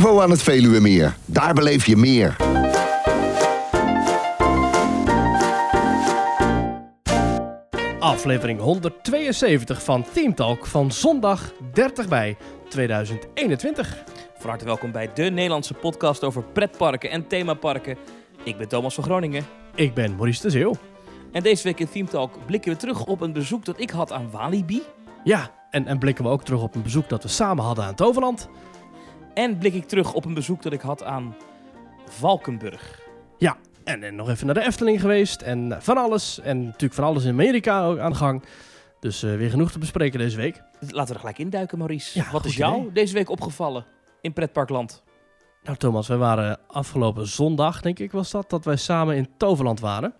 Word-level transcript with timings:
Flevo 0.00 0.20
aan 0.20 0.30
het 0.30 0.42
Veluwemeer. 0.42 1.16
Daar 1.24 1.54
beleef 1.54 1.86
je 1.86 1.96
meer. 1.96 2.36
Aflevering 7.98 8.60
172 8.60 9.82
van 9.84 10.04
Team 10.12 10.34
Talk 10.34 10.66
van 10.66 10.92
zondag 10.92 11.52
30 11.72 12.08
mei 12.08 12.36
2021. 12.68 14.04
Van 14.38 14.48
harte 14.48 14.64
welkom 14.64 14.92
bij 14.92 15.10
de 15.14 15.22
Nederlandse 15.22 15.74
podcast 15.74 16.24
over 16.24 16.42
pretparken 16.42 17.10
en 17.10 17.26
themaparken. 17.26 17.96
Ik 18.44 18.56
ben 18.56 18.68
Thomas 18.68 18.94
van 18.94 19.04
Groningen. 19.04 19.44
Ik 19.74 19.94
ben 19.94 20.14
Maurice 20.16 20.42
de 20.42 20.50
Zeeuw. 20.50 20.74
En 21.32 21.42
deze 21.42 21.62
week 21.62 21.80
in 21.80 21.88
Team 21.88 22.08
Talk 22.08 22.46
blikken 22.46 22.72
we 22.72 22.78
terug 22.78 23.04
op 23.04 23.20
een 23.20 23.32
bezoek 23.32 23.64
dat 23.64 23.80
ik 23.80 23.90
had 23.90 24.12
aan 24.12 24.30
Walibi. 24.30 24.82
Ja, 25.24 25.50
en, 25.70 25.86
en 25.86 25.98
blikken 25.98 26.24
we 26.24 26.30
ook 26.30 26.44
terug 26.44 26.62
op 26.62 26.74
een 26.74 26.82
bezoek 26.82 27.08
dat 27.08 27.22
we 27.22 27.28
samen 27.28 27.64
hadden 27.64 27.84
aan 27.84 27.94
Toverland. 27.94 28.48
En 29.36 29.58
blik 29.58 29.74
ik 29.74 29.88
terug 29.88 30.12
op 30.12 30.24
een 30.24 30.34
bezoek 30.34 30.62
dat 30.62 30.72
ik 30.72 30.80
had 30.80 31.02
aan 31.02 31.36
Valkenburg. 32.08 33.00
Ja, 33.38 33.56
en, 33.84 34.02
en 34.02 34.14
nog 34.14 34.28
even 34.28 34.46
naar 34.46 34.54
de 34.54 34.64
Efteling 34.64 35.00
geweest 35.00 35.40
en 35.42 35.72
eh, 35.72 35.80
van 35.80 35.96
alles. 35.96 36.40
En 36.40 36.64
natuurlijk 36.64 36.94
van 36.94 37.04
alles 37.04 37.24
in 37.24 37.30
Amerika 37.30 37.84
ook 37.84 37.98
aan 37.98 38.10
de 38.10 38.16
gang. 38.16 38.42
Dus 39.00 39.22
eh, 39.22 39.36
weer 39.36 39.50
genoeg 39.50 39.72
te 39.72 39.78
bespreken 39.78 40.18
deze 40.18 40.36
week. 40.36 40.62
Laten 40.80 41.06
we 41.06 41.12
er 41.12 41.18
gelijk 41.18 41.38
induiken, 41.38 41.78
Maurice. 41.78 42.18
Ja, 42.18 42.30
Wat 42.32 42.44
is 42.44 42.56
jou 42.56 42.78
idee. 42.80 42.92
deze 42.92 43.14
week 43.14 43.30
opgevallen 43.30 43.84
in 44.20 44.32
pretparkland? 44.32 45.02
Nou 45.62 45.76
Thomas, 45.76 46.08
wij 46.08 46.16
waren 46.16 46.58
afgelopen 46.66 47.26
zondag, 47.26 47.80
denk 47.80 47.98
ik 47.98 48.12
was 48.12 48.30
dat, 48.30 48.50
dat 48.50 48.64
wij 48.64 48.76
samen 48.76 49.16
in 49.16 49.28
Toverland 49.36 49.80
waren. 49.80 50.14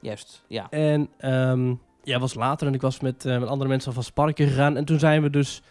Juist, 0.00 0.44
ja. 0.48 0.66
En 0.70 1.08
ehm 1.18 1.74
jij 2.02 2.18
was 2.18 2.34
later 2.34 2.66
en 2.66 2.74
ik 2.74 2.80
was 2.80 3.00
met, 3.00 3.24
eh, 3.24 3.38
met 3.38 3.48
andere 3.48 3.70
mensen 3.70 3.92
van 3.92 4.02
Sparken 4.02 4.48
gegaan. 4.48 4.76
En 4.76 4.84
toen 4.84 4.98
zijn 4.98 5.22
we 5.22 5.30
dus... 5.30 5.62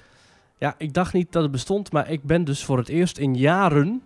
Ja, 0.62 0.76
ik 0.78 0.94
dacht 0.94 1.14
niet 1.14 1.32
dat 1.32 1.42
het 1.42 1.52
bestond, 1.52 1.92
maar 1.92 2.12
ik 2.12 2.24
ben 2.24 2.44
dus 2.44 2.64
voor 2.64 2.78
het 2.78 2.90
eerst 2.90 3.18
in 3.18 3.36
jaren 3.36 4.04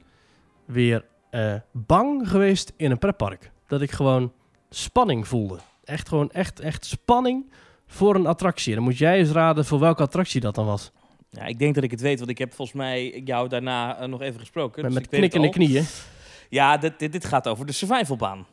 weer 0.66 1.06
eh, 1.30 1.54
bang 1.72 2.30
geweest 2.30 2.74
in 2.78 2.92
een 2.92 2.98
pretpark. 2.98 3.52
Dat 3.68 3.82
ik 3.82 3.92
gewoon 3.92 4.34
spanning 4.70 5.28
voelde. 5.28 5.58
Echt 5.84 6.08
gewoon 6.08 6.32
echt, 6.32 6.60
echt 6.60 6.86
spanning 6.86 7.52
voor 7.88 8.16
een 8.16 8.26
attractie. 8.26 8.70
En 8.70 8.76
dan 8.76 8.88
moet 8.88 8.98
jij 8.98 9.18
eens 9.18 9.30
raden 9.30 9.66
voor 9.66 9.80
welke 9.80 10.02
attractie 10.02 10.42
dat 10.42 10.56
dan 10.56 10.66
was. 10.66 10.92
ja. 11.30 11.46
Ik 11.46 11.60
denk 11.60 11.76
dat 11.76 11.84
ik 11.84 11.92
het 11.92 12.02
weet, 12.02 12.18
want 12.18 12.30
ik 12.30 12.38
heb 12.38 12.54
volgens 12.54 12.78
mij 12.78 13.22
jou 13.26 13.48
daarna 13.48 13.98
eh, 13.98 14.08
nog 14.08 14.22
even 14.22 14.40
gesproken. 14.40 14.82
Met, 14.82 14.92
dus 14.92 15.02
met 15.02 15.10
knikkende 15.10 15.50
knieën. 15.50 15.86
Ja, 16.50 16.78
dit, 16.78 17.00
dit, 17.00 17.12
dit 17.12 17.26
gaat 17.26 17.48
over 17.48 17.66
de 17.66 17.72
survivalbaan. 17.72 18.46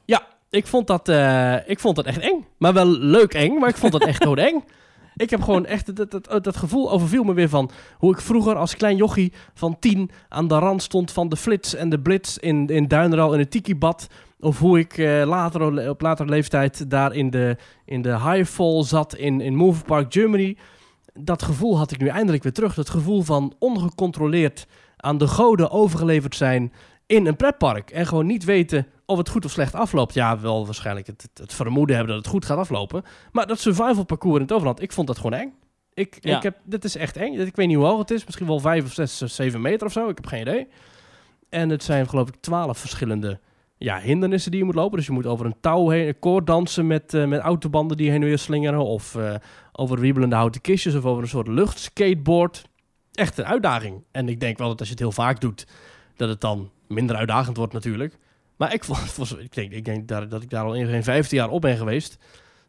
Ik 0.50 0.66
vond, 0.66 0.86
dat, 0.86 1.08
eh, 1.08 1.68
ik 1.68 1.80
vond 1.80 1.96
dat 1.96 2.04
echt 2.04 2.18
eng. 2.18 2.46
Maar 2.58 2.72
wel 2.72 2.86
leuk 2.86 3.34
eng, 3.34 3.58
maar 3.58 3.68
ik 3.68 3.76
vond 3.76 3.92
dat 3.92 4.06
echt 4.06 4.22
gewoon 4.22 4.38
eng. 4.38 4.64
Ik 5.16 5.30
heb 5.30 5.42
gewoon 5.42 5.66
echt 5.66 6.10
dat, 6.42 6.56
gevoel 6.56 6.90
overviel 6.90 7.24
me 7.24 7.34
weer 7.34 7.48
van 7.48 7.70
hoe 7.98 8.12
ik 8.12 8.20
vroeger 8.20 8.56
als 8.56 8.76
klein 8.76 8.96
jochie 8.96 9.32
van 9.54 9.78
tien 9.78 10.10
aan 10.28 10.48
de 10.48 10.58
rand 10.58 10.82
stond 10.82 11.10
van 11.10 11.28
de 11.28 11.36
flits 11.36 11.74
en 11.74 11.88
de 11.88 12.00
blitz 12.00 12.36
in, 12.36 12.66
in 12.66 12.88
Duineral 12.88 13.32
in 13.32 13.38
het 13.38 13.50
tiki-bad. 13.50 14.06
Of 14.40 14.58
hoe 14.58 14.78
ik 14.78 14.98
eh, 14.98 15.22
later, 15.26 15.90
op 15.90 16.00
latere 16.00 16.28
leeftijd 16.28 16.90
daar 16.90 17.14
in 17.14 17.30
de, 17.30 17.56
in 17.84 18.02
de 18.02 18.20
highfall 18.20 18.82
zat 18.82 19.14
in, 19.14 19.40
in 19.40 19.56
Move 19.56 19.84
Park 19.84 20.12
Germany. 20.12 20.56
Dat 21.14 21.42
gevoel 21.42 21.78
had 21.78 21.90
ik 21.90 21.98
nu 22.00 22.06
eindelijk 22.06 22.42
weer 22.42 22.52
terug. 22.52 22.74
Dat 22.74 22.90
gevoel 22.90 23.22
van 23.22 23.54
ongecontroleerd 23.58 24.66
aan 24.96 25.18
de 25.18 25.26
goden 25.26 25.70
overgeleverd 25.70 26.36
zijn 26.36 26.72
in 27.12 27.26
een 27.26 27.36
pretpark. 27.36 27.90
En 27.90 28.06
gewoon 28.06 28.26
niet 28.26 28.44
weten 28.44 28.86
of 29.06 29.18
het 29.18 29.28
goed 29.28 29.44
of 29.44 29.50
slecht 29.50 29.74
afloopt. 29.74 30.14
Ja, 30.14 30.40
wel 30.40 30.64
waarschijnlijk 30.64 31.06
het, 31.06 31.22
het, 31.22 31.38
het 31.38 31.54
vermoeden 31.54 31.96
hebben 31.96 32.14
dat 32.14 32.24
het 32.24 32.32
goed 32.32 32.44
gaat 32.44 32.58
aflopen. 32.58 33.02
Maar 33.32 33.46
dat 33.46 33.60
survival 33.60 34.04
parcours 34.04 34.36
in 34.36 34.42
het 34.42 34.52
overland, 34.52 34.82
ik 34.82 34.92
vond 34.92 35.06
dat 35.06 35.16
gewoon 35.16 35.38
eng. 35.38 35.52
Ik, 35.94 36.16
Ja. 36.20 36.36
ik 36.36 36.42
heb, 36.42 36.56
dit 36.64 36.84
is 36.84 36.96
echt 36.96 37.16
eng. 37.16 37.32
Ik 37.34 37.56
weet 37.56 37.66
niet 37.66 37.76
hoe 37.76 37.86
hoog 37.86 37.98
het 37.98 38.10
is. 38.10 38.24
Misschien 38.24 38.46
wel 38.46 38.60
vijf 38.60 38.84
of 38.84 38.92
zes, 38.92 39.18
zeven 39.18 39.60
meter 39.60 39.86
of 39.86 39.92
zo. 39.92 40.08
Ik 40.08 40.16
heb 40.16 40.26
geen 40.26 40.40
idee. 40.40 40.68
En 41.48 41.68
het 41.68 41.82
zijn 41.84 42.08
geloof 42.08 42.28
ik 42.28 42.34
twaalf 42.40 42.78
verschillende 42.78 43.40
ja, 43.78 44.00
hindernissen 44.00 44.50
die 44.50 44.60
je 44.60 44.66
moet 44.66 44.74
lopen. 44.74 44.96
Dus 44.96 45.06
je 45.06 45.12
moet 45.12 45.26
over 45.26 45.46
een 45.46 45.60
touw 45.60 45.88
heen, 45.88 46.06
een 46.08 46.18
koord 46.18 46.46
dansen 46.46 46.86
met, 46.86 47.14
eh, 47.14 47.24
met 47.24 47.40
autobanden 47.40 47.96
die 47.96 48.10
heen 48.10 48.20
en 48.22 48.28
weer 48.28 48.38
slingeren. 48.38 48.84
Of 48.84 49.14
eh, 49.14 49.34
over 49.72 50.00
wiebelende 50.00 50.36
houten 50.36 50.60
kistjes 50.60 50.94
of 50.94 51.04
over 51.04 51.22
een 51.22 51.28
soort 51.28 51.48
luchtskateboard. 51.48 52.64
Echt 53.12 53.38
een 53.38 53.46
uitdaging. 53.46 54.04
En 54.10 54.28
ik 54.28 54.40
denk 54.40 54.58
wel 54.58 54.68
dat 54.68 54.78
als 54.78 54.88
je 54.88 54.94
het 54.94 55.02
heel 55.02 55.12
vaak 55.12 55.40
doet, 55.40 55.66
dat 56.22 56.30
het 56.30 56.40
dan 56.40 56.70
minder 56.88 57.16
uitdagend 57.16 57.56
wordt 57.56 57.72
natuurlijk. 57.72 58.18
Maar 58.56 58.74
ik, 58.74 58.84
vond, 58.84 58.98
het 59.08 59.16
was, 59.16 59.32
ik 59.32 59.54
denk, 59.54 59.72
ik 59.72 59.84
denk 59.84 60.08
daar, 60.08 60.28
dat 60.28 60.42
ik 60.42 60.50
daar 60.50 60.64
al 60.64 60.74
in 60.74 60.86
geen 60.86 61.04
15 61.04 61.38
jaar 61.38 61.48
op 61.50 61.60
ben 61.60 61.76
geweest. 61.76 62.18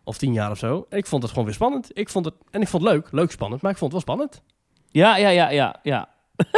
Of 0.03 0.17
10 0.17 0.33
jaar 0.33 0.51
of 0.51 0.57
zo. 0.57 0.85
En 0.89 0.97
ik 0.97 1.05
vond 1.05 1.21
het 1.21 1.31
gewoon 1.31 1.45
weer 1.45 1.55
spannend. 1.55 1.89
Ik 1.93 2.09
vond 2.09 2.25
het, 2.25 2.33
en 2.51 2.61
ik 2.61 2.67
vond 2.67 2.83
het 2.83 2.91
leuk. 2.93 3.07
Leuk 3.11 3.31
spannend, 3.31 3.61
maar 3.61 3.71
ik 3.71 3.77
vond 3.77 3.93
het 3.93 4.05
wel 4.05 4.15
spannend. 4.15 4.41
Ja, 4.91 5.17
ja, 5.17 5.29
ja, 5.29 5.49
ja, 5.49 5.79
ja. 5.83 6.09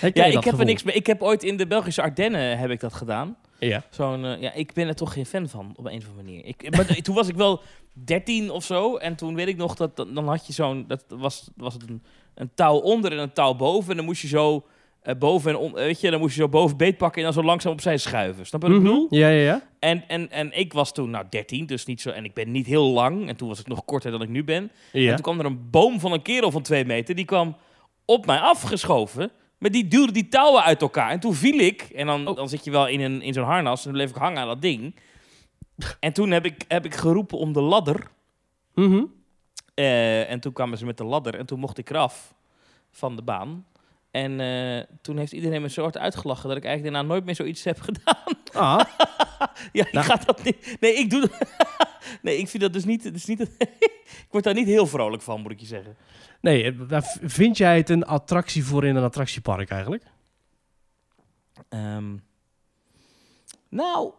Herken 0.00 0.30
Ja, 0.30 0.38
ik 0.38 0.44
heb 0.44 0.58
er 0.58 0.64
niks 0.64 0.82
mee. 0.82 0.94
Ik 0.94 1.06
heb 1.06 1.22
ooit 1.22 1.42
in 1.42 1.56
de 1.56 1.66
Belgische 1.66 2.02
Ardennen 2.02 2.58
heb 2.58 2.70
ik 2.70 2.80
dat 2.80 2.92
gedaan. 2.94 3.36
Ja. 3.58 3.82
Zo'n, 3.90 4.24
eh, 4.24 4.40
ja, 4.40 4.52
ik 4.52 4.72
ben 4.72 4.88
er 4.88 4.94
toch 4.94 5.12
geen 5.12 5.26
fan 5.26 5.48
van, 5.48 5.72
op 5.76 5.84
een 5.86 5.98
of 5.98 6.08
andere 6.08 6.22
manier. 6.24 6.44
Ik, 6.44 6.76
maar 6.76 6.86
toen 7.02 7.14
was 7.14 7.28
ik 7.28 7.34
wel 7.34 7.62
13 7.92 8.50
of 8.50 8.64
zo. 8.64 8.96
En 8.96 9.14
toen 9.16 9.34
weet 9.34 9.48
ik 9.48 9.56
nog 9.56 9.74
dat, 9.74 9.96
dat- 9.96 10.14
dan 10.14 10.28
had 10.28 10.46
je 10.46 10.52
zo'n, 10.52 10.84
dat 10.88 11.04
was, 11.08 11.50
was 11.56 11.74
het 11.74 11.88
een, 11.88 12.02
een 12.34 12.50
touw 12.54 12.76
onder 12.76 13.12
en 13.12 13.18
een 13.18 13.32
touw 13.32 13.54
boven. 13.54 13.90
En 13.90 13.96
dan 13.96 14.04
moest 14.04 14.22
je 14.22 14.28
zo 14.28 14.64
eh, 15.04 15.14
boven 15.18 15.50
en 15.50 15.56
on, 15.56 15.72
weet 15.72 16.00
je, 16.00 16.10
dan 16.10 16.20
moest 16.20 16.34
je 16.34 16.40
zo 16.40 16.48
boven 16.48 16.76
beet 16.76 16.96
pakken 16.96 17.18
en 17.18 17.32
dan 17.32 17.42
zo 17.42 17.46
langzaam 17.48 17.72
opzij 17.72 17.96
schuiven. 17.98 18.46
Snap 18.46 18.62
je 18.62 18.68
wat 18.68 18.76
ik 18.76 18.82
Mhm. 18.82 18.92
bedoel? 18.92 19.06
Ja, 19.10 19.28
ja, 19.28 19.42
ja. 19.42 19.62
En, 19.78 20.08
en, 20.08 20.30
en 20.30 20.58
ik 20.58 20.72
was 20.72 20.92
toen, 20.92 21.10
nou 21.10 21.24
13, 21.30 21.66
dus 21.66 21.84
niet 21.86 22.00
zo, 22.00 22.10
en 22.10 22.24
ik 22.24 22.34
ben 22.34 22.50
niet 22.50 22.66
heel 22.66 22.86
lang. 22.86 23.28
En 23.28 23.36
toen 23.36 23.48
was 23.48 23.60
ik 23.60 23.66
nog 23.66 23.84
korter 23.84 24.10
dan 24.10 24.22
ik 24.22 24.28
nu 24.28 24.44
ben. 24.44 24.70
En 24.92 25.06
toen 25.14 25.20
kwam 25.24 25.38
er 25.38 25.44
een 25.46 25.70
boom 25.70 26.00
van 26.00 26.12
een 26.12 26.22
kerel 26.22 26.50
van 26.50 26.62
twee 26.62 26.84
meter. 26.84 27.14
Die 27.14 27.24
kwam 27.24 27.56
op 28.04 28.26
mij 28.26 28.38
afgeschoven. 28.38 29.30
Maar 29.58 29.70
die 29.70 29.88
duwde 29.88 30.12
die 30.12 30.28
touwen 30.28 30.62
uit 30.62 30.82
elkaar. 30.82 31.10
En 31.10 31.20
toen 31.20 31.34
viel 31.34 31.58
ik. 31.58 31.82
En 31.82 32.06
dan, 32.06 32.28
Oh. 32.28 32.36
dan 32.36 32.48
zit 32.48 32.64
je 32.64 32.70
wel 32.70 32.86
in, 32.88 33.00
een, 33.00 33.22
in 33.22 33.32
zo'n 33.32 33.44
harnas. 33.44 33.78
En 33.78 33.84
dan 33.84 33.92
bleef 33.92 34.10
ik 34.10 34.22
hangen 34.22 34.38
aan 34.38 34.46
dat 34.48 34.62
ding. 34.62 34.94
En 36.00 36.12
toen 36.12 36.30
heb 36.30 36.44
ik, 36.44 36.64
heb 36.68 36.84
ik 36.84 36.94
geroepen 36.94 37.38
om 37.38 37.52
de 37.52 37.60
ladder. 37.60 38.06
Eh, 39.74 40.30
en 40.30 40.40
toen 40.40 40.52
kwamen 40.52 40.78
ze 40.78 40.84
met 40.86 40.96
de 40.96 41.04
ladder. 41.04 41.34
En 41.34 41.46
toen 41.46 41.58
mocht 41.58 41.78
ik 41.78 41.90
eraf 41.90 42.34
van 42.90 43.16
de 43.16 43.22
baan. 43.22 43.66
En 44.14 44.40
eh, 44.40 44.82
toen 45.02 45.16
heeft 45.16 45.32
iedereen 45.32 45.62
me 45.62 45.68
zo 45.68 45.82
hard 45.82 45.98
uitgelachen... 45.98 46.48
dat 46.48 46.56
ik 46.56 46.64
eigenlijk 46.64 46.94
daarna 46.94 47.12
nooit 47.12 47.24
meer 47.24 47.34
zoiets 47.34 47.64
heb 47.64 47.80
gedaan. 47.88 48.34
Ah, 48.52 48.80
Ja, 49.72 49.86
ik 49.86 49.92
Nou. 49.92 50.06
ga 50.06 50.16
dat 50.16 50.44
niet... 50.44 50.76
Nee, 50.80 50.94
ik 50.94 51.10
doe 51.10 51.20
dat... 51.20 51.30
Nee, 52.22 52.38
ik 52.38 52.48
vind 52.48 52.62
dat 52.62 52.72
dus 52.72 52.84
niet... 52.84 53.12
Dus 53.12 53.24
niet 53.26 53.40
ik 53.40 54.26
word 54.30 54.44
daar 54.44 54.54
niet 54.54 54.66
heel 54.66 54.86
vrolijk 54.86 55.22
van, 55.22 55.40
moet 55.40 55.50
ik 55.50 55.60
je 55.60 55.66
zeggen. 55.66 55.96
nee, 56.40 56.76
vind 57.22 57.56
jij 57.56 57.76
het 57.76 57.88
een 57.90 58.04
attractie 58.04 58.64
voor 58.64 58.84
in 58.84 58.96
een 58.96 59.02
attractiepark 59.04 59.70
eigenlijk? 59.70 60.02
Ehm, 61.68 62.16
nou, 63.68 64.12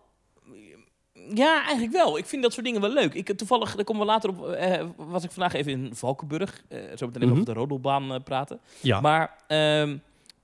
ja, 1.33 1.61
eigenlijk 1.63 1.91
wel. 1.93 2.17
Ik 2.17 2.25
vind 2.25 2.41
dat 2.43 2.53
soort 2.53 2.65
dingen 2.65 2.81
wel 2.81 2.89
leuk. 2.89 3.13
Ik, 3.13 3.37
toevallig, 3.37 3.75
daar 3.75 3.85
komen 3.85 4.01
we 4.01 4.07
later 4.11 4.29
op, 4.29 4.47
eh, 4.47 4.87
was 4.97 5.23
ik 5.23 5.31
vandaag 5.31 5.53
even 5.53 5.71
in 5.71 5.95
Valkenburg. 5.95 6.63
eh 6.67 6.79
zo 6.97 7.05
meteen 7.05 7.21
Mhm. 7.23 7.31
over 7.31 7.45
de 7.45 7.53
rodelbaan 7.53 8.13
eh, 8.13 8.19
praten. 8.23 8.59
Ja. 8.81 9.01
Maar 9.01 9.35
ehm, 9.47 9.97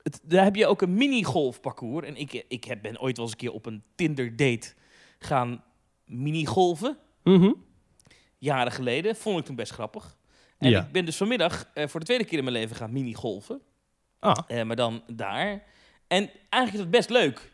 het, 0.04 0.20
daar 0.24 0.44
heb 0.44 0.56
je 0.56 0.68
ook 0.68 0.82
een 0.82 0.94
mini-golfparcours. 0.94 2.08
En 2.08 2.16
ik, 2.16 2.46
ik 2.48 2.64
heb, 2.64 2.82
ben 2.82 3.00
ooit 3.02 3.16
wel 3.18 3.26
eens 3.26 3.34
een 3.34 3.40
keer 3.42 3.52
op 3.54 3.66
een 3.66 3.84
Tinder-date 3.96 4.74
gaan 5.20 5.64
mini-golven. 6.06 6.98
Mhm. 7.24 7.52
Jaren 8.38 8.72
geleden. 8.72 9.16
Vond 9.16 9.40
ik 9.40 9.46
toen 9.46 9.56
best 9.56 9.72
grappig. 9.72 10.18
En 10.58 10.70
Ja. 10.70 10.82
ik 10.82 10.92
ben 10.92 11.06
dus 11.06 11.18
vanmiddag 11.18 11.66
voor 11.76 12.00
de 12.00 12.06
tweede 12.06 12.26
keer 12.26 12.38
in 12.38 12.44
mijn 12.44 12.56
leven 12.56 12.76
gaan 12.76 12.92
mini-golven. 12.94 13.62
Ah, 14.20 14.64
maar 14.66 14.76
dan 14.76 15.04
daar. 15.08 15.64
En 16.08 16.30
eigenlijk 16.50 16.74
is 16.74 16.80
het 16.80 16.90
best 16.90 17.10
leuk. 17.10 17.51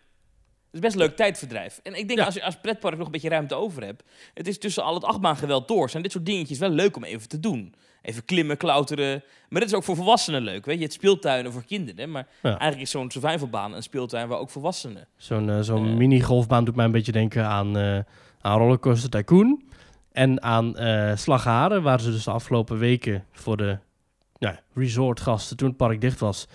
Het 0.72 0.76
is 0.76 0.80
best 0.80 0.94
een 0.94 1.00
leuk 1.02 1.16
tijdverdrijf. 1.16 1.80
En 1.84 1.94
ik 1.98 2.08
denk 2.08 2.20
Ja. 2.20 2.26
als 2.26 2.34
je 2.34 2.44
als 2.44 2.58
pretpark 2.60 2.98
nog 2.98 3.06
een 3.06 3.12
beetje 3.12 3.30
ruimte 3.30 3.56
over 3.56 3.84
hebt. 3.84 4.04
Het 4.34 4.48
is 4.48 4.60
tussen 4.60 4.84
al 4.84 4.94
het 4.94 5.04
achtbaangeweld 5.04 5.68
door. 5.68 5.90
Zijn 5.90 6.04
dit 6.04 6.12
soort 6.12 6.26
dingetjes 6.26 6.58
wel 6.58 6.70
leuk 6.70 6.96
om 6.96 7.04
even 7.04 7.28
te 7.28 7.40
doen. 7.40 7.74
Even 8.02 8.26
klimmen, 8.26 8.58
klauteren. 8.58 9.24
Maar 9.50 9.60
dit 9.62 9.70
is 9.70 9.76
ook 9.76 9.84
voor 9.84 9.96
volwassenen 9.96 10.42
leuk. 10.42 10.66
Weet 10.66 10.78
je, 10.78 10.84
het 10.84 10.94
speeltuinen 10.94 11.52
voor 11.52 11.64
kinderen. 11.66 12.12
Maar 12.12 12.28
Ja. 12.42 12.50
eigenlijk 12.50 12.82
is 12.82 12.92
zo'n 12.92 13.12
survivalbaan 13.12 13.74
een 13.74 13.84
speeltuin 13.84 14.28
waar 14.28 14.40
ook 14.40 14.50
volwassenen. 14.50 15.08
zo'n 15.18 15.50
eh, 15.50 15.60
zo'n 15.62 15.88
Eh. 15.88 15.94
mini-golfbaan 15.96 16.66
doet 16.66 16.76
mij 16.76 16.86
een 16.86 16.92
beetje 16.92 17.12
denken 17.12 17.46
aan, 17.46 17.78
eh 17.78 18.00
aan 18.42 18.58
Rollercoaster 18.58 19.10
Tycoon. 19.10 19.64
En 20.12 20.44
aan 20.44 20.74
Slagharen, 21.18 21.82
waar 21.84 22.02
ze 22.02 22.12
dus 22.12 22.24
de 22.24 22.32
afgelopen 22.32 22.78
weken 22.78 23.26
voor 23.32 23.58
de 23.58 23.78
ja, 24.38 24.60
resortgasten, 24.74 25.58
toen 25.58 25.68
het 25.68 25.78
park 25.78 26.02
dicht 26.02 26.20
was, 26.20 26.48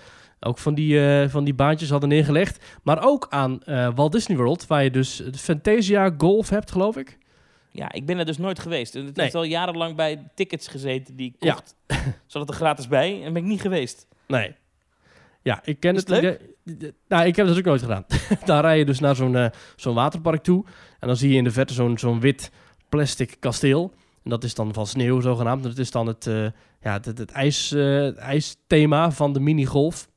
ook 0.44 0.58
van 0.58 0.74
die, 0.74 1.06
eh, 1.06 1.28
van 1.28 1.44
die 1.44 1.54
baantjes 1.54 1.90
hadden 1.90 2.08
neergelegd. 2.08 2.64
Maar 2.82 3.04
ook 3.06 3.26
aan 3.30 3.62
eh, 3.62 3.88
Walt 3.94 4.12
Disney 4.12 4.36
World, 4.36 4.66
waar 4.66 4.82
je 4.84 4.90
dus 4.90 5.22
Fantasia 5.34 6.14
Golf 6.18 6.48
hebt, 6.48 6.70
geloof 6.70 6.96
ik. 6.96 7.18
Ja, 7.70 7.92
ik 7.92 8.06
ben 8.06 8.18
er 8.18 8.24
dus 8.24 8.38
nooit 8.38 8.58
geweest. 8.58 8.94
Het 8.94 9.02
Nee. 9.04 9.12
heeft 9.14 9.34
al 9.34 9.44
jarenlang 9.44 9.96
bij 9.96 10.30
tickets 10.34 10.68
gezeten 10.68 11.16
die 11.16 11.28
ik 11.28 11.44
Ja. 11.44 11.52
kocht. 11.52 11.74
Zat 12.26 12.40
het 12.42 12.50
er 12.50 12.56
gratis 12.56 12.88
bij 12.88 13.22
en 13.24 13.32
ben 13.32 13.42
ik 13.42 13.48
niet 13.48 13.60
geweest. 13.60 14.06
Nee. 14.26 14.54
Ja, 15.42 15.60
ik 15.64 15.80
ken 15.80 15.94
het. 15.94 16.08
het 16.08 16.20
leuk? 16.22 16.40
Nou, 17.08 17.26
ik 17.26 17.36
heb 17.36 17.46
het 17.46 17.58
ook 17.58 17.64
nooit 17.64 17.80
gedaan. 17.82 18.04
Daar 18.44 18.60
rij 18.62 18.78
je 18.78 18.84
dus 18.84 19.00
naar 19.00 19.16
zo'n 19.16 19.36
eh, 19.36 19.46
zo'n 19.76 19.94
waterpark 19.94 20.42
toe. 20.42 20.64
En 21.00 21.06
dan 21.06 21.16
zie 21.16 21.30
je 21.30 21.36
in 21.36 21.44
de 21.44 21.50
verte 21.50 21.74
zo'n 21.74 21.98
zo'n 21.98 22.20
wit 22.20 22.50
plastic 22.88 23.36
kasteel. 23.38 23.92
En 24.24 24.30
dat 24.30 24.44
is 24.44 24.54
dan 24.54 24.74
van 24.74 24.86
sneeuw 24.86 25.20
zogenaamd. 25.20 25.62
Dat 25.62 25.78
is 25.78 25.90
dan 25.90 26.06
het, 26.06 26.24
ja, 26.80 26.92
het, 26.92 27.04
het, 27.04 27.18
het 27.18 27.30
ijs, 27.30 27.70
het 27.70 28.16
ijsthema 28.16 29.10
van 29.10 29.32
de 29.32 29.40
minigolf. 29.40 30.08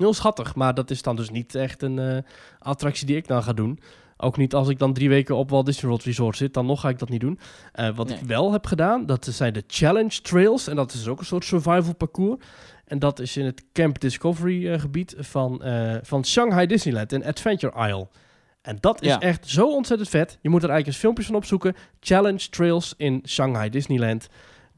Heel 0.00 0.14
schattig, 0.14 0.54
maar 0.54 0.74
dat 0.74 0.90
is 0.90 1.02
dan 1.02 1.16
dus 1.16 1.30
niet 1.30 1.54
echt 1.54 1.82
een 1.82 1.98
eh, 1.98 2.18
attractie 2.58 3.06
die 3.06 3.16
ik 3.16 3.26
dan 3.26 3.42
ga 3.42 3.52
doen. 3.52 3.80
Ook 4.16 4.36
niet 4.36 4.54
als 4.54 4.68
ik 4.68 4.78
dan 4.78 4.92
drie 4.92 5.08
weken 5.08 5.36
op 5.36 5.50
Walt 5.50 5.66
Disney 5.66 5.88
World 5.90 6.04
Resort 6.04 6.36
zit, 6.36 6.54
dan 6.54 6.66
nog 6.66 6.80
ga 6.80 6.88
ik 6.88 6.98
dat 6.98 7.08
niet 7.08 7.20
doen. 7.20 7.38
Eh, 7.72 7.96
wat 7.96 8.08
Nee. 8.08 8.18
ik 8.18 8.24
wel 8.24 8.52
heb 8.52 8.66
gedaan, 8.66 9.06
dat 9.06 9.24
zijn 9.30 9.52
de 9.52 9.64
Challenge 9.66 10.20
Trails. 10.22 10.66
En 10.68 10.76
dat 10.76 10.92
is 10.92 11.08
ook 11.08 11.18
een 11.18 11.24
soort 11.26 11.44
survival 11.44 11.94
parcours. 11.94 12.44
En 12.84 12.98
dat 12.98 13.18
is 13.18 13.36
in 13.36 13.44
het 13.44 13.64
Camp 13.72 14.00
Discovery 14.00 14.68
eh, 14.72 14.80
gebied 14.80 15.14
van, 15.18 15.62
van 16.02 16.24
Shanghai 16.24 16.66
Disneyland 16.66 17.12
in 17.12 17.24
Adventure 17.24 17.88
Isle. 17.88 18.08
En 18.62 18.76
dat 18.80 19.02
is 19.02 19.08
Ja. 19.08 19.20
echt 19.20 19.48
zo 19.48 19.74
ontzettend 19.74 20.08
vet. 20.10 20.38
Je 20.42 20.48
moet 20.48 20.62
er 20.62 20.68
eigenlijk 20.68 20.86
eens 20.86 20.96
filmpjes 21.04 21.26
van 21.26 21.34
opzoeken. 21.34 21.74
Challenge 22.00 22.48
Trails 22.50 22.94
in 22.96 23.22
Shanghai 23.26 23.68
Disneyland. 23.70 24.28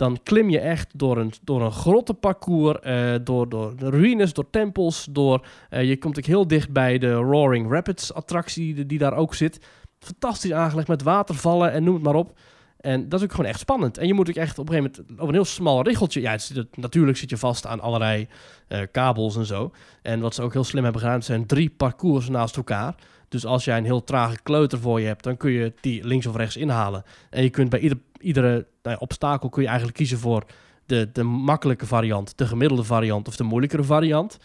Dan 0.02 0.18
klim 0.22 0.50
je 0.50 0.58
echt 0.58 0.98
door 0.98 1.18
een, 1.18 1.32
door 1.42 1.62
een 1.62 1.72
grottenparcours, 1.72 2.80
eh, 2.80 3.14
door, 3.24 3.48
door 3.48 3.74
ruïnes, 3.78 4.32
door 4.32 4.50
tempels, 4.50 5.06
door... 5.10 5.46
eh, 5.68 5.88
je 5.88 5.98
komt 5.98 6.18
ook 6.18 6.24
heel 6.24 6.46
dicht 6.46 6.72
bij 6.72 6.98
de 6.98 7.12
Roaring 7.12 7.70
Rapids 7.70 8.14
attractie 8.14 8.86
die, 8.86 8.98
daar 8.98 9.14
ook 9.14 9.34
zit. 9.34 9.60
Fantastisch 9.98 10.52
aangelegd 10.52 10.88
met 10.88 11.02
watervallen 11.02 11.72
en 11.72 11.84
noem 11.84 11.94
het 11.94 12.02
maar 12.02 12.14
op. 12.14 12.38
En 12.80 13.08
dat 13.08 13.18
is 13.18 13.24
ook 13.24 13.30
gewoon 13.30 13.46
echt 13.46 13.58
spannend. 13.58 13.98
En 13.98 14.06
je 14.06 14.14
moet 14.14 14.28
ook 14.28 14.34
echt 14.34 14.58
op 14.58 14.68
een 14.68 14.74
gegeven 14.74 14.94
moment 15.06 15.20
op 15.20 15.28
een 15.28 15.34
heel 15.34 15.44
smal 15.44 15.82
richeltje... 15.82 16.20
Ja, 16.20 16.30
het 16.30 16.42
zit, 16.42 16.76
natuurlijk 16.76 17.18
zit 17.18 17.30
je 17.30 17.36
vast 17.36 17.66
aan 17.66 17.80
allerlei 17.80 18.28
eh, 18.68 18.80
kabels 18.92 19.36
en 19.36 19.46
zo. 19.46 19.72
En 20.02 20.20
wat 20.20 20.34
ze 20.34 20.42
ook 20.42 20.52
heel 20.52 20.64
slim 20.64 20.82
hebben 20.82 21.00
gedaan, 21.00 21.16
het 21.16 21.24
zijn 21.24 21.46
drie 21.46 21.70
parcours 21.70 22.28
naast 22.28 22.56
elkaar. 22.56 22.94
Dus 23.32 23.46
als 23.46 23.64
jij 23.64 23.76
een 23.76 23.84
heel 23.84 24.04
trage 24.04 24.36
kleuter 24.42 24.78
voor 24.78 25.00
je 25.00 25.06
hebt, 25.06 25.24
dan 25.24 25.36
kun 25.36 25.50
je 25.50 25.72
die 25.80 26.04
links 26.04 26.26
of 26.26 26.36
rechts 26.36 26.56
inhalen. 26.56 27.04
En 27.30 27.42
je 27.42 27.50
kunt 27.50 27.70
bij 27.70 27.80
ieder, 27.80 27.98
iedere 28.20 28.50
nou 28.52 28.66
ja, 28.82 28.96
obstakel 28.98 29.48
kun 29.48 29.62
je 29.62 29.68
eigenlijk 29.68 29.96
kiezen 29.96 30.18
voor 30.18 30.44
de, 30.86 31.10
de 31.12 31.22
makkelijke 31.22 31.86
variant, 31.86 32.38
de 32.38 32.46
gemiddelde 32.46 32.84
variant 32.84 33.28
of 33.28 33.36
de 33.36 33.44
moeilijkere 33.44 33.84
variant. 33.84 34.38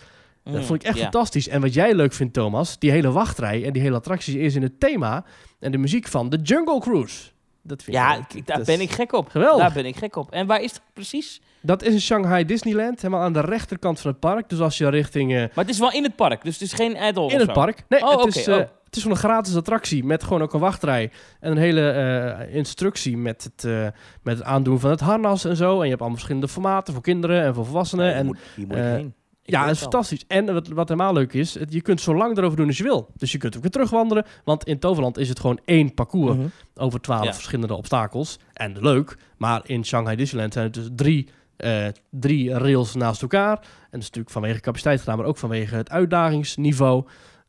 Dat 0.44 0.54
Mm, 0.54 0.64
vond 0.64 0.82
ik 0.82 0.88
echt 0.88 1.00
fantastisch. 1.00 1.48
En 1.48 1.62
wat 1.62 1.74
jij 1.74 1.94
leuk 1.94 2.14
vindt, 2.14 2.34
Thomas, 2.34 2.80
die 2.80 2.92
hele 2.92 3.12
wachtrij 3.12 3.66
en 3.66 3.74
die 3.74 3.82
hele 3.82 3.96
attractie 3.96 4.40
is 4.40 4.56
in 4.56 4.62
het 4.62 4.80
thema 4.80 5.26
en 5.60 5.72
de 5.72 5.78
muziek 5.78 6.08
van 6.08 6.30
de 6.30 6.38
Jungle 6.38 6.80
Cruise. 6.80 7.32
Dat 7.68 7.84
vind 7.84 7.96
Ja, 7.96 8.26
ik, 8.34 8.48
daar 8.48 8.62
ben 8.64 8.82
ik 8.82 8.92
gek 8.92 9.14
op. 9.14 9.30
Geweldig. 9.30 9.62
Daar 9.66 9.74
ben 9.74 9.86
ik 9.86 9.96
gek 9.96 10.16
op. 10.16 10.32
En 10.32 10.48
waar 10.48 10.62
is 10.62 10.72
het 10.72 10.82
precies? 10.94 11.42
Dat 11.62 11.84
is 11.84 11.94
in 11.94 12.02
Shanghai 12.02 12.46
Disneyland, 12.46 13.02
helemaal 13.02 13.24
aan 13.24 13.34
de 13.34 13.42
rechterkant 13.42 14.00
van 14.00 14.12
het 14.12 14.20
park. 14.20 14.50
Dus 14.50 14.60
als 14.60 14.78
je 14.78 14.90
richting 14.90 15.32
eh, 15.34 15.38
Maar 15.38 15.50
het 15.54 15.70
is 15.70 15.80
wel 15.80 15.92
in 15.92 16.04
het 16.04 16.16
park, 16.16 16.44
dus 16.44 16.54
het 16.54 16.62
is 16.64 16.74
geen 16.74 16.98
add-on 16.98 17.30
in 17.32 17.38
het 17.38 17.48
zo. 17.48 17.54
park. 17.54 17.84
Nee, 17.90 18.02
Oh, 18.02 18.24
het, 18.24 18.36
is, 18.36 18.48
oh. 18.48 18.56
het 18.58 18.96
is 18.96 19.02
gewoon 19.02 19.18
een 19.18 19.24
gratis 19.24 19.56
attractie 19.56 20.04
met 20.04 20.24
gewoon 20.24 20.42
ook 20.42 20.54
een 20.54 20.60
wachtrij. 20.60 21.12
En 21.40 21.52
een 21.52 21.58
hele 21.58 21.90
eh, 21.90 22.56
instructie 22.56 23.18
met 23.18 23.44
het, 23.44 23.64
met 24.24 24.38
het 24.38 24.44
aandoen 24.44 24.80
van 24.80 24.90
het 24.90 25.00
harnas 25.00 25.46
en 25.46 25.56
zo. 25.56 25.72
En 25.78 25.78
je 25.84 25.90
hebt 25.90 26.00
allemaal 26.00 26.18
verschillende 26.18 26.48
formaten 26.48 26.94
voor 26.94 27.04
kinderen 27.04 27.44
en 27.44 27.54
voor 27.54 27.66
volwassenen. 27.66 28.06
Nee, 28.06 28.14
hier 28.14 28.22
en 28.22 28.68
moet, 28.68 28.78
eh, 28.78 28.84
heen. 28.84 29.14
Ja, 29.50 29.62
het 29.66 29.72
is 29.76 29.80
fantastisch. 29.82 30.24
En 30.28 30.54
wat, 30.54 30.68
wat 30.68 30.90
helemaal 30.90 31.14
leuk 31.14 31.34
is, 31.34 31.58
je 31.70 31.82
kunt 31.82 32.02
zo 32.02 32.16
lang 32.16 32.38
erover 32.38 32.58
doen 32.58 32.68
als 32.68 32.78
je 32.78 32.84
wil. 32.84 33.08
Dus 33.16 33.32
je 33.32 33.38
kunt 33.38 33.56
ook 33.56 33.62
weer 33.62 33.72
terugwandelen. 33.72 34.26
Want 34.44 34.64
in 34.64 34.80
Toverland 34.80 35.18
is 35.18 35.30
het 35.30 35.40
gewoon 35.40 35.60
één 35.66 35.94
parcours 35.94 36.36
Mhm. 36.36 36.48
over 36.76 37.02
twaalf 37.02 37.26
Ja. 37.26 37.34
verschillende 37.34 37.74
obstakels. 37.76 38.40
En 38.54 38.80
leuk, 38.80 39.18
maar 39.38 39.62
in 39.66 39.86
Shanghai 39.86 40.16
Disneyland 40.16 40.54
zijn 40.54 40.66
het 40.66 40.74
dus 40.74 40.88
drie, 40.96 41.30
eh, 41.58 41.88
drie 42.10 42.54
rails 42.58 42.96
naast 42.96 43.22
elkaar. 43.22 43.58
En 43.58 43.66
dat 43.92 44.00
is 44.02 44.06
natuurlijk 44.06 44.30
vanwege 44.30 44.60
capaciteit 44.60 45.00
gedaan, 45.00 45.18
maar 45.18 45.26
ook 45.26 45.38
vanwege 45.38 45.76
het 45.76 45.90
uitdagingsniveau. 45.90 47.06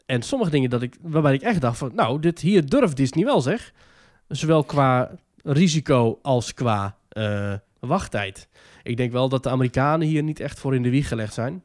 En 0.06 0.22
sommige 0.22 0.50
dingen 0.50 0.70
dat 0.70 0.82
ik, 0.82 0.96
waarbij 1.02 1.34
ik 1.34 1.42
echt 1.42 1.60
dacht 1.60 1.78
van, 1.78 1.90
nou, 1.94 2.20
dit 2.20 2.40
hier 2.40 2.66
durft 2.68 2.96
Disney 2.96 3.24
wel 3.24 3.40
zeg. 3.40 3.72
Zowel 4.28 4.64
qua 4.64 5.10
risico 5.42 6.18
als 6.22 6.54
qua 6.54 6.96
eh, 7.08 7.52
wachttijd. 7.80 8.48
Ik 8.82 8.96
denk 8.96 9.12
wel 9.12 9.28
dat 9.28 9.42
de 9.42 9.48
Amerikanen 9.48 10.06
hier 10.06 10.22
niet 10.22 10.40
echt 10.40 10.58
voor 10.60 10.74
in 10.74 10.82
de 10.82 10.90
wieg 10.90 11.08
gelegd 11.08 11.34
zijn. 11.34 11.62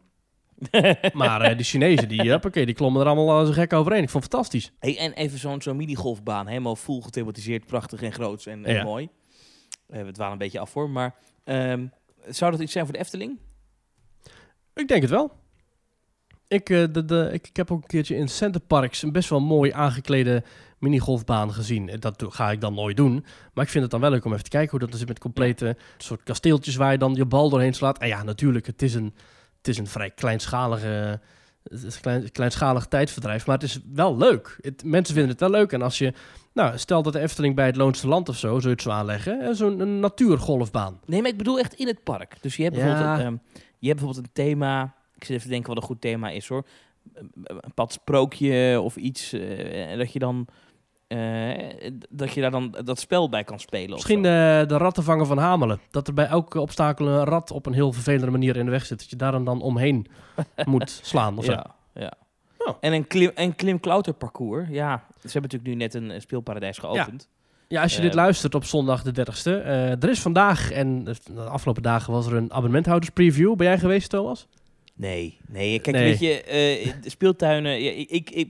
Maar 1.13 1.41
eh, 1.41 1.57
de 1.57 1.63
Chinezen, 1.63 2.07
die, 2.07 2.29
huppakee, 2.29 2.65
die 2.65 2.75
klommen 2.75 3.01
er 3.01 3.07
allemaal 3.07 3.31
als 3.37 3.47
een 3.47 3.53
gek 3.53 3.73
overheen. 3.73 4.03
Ik 4.03 4.09
vond 4.09 4.23
het 4.23 4.33
fantastisch. 4.33 4.71
Hey, 4.79 4.97
en 4.97 5.13
even 5.13 5.39
zo'n 5.39 5.61
zo'n 5.61 5.75
minigolfbaan, 5.77 6.47
helemaal 6.47 6.75
full 6.75 7.01
gethematiseerd, 7.01 7.65
prachtig 7.65 8.01
en 8.01 8.13
groots 8.13 8.45
en, 8.45 8.65
en 8.65 8.73
Ja. 8.73 8.83
mooi. 8.83 9.09
Eh, 9.87 10.03
we 10.03 10.11
dwalen 10.11 10.33
een 10.33 10.39
beetje 10.39 10.59
af 10.59 10.69
voor, 10.69 10.89
maar 10.89 11.15
ehm, 11.43 11.85
zou 12.27 12.51
dat 12.51 12.59
iets 12.59 12.71
zijn 12.71 12.85
voor 12.85 12.93
de 12.93 12.99
Efteling? 12.99 13.39
Ik 14.73 14.87
denk 14.87 15.01
het 15.01 15.11
wel. 15.11 15.31
Ik, 16.47 16.69
eh, 16.69 16.83
de, 16.91 17.05
de, 17.05 17.29
ik, 17.31 17.47
ik 17.47 17.55
heb 17.55 17.71
ook 17.71 17.81
een 17.81 17.87
keertje 17.87 18.15
in 18.15 18.27
Center 18.27 18.61
Parks 18.61 19.01
een 19.01 19.11
best 19.11 19.29
wel 19.29 19.39
mooi 19.41 19.71
aangeklede 19.71 20.43
minigolfbaan 20.79 21.53
gezien. 21.53 21.89
En 21.89 21.99
Dat 21.99 22.23
ga 22.29 22.51
ik 22.51 22.61
dan 22.61 22.73
nooit 22.73 22.97
doen. 22.97 23.25
Maar 23.53 23.63
ik 23.63 23.69
vind 23.69 23.83
het 23.83 23.91
dan 23.91 24.01
wel 24.01 24.09
leuk 24.09 24.25
om 24.25 24.31
even 24.31 24.43
te 24.43 24.49
kijken 24.49 24.69
hoe 24.69 24.79
dat 24.89 24.93
is 24.99 25.05
met 25.05 25.19
complete 25.19 25.77
soort 25.97 26.23
kasteeltjes 26.23 26.75
waar 26.75 26.91
je 26.91 26.97
dan 26.97 27.13
je 27.13 27.25
bal 27.25 27.49
doorheen 27.49 27.73
slaat. 27.73 27.97
En 27.97 28.07
ja, 28.07 28.23
natuurlijk, 28.23 28.65
het 28.65 28.81
is 28.81 28.93
een, 28.93 29.13
het 29.63 29.67
is 29.67 29.77
een 29.77 29.87
vrij 29.87 30.09
kleinschalige, 30.09 31.19
het 31.63 31.83
is 31.83 31.95
een 31.95 32.01
klein, 32.01 32.31
kleinschalig 32.31 32.85
tijdverdrijf. 32.85 33.45
Maar 33.45 33.55
het 33.55 33.65
is 33.65 33.79
wel 33.93 34.17
leuk. 34.17 34.57
Het, 34.61 34.83
mensen 34.83 35.13
vinden 35.13 35.31
het 35.31 35.39
wel 35.39 35.49
leuk. 35.49 35.71
En 35.71 35.81
als 35.81 35.97
je, 35.97 36.13
nou, 36.53 36.77
stel 36.77 37.03
dat 37.03 37.13
de 37.13 37.19
Efteling 37.19 37.55
bij 37.55 37.65
het 37.65 37.75
Loonste 37.75 38.07
Land 38.07 38.29
of 38.29 38.37
zo, 38.37 38.47
zou 38.47 38.61
je 38.63 38.69
het 38.69 38.81
zo 38.81 38.89
aanleggen. 38.89 39.55
Zo'n 39.55 39.79
een 39.79 39.99
natuurgolfbaan. 39.99 40.99
Nee, 41.05 41.21
maar 41.21 41.31
ik 41.31 41.37
bedoel 41.37 41.59
echt 41.59 41.73
in 41.73 41.87
het 41.87 42.03
park. 42.03 42.35
Dus 42.41 42.55
je 42.55 42.63
hebt 42.63 42.75
Ja. 42.75 42.83
bijvoorbeeld, 42.83 43.19
ehm, 43.19 43.35
je 43.79 43.87
hebt 43.87 43.99
bijvoorbeeld 43.99 44.25
een 44.25 44.33
thema. 44.33 44.83
Ik 45.15 45.23
zit 45.23 45.29
even 45.29 45.41
te 45.41 45.49
denken 45.53 45.67
wat 45.73 45.77
een 45.77 45.87
goed 45.87 46.01
thema 46.01 46.29
is 46.29 46.47
hoor. 46.47 46.65
Een 47.13 47.31
een 47.45 47.73
pad 47.73 47.93
sprookje 47.93 48.81
of 48.81 48.95
iets. 48.95 49.33
en 49.33 49.97
dat 49.97 50.13
je 50.13 50.19
dan. 50.19 50.47
Eh, 51.13 51.91
dat 52.09 52.33
je 52.33 52.41
daar 52.41 52.51
dan 52.51 52.75
dat 52.83 52.99
spel 52.99 53.29
bij 53.29 53.43
kan 53.43 53.59
spelen. 53.59 53.87
of 53.89 53.93
Misschien 53.95 54.21
de, 54.21 54.63
de 54.67 54.77
rattenvanger 54.77 55.25
van 55.25 55.37
Hamelen. 55.37 55.79
Dat 55.91 56.07
er 56.07 56.13
bij 56.13 56.25
elke 56.25 56.59
obstakel 56.59 57.07
een 57.07 57.23
rat 57.23 57.51
op 57.51 57.65
een 57.65 57.73
heel 57.73 57.91
vervelende 57.93 58.31
manier 58.31 58.55
in 58.57 58.65
de 58.65 58.71
weg 58.71 58.85
zit. 58.85 58.99
Dat 58.99 59.09
je 59.09 59.15
daar 59.15 59.31
dan, 59.31 59.45
dan 59.45 59.61
omheen 59.61 60.07
moet 60.65 60.99
slaan 61.03 61.37
of 61.37 61.45
zo. 61.45 61.51
ja, 61.51 61.75
ja. 61.93 62.13
Oh. 62.57 62.75
En 62.79 62.93
een 62.93 63.07
klim, 63.07 63.31
een 63.35 63.55
klimklauter 63.55 64.13
parcours. 64.13 64.67
Ja, 64.69 65.03
ze 65.13 65.19
hebben 65.21 65.41
natuurlijk 65.41 65.69
nu 65.69 65.75
net 65.75 65.93
een 65.93 66.11
eh, 66.11 66.19
speelparadijs 66.19 66.77
geopend. 66.77 67.29
Ja, 67.67 67.81
als 67.81 67.91
je 67.91 67.97
Eh, 67.97 68.03
dit 68.03 68.13
luistert 68.13 68.55
op 68.55 68.63
zondag 68.63 69.03
de 69.03 69.11
30ste. 69.11 69.51
eh, 69.63 69.89
er 70.03 70.09
is 70.09 70.19
vandaag 70.21 70.71
en 70.71 71.03
de 71.03 71.41
afgelopen 71.41 71.83
dagen 71.83 72.13
was 72.13 72.27
er 72.27 72.33
een 72.33 72.51
abonnementhouderspreview. 72.51 73.55
Ben 73.55 73.67
jij 73.67 73.79
geweest, 73.79 74.09
Thomas? 74.09 74.47
Nee, 74.95 75.37
nee. 75.47 75.79
Kijk, 75.79 75.95
Nee. 75.95 76.09
weet 76.09 76.19
je, 76.19 76.43
eh, 76.43 76.93
speeltuinen. 77.05 77.81
Ja, 77.81 77.91
ik, 77.91 78.09
ik, 78.09 78.29
ik, 78.29 78.49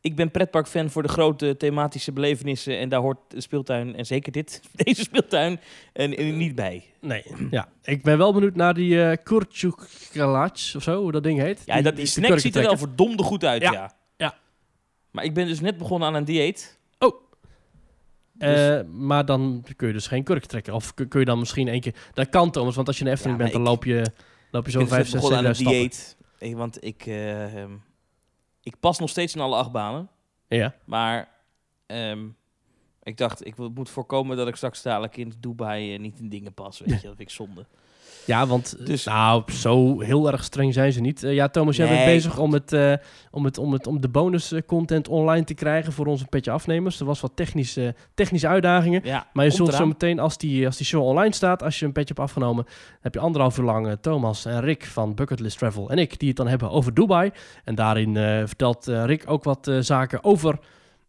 ik 0.00 0.16
ben 0.16 0.30
pretparkfan 0.30 0.90
voor 0.90 1.02
de 1.02 1.08
grote 1.08 1.56
thematische 1.56 2.12
belevenissen. 2.12 2.78
En 2.78 2.88
daar 2.88 3.00
hoort 3.00 3.18
de 3.28 3.40
speeltuin, 3.40 3.96
en 3.96 4.06
zeker 4.06 4.32
dit, 4.32 4.60
deze 4.84 5.02
speeltuin, 5.02 5.60
en, 5.92 6.16
en 6.16 6.36
niet 6.36 6.54
bij. 6.54 6.84
Nee. 7.00 7.24
Ja, 7.50 7.68
ik 7.82 8.02
ben 8.02 8.18
wel 8.18 8.32
benieuwd 8.32 8.54
naar 8.54 8.74
die 8.74 9.02
eh 9.02 9.16
Kurtjukalach 9.22 10.74
of 10.76 10.82
zo, 10.82 11.02
hoe 11.02 11.12
dat 11.12 11.22
ding 11.22 11.40
heet. 11.40 11.62
Ja, 11.66 11.82
dat, 11.82 11.96
die 11.96 12.04
de 12.04 12.10
snack 12.10 12.38
ziet 12.38 12.56
er 12.56 12.62
wel 12.62 12.76
verdomde 12.76 13.22
goed 13.22 13.44
uit, 13.44 13.62
ja. 13.62 13.72
Ja, 13.72 13.92
ja. 14.16 14.34
Maar 15.10 15.24
ik 15.24 15.34
ben 15.34 15.46
dus 15.46 15.60
net 15.60 15.78
begonnen 15.78 16.08
aan 16.08 16.14
een 16.14 16.24
dieet. 16.24 16.78
Eh, 18.38 18.80
maar 18.92 19.24
dan 19.24 19.64
kun 19.76 19.86
je 19.86 19.92
dus 19.92 20.06
geen 20.06 20.22
kurk 20.24 20.44
trekken. 20.44 20.74
Of 20.74 20.94
kun 20.94 21.20
je 21.20 21.24
dan 21.24 21.38
misschien 21.38 21.68
één 21.68 21.80
keer... 21.80 21.94
Dat 22.12 22.28
kan, 22.28 22.50
Thomas, 22.50 22.74
want 22.74 22.86
als 22.86 22.98
je 22.98 23.04
de 23.04 23.10
Efteling 23.10 23.36
Ja, 23.36 23.42
bent, 23.42 23.54
dan 23.56 23.62
loop 23.64 23.84
je, 23.84 24.06
loop 24.56 24.66
je 24.66 24.72
Ik 24.72 24.80
zo 24.80 24.86
vijf, 24.94 25.08
zes, 25.08 25.30
aan 25.30 25.44
een 25.44 25.52
dieet. 25.52 26.16
Eh, 26.38 26.54
Want 26.54 26.84
ik, 26.84 27.06
eh, 27.06 27.62
ehm, 27.62 27.72
ik 28.62 28.80
pas 28.80 28.98
nog 28.98 29.10
steeds 29.10 29.34
in 29.34 29.40
alle 29.40 29.56
achtbanen. 29.56 30.08
Ja. 30.48 30.74
Maar 30.84 31.28
ehm, 31.86 32.26
ik 33.02 33.16
dacht, 33.16 33.46
ik 33.46 33.56
wil- 33.56 33.70
moet 33.74 33.90
voorkomen 33.90 34.36
dat 34.36 34.48
ik 34.48 34.56
straks 34.56 34.82
dadelijk 34.82 35.16
in 35.16 35.32
Dubai 35.40 35.94
eh, 35.94 36.00
niet 36.00 36.18
in 36.18 36.28
dingen 36.28 36.54
pas. 36.54 36.78
Weet 36.78 36.88
je, 37.02 37.06
dat 37.06 37.16
vind 37.16 37.20
ik 37.20 37.30
zonde. 37.30 37.66
Ja, 38.26 38.46
want 38.46 38.86
Dus- 38.86 39.04
nou, 39.04 39.52
zo 39.52 40.00
heel 40.00 40.30
erg 40.32 40.44
streng 40.44 40.74
zijn 40.74 40.92
ze 40.92 41.00
niet. 41.00 41.22
Eh, 41.22 41.34
ja, 41.34 41.48
Thomas, 41.48 41.76
jij 41.76 41.88
bent 41.88 42.04
bezig 42.04 42.38
om, 42.38 42.52
het, 42.52 42.72
eh, 42.72 42.92
om, 43.30 43.44
het, 43.44 43.58
om, 43.58 43.72
het, 43.72 43.86
om 43.86 44.00
de 44.00 44.08
bonus 44.08 44.52
eh, 44.52 44.62
content 44.66 45.08
online 45.08 45.44
te 45.44 45.54
krijgen 45.54 45.92
voor 45.92 46.06
onze 46.06 46.24
petje 46.24 46.50
afnemers. 46.50 47.00
Er 47.00 47.06
was 47.06 47.20
wat 47.20 47.32
technische, 47.34 47.94
technische 48.14 48.48
uitdagingen. 48.48 49.00
Ja, 49.04 49.26
Maar 49.32 49.44
je 49.44 49.50
zult 49.50 49.74
zo 49.74 49.86
meteen, 49.86 50.18
als 50.18 50.38
die, 50.38 50.66
als 50.66 50.76
die 50.76 50.86
show 50.86 51.02
online 51.02 51.34
staat, 51.34 51.62
als 51.62 51.78
je 51.78 51.86
een 51.86 51.92
petje 51.92 52.14
hebt 52.14 52.28
afgenomen, 52.28 52.64
heb 53.00 53.14
je 53.14 53.20
anderhalf 53.20 53.58
uur 53.58 53.64
lang 53.64 53.96
Thomas 54.00 54.44
en 54.44 54.60
Rick 54.60 54.84
van 54.84 55.14
Bucketlist 55.14 55.58
Travel 55.58 55.90
en 55.90 55.98
ik, 55.98 56.18
die 56.18 56.28
het 56.28 56.36
dan 56.36 56.48
hebben 56.48 56.70
over 56.70 56.94
Dubai. 56.94 57.30
En 57.64 57.74
daarin 57.74 58.14
vertelt 58.46 58.86
Rick 58.86 59.24
ook 59.26 59.44
wat 59.44 59.70
zaken 59.80 60.24
over 60.24 60.58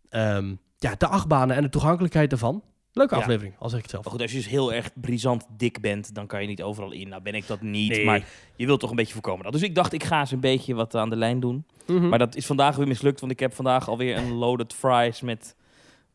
ehm, 0.09 0.53
ja, 0.77 0.95
de 0.97 1.07
achtbanen 1.07 1.55
en 1.55 1.61
de 1.61 1.69
toegankelijkheid 1.69 2.29
daarvan. 2.29 2.63
Leuke 2.97 3.15
Ja. 3.15 3.21
aflevering, 3.21 3.53
al 3.59 3.69
zeg 3.69 3.77
ik 3.77 3.83
het 3.83 3.91
zelf. 3.91 4.03
Maar 4.03 4.13
goed, 4.13 4.21
als 4.21 4.31
je 4.31 4.37
dus 4.37 4.47
heel 4.47 4.73
erg 4.73 4.89
brisant 4.93 5.45
dik 5.57 5.81
bent, 5.81 6.15
dan 6.15 6.27
kan 6.27 6.41
je 6.41 6.47
niet 6.47 6.61
overal 6.63 6.91
in. 6.91 7.09
Nou 7.09 7.21
ben 7.21 7.33
ik 7.35 7.47
dat 7.47 7.61
niet, 7.61 7.91
Nee. 7.91 8.05
maar 8.05 8.25
je 8.55 8.65
wilt 8.65 8.79
toch 8.79 8.89
een 8.89 8.95
beetje 8.95 9.13
voorkomen. 9.13 9.43
dat. 9.43 9.53
Dus 9.53 9.61
ik 9.61 9.75
dacht, 9.75 9.93
ik 9.93 10.03
ga 10.03 10.19
eens 10.19 10.31
een 10.31 10.39
beetje 10.39 10.73
wat 10.73 10.95
aan 10.95 11.09
de 11.09 11.15
lijn 11.15 11.39
doen. 11.39 11.65
Mhm. 11.87 12.07
Maar 12.09 12.19
dat 12.19 12.35
is 12.35 12.45
vandaag 12.45 12.75
weer 12.75 12.87
mislukt, 12.87 13.19
want 13.19 13.31
ik 13.31 13.39
heb 13.39 13.53
vandaag 13.53 13.89
alweer 13.89 14.17
een 14.17 14.31
loaded 14.33 14.73
fries 14.73 15.21
met 15.21 15.55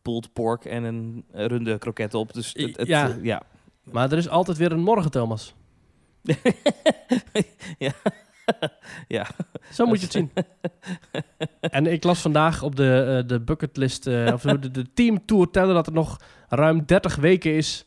pulled 0.02 0.32
pork 0.32 0.64
en 0.64 0.84
een 0.84 1.24
runde 1.32 1.78
kroket 1.78 2.14
op. 2.14 2.32
Dus 2.34 2.52
het, 2.56 2.76
het, 2.76 2.86
Ja. 2.88 3.16
ja. 3.22 3.42
Maar 3.82 4.12
er 4.12 4.18
is 4.18 4.28
altijd 4.28 4.56
weer 4.56 4.72
een 4.72 4.82
morgen, 4.82 5.10
Thomas. 5.10 5.54
ja. 7.78 7.92
ja. 9.08 9.26
Zo 9.72 9.86
moet 9.86 9.96
je 10.00 10.02
het 10.04 10.12
zien. 10.12 10.30
en 11.60 11.86
ik 11.86 12.04
las 12.04 12.20
vandaag 12.20 12.62
op 12.62 12.76
de, 12.76 13.18
eh, 13.22 13.28
de 13.28 13.40
bucketlist, 13.40 14.06
eh, 14.06 14.30
of 14.32 14.42
de, 14.42 14.70
de 14.70 14.92
teamtour 14.94 15.50
tellen 15.50 15.74
dat 15.74 15.86
er 15.86 15.92
nog 15.92 16.20
ruim 16.54 16.82
30 16.86 17.16
weken 17.16 17.54
is 17.54 17.84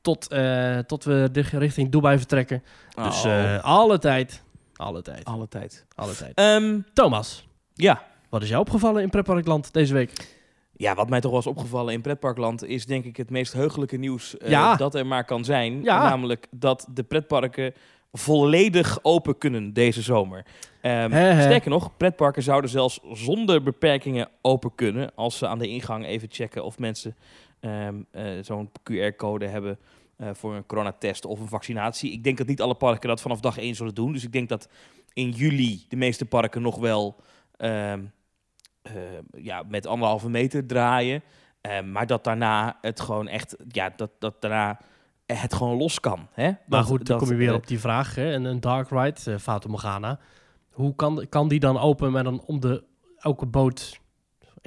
tot, 0.00 0.28
eh, 0.28 0.78
tot 0.78 1.04
we 1.04 1.28
de- 1.32 1.40
richting 1.40 1.90
Dubai 1.90 2.18
vertrekken. 2.18 2.62
Dus 3.02 3.24
Oh. 3.24 3.54
eh, 3.54 3.64
alle 3.64 3.98
tijd. 3.98 4.42
Alle 4.76 5.02
tijd. 5.02 5.24
Alle 5.24 5.48
tijd. 5.48 5.86
Alle 5.94 6.14
tijd. 6.14 6.32
Ehm, 6.34 6.78
Thomas, 6.92 7.46
ja. 7.74 8.02
wat 8.30 8.42
is 8.42 8.48
jou 8.48 8.60
opgevallen 8.60 9.02
in 9.02 9.10
Pretparkland 9.10 9.72
deze 9.72 9.94
week? 9.94 10.34
ja, 10.78 10.94
wat 10.94 11.08
mij 11.10 11.20
toch 11.20 11.32
was 11.32 11.46
opgevallen 11.46 11.92
in 11.92 12.00
pretparkland 12.00 12.64
is 12.64 12.86
denk 12.86 13.04
ik 13.04 13.16
het 13.16 13.30
meest 13.30 13.52
heugelijke 13.52 13.96
nieuws 13.96 14.36
eh, 14.36 14.50
Ja. 14.50 14.74
dat 14.76 14.94
er 14.94 15.06
maar 15.06 15.24
kan 15.24 15.44
zijn. 15.44 15.82
Ja. 15.82 16.02
Namelijk 16.02 16.46
dat 16.50 16.86
de 16.94 17.02
pretparken 17.02 17.72
volledig 18.12 18.98
open 19.02 19.38
kunnen 19.38 19.72
deze 19.72 20.02
zomer. 20.02 20.44
Hè. 20.80 21.40
Sterker 21.42 21.70
nog, 21.70 21.96
pretparken 21.96 22.42
zouden 22.42 22.70
zelfs 22.70 23.00
zonder 23.12 23.62
beperkingen 23.62 24.28
open 24.42 24.74
kunnen 24.74 25.10
als 25.14 25.38
ze 25.38 25.46
aan 25.46 25.58
de 25.58 25.68
ingang 25.68 26.06
even 26.06 26.28
checken 26.30 26.64
of 26.64 26.78
mensen 26.78 27.16
ehm, 27.60 28.02
eh, 28.10 28.42
zo'n 28.42 28.70
QR-code 28.82 29.46
hebben 29.46 29.78
eh, 30.16 30.28
voor 30.32 30.54
een 30.54 30.66
coronatest 30.66 31.24
of 31.24 31.40
een 31.40 31.48
vaccinatie. 31.48 32.12
Ik 32.12 32.24
denk 32.24 32.38
dat 32.38 32.46
niet 32.46 32.60
alle 32.60 32.74
parken 32.74 33.08
dat 33.08 33.20
vanaf 33.20 33.40
dag 33.40 33.58
1 33.58 33.74
zullen 33.74 33.94
doen. 33.94 34.12
Dus 34.12 34.24
ik 34.24 34.32
denk 34.32 34.48
dat 34.48 34.68
in 35.12 35.30
juli 35.30 35.84
de 35.88 35.96
meeste 35.96 36.24
parken 36.24 36.62
nog 36.62 36.78
wel 36.78 37.16
ehm, 37.56 38.04
eh, 38.82 38.92
ja, 39.42 39.62
met 39.68 39.86
anderhalve 39.86 40.28
meter 40.28 40.66
draaien. 40.66 41.22
Ehm, 41.60 41.92
maar 41.92 42.06
dat 42.06 42.24
daarna 42.24 42.78
het 42.80 43.00
gewoon 43.00 43.28
echt, 43.28 43.56
ja, 43.68 43.92
dat, 43.96 44.10
dat 44.18 44.40
daarna 44.40 44.80
het 45.26 45.54
gewoon 45.54 45.76
los 45.76 46.00
kan. 46.00 46.28
Hè? 46.32 46.44
Maar 46.44 46.60
Want 46.66 46.86
goed, 46.86 47.06
dan 47.06 47.18
dat, 47.18 47.28
kom 47.28 47.36
je 47.36 47.44
weer 47.44 47.54
op 47.54 47.66
die 47.66 47.80
vraag. 47.80 48.14
Hè? 48.14 48.32
En 48.32 48.44
een 48.44 48.60
dark 48.60 48.90
ride, 48.90 49.38
uh, 49.46 49.56
Morgana. 49.68 50.18
Hoe 50.70 50.94
kan, 50.94 51.26
kan 51.28 51.48
die 51.48 51.60
dan 51.60 51.78
open 51.78 52.12
met 52.12 52.24
dan 52.24 52.42
om 52.46 52.60
de 52.60 52.84
elke 53.18 53.46
boot 53.46 54.00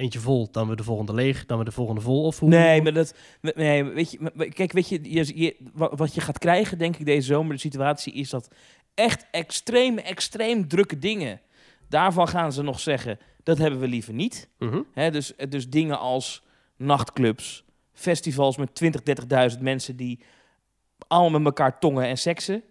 eentje 0.00 0.18
vol, 0.20 0.48
dan 0.50 0.66
weer 0.66 0.76
de 0.76 0.82
volgende 0.82 1.14
leeg, 1.14 1.46
dan 1.46 1.56
weer 1.56 1.66
de 1.66 1.72
volgende 1.72 2.00
vol? 2.00 2.22
Of 2.24 2.38
hoe? 2.38 2.48
Nee, 2.48 2.82
maar 2.82 2.92
dat. 2.92 3.14
Nee, 3.40 3.84
weet 3.84 4.10
je, 4.10 4.48
kijk, 4.54 4.72
weet 4.72 4.88
je, 4.88 4.98
je, 5.02 5.40
je- 5.42 5.56
wa- 5.72 5.94
wat 5.96 6.14
je 6.14 6.20
gaat 6.20 6.38
krijgen, 6.38 6.78
denk 6.78 6.96
ik, 6.96 7.06
deze 7.06 7.26
zomer, 7.26 7.52
de 7.54 7.60
situatie 7.60 8.12
is 8.12 8.30
dat 8.30 8.48
echt 8.94 9.26
extreem, 9.30 9.98
extreem 9.98 10.68
drukke 10.68 10.98
dingen. 10.98 11.40
Daarvan 11.88 12.28
gaan 12.28 12.52
ze 12.52 12.62
nog 12.62 12.80
zeggen, 12.80 13.18
dat 13.42 13.58
hebben 13.58 13.80
we 13.80 13.88
liever 13.88 14.12
niet. 14.12 14.48
Mhm. 14.58 14.80
Hè, 14.92 15.10
dus, 15.10 15.32
dus 15.48 15.68
dingen 15.68 15.98
als 15.98 16.42
nachtclubs, 16.76 17.64
festivals 17.92 18.56
met 18.56 18.74
20, 18.74 19.02
30.000 19.52 19.60
mensen 19.60 19.96
die 19.96 20.20
allemaal 21.08 21.38
met 21.40 21.46
elkaar 21.58 21.78
tongen 21.78 22.04
en 22.04 22.18
seksen. 22.18 22.62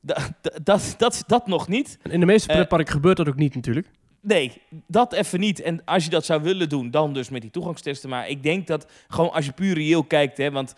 Da- 0.00 0.36
da- 0.42 0.58
Dat, 0.62 0.94
dat, 0.98 1.24
dat 1.26 1.46
nog 1.46 1.68
niet. 1.68 1.98
En 2.02 2.10
in 2.10 2.20
de 2.20 2.26
meeste 2.26 2.48
Eh, 2.48 2.54
pretparken 2.56 2.92
gebeurt 2.92 3.16
dat 3.16 3.28
ook 3.28 3.36
niet 3.36 3.54
natuurlijk. 3.54 3.90
Nee, 4.26 4.52
dat 4.86 5.12
even 5.12 5.40
niet. 5.40 5.60
En 5.62 5.84
als 5.84 6.04
je 6.04 6.10
dat 6.10 6.24
zou 6.24 6.42
willen 6.42 6.68
doen, 6.68 6.90
dan 6.90 7.12
dus 7.12 7.28
met 7.28 7.40
die 7.40 7.50
toegangstesten. 7.50 8.08
Maar 8.10 8.28
ik 8.28 8.42
denk 8.42 8.66
dat 8.66 8.86
gewoon 9.08 9.32
als 9.32 9.44
je 9.46 9.52
puur 9.52 9.74
reëel 9.74 10.04
kijkt, 10.04 10.38
hè, 10.38 10.50
want 10.50 10.74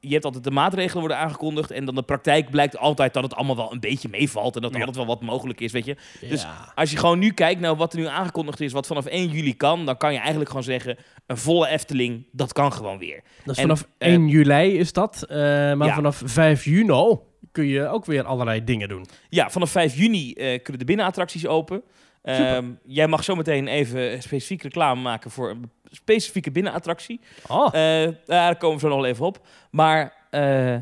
je 0.00 0.12
hebt 0.12 0.24
altijd 0.24 0.44
de 0.44 0.50
maatregelen 0.50 0.98
worden 1.00 1.16
aangekondigd 1.18 1.70
en 1.70 1.84
dan 1.84 1.94
de 1.94 2.02
praktijk 2.02 2.50
blijkt 2.50 2.76
altijd 2.76 3.14
dat 3.14 3.22
het 3.22 3.34
allemaal 3.34 3.56
wel 3.56 3.72
een 3.72 3.80
beetje 3.80 4.08
meevalt 4.08 4.56
en 4.56 4.62
dat 4.62 4.70
er 4.70 4.78
Ja. 4.78 4.84
altijd 4.86 5.06
wel 5.06 5.14
wat 5.14 5.22
mogelijk 5.24 5.60
is, 5.60 5.72
weet 5.72 5.84
je. 5.84 5.96
Dus. 6.28 6.46
Als 6.74 6.90
je 6.90 6.96
gewoon 6.96 7.18
nu 7.18 7.30
kijkt 7.32 7.60
naar 7.60 7.76
wat 7.76 7.92
er 7.92 7.98
nu 7.98 8.06
aangekondigd 8.06 8.60
is, 8.60 8.72
wat 8.72 8.86
vanaf 8.86 9.06
1 9.06 9.28
juli 9.28 9.56
kan, 9.56 9.86
dan 9.86 9.96
kan 9.96 10.12
je 10.12 10.18
eigenlijk 10.18 10.48
gewoon 10.48 10.64
zeggen, 10.64 10.96
een 11.26 11.36
volle 11.36 11.68
Efteling, 11.68 12.26
dat 12.32 12.52
kan 12.52 12.72
gewoon 12.72 12.98
weer. 12.98 13.22
Dat 13.44 13.56
is 13.56 13.62
en, 13.62 13.68
vanaf 13.68 13.88
eh, 13.98 14.12
1 14.12 14.28
juli 14.28 14.78
is 14.78 14.92
dat. 14.92 15.22
eh, 15.28 15.36
maar 15.74 15.86
Ja. 15.86 15.94
vanaf 15.94 16.22
5 16.24 16.64
juni 16.64 17.16
kun 17.52 17.66
je 17.66 17.86
ook 17.88 18.04
weer 18.04 18.24
allerlei 18.24 18.64
dingen 18.64 18.88
doen. 18.88 19.06
Ja, 19.28 19.50
vanaf 19.50 19.70
5 19.70 19.96
juni 19.96 20.32
eh, 20.32 20.62
kunnen 20.62 20.78
de 20.78 20.84
binnenattracties 20.84 21.46
open. 21.46 21.82
Ehm, 22.22 22.70
jij 22.84 23.08
mag 23.08 23.24
zometeen 23.24 23.68
even 23.68 24.22
specifiek 24.22 24.62
reclame 24.62 25.00
maken 25.00 25.30
voor 25.30 25.50
een 25.50 25.70
specifieke 25.90 26.50
binnenattractie. 26.50 27.20
Oh, 27.48 27.66
Eh, 27.66 28.08
daar 28.24 28.56
komen 28.56 28.74
we 28.76 28.82
zo 28.82 28.88
nog 28.88 29.00
wel 29.00 29.06
even 29.06 29.26
op. 29.26 29.46
Maar 29.70 30.14
eh, 30.30 30.76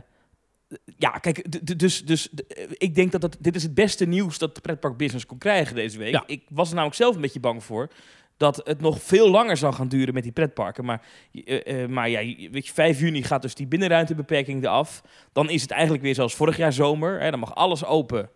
ja, 0.96 1.10
kijk, 1.10 1.66
dus, 1.78 2.04
dus 2.04 2.28
ik 2.68 2.94
denk 2.94 3.12
dat, 3.12 3.20
dat 3.20 3.36
dit 3.40 3.56
is 3.56 3.62
het 3.62 3.74
beste 3.74 4.06
nieuws 4.06 4.38
dat 4.38 4.54
de 4.54 4.60
pretparkbusiness 4.60 5.26
kon 5.26 5.38
krijgen 5.38 5.74
deze 5.74 5.98
week. 5.98 6.12
Ja. 6.12 6.22
Ik 6.26 6.42
was 6.48 6.68
er 6.68 6.74
namelijk 6.74 7.00
zelf 7.00 7.14
een 7.14 7.20
beetje 7.20 7.40
bang 7.40 7.64
voor 7.64 7.90
dat 8.36 8.60
het 8.64 8.80
nog 8.80 9.02
veel 9.02 9.30
langer 9.30 9.56
zou 9.56 9.74
gaan 9.74 9.88
duren 9.88 10.14
met 10.14 10.22
die 10.22 10.32
pretparken. 10.32 10.84
Maar, 10.84 11.02
eh, 11.44 11.86
maar 11.86 12.08
ja, 12.08 12.18
weet 12.50 12.66
je, 12.66 12.72
5 12.72 13.00
juni 13.00 13.22
gaat 13.22 13.42
dus 13.42 13.54
die 13.54 13.66
binnenruimtebeperking 13.66 14.62
eraf. 14.64 15.02
Dan 15.32 15.50
is 15.50 15.62
het 15.62 15.70
eigenlijk 15.70 16.02
weer 16.02 16.14
zoals 16.14 16.34
vorig 16.34 16.56
jaar 16.56 16.72
zomer. 16.72 17.20
Hè, 17.20 17.30
dan 17.30 17.40
mag 17.40 17.54
alles 17.54 17.84
open. 17.84 18.30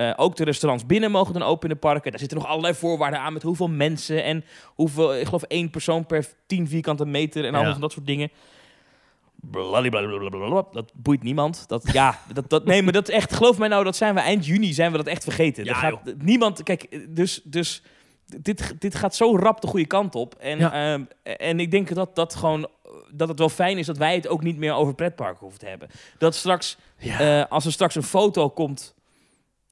Eh, 0.00 0.12
ook 0.16 0.36
de 0.36 0.44
restaurants 0.44 0.86
binnen 0.86 1.10
mogen 1.10 1.32
dan 1.32 1.42
open 1.42 1.68
in 1.68 1.74
de 1.74 1.80
parken. 1.80 2.10
Daar 2.10 2.20
zitten 2.20 2.38
nog 2.38 2.46
allerlei 2.46 2.74
voorwaarden 2.74 3.20
aan 3.20 3.32
met 3.32 3.42
hoeveel 3.42 3.68
mensen 3.68 4.24
en 4.24 4.44
hoeveel, 4.66 5.16
ik 5.16 5.24
geloof 5.24 5.42
één 5.42 5.70
persoon 5.70 6.06
per 6.06 6.28
10 6.46 6.68
vierkante 6.68 7.06
meter 7.06 7.40
en 7.40 7.48
allemaal 7.48 7.64
Ja. 7.64 7.72
van 7.72 7.80
dat 7.80 7.92
soort 7.92 8.06
dingen. 8.06 8.30
Blablabla. 9.40 10.64
Dat 10.72 10.92
boeit 10.94 11.22
niemand. 11.22 11.64
Dat, 11.68 11.92
ja, 11.92 12.18
dat, 12.32 12.50
dat, 12.50 12.64
nee, 12.64 12.82
maar 12.82 12.92
dat 12.92 13.08
echt, 13.08 13.34
geloof 13.34 13.58
mij 13.58 13.68
nou, 13.68 13.84
dat 13.84 13.96
zijn 13.96 14.14
we 14.14 14.20
eind 14.20 14.46
juni, 14.46 14.72
zijn 14.72 14.90
we 14.90 14.96
dat 14.96 15.06
echt 15.06 15.24
vergeten. 15.24 15.64
Ja, 15.64 15.72
Dat 15.72 15.80
gaat, 15.80 16.14
niemand, 16.18 16.62
kijk, 16.62 17.06
dus, 17.16 17.40
dus 17.44 17.82
dit, 18.26 18.74
dit 18.80 18.94
gaat 18.94 19.14
zo 19.14 19.36
rap 19.36 19.60
de 19.60 19.66
goede 19.66 19.86
kant 19.86 20.14
op. 20.14 20.34
En, 20.34 20.58
Ja. 20.58 20.72
ehm, 20.92 21.04
en 21.22 21.60
ik 21.60 21.70
denk 21.70 21.94
dat 21.94 22.14
dat 22.14 22.34
gewoon, 22.34 22.68
dat 23.12 23.28
het 23.28 23.38
wel 23.38 23.48
fijn 23.48 23.78
is 23.78 23.86
dat 23.86 23.96
wij 23.98 24.14
het 24.14 24.28
ook 24.28 24.42
niet 24.42 24.56
meer 24.56 24.72
over 24.74 24.94
pretparken 24.94 25.40
hoeven 25.40 25.58
te 25.58 25.66
hebben. 25.66 25.88
Dat 26.18 26.34
straks, 26.34 26.76
ja. 26.98 27.18
eh, 27.40 27.50
als 27.50 27.64
er 27.66 27.72
straks 27.72 27.94
een 27.94 28.02
foto 28.02 28.50
komt 28.50 28.94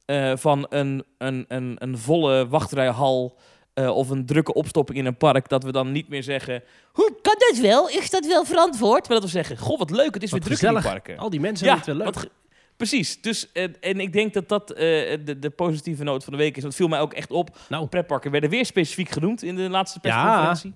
eh, 0.08 0.32
van 0.36 0.66
een, 0.68 1.04
een, 1.18 1.44
een, 1.48 1.76
een 1.78 1.98
volle 1.98 2.48
wachtrijhal 2.48 3.36
eh, 3.74 3.96
of 3.96 4.10
een 4.10 4.26
drukke 4.26 4.52
opstopping 4.54 4.98
in 4.98 5.06
een 5.06 5.16
park, 5.16 5.48
dat 5.48 5.62
we 5.64 5.72
dan 5.72 5.92
niet 5.92 6.08
meer 6.08 6.22
zeggen, 6.22 6.62
hoe 6.92 7.16
kan 7.22 7.34
dat 7.38 7.58
wel? 7.58 7.88
Is 7.88 8.10
dat 8.10 8.26
wel 8.26 8.44
verantwoord? 8.44 9.08
Maar 9.08 9.16
dat 9.16 9.22
we 9.26 9.30
zeggen, 9.32 9.56
goh, 9.58 9.78
wat 9.78 9.90
leuk, 9.90 10.14
het 10.14 10.22
is 10.22 10.30
Wat 10.30 10.44
weer 10.44 10.48
druk 10.56 10.62
in 10.62 10.68
die 10.68 10.76
gezellig. 10.78 11.02
parken. 11.04 11.18
Al 11.22 11.30
die 11.30 11.40
mensen 11.40 11.66
Ja, 11.66 11.74
hebben 11.76 11.94
het 11.94 12.04
wel 12.04 12.12
leuk. 12.22 12.30
Precies, 12.76 13.20
dus, 13.20 13.52
eh, 13.52 13.64
en 13.80 14.00
ik 14.00 14.12
denk 14.12 14.34
dat 14.34 14.48
dat 14.48 14.68
de, 14.68 15.36
de 15.40 15.50
positieve 15.50 16.04
noot 16.04 16.24
van 16.24 16.32
de 16.32 16.38
week 16.38 16.56
is. 16.56 16.62
Dat 16.62 16.74
viel 16.74 16.88
mij 16.88 17.00
ook 17.00 17.12
echt 17.12 17.30
op. 17.30 17.56
Nou, 17.68 17.86
Pretparken 17.86 18.30
werden 18.30 18.50
weer 18.50 18.66
specifiek 18.66 19.08
genoemd 19.10 19.42
in 19.42 19.56
de 19.56 19.68
laatste 19.68 20.00
persconferentie. 20.00 20.72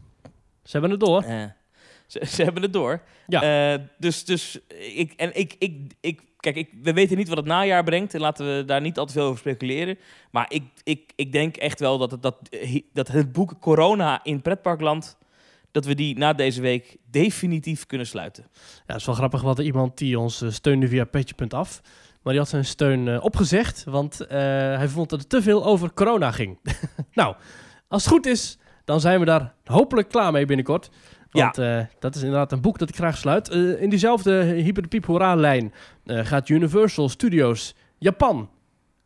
ze 0.64 0.70
hebben 0.72 0.90
het 0.90 1.00
door. 1.00 1.24
Ze, 2.12 2.26
ze 2.26 2.42
hebben 2.42 2.62
het 2.62 2.72
door. 2.72 3.02
Ja. 3.26 3.72
Eh, 3.72 3.80
dus 3.98 4.24
dus 4.24 4.58
ik, 4.94 5.12
en 5.12 5.38
ik, 5.38 5.54
ik, 5.58 5.92
ik, 6.00 6.20
kijk, 6.36 6.56
ik, 6.56 6.68
we 6.82 6.92
weten 6.92 7.16
niet 7.16 7.28
wat 7.28 7.36
het 7.36 7.46
najaar 7.46 7.84
brengt. 7.84 8.14
En 8.14 8.20
laten 8.20 8.56
we 8.56 8.64
daar 8.64 8.80
niet 8.80 8.98
al 8.98 9.06
te 9.06 9.12
veel 9.12 9.24
over 9.24 9.38
speculeren. 9.38 9.98
Maar 10.30 10.46
ik, 10.48 10.62
ik, 10.82 11.12
ik 11.16 11.32
denk 11.32 11.56
echt 11.56 11.80
wel 11.80 11.98
dat 11.98 12.10
het, 12.10 12.22
dat, 12.22 12.36
dat 12.92 13.08
het 13.08 13.32
boek 13.32 13.60
Corona 13.60 14.24
in 14.24 14.42
pretparkland... 14.42 15.16
dat 15.70 15.84
we 15.84 15.94
die 15.94 16.18
na 16.18 16.32
deze 16.32 16.60
week 16.60 16.96
definitief 17.10 17.86
kunnen 17.86 18.06
sluiten. 18.06 18.46
Ja, 18.52 18.82
het 18.86 18.96
is 18.96 19.06
wel 19.06 19.14
grappig 19.14 19.42
wat 19.42 19.58
iemand 19.58 19.98
die 19.98 20.18
ons 20.18 20.42
eh, 20.42 20.50
steunde 20.50 20.88
via 20.88 21.04
petje.af. 21.04 21.80
Maar 22.22 22.32
die 22.32 22.42
had 22.42 22.50
zijn 22.50 22.64
steun 22.64 23.08
eh, 23.08 23.24
opgezegd, 23.24 23.84
want 23.84 24.18
hij 24.28 24.88
vond 24.88 25.10
dat 25.10 25.20
het 25.20 25.28
te 25.28 25.42
veel 25.42 25.64
over 25.64 25.92
corona 25.92 26.30
ging. 26.30 26.58
nou, 27.12 27.36
als 27.88 28.04
het 28.04 28.12
goed 28.12 28.26
is, 28.26 28.58
dan 28.84 29.00
zijn 29.00 29.18
we 29.18 29.24
daar 29.24 29.54
hopelijk 29.64 30.08
klaar 30.08 30.32
mee 30.32 30.46
binnenkort. 30.46 30.90
Want 31.32 31.58
eh, 31.58 31.80
dat 31.98 32.14
is 32.14 32.22
inderdaad 32.22 32.52
een 32.52 32.60
boek 32.60 32.78
dat 32.78 32.88
ik 32.88 32.94
graag 32.94 33.16
sluit. 33.16 33.48
Eh, 33.48 33.82
in 33.82 33.90
diezelfde 33.90 34.42
Hyper 34.42 34.82
de 34.82 34.88
Piep 34.88 35.04
Hoera 35.06 35.34
lijn 35.34 35.72
eh, 36.04 36.24
gaat 36.24 36.48
Universal 36.48 37.08
Studios 37.08 37.74
Japan 37.98 38.48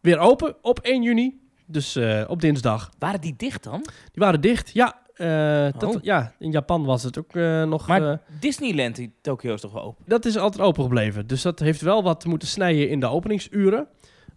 weer 0.01 0.19
open 0.19 0.55
op 0.63 0.79
1 0.79 1.03
juni. 1.03 1.41
Dus 1.67 1.97
eh, 1.97 2.25
op 2.29 2.41
dinsdag. 2.41 2.91
Waren 2.99 3.21
die 3.21 3.35
dicht 3.37 3.63
dan? 3.65 3.81
Die 3.83 4.23
waren 4.25 4.41
dicht. 4.41 4.71
Ja, 4.73 4.99
eh, 5.15 5.73
dat, 5.79 5.97
Oh. 5.97 6.03
ja 6.03 6.33
in 6.39 6.51
Japan 6.51 6.85
was 6.85 7.03
het 7.03 7.19
ook 7.19 7.35
eh, 7.37 7.63
nog... 7.63 7.87
Maar 7.87 8.21
Disneyland 8.41 8.99
in 8.99 9.13
Tokio 9.21 9.55
is 9.55 9.61
toch 9.61 9.73
wel 9.73 9.83
open? 9.83 10.05
dat 10.07 10.25
is 10.25 10.37
altijd 10.37 10.65
open 10.65 10.83
gebleven. 10.83 11.27
Dus 11.27 11.43
dat 11.43 11.59
heeft 11.59 11.81
wel 11.81 12.03
wat 12.03 12.25
moeten 12.25 12.49
snijden 12.49 12.89
in 12.89 13.01
de 13.01 13.07
openingsuren. 13.07 13.87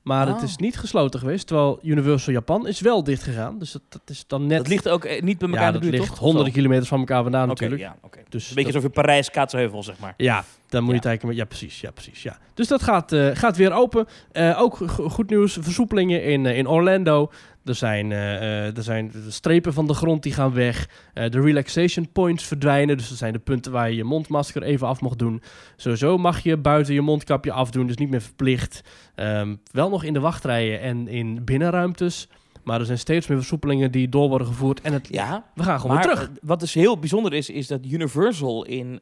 Maar 0.09 0.27
het 0.27 0.37
Oh. 0.37 0.43
is 0.43 0.55
niet 0.57 0.77
gesloten 0.77 1.19
geweest. 1.19 1.47
Terwijl 1.47 1.79
Universal 1.81 2.33
Japan 2.33 2.67
is 2.67 2.81
wel 2.81 3.03
dicht 3.03 3.23
gegaan. 3.23 3.59
Dus 3.59 3.71
dat, 3.71 3.81
dat 3.89 4.01
is 4.05 4.23
dan 4.27 4.47
net... 4.47 4.57
Dat 4.57 4.67
ligt 4.67 4.89
ook 4.89 5.03
eh, 5.05 5.21
niet 5.21 5.37
bij 5.37 5.47
elkaar 5.47 5.63
ja, 5.63 5.71
de 5.71 5.73
dat 5.79 5.81
buurt, 5.81 5.93
ligt 5.93 6.07
toch? 6.09 6.19
honderden 6.19 6.51
Zo. 6.51 6.57
kilometers 6.57 6.87
van 6.89 6.99
elkaar 6.99 7.21
vandaan 7.23 7.47
natuurlijk. 7.47 7.81
ja, 7.81 7.95
oké. 8.01 8.19
Dus 8.29 8.49
Een 8.49 8.55
beetje 8.55 8.71
dat- 8.71 8.81
zo 8.81 8.87
voor 8.87 9.03
Parijs, 9.03 9.31
Kaatsheuvel, 9.31 9.83
zeg 9.83 9.99
maar. 9.99 10.13
Ja, 10.17 10.43
dan 10.69 10.83
moet 10.83 10.95
je 10.95 11.01
eigenlijk... 11.01 11.37
Ja, 11.37 11.45
precies. 11.45 11.81
Ja, 11.81 11.91
precies 11.91 12.23
ja. 12.23 12.37
Dus 12.53 12.67
dat 12.67 12.83
gaat, 12.83 13.11
eh, 13.11 13.29
gaat 13.33 13.57
weer 13.57 13.71
open. 13.73 14.07
Eh, 14.31 14.61
ook 14.61 14.77
go- 14.85 15.09
goed 15.09 15.29
nieuws. 15.29 15.57
Versoepelingen 15.61 16.23
in, 16.23 16.45
in 16.45 16.67
Orlando. 16.67 17.31
Er 17.69 17.75
zijn, 17.75 18.11
eh, 18.11 18.77
er 18.77 18.83
zijn 18.83 19.11
strepen 19.27 19.73
van 19.73 19.87
de 19.87 19.93
grond 19.93 20.23
die 20.23 20.33
gaan 20.33 20.53
weg. 20.53 20.89
Eh, 21.13 21.29
de 21.29 21.41
relaxation 21.41 22.11
points 22.11 22.43
verdwijnen. 22.43 22.97
Dus 22.97 23.09
dat 23.09 23.17
zijn 23.17 23.33
de 23.33 23.39
punten 23.39 23.71
waar 23.71 23.89
je 23.89 23.95
je 23.95 24.03
mondmasker 24.03 24.63
even 24.63 24.87
af 24.87 25.01
mocht 25.01 25.19
doen. 25.19 25.41
Sowieso 25.75 26.17
mag 26.17 26.39
je 26.39 26.57
buiten 26.57 26.93
je 26.93 27.01
mondkapje 27.01 27.51
afdoen. 27.51 27.87
Dus 27.87 27.95
niet 27.95 28.09
meer 28.09 28.21
verplicht. 28.21 28.81
Ehm, 29.15 29.55
wel 29.71 29.89
nog 29.89 30.03
in 30.03 30.13
de 30.13 30.19
wachtrijen 30.19 30.81
en 30.81 31.07
in 31.07 31.43
binnenruimtes. 31.45 32.27
Maar 32.63 32.79
er 32.79 32.85
zijn 32.85 32.97
steeds 32.99 33.27
meer 33.27 33.37
versoepelingen 33.37 33.91
die 33.91 34.09
door 34.09 34.29
worden 34.29 34.47
gevoerd. 34.47 34.81
En 34.81 34.93
het, 34.93 35.07
Ja, 35.11 35.45
we 35.55 35.63
gaan 35.63 35.79
gewoon 35.79 35.95
maar 35.95 36.05
weer 36.05 36.15
terug. 36.15 36.31
wat 36.41 36.59
dus 36.59 36.73
heel 36.73 36.99
bijzonder 36.99 37.33
is, 37.33 37.49
is 37.49 37.67
dat 37.67 37.85
Universal 37.85 38.65
in, 38.65 39.01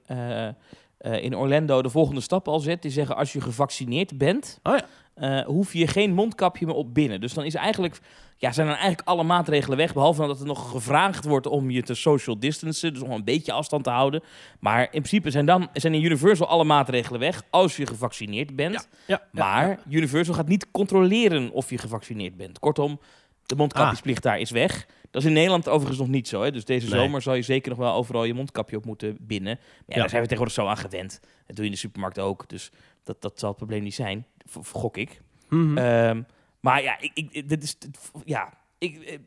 in 1.21 1.36
Orlando 1.38 1.81
de 1.81 1.89
volgende 1.89 2.21
stap 2.21 2.47
al 2.47 2.59
zet. 2.59 2.81
Die 2.81 2.91
zeggen 2.91 3.15
als 3.15 3.33
je 3.33 3.41
gevaccineerd 3.41 4.17
bent, 4.17 4.59
Oh 4.63 4.75
ja. 5.15 5.43
hoef 5.43 5.74
je 5.74 5.88
geen 5.88 6.13
mondkapje 6.13 6.65
meer 6.65 6.75
op 6.75 6.93
binnen. 6.93 7.21
Dus 7.21 7.33
dan 7.33 7.43
is 7.43 7.55
eigenlijk, 7.55 8.00
ja, 8.38 8.51
zijn 8.51 8.67
dan 8.67 8.75
eigenlijk 8.75 9.08
alle 9.08 9.24
maatregelen 9.24 9.77
weg. 9.77 9.94
Behalve 9.94 10.27
dat 10.27 10.39
er 10.39 10.46
nog 10.46 10.72
gevraagd 10.72 11.25
wordt 11.25 11.48
om 11.48 11.70
je 11.70 11.82
te 11.84 11.94
social 11.96 12.39
distancen. 12.39 12.94
Dus 12.94 13.01
om 13.03 13.12
een 13.12 13.24
beetje 13.24 13.51
afstand 13.51 13.84
te 13.84 13.89
houden. 13.89 14.24
Maar 14.60 14.82
in 14.82 14.89
principe 14.89 15.32
zijn, 15.32 15.46
dan, 15.46 15.70
zijn 15.74 15.94
in 15.94 16.03
Universal 16.03 16.48
alle 16.48 16.63
maatregelen 16.63 17.20
weg 17.20 17.44
als 17.50 17.75
je 17.77 17.86
gevaccineerd 17.86 18.56
bent. 18.56 18.74
Ja, 18.74 18.82
ja, 19.06 19.27
Maar 19.32 19.67
ja. 19.70 19.79
Universal 19.89 20.34
gaat 20.36 20.48
niet 20.48 20.72
controleren 20.72 21.51
of 21.51 21.70
je 21.70 21.77
gevaccineerd 21.77 22.38
bent. 22.38 22.60
Kortom, 22.60 23.00
de 23.46 23.56
mondkapjesplicht 23.56 24.24
daar 24.24 24.39
is 24.39 24.51
weg. 24.51 24.86
Dat 25.12 25.22
is 25.22 25.27
in 25.27 25.34
Nederland 25.34 25.67
overigens 25.70 26.00
nog 26.00 26.08
niet 26.08 26.27
zo. 26.27 26.41
Hè? 26.41 26.51
Dus 26.51 26.65
deze 26.65 26.89
Nee. 26.89 27.00
zomer 27.00 27.22
zal 27.22 27.34
je 27.34 27.41
zeker 27.41 27.70
nog 27.70 27.79
wel 27.79 27.94
overal 27.94 28.24
je 28.24 28.34
mondkapje 28.34 28.77
op 28.77 28.86
moeten 28.86 29.17
binnen. 29.22 29.56
Maar 29.62 29.84
ja, 29.86 29.96
daar 29.96 30.10
zijn 30.10 30.22
we 30.22 30.27
tegenwoordig 30.27 30.63
zo 30.63 30.67
aan 30.67 30.77
gewend. 30.77 31.20
Dat 31.22 31.56
doe 31.56 31.58
je 31.58 31.63
in 31.65 31.72
de 31.72 31.77
supermarkt 31.77 32.20
ook. 32.20 32.50
Dus 32.50 32.72
dat, 33.03 33.22
dat 33.22 33.39
zal 33.39 33.50
het 33.50 33.58
probleem 33.58 33.84
niet 33.84 33.96
zijn. 33.96 34.25
Gok 34.72 34.98
ik. 34.98 35.22
Mhm. 35.50 35.77
Ehm, 35.77 36.22
maar 36.60 36.84
ja, 36.84 37.00
ik, 37.00 37.12
ik, 37.14 37.50
dit 37.50 37.64
is, 37.64 37.80
dit- 37.80 38.12
ja 38.26 38.54
ik, 38.78 38.98
eh, 39.04 39.18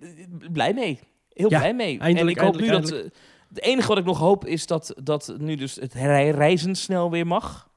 blij 0.53 0.75
mee. 0.75 1.01
Heel 1.33 1.51
Ja, 1.51 1.59
blij 1.59 1.75
mee. 1.75 1.99
eindelijk, 1.99 2.19
en 2.39 2.45
ik 2.47 2.53
hoop 2.53 2.61
nu 2.61 2.69
dat... 2.69 2.91
eh, 2.91 2.99
Het 3.49 3.61
enige 3.63 3.89
wat 3.89 3.99
ik 3.99 4.05
nog 4.05 4.19
hoop 4.19 4.47
is 4.47 4.67
dat, 4.67 4.95
dat 5.03 5.35
nu 5.39 5.55
dus 5.55 5.75
het 5.75 5.95
rei- 5.95 6.31
reizen 6.31 6.75
snel 6.75 7.11
weer 7.11 7.27
mag. 7.27 7.69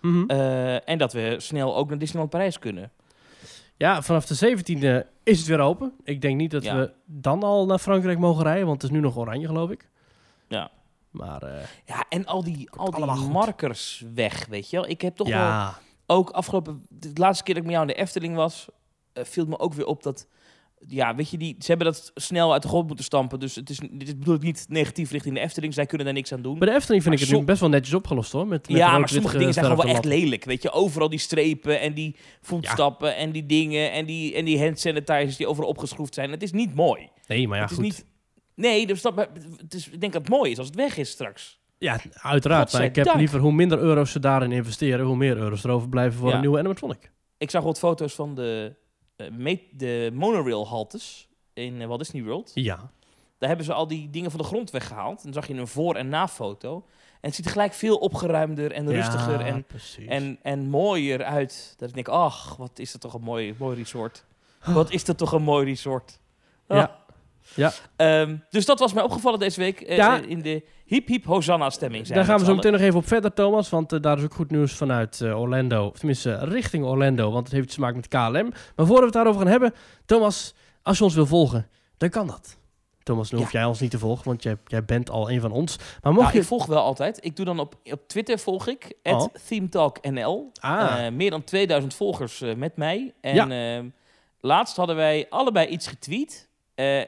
Mhm. 0.00 0.24
Eh, 0.30 0.88
en 0.88 0.98
dat 0.98 1.12
we 1.12 1.34
snel 1.38 1.76
ook 1.76 1.88
naar 1.88 1.98
Disneyland 1.98 2.30
Parijs 2.30 2.58
kunnen. 2.58 2.92
Ja, 3.76 4.02
vanaf 4.02 4.26
de 4.26 4.34
17e 4.34 5.06
is 5.22 5.38
het 5.38 5.46
weer 5.48 5.58
open. 5.60 5.92
Ik 6.04 6.20
denk 6.20 6.36
niet 6.36 6.50
dat 6.50 6.64
Ja. 6.64 6.76
we 6.76 6.92
dan 7.04 7.42
al 7.42 7.66
naar 7.66 7.78
Frankrijk 7.78 8.18
mogen 8.18 8.42
rijden, 8.44 8.66
want 8.66 8.82
het 8.82 8.90
is 8.90 8.96
nu 8.96 9.02
nog 9.02 9.16
oranje, 9.16 9.46
geloof 9.46 9.70
ik. 9.70 9.88
Ja. 10.48 10.70
Maar 11.10 11.42
eh, 11.42 11.64
Ja, 11.84 12.04
en 12.08 12.26
al 12.26 12.44
die, 12.44 12.70
al 12.70 12.90
die 12.90 13.06
goed. 13.06 13.32
markers 13.32 14.04
weg, 14.14 14.46
weet 14.46 14.70
je 14.70 14.76
wel. 14.76 14.88
Ik 14.88 15.00
heb 15.00 15.16
toch 15.16 15.28
wel 15.28 15.70
ook 16.06 16.30
afgelopen... 16.30 16.86
De 16.88 17.10
laatste 17.14 17.44
keer 17.44 17.54
dat 17.54 17.62
ik 17.62 17.68
met 17.70 17.78
jou 17.78 17.88
in 17.90 17.94
de 17.96 18.02
Efteling 18.02 18.34
was... 18.36 18.68
eh, 19.12 19.24
viel 19.24 19.46
me 19.46 19.58
ook 19.58 19.74
weer 19.74 19.86
op 19.86 20.02
dat... 20.02 20.26
Ja, 20.88 21.14
weet 21.14 21.30
je, 21.30 21.38
die, 21.38 21.56
ze 21.58 21.66
hebben 21.66 21.86
dat 21.86 22.10
snel 22.14 22.52
uit 22.52 22.62
de 22.62 22.68
grond 22.68 22.86
moeten 22.86 23.04
stampen. 23.04 23.40
Dus 23.40 23.54
het 23.54 23.70
is, 23.70 23.78
dit 23.78 24.18
bedoel 24.18 24.34
ik 24.34 24.42
niet 24.42 24.66
negatief 24.68 25.10
richting 25.10 25.34
de 25.34 25.40
Efteling. 25.40 25.74
Zij 25.74 25.86
kunnen 25.86 26.06
daar 26.06 26.14
niks 26.14 26.32
aan 26.32 26.42
doen. 26.42 26.58
bij 26.58 26.68
de 26.68 26.74
Efteling 26.74 27.02
vind 27.02 27.14
ik 27.14 27.20
het 27.20 27.38
nu 27.38 27.44
best 27.44 27.60
wel 27.60 27.68
netjes 27.68 27.94
opgelost 27.94 28.32
hoor. 28.32 28.46
Met, 28.46 28.68
met 28.68 28.78
ja, 28.78 28.98
maar 28.98 29.08
sommige 29.08 29.38
dingen 29.38 29.52
zijn 29.52 29.66
gewoon 29.66 29.84
wel 29.84 29.94
echt 29.94 30.04
lelijk. 30.04 30.44
Weet 30.44 30.62
je, 30.62 30.70
overal 30.70 31.08
die 31.08 31.18
strepen 31.18 31.80
en 31.80 31.94
die 31.94 32.16
voetstappen 32.40 33.16
en 33.16 33.32
die 33.32 33.46
dingen 33.46 33.92
en 33.92 34.06
die, 34.06 34.34
en 34.34 34.44
die 34.44 34.62
hand 34.62 34.80
sanitizers 34.80 35.36
die 35.36 35.46
overal 35.46 35.68
opgeschroefd 35.68 36.14
zijn. 36.14 36.30
Het 36.30 36.42
is 36.42 36.52
niet 36.52 36.74
mooi. 36.74 37.08
Nee, 37.26 37.48
maar 37.48 37.56
ja, 37.56 37.62
het 37.62 37.70
is 37.70 37.76
goed. 37.76 37.86
niet... 37.86 38.04
Nee, 38.54 38.86
dus 38.86 39.02
dat, 39.02 39.28
het 39.56 39.74
is, 39.74 39.88
ik 39.88 40.00
denk 40.00 40.12
dat 40.12 40.22
het 40.22 40.30
mooi 40.30 40.50
is 40.50 40.58
als 40.58 40.66
het 40.66 40.76
weg 40.76 40.96
is 40.96 41.10
straks. 41.10 41.60
Ja, 41.78 42.00
uiteraard. 42.12 42.72
Maar 42.72 42.84
ik 42.84 42.94
heb 42.94 43.14
liever 43.14 43.40
hoe 43.40 43.52
minder 43.52 43.78
euro's 43.78 44.10
ze 44.12 44.18
daarin 44.20 44.52
investeren, 44.52 45.06
hoe 45.06 45.16
meer 45.16 45.36
euro's 45.36 45.64
er 45.64 45.70
overblijven 45.70 46.18
voor 46.18 46.28
Ja. 46.28 46.34
een 46.34 46.40
nieuwe 46.40 46.58
animatronic. 46.58 47.10
Ik 47.38 47.50
zag 47.50 47.62
wat 47.62 47.78
foto's 47.78 48.14
van 48.14 48.34
de, 48.34 48.74
de 49.70 50.10
monorail 50.14 50.66
haltes 50.66 51.28
in 51.54 51.80
eh, 51.80 51.86
Walt 51.86 51.98
Disney 51.98 52.22
World. 52.22 52.50
Ja. 52.54 52.90
Daar 53.38 53.48
hebben 53.48 53.66
ze 53.66 53.72
al 53.72 53.86
die 53.86 54.10
dingen 54.10 54.30
van 54.30 54.40
de 54.40 54.46
grond 54.46 54.70
weggehaald. 54.70 55.16
En 55.16 55.22
dan 55.22 55.32
zag 55.32 55.46
je 55.46 55.54
een 55.54 55.66
voor- 55.66 55.94
en 55.96 56.08
na-foto. 56.08 56.74
En 57.20 57.28
het 57.28 57.34
ziet 57.34 57.44
er 57.44 57.50
gelijk 57.50 57.72
veel 57.72 57.96
opgeruimder 57.96 58.72
en 58.72 58.90
rustiger 58.90 59.38
Ja, 59.38 59.44
en, 59.46 59.64
precies. 59.64 60.06
en, 60.06 60.38
en 60.42 60.68
mooier 60.68 61.24
uit. 61.24 61.74
Dat 61.78 61.88
ik 61.88 61.94
denk, 61.94 62.08
ach, 62.08 62.56
wat 62.56 62.78
is 62.78 62.92
dat 62.92 63.00
toch 63.00 63.14
een 63.14 63.22
mooi, 63.22 63.54
mooi 63.58 63.76
resort. 63.76 64.24
Oh. 64.68 64.74
Wat 64.74 64.90
is 64.90 65.04
dat 65.04 65.18
toch 65.18 65.32
een 65.32 65.42
mooi 65.42 65.64
resort. 65.66 66.18
Ah. 66.66 66.76
Ja. 66.76 67.00
Ja. 67.54 67.72
Ehm, 67.96 68.36
dus 68.50 68.64
dat 68.66 68.78
was 68.78 68.92
mij 68.92 69.02
opgevallen 69.02 69.38
deze 69.38 69.60
week. 69.60 69.80
eh, 69.80 69.96
Ja. 69.96 70.22
eh, 70.22 70.30
in 70.30 70.42
de 70.42 70.62
hip 70.94 71.08
hip 71.08 71.24
hosanna 71.24 71.70
stemming 71.70 72.06
zijn 72.06 72.18
Daar 72.18 72.26
gaan 72.28 72.38
we 72.38 72.44
zo 72.44 72.54
meteen 72.54 72.72
nog 72.72 72.80
even 72.80 72.98
op 72.98 73.06
verder, 73.06 73.32
Thomas. 73.32 73.68
Want 73.70 73.92
eh, 73.92 74.00
daar 74.00 74.18
is 74.18 74.24
ook 74.24 74.34
goed 74.34 74.50
nieuws 74.50 74.72
vanuit 74.72 75.20
eh, 75.20 75.40
Orlando. 75.40 75.86
Of 75.86 75.96
tenminste, 75.98 76.32
eh, 76.32 76.48
richting 76.48 76.84
Orlando. 76.84 77.30
Want 77.30 77.46
het 77.46 77.54
heeft 77.56 77.74
te 77.74 77.80
maken 77.80 77.96
met 77.96 78.08
KLM. 78.08 78.52
Maar 78.76 78.86
voordat 78.86 78.98
we 78.98 79.04
het 79.04 79.12
daarover 79.12 79.40
gaan 79.40 79.50
hebben, 79.50 79.72
Thomas, 80.06 80.54
als 80.82 80.98
je 80.98 81.04
ons 81.04 81.14
wil 81.14 81.26
volgen, 81.26 81.68
dan 81.96 82.08
kan 82.08 82.26
dat. 82.26 82.56
Thomas, 83.02 83.30
nu 83.30 83.38
Ja. 83.38 83.44
hoef 83.44 83.52
jij 83.52 83.64
ons 83.64 83.80
niet 83.80 83.90
te 83.90 83.98
volgen, 83.98 84.24
want 84.24 84.42
jij, 84.42 84.56
jij 84.66 84.84
bent 84.84 85.10
al 85.10 85.30
een 85.30 85.40
van 85.40 85.52
ons. 85.52 85.76
Maar 85.76 86.12
mocht 86.12 86.24
Nou, 86.24 86.32
je... 86.32 86.40
ik 86.40 86.46
volg 86.46 86.66
wel 86.66 86.82
altijd. 86.82 87.24
Ik 87.24 87.36
doe 87.36 87.44
dan 87.44 87.58
op, 87.60 87.74
op 87.84 88.08
Twitter 88.08 88.38
volg 88.38 88.66
ik, 88.68 88.94
Oh. 89.02 89.24
ThemeTalkNL. 89.48 90.50
Ah, 90.60 91.08
meer 91.12 91.30
dan 91.30 91.44
2000 91.44 91.94
volgers 91.94 92.42
met 92.56 92.76
mij. 92.76 93.12
En 93.20 93.34
Ja. 93.34 93.82
laatst 94.40 94.76
hadden 94.76 94.96
wij 94.96 95.26
allebei 95.28 95.66
iets 95.66 95.86
getweet. 95.86 96.48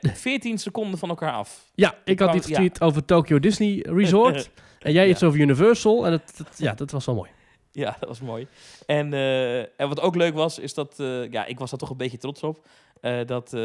Eh 0.00 0.12
14 0.14 0.58
seconden 0.58 0.98
van 0.98 1.08
elkaar 1.08 1.32
af. 1.32 1.64
ja, 1.74 1.94
ik 2.04 2.18
had 2.18 2.34
iets 2.34 2.46
getweet 2.46 2.80
over 2.80 3.04
Tokyo 3.04 3.38
Disney 3.38 3.86
Resort. 3.88 4.50
en 4.78 4.92
jij 4.92 5.04
Ja. 5.04 5.10
iets 5.10 5.22
over 5.22 5.40
Universal. 5.40 6.06
En 6.06 6.12
het, 6.12 6.32
het- 6.36 6.58
ja, 6.58 6.74
dat 6.74 6.90
was 6.90 7.04
wel 7.06 7.14
mooi. 7.14 7.30
Ja, 7.72 7.96
dat 8.00 8.08
was 8.08 8.20
mooi. 8.20 8.46
En, 8.86 9.12
eh, 9.12 9.58
en 9.58 9.88
wat 9.88 10.00
ook 10.00 10.14
leuk 10.14 10.34
was, 10.34 10.58
is 10.58 10.74
dat... 10.74 11.00
eh, 11.00 11.30
ja, 11.30 11.44
ik 11.44 11.58
was 11.58 11.70
daar 11.70 11.78
toch 11.78 11.90
een 11.90 11.96
beetje 11.96 12.18
trots 12.18 12.42
op. 12.42 12.66
eh, 13.00 13.18
dat 13.26 13.52
eh, 13.52 13.60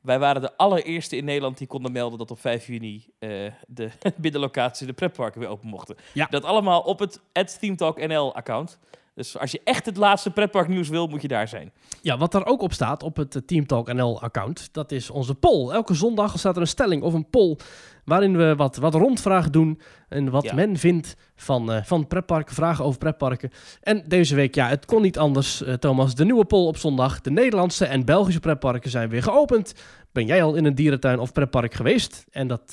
wij 0.00 0.18
waren 0.18 0.42
de 0.42 0.56
allereerste 0.56 1.16
in 1.16 1.24
Nederland 1.24 1.58
die 1.58 1.66
konden 1.66 1.92
melden... 1.92 2.18
dat 2.18 2.30
op 2.30 2.40
5 2.40 2.66
juni 2.66 3.06
eh, 3.18 3.30
de 3.66 3.90
binnenlocatie, 4.16 4.86
de 4.86 4.92
pretparken 4.92 5.40
weer 5.40 5.48
open 5.48 5.68
mochten. 5.68 5.96
Ja. 6.12 6.26
Dat 6.30 6.44
allemaal 6.44 6.80
op 6.80 6.98
het 6.98 7.20
ThemeTalkNL-account. 7.60 8.78
Dus 9.18 9.38
als 9.38 9.50
je 9.50 9.60
echt 9.64 9.86
het 9.86 9.96
laatste 9.96 10.30
pretparknieuws 10.30 10.88
wil, 10.88 11.06
moet 11.06 11.22
je 11.22 11.28
daar 11.28 11.48
zijn. 11.48 11.72
Ja, 12.02 12.18
wat 12.18 12.32
daar 12.32 12.46
ook 12.46 12.62
op 12.62 12.72
staat 12.72 13.02
op 13.02 13.16
het 13.16 13.34
eh, 13.36 13.42
Team 13.42 13.66
Talk 13.66 13.92
NL-account, 13.92 14.68
dat 14.72 14.92
is 14.92 15.10
onze 15.10 15.34
poll. 15.34 15.70
Elke 15.70 15.94
zondag 15.94 16.38
staat 16.38 16.54
er 16.54 16.60
een 16.60 16.66
stelling 16.66 17.02
of 17.02 17.14
een 17.14 17.30
poll 17.30 17.56
waarin 18.04 18.36
we 18.36 18.54
wat, 18.56 18.76
wat 18.76 18.94
rondvragen 18.94 19.52
doen 19.52 19.80
en 20.08 20.30
wat 20.30 20.44
Ja. 20.44 20.54
men 20.54 20.76
vindt 20.76 21.16
van, 21.36 21.72
eh 21.72 21.84
van 21.84 22.06
pretparken, 22.06 22.54
vragen 22.54 22.84
over 22.84 22.98
pretparken. 22.98 23.50
En 23.80 24.04
deze 24.06 24.34
week, 24.34 24.54
ja, 24.54 24.68
het 24.68 24.84
kon 24.84 25.02
niet 25.02 25.18
anders, 25.18 25.62
eh, 25.62 25.74
Thomas. 25.74 26.14
De 26.14 26.24
nieuwe 26.24 26.44
poll 26.44 26.66
op 26.66 26.76
zondag. 26.76 27.20
De 27.20 27.30
Nederlandse 27.30 27.84
en 27.84 28.04
Belgische 28.04 28.40
pretparken 28.40 28.90
zijn 28.90 29.08
weer 29.08 29.22
geopend. 29.22 29.74
Ben 30.12 30.26
jij 30.26 30.42
al 30.42 30.54
in 30.54 30.64
een 30.64 30.74
dierentuin 30.74 31.18
of 31.18 31.32
pretpark 31.32 31.74
geweest? 31.74 32.24
En 32.30 32.48
dat, 32.48 32.70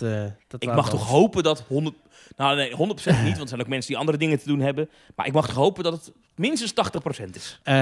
dat 0.48 0.64
Ik 0.64 0.76
mag 0.76 0.90
toch 0.90 1.08
hopen 1.08 1.44
dat 1.44 1.64
100... 1.68 1.96
Nou 2.36 2.56
nee, 2.56 2.72
100% 2.72 2.76
niet, 2.76 2.88
want 3.08 3.40
er 3.40 3.48
zijn 3.48 3.62
ook 3.62 3.68
mensen 3.68 3.90
die 3.92 3.98
andere 4.00 4.18
dingen 4.18 4.40
te 4.40 4.48
doen 4.48 4.60
hebben. 4.60 4.90
Maar 5.16 5.26
ik 5.28 5.34
mag 5.34 5.46
toch 5.48 5.56
hopen 5.56 5.84
dat 5.84 5.94
het 5.94 6.12
minstens 6.36 6.74
80% 6.74 7.24
is. 7.34 7.60
Eh, 7.64 7.74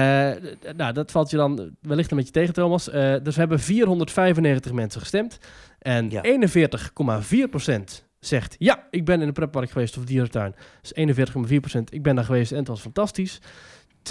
nou, 0.76 0.92
dat 0.92 1.10
valt 1.10 1.30
je 1.30 1.36
dan 1.36 1.76
wellicht 1.80 2.10
een 2.10 2.16
beetje 2.16 2.32
tegen, 2.32 2.54
Thomas. 2.54 2.88
Eh, 2.90 3.14
dus 3.22 3.34
we 3.34 3.40
hebben 3.40 3.60
495 3.60 4.72
mensen 4.72 5.00
gestemd. 5.00 5.38
En 5.78 6.10
Ja. 6.10 6.22
41,4% 6.22 8.04
zegt... 8.20 8.56
Ja, 8.58 8.86
ik 8.90 9.04
ben 9.04 9.20
in 9.20 9.26
een 9.26 9.32
pretpark 9.32 9.70
geweest 9.70 9.96
of 9.96 10.04
dierentuin. 10.04 10.54
Dus 10.82 10.92
41,4% 10.94 11.80
ik 11.88 12.02
ben 12.02 12.14
daar 12.14 12.24
geweest 12.24 12.52
en 12.52 12.58
het 12.58 12.68
was 12.68 12.80
fantastisch. 12.80 13.38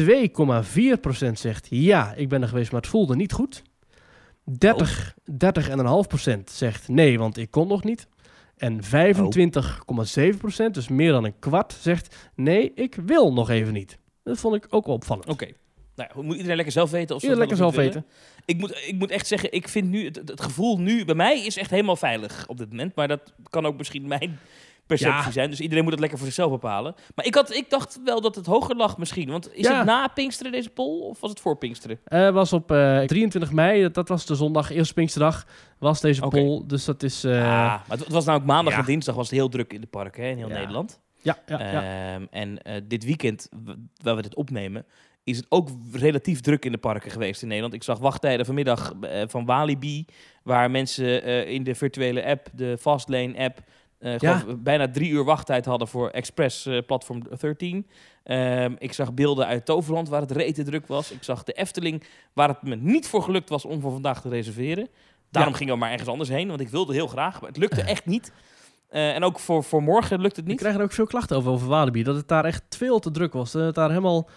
2,4% 0.02 1.32
zegt... 1.34 1.68
Ja, 1.70 2.14
ik 2.16 2.30
ben 2.30 2.42
er 2.42 2.48
geweest, 2.48 2.72
maar 2.72 2.82
het 2.82 2.90
voelde 2.90 3.16
niet 3.16 3.34
goed. 3.34 3.62
30, 4.46 5.14
30,5% 5.32 6.44
zegt... 6.52 6.88
Nee, 6.88 7.20
want 7.20 7.38
ik 7.38 7.52
kon 7.52 7.68
nog 7.68 7.84
niet. 7.84 8.08
En 8.64 8.80
25,7%, 8.84 8.88
dus 10.72 10.88
meer 10.88 11.12
dan 11.12 11.24
een 11.24 11.40
kwart, 11.40 11.78
zegt... 11.82 12.16
Nee, 12.36 12.72
ik 12.76 12.96
wil 13.06 13.34
nog 13.34 13.50
even 13.50 13.74
niet. 13.74 13.98
Dat 14.24 14.38
vond 14.38 14.56
ik 14.56 14.66
ook 14.70 14.86
wel 14.86 14.96
opvallend. 14.96 15.30
Oké. 15.30 15.48
Nou, 15.96 16.10
ja, 16.16 16.22
moet 16.22 16.36
iedereen 16.36 16.56
lekker 16.56 16.74
zelf 16.74 16.92
weten? 16.92 17.16
Of 17.16 17.22
ze 17.22 17.28
Iedereen 17.28 17.48
lekker 17.50 17.58
zelf 17.58 17.76
weten. 17.76 18.06
Ik 18.46 18.58
moet, 18.58 18.84
ik 18.88 18.96
moet 18.96 19.12
echt 19.12 19.28
zeggen, 19.28 19.52
ik 19.52 19.68
vind 19.68 19.90
nu... 19.90 20.06
Het, 20.06 20.16
het 20.16 20.42
gevoel 20.42 20.80
nu 20.80 21.06
bij 21.06 21.16
mij 21.16 21.46
is 21.46 21.58
echt 21.58 21.70
helemaal 21.70 21.96
veilig 21.96 22.48
op 22.48 22.58
dit 22.58 22.70
moment. 22.70 22.96
Maar 22.96 23.08
dat 23.08 23.34
kan 23.50 23.66
ook 23.66 23.78
misschien 23.78 24.08
mijn 24.08 24.40
perceptie 24.88 25.24
Ja. 25.26 25.32
zijn. 25.32 25.50
Dus 25.50 25.60
iedereen 25.60 25.84
moet 25.84 25.92
het 25.92 26.00
lekker 26.02 26.18
voor 26.18 26.28
zichzelf 26.28 26.52
bepalen. 26.52 26.96
Maar 27.16 27.26
ik, 27.26 27.36
had, 27.36 27.54
ik 27.54 27.70
dacht 27.70 28.00
wel 28.06 28.22
dat 28.22 28.36
het 28.36 28.46
hoger 28.46 28.76
lag 28.76 28.98
misschien. 28.98 29.30
Want 29.30 29.54
is 29.54 29.68
Ja. 29.68 29.78
het 29.78 29.86
na 29.86 30.08
Pinksteren 30.08 30.52
deze 30.52 30.70
poll? 30.70 31.02
Of 31.02 31.20
was 31.20 31.30
het 31.30 31.40
voor 31.40 31.58
Pinksteren? 31.58 32.00
Eh 32.06 32.30
was 32.30 32.54
op 32.54 32.72
eh, 32.72 33.00
23 33.02 33.52
mei, 33.52 33.82
dat, 33.82 33.94
dat 33.94 34.08
was 34.08 34.26
de 34.26 34.36
zondag, 34.36 34.72
eerste 34.72 34.94
Pinksterdag, 34.94 35.46
was 35.80 36.02
deze 36.02 36.26
Oké. 36.26 36.42
poll. 36.44 36.64
Dus 36.68 36.86
dat 36.86 37.04
is... 37.04 37.24
eh, 37.24 37.32
ah, 37.42 37.48
maar 37.48 37.84
het, 37.88 38.00
het 38.00 38.12
was 38.12 38.26
namelijk 38.26 38.52
maandag 38.52 38.74
ja. 38.74 38.80
en 38.80 38.86
dinsdag 38.86 39.16
was 39.16 39.30
het 39.30 39.36
heel 39.38 39.50
druk 39.50 39.74
in 39.74 39.82
de 39.82 39.88
parken 39.88 40.24
hè, 40.24 40.30
in 40.30 40.38
heel 40.38 40.48
Ja. 40.50 40.58
Nederland. 40.58 41.00
ja, 41.22 41.38
ja, 41.46 41.60
ja. 41.72 42.14
Ehm, 42.14 42.26
en 42.32 42.58
dit 42.88 43.04
weekend, 43.04 43.50
waar 44.04 44.16
we 44.16 44.22
dit 44.22 44.36
opnemen, 44.36 44.86
is 45.24 45.38
het 45.38 45.46
ook 45.50 45.70
relatief 45.94 46.42
druk 46.42 46.66
in 46.66 46.72
de 46.72 46.78
parken 46.78 47.12
geweest 47.12 47.42
in 47.42 47.48
Nederland. 47.48 47.74
Ik 47.74 47.84
zag 47.84 48.00
wachttijden 48.00 48.46
vanmiddag 48.46 48.94
van 49.28 49.46
Walibi, 49.46 50.06
waar 50.44 50.72
mensen 50.72 51.24
in 51.48 51.64
de 51.64 51.76
virtuele 51.76 52.26
app, 52.26 52.48
de 52.54 52.78
Fastlane 52.80 53.38
app, 53.38 53.60
Ja. 54.12 54.38
geloof, 54.38 54.58
bijna 54.60 54.90
drie 54.92 55.10
uur 55.10 55.24
wachttijd 55.24 55.66
hadden 55.66 55.88
voor 55.88 56.10
Express 56.10 56.66
eh, 56.66 56.78
Platform 56.86 57.24
13. 57.40 57.88
Ehm, 58.24 58.76
ik 58.78 58.94
zag 58.94 59.14
beelden 59.14 59.46
uit 59.46 59.66
Toverland 59.66 60.10
waar 60.10 60.22
het 60.22 60.32
rete 60.32 60.64
druk 60.64 60.88
was. 60.88 61.12
Ik 61.12 61.24
zag 61.24 61.44
de 61.44 61.54
Efteling 61.54 62.04
waar 62.34 62.48
het 62.48 62.62
me 62.62 62.76
niet 62.76 63.08
voor 63.08 63.24
gelukt 63.24 63.50
was 63.50 63.66
om 63.66 63.82
voor 63.82 63.92
vandaag 63.92 64.22
te 64.22 64.30
reserveren. 64.30 64.88
Daarom 65.32 65.52
Ja. 65.52 65.58
gingen 65.58 65.74
we 65.74 65.80
maar 65.80 65.92
ergens 65.92 66.10
anders 66.10 66.30
heen, 66.30 66.48
want 66.48 66.60
ik 66.62 66.70
wilde 66.70 66.94
heel 66.94 67.08
graag, 67.08 67.40
maar 67.42 67.50
het 67.50 67.58
lukte 67.60 67.82
echt 67.82 68.06
niet. 68.06 68.32
Eh, 68.90 69.16
en 69.16 69.24
ook 69.24 69.40
voor, 69.40 69.64
voor 69.64 69.84
morgen 69.84 70.22
lukt 70.22 70.36
het 70.36 70.46
Ik 70.46 70.52
niet. 70.52 70.60
krijg 70.60 70.76
er 70.76 70.82
ook 70.82 70.92
veel 70.92 71.06
klachten 71.06 71.38
over, 71.38 71.52
over 71.52 71.68
Walibi. 71.68 72.04
Dat 72.04 72.16
het 72.16 72.28
daar 72.28 72.46
echt 72.46 72.64
veel 72.78 73.00
te 73.00 73.12
druk 73.12 73.34
was. 73.34 73.52
Dat 73.52 73.66
het 73.66 73.76
daar 73.76 73.90
helemaal... 73.90 74.30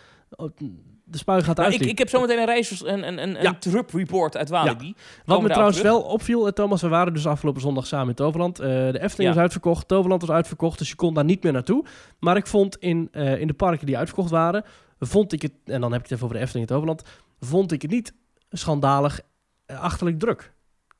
de 1.08 1.18
spui 1.18 1.42
gaat 1.42 1.56
Nou, 1.56 1.72
uit. 1.72 1.80
ik, 1.80 1.88
ik 1.88 1.98
heb 1.98 2.08
zometeen 2.08 2.38
een 2.38 2.44
reis, 2.44 2.80
een, 2.84 3.06
een, 3.08 3.22
een, 3.22 3.42
Ja. 3.42 3.48
een 3.48 3.58
trip 3.58 3.90
report 3.94 4.36
uit 4.36 4.48
Walibi. 4.48 4.94
Wat 5.24 5.42
me 5.42 5.48
trouwens 5.48 5.80
wel 5.80 6.02
opviel, 6.02 6.46
eh, 6.46 6.52
Thomas, 6.52 6.82
we 6.82 6.88
waren 6.88 7.12
dus 7.12 7.26
afgelopen 7.26 7.60
zondag 7.60 7.86
samen 7.86 8.08
in 8.08 8.14
Toverland. 8.14 8.58
Eh, 8.58 8.66
de 8.68 9.00
Efteling 9.02 9.16
Ja. 9.16 9.28
was 9.28 9.36
uitverkocht, 9.36 9.88
Toverland 9.88 10.20
was 10.20 10.30
uitverkocht, 10.30 10.78
dus 10.78 10.88
je 10.88 10.94
kon 10.94 11.14
daar 11.14 11.24
niet 11.24 11.42
meer 11.42 11.52
naartoe. 11.52 11.84
Maar 12.20 12.36
ik 12.36 12.46
vond 12.46 12.76
in, 12.76 13.08
eh, 13.12 13.40
in 13.40 13.46
de 13.46 13.54
parken 13.54 13.86
die 13.86 13.96
uitverkocht 13.98 14.30
waren, 14.30 14.64
vond 15.00 15.32
ik 15.32 15.42
het, 15.42 15.52
en 15.64 15.80
dan 15.80 15.92
heb 15.92 16.00
ik 16.00 16.06
het 16.06 16.12
even 16.12 16.24
over 16.24 16.36
de 16.36 16.42
Efteling 16.42 16.68
en 16.68 16.74
Toverland, 16.74 17.02
vond 17.40 17.72
ik 17.72 17.82
het 17.82 17.90
niet 17.90 18.12
schandalig 18.50 19.20
achterlijk 19.66 20.18
druk. 20.18 20.52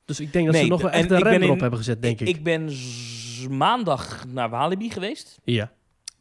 Dus 0.04 0.20
ik 0.20 0.32
denk 0.32 0.44
dat 0.44 0.54
Nee, 0.54 0.64
ze 0.64 0.68
nog 0.70 0.80
wel 0.82 0.90
echt 0.90 1.10
een 1.10 1.16
ik 1.16 1.22
ben 1.22 1.32
rem 1.32 1.42
erop 1.42 1.60
hebben 1.60 1.78
gezet, 1.78 2.02
denk 2.02 2.20
ik. 2.20 2.28
Ik 2.28 2.42
ben 2.42 2.70
z- 2.70 3.46
maandag 3.46 4.24
naar 4.28 4.50
Walibi 4.50 4.90
geweest. 4.90 5.38
Ja. 5.44 5.70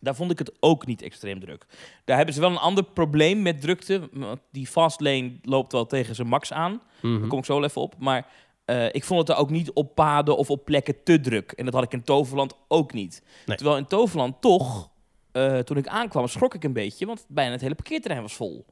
Daar 0.05 0.15
vond 0.15 0.31
ik 0.31 0.39
het 0.39 0.51
ook 0.59 0.85
niet 0.85 1.01
extreem 1.01 1.39
druk. 1.39 1.65
Daar 2.05 2.17
hebben 2.17 2.35
ze 2.35 2.41
wel 2.41 2.49
een 2.49 2.57
ander 2.57 2.83
probleem 2.83 3.41
met 3.41 3.61
drukte. 3.61 4.09
want 4.11 4.39
Die 4.51 4.67
fastlane 4.67 5.33
loopt 5.41 5.71
wel 5.71 5.85
tegen 5.85 6.15
zijn 6.15 6.27
max 6.27 6.53
aan. 6.53 6.81
Mhm. 7.01 7.19
Daar 7.19 7.27
kom 7.27 7.39
ik 7.39 7.45
zo 7.45 7.55
wel 7.55 7.63
even 7.63 7.81
op. 7.81 7.95
Maar 7.99 8.27
eh, 8.65 8.85
ik 8.91 9.03
vond 9.03 9.19
het 9.19 9.29
er 9.29 9.35
ook 9.35 9.49
niet 9.49 9.71
op 9.71 9.95
paden 9.95 10.37
of 10.37 10.49
op 10.49 10.65
plekken 10.65 11.03
te 11.03 11.19
druk. 11.19 11.51
En 11.51 11.65
dat 11.65 11.73
had 11.73 11.83
ik 11.83 11.93
in 11.93 12.03
Toverland 12.03 12.53
ook 12.67 12.93
niet. 12.93 13.21
Nee. 13.45 13.57
Terwijl 13.57 13.77
in 13.77 13.87
Toverland 13.87 14.41
toch, 14.41 14.89
eh, 15.31 15.57
toen 15.57 15.77
ik 15.77 15.87
aankwam, 15.87 16.27
schrok 16.27 16.53
ik 16.53 16.63
een 16.63 16.73
beetje. 16.73 17.05
Want 17.05 17.25
bijna 17.27 17.51
het 17.51 17.61
hele 17.61 17.75
parkeerterrein 17.75 18.21
was 18.21 18.33
vol. 18.33 18.65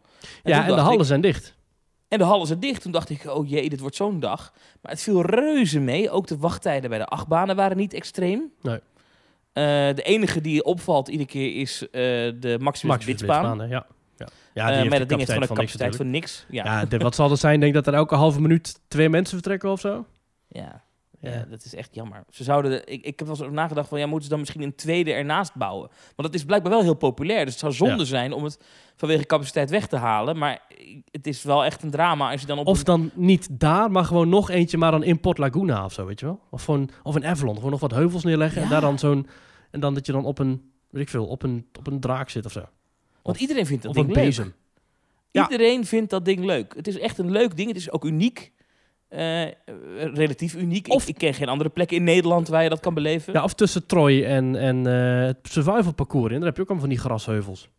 En 0.44 0.52
Ja, 0.52 0.62
en 0.68 0.76
de 0.76 0.82
hallen 0.82 1.00
ik- 1.00 1.06
zijn 1.06 1.22
dicht. 1.22 1.56
en 2.08 2.18
de 2.18 2.24
hallen 2.24 2.48
zijn 2.48 2.60
dicht. 2.60 2.82
Toen 2.82 2.92
dacht 2.92 3.10
ik, 3.10 3.26
oh 3.26 3.50
jee, 3.50 3.70
dit 3.70 3.80
wordt 3.80 3.96
zo'n 3.96 4.20
dag. 4.20 4.54
Maar 4.82 4.92
het 4.92 5.02
viel 5.02 5.22
reuze 5.22 5.80
mee. 5.80 6.10
Ook 6.12 6.28
de 6.28 6.38
wachttijden 6.38 6.90
bij 6.90 7.00
de 7.00 7.06
achtbanen 7.06 7.56
waren 7.56 7.78
niet 7.78 7.94
extreem. 7.94 8.52
Nee. 8.62 8.80
Eh, 9.54 9.64
de 9.96 10.02
enige 10.04 10.42
die 10.42 10.64
opvalt 10.64 11.08
iedere 11.08 11.30
keer 11.30 11.60
is 11.62 11.82
eh, 11.82 11.92
de 12.40 12.58
Maximus 12.60 12.96
Max 12.96 13.06
Blitzbaan. 13.06 13.58
ja. 13.58 13.66
ja. 13.68 13.86
ja 14.54 14.64
Eh, 14.64 14.68
die 14.68 14.78
heeft 14.78 14.90
maar 14.90 15.00
dat 15.00 15.08
ding 15.10 15.20
heeft 15.20 15.32
gewoon 15.32 15.42
een 15.42 15.48
van 15.48 15.58
niks 15.58 15.72
capaciteit 15.72 15.96
van 15.96 16.12
natuurlijk. 16.12 16.12
niks. 16.12 16.46
Ja. 16.50 16.86
Ja, 16.90 16.98
wat 16.98 17.16
zal 17.16 17.30
het 17.30 17.40
zijn? 17.40 17.60
Denk 17.60 17.74
dat 17.74 17.88
er 17.88 17.94
elke 17.94 18.16
halve 18.16 18.42
minuut 18.42 18.80
twee 18.88 19.10
mensen 19.10 19.34
vertrekken 19.34 19.72
of 19.72 19.80
zo. 19.80 20.06
Ja. 20.48 20.84
Ja. 21.24 21.32
Ja, 21.32 21.46
dat 21.50 21.66
is 21.66 21.76
echt 21.76 21.96
jammer. 21.96 22.24
Ze 22.30 22.44
zouden, 22.44 22.72
de- 22.72 22.84
ik, 22.86 23.06
ik 23.06 23.20
heb 23.20 23.20
wel 23.20 23.30
eens 23.30 23.42
over 23.42 23.54
nagedacht 23.54 23.88
van, 23.90 24.00
ja, 24.00 24.06
moeten 24.06 24.24
ze 24.24 24.30
dan 24.30 24.40
misschien 24.40 24.62
een 24.62 24.76
tweede 24.76 25.14
ernaast 25.14 25.56
bouwen? 25.56 25.88
Want 25.88 26.32
dat 26.32 26.34
is 26.34 26.46
blijkbaar 26.46 26.72
wel 26.72 26.82
heel 26.82 26.94
populair. 26.94 27.44
Dus 27.44 27.50
het 27.54 27.60
zou 27.62 27.74
zonde 27.74 27.98
Ja. 27.98 28.04
zijn 28.04 28.34
om 28.34 28.44
het 28.44 28.60
vanwege 28.96 29.26
capaciteit 29.26 29.70
weg 29.70 29.88
te 29.88 29.96
halen. 29.96 30.38
Maar 30.38 30.62
het 31.12 31.28
is 31.28 31.44
wel 31.44 31.66
echt 31.66 31.84
een 31.84 31.90
drama 31.92 32.32
als 32.32 32.42
je 32.42 32.48
dan 32.48 32.58
op 32.60 32.68
Of 32.68 32.78
een- 32.80 32.84
dan 32.86 33.12
niet 33.14 33.48
daar, 33.52 33.92
maar 33.92 34.06
gewoon 34.06 34.30
nog 34.30 34.50
eentje, 34.50 34.78
maar 34.78 34.92
dan 34.92 35.04
in 35.04 35.20
Port 35.20 35.38
Laguna 35.38 35.86
of 35.86 35.94
zo, 35.94 36.06
weet 36.06 36.20
je 36.20 36.26
wel? 36.26 36.40
Of, 36.50 36.64
gewoon, 36.64 36.90
of 37.04 37.16
in 37.16 37.26
Avalon, 37.26 37.56
gewoon 37.56 37.72
nog 37.72 37.80
wat 37.80 37.92
heuvels 37.92 38.24
neerleggen 38.24 38.62
en 38.62 38.70
daar 38.70 38.82
dan 38.82 39.00
zo'n... 39.00 39.28
En 39.72 39.80
dan 39.80 39.94
dat 39.94 40.06
je 40.06 40.12
dan 40.12 40.26
op 40.26 40.40
een, 40.40 40.72
weet 40.90 41.02
ik 41.02 41.10
veel, 41.10 41.26
op 41.26 41.44
een, 41.44 41.68
op 41.80 41.88
een 41.88 42.00
draak 42.00 42.30
zit 42.30 42.46
of 42.46 42.52
zo. 42.52 42.60
Want 42.60 43.36
of- 43.36 43.38
iedereen 43.40 43.66
vindt 43.66 43.82
dat 43.84 43.92
Of 43.92 43.98
ding 43.98 44.08
een 44.10 44.16
leuk. 44.16 44.26
bezem. 44.26 44.54
Iedereen 45.32 45.86
vindt 45.86 46.10
dat 46.10 46.26
ding 46.26 46.46
leuk. 46.46 46.74
Het 46.76 46.88
is 46.88 46.98
echt 47.00 47.18
een 47.18 47.32
leuk 47.32 47.56
ding. 47.56 47.68
Het 47.68 47.78
is 47.78 47.92
ook 47.92 48.06
uniek. 48.06 48.52
Eh, 49.14 49.52
relatief 50.14 50.56
uniek. 50.56 50.90
Of- 50.90 51.02
ik, 51.04 51.10
ik 51.10 51.18
ken 51.18 51.34
geen 51.34 51.48
andere 51.50 51.70
plekken 51.70 51.98
in 51.98 52.04
Nederland 52.04 52.48
waar 52.48 52.64
je 52.64 52.70
dat 52.70 52.80
kan 52.80 52.94
beleven. 52.94 53.34
Ja, 53.34 53.44
of 53.44 53.54
tussen 53.54 53.86
Troy 53.86 54.24
en, 54.24 54.56
en 54.56 54.88
eh, 54.88 55.26
het 55.26 55.38
survival 55.42 55.94
parcours 55.94 56.32
in. 56.32 56.38
Daar 56.38 56.48
heb 56.48 56.56
je 56.56 56.62
ook 56.62 56.70
allemaal 56.70 56.88
van 56.88 56.96
die 56.96 57.04
grasheuvels. 57.06 57.70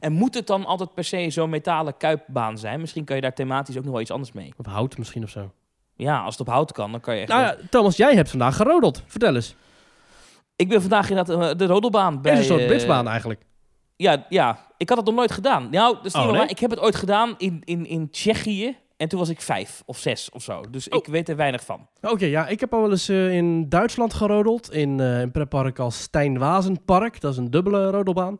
En 0.00 0.12
moet 0.12 0.34
het 0.34 0.46
dan 0.46 0.64
altijd 0.64 0.94
per 0.94 1.04
se 1.04 1.30
zo'n 1.30 1.50
metalen 1.50 1.96
kuipbaan 1.96 2.58
zijn? 2.58 2.80
Misschien 2.80 3.04
kan 3.04 3.16
je 3.16 3.22
daar 3.22 3.34
thematisch 3.34 3.76
ook 3.76 3.82
nog 3.84 3.92
wel 3.92 4.00
iets 4.00 4.10
anders 4.10 4.32
mee. 4.32 4.52
Of 4.56 4.66
hout 4.66 4.98
misschien 4.98 5.22
of 5.22 5.30
zo. 5.30 5.50
Ja, 5.96 6.18
als 6.22 6.38
het 6.38 6.46
op 6.48 6.54
hout 6.54 6.72
kan, 6.72 6.90
dan 6.90 7.00
kan 7.00 7.14
je 7.14 7.20
echt... 7.20 7.30
Nou 7.30 7.42
ja, 7.42 7.56
Thomas, 7.70 7.96
jij 7.96 8.14
hebt 8.14 8.30
vandaag 8.30 8.56
gerodeld. 8.56 9.02
Vertel 9.06 9.34
eens. 9.34 9.54
Ik 10.56 10.68
ben 10.68 10.80
vandaag 10.80 11.10
inderdaad 11.10 11.50
eh, 11.50 11.58
de 11.58 11.66
rodelbaan 11.66 12.22
bij... 12.22 12.32
is 12.32 12.38
een 12.38 12.44
soort 12.44 12.66
blitzbaan 12.66 13.08
eigenlijk. 13.08 13.40
Ja, 13.96 14.26
ja, 14.28 14.66
ik 14.76 14.88
had 14.88 14.98
het 14.98 15.06
nog 15.06 15.14
nooit 15.16 15.32
gedaan. 15.32 15.68
Nou, 15.70 15.94
dat 15.96 16.04
is 16.04 16.12
niet 16.12 16.14
Oh, 16.14 16.20
waar, 16.22 16.30
nee? 16.30 16.40
maar 16.40 16.50
Ik 16.50 16.58
heb 16.58 16.70
het 16.70 16.80
ooit 16.80 16.96
gedaan 16.96 17.34
in, 17.38 17.60
in, 17.64 17.86
in 17.86 18.10
Tsjechië. 18.10 18.76
En 18.96 19.08
toen 19.08 19.18
was 19.18 19.28
ik 19.28 19.40
vijf 19.40 19.82
of 19.86 19.98
zes 19.98 20.30
of 20.30 20.42
zo. 20.42 20.60
Dus 20.70 20.88
Oh. 20.88 20.98
ik 20.98 21.06
weet 21.06 21.28
er 21.28 21.36
weinig 21.36 21.64
van. 21.64 21.88
Oké, 22.00 22.24
ja, 22.26 22.46
ik 22.48 22.60
heb 22.60 22.72
al 22.74 22.80
wel 22.80 22.90
eens 22.90 23.08
eh, 23.08 23.32
in 23.32 23.68
Duitsland 23.68 24.14
gerodeld. 24.14 24.72
In 24.72 25.00
eh, 25.00 25.20
een 25.20 25.30
pretpark 25.30 25.78
als 25.78 26.00
Steinwazenpark. 26.02 27.20
Dat 27.20 27.32
is 27.32 27.38
een 27.38 27.50
dubbele 27.50 27.90
rodelbaan. 27.90 28.38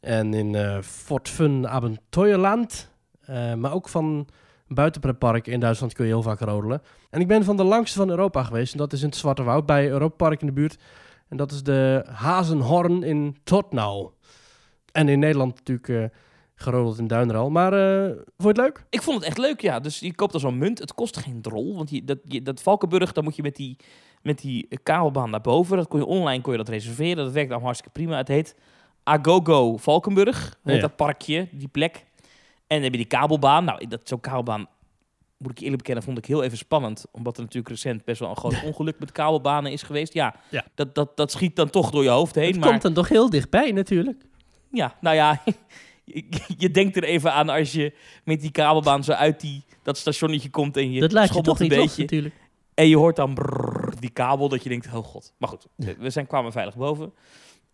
En 0.00 0.34
in 0.34 0.54
eh 0.54 0.78
Fort 0.82 1.28
Fun 1.28 1.68
Abenteuerland. 1.68 2.90
Eh, 3.20 3.54
maar 3.54 3.72
ook 3.72 3.88
van 3.88 4.28
buitenpretparken 4.66 5.52
in 5.52 5.60
Duitsland 5.60 5.92
kun 5.92 6.04
je 6.04 6.10
heel 6.10 6.22
vaak 6.22 6.40
rodelen. 6.40 6.82
En 7.10 7.20
ik 7.20 7.28
ben 7.28 7.44
van 7.44 7.56
de 7.56 7.64
langste 7.64 7.98
van 7.98 8.10
Europa 8.10 8.42
geweest. 8.42 8.72
En 8.72 8.78
dat 8.78 8.92
is 8.92 9.00
in 9.00 9.06
het 9.08 9.16
Zwarte 9.16 9.42
Woud 9.42 9.66
bij 9.66 9.88
Europa 9.88 10.14
Park 10.16 10.40
in 10.40 10.46
de 10.46 10.52
buurt. 10.52 10.76
En 11.28 11.36
dat 11.36 11.52
is 11.52 11.62
de 11.62 12.04
Hazenhorn 12.12 13.02
in 13.02 13.36
Tottenau. 13.44 14.10
En 14.92 15.08
in 15.08 15.18
Nederland 15.18 15.54
natuurlijk 15.54 15.88
eh, 15.88 16.18
gerodeld 16.64 16.98
in 16.98 17.06
Duinral. 17.06 17.50
Maar 17.50 17.72
eh, 17.72 18.06
vond 18.12 18.22
je 18.36 18.46
het 18.46 18.56
leuk? 18.56 18.84
Ik 18.90 19.02
vond 19.02 19.16
het 19.18 19.26
echt 19.26 19.38
leuk, 19.38 19.60
ja. 19.60 19.80
Dus 19.80 19.98
je 19.98 20.14
koopt 20.14 20.32
dan 20.32 20.40
zo'n 20.40 20.58
munt. 20.58 20.78
Het 20.78 20.94
kost 20.94 21.16
geen 21.16 21.42
drol. 21.42 21.76
Want 21.76 21.90
je, 21.90 22.04
dat, 22.04 22.18
je, 22.24 22.42
dat 22.42 22.62
Valkenburg, 22.62 23.12
dan 23.12 23.24
moet 23.24 23.36
je 23.36 23.42
met 23.42 23.56
die, 23.56 23.76
met 24.22 24.38
die 24.38 24.68
kabelbaan 24.82 25.30
naar 25.30 25.40
boven. 25.40 25.76
Dat 25.76 25.88
kon 25.88 25.98
je 26.00 26.06
online 26.06 26.42
kon 26.42 26.52
je 26.52 26.58
dat 26.58 26.68
reserveren. 26.68 27.16
Dat 27.24 27.32
werkt 27.32 27.48
allemaal 27.50 27.66
hartstikke 27.66 27.98
prima. 27.98 28.16
Het 28.16 28.28
heet 28.28 28.56
Agogo 29.02 29.76
Valkenburg. 29.76 30.58
Heet 30.62 30.74
Ja. 30.74 30.80
dat 30.80 30.96
parkje, 30.96 31.48
die 31.52 31.68
plek. 31.68 31.96
En 31.96 32.02
dan 32.66 32.82
heb 32.82 32.92
je 32.92 32.98
die 32.98 33.06
kabelbaan. 33.06 33.64
Nou, 33.64 33.86
dat, 33.86 34.00
zo'n 34.08 34.20
kabelbaan, 34.20 34.66
moet 35.36 35.50
ik 35.50 35.58
eerlijk 35.58 35.76
bekennen, 35.78 36.04
vond 36.04 36.18
ik 36.18 36.24
heel 36.26 36.42
even 36.42 36.58
spannend. 36.58 37.04
Omdat 37.10 37.36
er 37.36 37.42
natuurlijk 37.42 37.68
recent 37.68 38.04
best 38.04 38.20
wel 38.20 38.28
een 38.30 38.36
groot 38.36 38.62
ongeluk 38.66 38.98
met 38.98 39.12
kabelbanen 39.12 39.72
is 39.72 39.82
geweest. 39.82 40.12
Ja, 40.12 40.34
Ja. 40.50 40.64
Dat, 40.74 40.94
dat, 40.94 41.16
dat 41.16 41.30
schiet 41.30 41.56
dan 41.56 41.70
toch 41.70 41.90
door 41.90 42.02
je 42.02 42.08
hoofd 42.08 42.34
heen. 42.34 42.50
Het 42.50 42.60
maar 42.60 42.68
komt 42.68 42.82
dan 42.82 42.92
toch 42.92 43.08
heel 43.08 43.30
dichtbij 43.30 43.70
natuurlijk. 43.72 44.22
ja, 44.70 44.94
nou 45.00 45.16
ja, 45.16 45.42
je, 46.14 46.24
je 46.58 46.70
denkt 46.70 46.96
er 46.96 47.04
even 47.04 47.32
aan 47.32 47.48
als 47.48 47.72
je 47.72 47.92
met 48.24 48.40
die 48.40 48.50
kabelbaan 48.50 49.04
zo 49.04 49.12
uit 49.12 49.40
die, 49.40 49.64
dat 49.82 49.96
stationnetje 49.98 50.50
komt 50.50 50.76
en 50.76 50.92
je 50.92 51.00
dat 51.00 51.12
laat 51.12 51.34
je 51.34 51.40
toch 51.40 51.58
een 51.60 51.68
niet 51.68 51.76
los 51.76 51.86
beetje. 51.86 52.02
natuurlijk. 52.02 52.34
En 52.74 52.88
je 52.88 52.96
hoort 52.96 53.16
dan 53.16 53.36
die 53.98 54.10
kabel 54.10 54.48
dat 54.48 54.62
je 54.62 54.68
denkt, 54.68 54.86
oh 54.94 55.04
god. 55.04 55.32
Maar 55.38 55.48
goed, 55.48 55.66
we- 55.98 56.10
zijn, 56.10 56.26
kwamen 56.26 56.52
veilig 56.52 56.76
boven. 56.76 57.12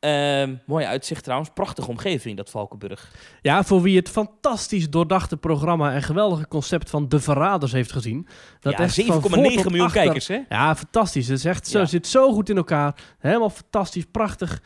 Ehm 0.00 0.54
mooi 0.66 0.84
uitzicht 0.84 1.22
trouwens, 1.24 1.50
prachtige 1.54 1.88
omgeving 1.88 2.36
dat 2.36 2.50
Valkenburg. 2.50 3.10
Ja, 3.42 3.64
voor 3.64 3.82
wie 3.82 3.96
het 3.96 4.08
fantastisch 4.08 4.90
doordachte 4.90 5.36
programma 5.36 5.92
en 5.92 6.02
geweldige 6.02 6.48
concept 6.48 6.90
van 6.90 7.08
De 7.08 7.20
Verraders 7.20 7.72
heeft 7.72 7.92
gezien. 7.92 8.26
Dat 8.60 8.72
ja, 8.72 8.78
echt 8.78 9.00
7,9 9.00 9.04
van 9.06 9.20
voor 9.22 9.30
tot 9.30 9.64
miljoen 9.64 9.80
achter- 9.86 10.02
kijkers 10.02 10.28
hè? 10.28 10.38
Ja, 10.48 10.76
fantastisch. 10.76 11.28
Het 11.28 11.38
is 11.38 11.44
echt 11.44 11.66
zo, 11.68 11.78
Ja. 11.78 11.84
zit 11.84 12.06
zo 12.06 12.32
goed 12.32 12.48
in 12.48 12.56
elkaar. 12.56 12.94
Helemaal 13.18 13.50
fantastisch, 13.50 14.04
prachtig. 14.10 14.62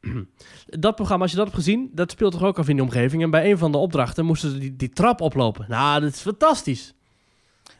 Dat 0.66 0.94
programma, 0.94 1.22
als 1.22 1.30
je 1.30 1.36
dat 1.36 1.46
hebt 1.46 1.58
gezien, 1.58 1.90
dat 1.92 2.10
speelt 2.10 2.32
toch 2.32 2.42
ook 2.42 2.58
af 2.58 2.68
in 2.68 2.76
de 2.76 2.82
omgeving. 2.82 3.22
En 3.22 3.30
bij 3.30 3.50
een 3.50 3.58
van 3.58 3.72
de 3.72 3.78
opdrachten 3.78 4.24
moesten 4.24 4.50
ze 4.50 4.58
die, 4.58 4.76
die 4.76 4.88
trap 4.88 5.20
oplopen. 5.20 5.64
Nou, 5.68 6.00
dat 6.00 6.12
is 6.12 6.20
fantastisch. 6.20 6.94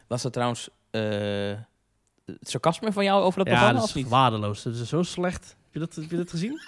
Was 0.07 0.21
dat 0.21 0.33
trouwens 0.33 0.69
eh, 0.91 1.01
het 2.25 2.49
sarcasme 2.49 2.91
van 2.91 3.03
jou 3.03 3.23
over 3.23 3.37
dat 3.37 3.47
ja, 3.47 3.53
programma 3.53 3.79
dat 3.79 3.89
of 3.89 3.95
is 3.95 4.01
niet? 4.01 4.07
waardeloos. 4.11 4.63
Dat 4.63 4.75
is 4.75 4.87
zo 4.89 5.01
slecht. 5.03 5.47
Heb 5.47 5.73
je 5.73 5.79
dat, 5.79 5.95
heb 5.95 6.09
je 6.09 6.17
dat 6.17 6.29
gezien? 6.29 6.59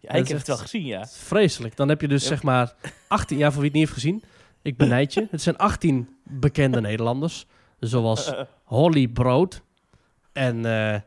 Ja, 0.00 0.10
dat 0.12 0.20
ik 0.20 0.28
heb 0.28 0.38
het 0.38 0.46
wel 0.46 0.56
gezien, 0.56 0.84
ja. 0.84 1.06
Vreselijk. 1.06 1.76
Dan 1.76 1.88
heb 1.88 2.00
je 2.00 2.08
dus 2.08 2.22
Ja. 2.22 2.28
zeg 2.28 2.42
maar 2.42 2.74
18 3.08 3.38
jaar 3.38 3.52
voor 3.52 3.60
wie 3.60 3.70
het 3.70 3.78
niet 3.78 3.88
heeft 3.88 4.00
gezien. 4.02 4.22
Ik 4.62 4.76
benijd 4.76 5.14
je. 5.14 5.26
Het 5.30 5.42
zijn 5.42 5.56
18 5.56 6.08
bekende 6.22 6.80
Nederlanders. 6.80 7.46
Zoals 7.80 8.32
Holly 8.64 9.08
Brood 9.08 9.62
en 10.32 10.64
eh, 10.64 11.00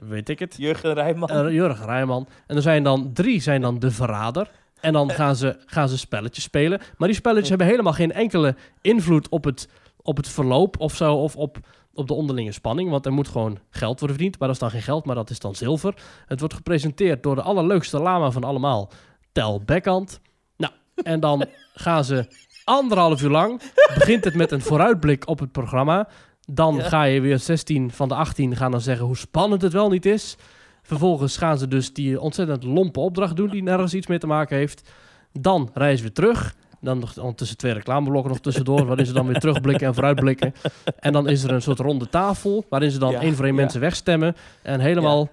weet 0.00 0.28
ik 0.28 0.38
het. 0.38 0.54
Jurgen 0.58 0.92
Rijman. 0.92 1.28
Eh, 1.28 1.50
Jurgen 1.50 1.86
Rijman. 1.86 2.28
En 2.46 2.56
er 2.56 2.62
zijn 2.62 2.82
dan 2.82 3.12
drie 3.12 3.40
zijn 3.40 3.60
dan 3.60 3.78
de 3.78 3.90
verrader. 3.90 4.50
En 4.80 4.92
dan 4.92 5.10
gaan 5.20 5.36
ze, 5.36 5.56
gaan 5.66 5.88
ze 5.88 5.98
spelletjes 5.98 6.44
spelen. 6.44 6.80
Maar 6.96 7.08
die 7.08 7.16
spelletjes 7.16 7.48
hebben 7.48 7.66
helemaal 7.66 7.92
geen 7.92 8.12
enkele 8.12 8.56
invloed 8.80 9.28
op 9.28 9.44
het, 9.44 9.68
op 10.02 10.16
het 10.16 10.28
verloop 10.28 10.80
of 10.80 10.96
zo. 10.96 11.14
Of 11.14 11.36
op, 11.36 11.58
op 11.94 12.08
de 12.08 12.14
onderlinge 12.14 12.52
spanning. 12.52 12.90
Want 12.90 13.06
er 13.06 13.12
moet 13.12 13.28
gewoon 13.28 13.58
geld 13.70 13.98
worden 13.98 14.16
verdiend. 14.16 14.38
Maar 14.38 14.48
dat 14.48 14.56
is 14.56 14.62
dan 14.62 14.70
geen 14.70 14.82
geld, 14.82 15.04
maar 15.04 15.14
dat 15.14 15.30
is 15.30 15.38
dan 15.38 15.54
zilver. 15.54 15.94
Het 16.26 16.38
wordt 16.38 16.54
gepresenteerd 16.54 17.22
door 17.22 17.34
de 17.34 17.42
allerleukste 17.42 17.98
lama 17.98 18.30
van 18.30 18.44
allemaal. 18.44 18.90
Tel 19.32 19.62
Beckhand. 19.64 20.20
Nou, 20.56 20.72
en 21.02 21.20
dan 21.20 21.46
gaan 21.74 22.04
ze 22.04 22.26
anderhalf 22.64 23.22
uur 23.22 23.30
lang. 23.30 23.60
Begint 23.94 24.24
het 24.24 24.34
met 24.34 24.52
een 24.52 24.60
vooruitblik 24.60 25.28
op 25.28 25.38
het 25.38 25.52
programma. 25.52 26.08
Dan 26.52 26.74
Ja. 26.76 26.82
ga 26.88 27.02
je 27.02 27.20
weer 27.20 27.38
16 27.38 27.90
van 27.90 28.08
de 28.08 28.14
18 28.14 28.56
gaan 28.56 28.70
dan 28.70 28.80
zeggen 28.80 29.06
hoe 29.06 29.16
spannend 29.16 29.62
het 29.62 29.72
wel 29.72 29.88
niet 29.88 30.06
is. 30.06 30.36
Vervolgens 30.82 31.36
gaan 31.36 31.58
ze 31.58 31.68
dus 31.68 31.92
die 31.92 32.20
ontzettend 32.20 32.64
lompe 32.64 33.00
opdracht 33.00 33.36
doen 33.36 33.48
die 33.50 33.62
nergens 33.62 33.94
iets 33.94 34.06
mee 34.06 34.18
te 34.18 34.26
maken 34.26 34.56
heeft. 34.56 34.90
Dan 35.32 35.70
reizen 35.74 35.96
ze 35.98 36.02
weer 36.02 36.12
terug. 36.12 36.54
Dan 36.80 36.98
nog 36.98 37.18
ondertussen 37.18 37.56
twee 37.56 37.72
reclameblokken 37.72 38.30
nog 38.30 38.40
tussendoor, 38.40 38.86
waarin 38.86 39.06
ze 39.06 39.12
dan 39.12 39.26
weer 39.26 39.38
terugblikken 39.40 39.86
en 39.86 39.94
vooruitblikken. 39.94 40.54
En 40.98 41.12
dan 41.12 41.28
is 41.28 41.42
er 41.44 41.50
een 41.52 41.62
soort 41.62 41.78
ronde 41.78 42.08
tafel, 42.08 42.64
waarin 42.68 42.90
ze 42.90 42.98
dan 42.98 43.10
Ja, 43.12 43.20
één 43.20 43.34
voor 43.34 43.44
één 43.44 43.54
ja. 43.54 43.60
mensen 43.60 43.80
wegstemmen. 43.80 44.34
En 44.62 44.80
helemaal 44.80 45.28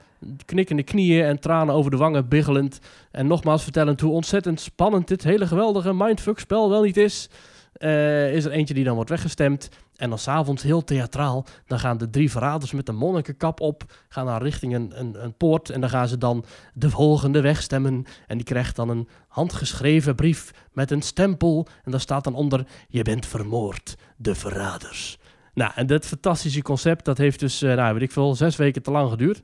knikkende 0.45 0.84
knieën 0.84 1.25
en 1.25 1.39
tranen 1.39 1.75
over 1.75 1.91
de 1.91 1.97
wangen 1.97 2.27
biggelend. 2.27 2.80
En 3.12 3.27
nogmaals 3.27 3.63
vertellend 3.63 4.01
hoe 4.01 4.12
ontzettend 4.12 4.60
spannend 4.60 5.08
dit 5.08 5.23
hele 5.23 5.47
geweldige 5.47 5.93
mindfuck 5.93 6.39
spel 6.39 6.69
wel 6.69 6.84
niet 6.84 6.97
is. 6.97 7.30
Eh, 7.73 8.34
is 8.34 8.45
er 8.45 8.51
eentje 8.51 8.73
die 8.73 8.84
dan 8.84 8.95
wordt 8.95 9.10
weggestemd. 9.10 9.69
En 9.97 10.10
dan 10.10 10.19
s'avonds 10.19 10.63
heel 10.63 10.83
theatraal, 10.83 11.45
dan 11.65 11.79
gaan 11.79 11.97
de 11.97 12.10
drie 12.10 12.31
verraders 12.31 12.71
met 12.71 12.88
een 12.88 12.95
monnikenkap 12.95 13.60
op, 13.60 13.83
gaan 14.10 14.25
naar 14.25 14.41
richting 14.41 14.73
een, 14.73 15.23
een, 15.23 15.38
poort 15.38 15.69
en 15.69 15.81
dan 15.81 15.89
gaan 15.89 16.07
ze 16.07 16.17
dan 16.17 16.45
de 16.73 16.89
volgende 16.89 17.41
weg 17.41 17.62
stemmen. 17.62 18.05
En 18.27 18.38
die 18.38 18.45
krijgt 18.45 18.75
dan 18.75 18.89
een 18.89 19.07
handgeschreven 19.27 20.15
brief 20.15 20.51
met 20.71 20.91
een 20.91 21.01
stempel 21.01 21.67
en 21.83 21.91
daar 21.91 21.99
staat 21.99 22.23
dan 22.23 22.36
onder, 22.36 22.67
je 22.88 23.01
bent 23.01 23.25
vermoord, 23.25 23.95
de 24.17 24.36
verraders. 24.36 25.17
Nou, 25.53 25.71
en 25.75 25.88
dat 25.88 26.05
fantastische 26.05 26.62
concept, 26.62 27.05
dat 27.05 27.17
heeft 27.17 27.39
dus, 27.39 27.62
eh, 27.62 27.75
nou 27.75 27.93
weet 27.93 28.03
ik 28.03 28.12
veel, 28.12 28.36
zes 28.36 28.55
weken 28.55 28.81
te 28.81 28.91
lang 28.91 29.10
geduurd. 29.10 29.41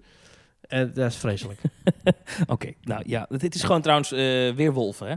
En 0.61 0.93
dat 0.93 1.11
is 1.11 1.15
vreselijk. 1.15 1.61
Oké, 2.45 2.73
nou 2.81 3.03
ja, 3.05 3.25
dit 3.29 3.55
is 3.55 3.63
gewoon 3.63 3.81
trouwens 3.81 4.11
eh, 4.11 4.19
Weerwolven, 4.55 5.07
hè? 5.07 5.15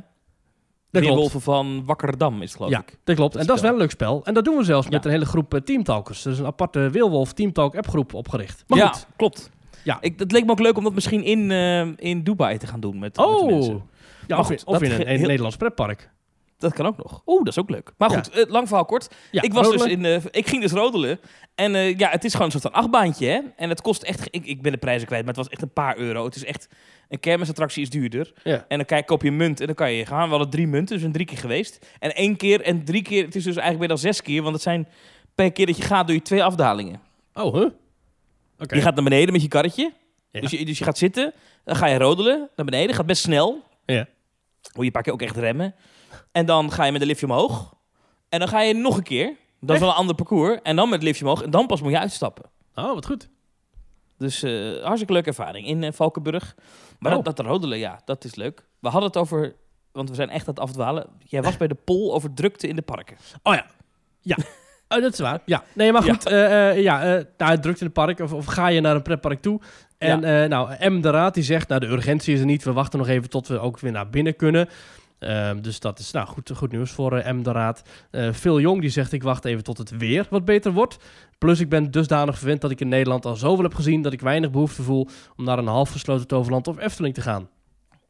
Dat 0.90 1.02
klopt. 1.02 1.16
Weerwolven 1.16 1.40
van 1.40 1.84
Wakkerdam 1.84 2.34
is 2.42 2.48
het, 2.48 2.56
geloof 2.56 2.70
Ja, 2.70 2.78
ik. 2.80 2.98
dat 3.04 3.16
klopt. 3.16 3.32
En 3.32 3.38
Dat 3.38 3.48
dat 3.48 3.56
is 3.56 3.62
wel 3.62 3.72
een 3.72 3.78
leuk 3.78 3.90
spel. 3.90 4.20
En 4.24 4.34
dat 4.34 4.44
doen 4.44 4.56
we 4.56 4.64
zelfs 4.64 4.88
met 4.88 5.04
een 5.04 5.10
hele 5.10 5.24
groep 5.24 5.54
eh, 5.54 5.60
teamtalkers. 5.60 6.24
Er 6.24 6.32
is 6.32 6.38
een 6.38 6.46
aparte 6.46 6.90
Weerwolf 6.90 7.32
Teamtalk 7.32 7.76
appgroep 7.76 8.14
opgericht. 8.14 8.64
Maar 8.66 8.78
ja, 8.78 8.88
goed. 8.88 9.06
klopt. 9.16 9.50
Ja. 9.84 9.98
Ik, 10.00 10.18
het 10.18 10.32
leek 10.32 10.44
me 10.44 10.50
ook 10.50 10.60
leuk 10.60 10.76
om 10.76 10.84
dat 10.84 10.94
misschien 10.94 11.22
in, 11.24 11.50
eh, 11.50 12.06
in 12.10 12.22
Dubai 12.24 12.58
te 12.58 12.66
gaan 12.66 12.80
doen 12.80 12.92
met, 12.98 13.00
met 13.02 13.14
de 13.14 13.22
Oh, 13.22 13.46
mensen. 13.46 13.82
ja, 14.26 14.38
of, 14.38 14.50
in, 14.50 14.58
of 14.64 14.78
dat 14.78 14.82
in 14.82 15.00
een, 15.00 15.06
heel- 15.06 15.26
Nederlands 15.26 15.56
pretpark. 15.56 16.10
Dat 16.58 16.72
kan 16.72 16.86
ook 16.86 16.96
nog. 16.96 17.22
Oeh, 17.26 17.38
dat 17.38 17.48
is 17.56 17.58
ook 17.58 17.70
leuk. 17.70 17.92
Maar 17.98 18.10
goed, 18.10 18.30
eh, 18.30 18.44
lang 18.50 18.66
verhaal 18.66 18.84
kort. 18.84 19.14
Ja, 19.30 19.42
ik, 19.42 19.52
was 19.52 19.70
dus 19.70 19.84
in, 19.84 20.04
ik 20.30 20.46
ging 20.48 20.62
dus 20.62 20.72
rodelen. 20.72 21.20
En 21.54 21.72
ja, 21.98 22.08
het 22.10 22.24
is 22.24 22.32
gewoon 22.32 22.46
een 22.46 22.52
soort 22.60 22.72
van 22.72 22.82
achtbaantje. 22.82 23.26
Hè? 23.26 23.40
En 23.56 23.68
het 23.68 23.80
kost 23.82 24.02
echt... 24.02 24.26
Ik, 24.30 24.46
ik 24.46 24.62
ben 24.62 24.72
de 24.72 24.78
prijzen 24.78 25.06
kwijt, 25.06 25.24
maar 25.24 25.34
het 25.34 25.42
was 25.44 25.52
echt 25.52 25.62
een 25.62 25.72
paar 25.72 25.96
euro. 25.98 26.24
Het 26.24 26.36
is 26.36 26.44
echt... 26.44 26.68
Een 27.08 27.20
kermisattractie 27.20 27.82
is 27.82 27.90
duurder. 27.90 28.32
Ja. 28.44 28.64
En 28.68 28.76
dan 28.76 28.86
kijk, 28.86 29.06
koop 29.06 29.22
je 29.22 29.28
een 29.28 29.36
munt 29.36 29.60
en 29.60 29.66
dan 29.66 29.74
kan 29.74 29.92
je 29.92 30.06
gaan. 30.06 30.24
We 30.24 30.30
hadden 30.30 30.50
drie 30.50 30.66
munten, 30.66 30.96
dus 30.96 31.04
een 31.04 31.12
drie 31.12 31.26
keer 31.26 31.38
geweest. 31.38 31.86
En 31.98 32.14
één 32.14 32.36
keer 32.36 32.60
en 32.60 32.84
drie 32.84 33.02
keer... 33.02 33.24
Het 33.24 33.34
is 33.34 33.44
dus 33.44 33.56
eigenlijk 33.56 33.78
weer 33.78 33.88
dan 33.88 33.98
zes 33.98 34.22
keer. 34.22 34.42
Want 34.42 34.54
het 34.54 34.62
zijn... 34.62 34.88
Per 35.34 35.52
keer 35.52 35.66
dat 35.66 35.76
je 35.76 35.82
gaat, 35.82 36.06
doe 36.06 36.16
je 36.16 36.22
twee 36.22 36.44
afdalingen. 36.44 37.00
Oh, 37.34 37.54
huh? 37.54 37.68
Oké. 38.58 38.74
Je 38.74 38.80
gaat 38.80 38.94
naar 38.94 39.04
beneden 39.04 39.32
met 39.32 39.42
je 39.42 39.48
karretje. 39.48 39.92
Ja. 40.30 40.40
Dus, 40.40 40.50
je, 40.50 40.64
dus 40.64 40.78
je 40.78 40.84
gaat 40.84 40.98
zitten. 40.98 41.32
Dan 41.64 41.76
ga 41.76 41.86
je 41.86 41.98
rodelen 41.98 42.48
naar 42.56 42.66
beneden. 42.66 42.94
Gaat 42.94 43.06
best 43.06 43.22
snel. 43.22 43.62
Ja. 43.86 44.06
Moet 44.62 44.72
je 44.72 44.84
een 44.84 44.92
paar 44.92 45.02
keer 45.02 45.12
ook 45.12 45.22
echt 45.22 45.36
remmen. 45.36 45.74
En 46.32 46.46
dan 46.46 46.72
ga 46.72 46.84
je 46.84 46.92
met 46.92 47.00
de 47.00 47.06
liftje 47.06 47.26
omhoog. 47.26 47.74
En 48.28 48.38
dan 48.38 48.48
ga 48.48 48.60
je 48.60 48.74
nog 48.74 48.96
een 48.96 49.02
keer. 49.02 49.36
Dat 49.60 49.74
is 49.74 49.80
wel 49.80 49.90
een 49.90 49.96
ander 49.96 50.14
parcours. 50.14 50.58
En 50.62 50.76
dan 50.76 50.84
met 50.84 50.94
het 50.94 51.02
liftje 51.02 51.24
omhoog. 51.24 51.42
En 51.42 51.50
dan 51.50 51.66
pas 51.66 51.82
moet 51.82 51.90
je 51.90 51.98
uitstappen. 51.98 52.44
Oh, 52.74 52.94
wat 52.94 53.06
goed. 53.06 53.28
Dus 54.18 54.42
eh 54.42 54.52
hartstikke 54.82 55.12
leuke 55.12 55.28
ervaring 55.28 55.66
in 55.66 55.82
eh, 55.84 55.92
Valkenburg. 55.92 56.54
Maar 56.98 57.16
Oh. 57.16 57.24
dat, 57.24 57.36
dat 57.36 57.46
rodelen, 57.46 57.78
ja, 57.78 58.00
dat 58.04 58.24
is 58.24 58.34
leuk. 58.34 58.66
We 58.80 58.88
hadden 58.88 59.08
het 59.08 59.16
over... 59.16 59.54
Want 59.92 60.08
we 60.08 60.14
zijn 60.14 60.30
echt 60.30 60.48
aan 60.48 60.54
het 60.54 60.62
afdwalen. 60.62 61.06
Jij 61.18 61.42
was 61.42 61.56
bij 61.56 61.66
de 61.68 61.74
poll 61.74 62.10
over 62.12 62.34
drukte 62.34 62.68
in 62.68 62.76
de 62.76 62.82
parken. 62.82 63.16
Oh 63.42 63.54
ja. 63.54 63.66
Ja. 64.20 64.36
Oh, 64.88 65.00
dat 65.02 65.12
is 65.12 65.18
waar. 65.18 65.40
Ja. 65.44 65.62
Nee, 65.74 65.92
maar 65.92 66.04
Ja. 66.04 66.12
goed. 66.12 66.26
eh, 66.26 66.82
ja, 66.82 67.02
eh 67.16 67.24
nou, 67.36 67.50
het 67.50 67.62
drukt 67.62 67.80
in 67.80 67.84
het 67.86 67.94
park. 67.94 68.18
Of, 68.20 68.32
of 68.32 68.44
ga 68.44 68.68
je 68.68 68.80
naar 68.80 68.94
een 68.94 69.02
pretpark 69.02 69.42
toe. 69.42 69.60
En 69.98 70.48
nou, 70.48 70.88
M 70.90 71.00
de 71.00 71.10
Raad 71.10 71.34
die 71.34 71.42
zegt, 71.42 71.68
nou 71.68 71.80
de 71.80 71.86
urgentie 71.86 72.34
is 72.34 72.40
er 72.40 72.46
niet. 72.46 72.64
We 72.64 72.72
wachten 72.72 72.98
nog 72.98 73.08
even 73.08 73.30
tot 73.30 73.48
we 73.48 73.58
ook 73.58 73.80
weer 73.80 73.92
naar 73.92 74.10
binnen 74.10 74.36
kunnen. 74.36 74.68
Ehm, 75.18 75.60
dus 75.60 75.80
dat 75.80 75.98
is 75.98 76.10
nou 76.10 76.26
goed, 76.26 76.50
goed 76.54 76.72
nieuws 76.72 76.90
voor 76.90 77.18
eh, 77.18 77.32
M 77.32 77.42
de 77.42 77.52
Raad. 77.52 77.82
Eh, 78.10 78.32
Phil 78.32 78.60
Jong 78.60 78.80
die 78.80 78.90
zegt, 78.90 79.12
ik 79.12 79.22
wacht 79.22 79.44
even 79.44 79.64
tot 79.64 79.78
het 79.78 79.96
weer 79.96 80.26
wat 80.30 80.44
beter 80.44 80.72
wordt. 80.72 80.96
Plus 81.38 81.60
ik 81.60 81.68
ben 81.68 81.90
dusdanig 81.90 82.38
verwend 82.38 82.60
dat 82.60 82.70
ik 82.70 82.80
in 82.80 82.88
Nederland 82.88 83.24
al 83.24 83.36
zoveel 83.36 83.64
heb 83.64 83.74
gezien... 83.74 84.02
dat 84.02 84.12
ik 84.12 84.20
weinig 84.20 84.50
behoefte 84.50 84.82
voel 84.82 85.08
om 85.36 85.44
naar 85.44 85.58
een 85.58 85.66
half 85.66 85.90
gesloten 85.90 86.26
Toverland 86.26 86.68
of 86.68 86.78
Efteling 86.78 87.14
te 87.14 87.20
gaan. 87.20 87.48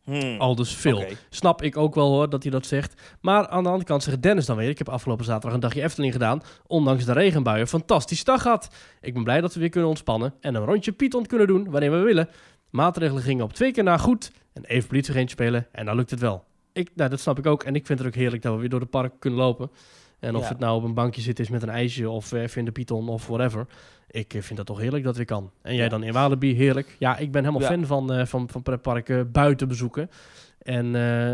Hmm. 0.05 0.41
Al 0.41 0.55
dus 0.55 0.75
veel. 0.75 1.05
Snap 1.31 1.63
ik 1.63 1.77
ook 1.77 1.95
wel 1.95 2.09
hoor, 2.09 2.31
dat 2.31 2.43
hij 2.43 2.53
dat 2.53 2.67
zegt. 2.67 3.03
Maar 3.21 3.49
aan 3.49 3.63
de 3.63 3.69
andere 3.69 3.89
kant 3.89 4.03
zegt 4.03 4.23
Dennis 4.23 4.47
dan 4.47 4.57
weer... 4.57 4.69
ik 4.69 4.79
heb 4.79 4.89
afgelopen 4.89 5.25
zaterdag 5.25 5.55
een 5.55 5.61
dagje 5.61 5.83
Efteling 5.83 6.13
gedaan... 6.13 6.43
ondanks 6.67 7.05
de 7.05 7.13
regenbuien. 7.13 7.69
Fantastische 7.69 8.25
dag 8.25 8.43
gehad. 8.43 8.69
Ik 9.01 9.15
ben 9.15 9.25
blij 9.25 9.41
dat 9.41 9.55
we 9.55 9.61
weer 9.61 9.69
kunnen 9.69 9.89
ontspannen... 9.89 10.35
en 10.41 10.55
een 10.55 10.65
rondje 10.65 10.93
Python 10.93 11.27
kunnen 11.27 11.47
doen 11.47 11.71
wanneer 11.71 11.91
we 11.91 11.99
willen. 11.99 12.29
Maatregelen 12.71 13.23
gingen 13.23 13.45
op 13.45 13.53
twee 13.53 13.73
keer 13.73 13.85
na 13.85 13.97
goed... 13.97 14.33
en 14.53 14.65
even 14.65 14.89
politieagentje 14.89 15.35
spelen 15.35 15.67
en 15.73 15.85
dan 15.87 15.97
lukt 15.97 16.11
het 16.11 16.21
wel. 16.21 16.45
Ik, 16.77 16.91
nou, 16.95 17.11
dat 17.11 17.21
snap 17.21 17.39
ik 17.39 17.47
ook. 17.47 17.63
En 17.63 17.75
ik 17.75 17.87
vind 17.87 17.99
het 17.99 18.09
ook 18.09 18.15
heerlijk 18.15 18.43
dat 18.43 18.55
we 18.55 18.61
weer 18.61 18.69
door 18.69 18.81
de 18.81 18.87
park 18.87 19.13
kunnen 19.19 19.39
lopen. 19.39 19.71
En 20.19 20.35
of 20.37 20.43
Ja. 20.43 20.49
het 20.49 20.59
nou 20.59 20.77
op 20.77 20.83
een 20.85 20.95
bankje 20.95 21.21
zit 21.21 21.39
is 21.41 21.49
met 21.49 21.63
een 21.63 21.69
ijsje... 21.69 22.09
of 22.11 22.33
even 22.33 22.59
in 22.59 22.65
de 22.65 22.73
Python 22.73 23.09
of 23.09 23.27
whatever... 23.27 23.67
Ik 24.11 24.35
eh, 24.35 24.43
vind 24.43 24.57
dat 24.57 24.67
toch 24.67 24.79
heerlijk 24.81 25.05
dat 25.05 25.17
weer 25.17 25.25
kan. 25.25 25.51
En 25.63 25.75
jij 25.75 25.85
Ja. 25.85 25.91
dan 25.91 26.03
in 26.03 26.13
Walibi, 26.13 26.55
heerlijk. 26.55 26.97
Ja, 26.99 27.17
ik 27.17 27.33
ben 27.33 27.45
helemaal 27.45 27.63
Ja. 27.71 27.75
fan 27.77 27.87
van, 27.87 28.13
eh 28.13 28.27
van, 28.27 28.49
van 28.49 28.63
pretparken 28.63 29.31
buiten 29.33 29.69
bezoeken. 29.69 30.11
En 30.59 30.95
eh, 30.95 31.33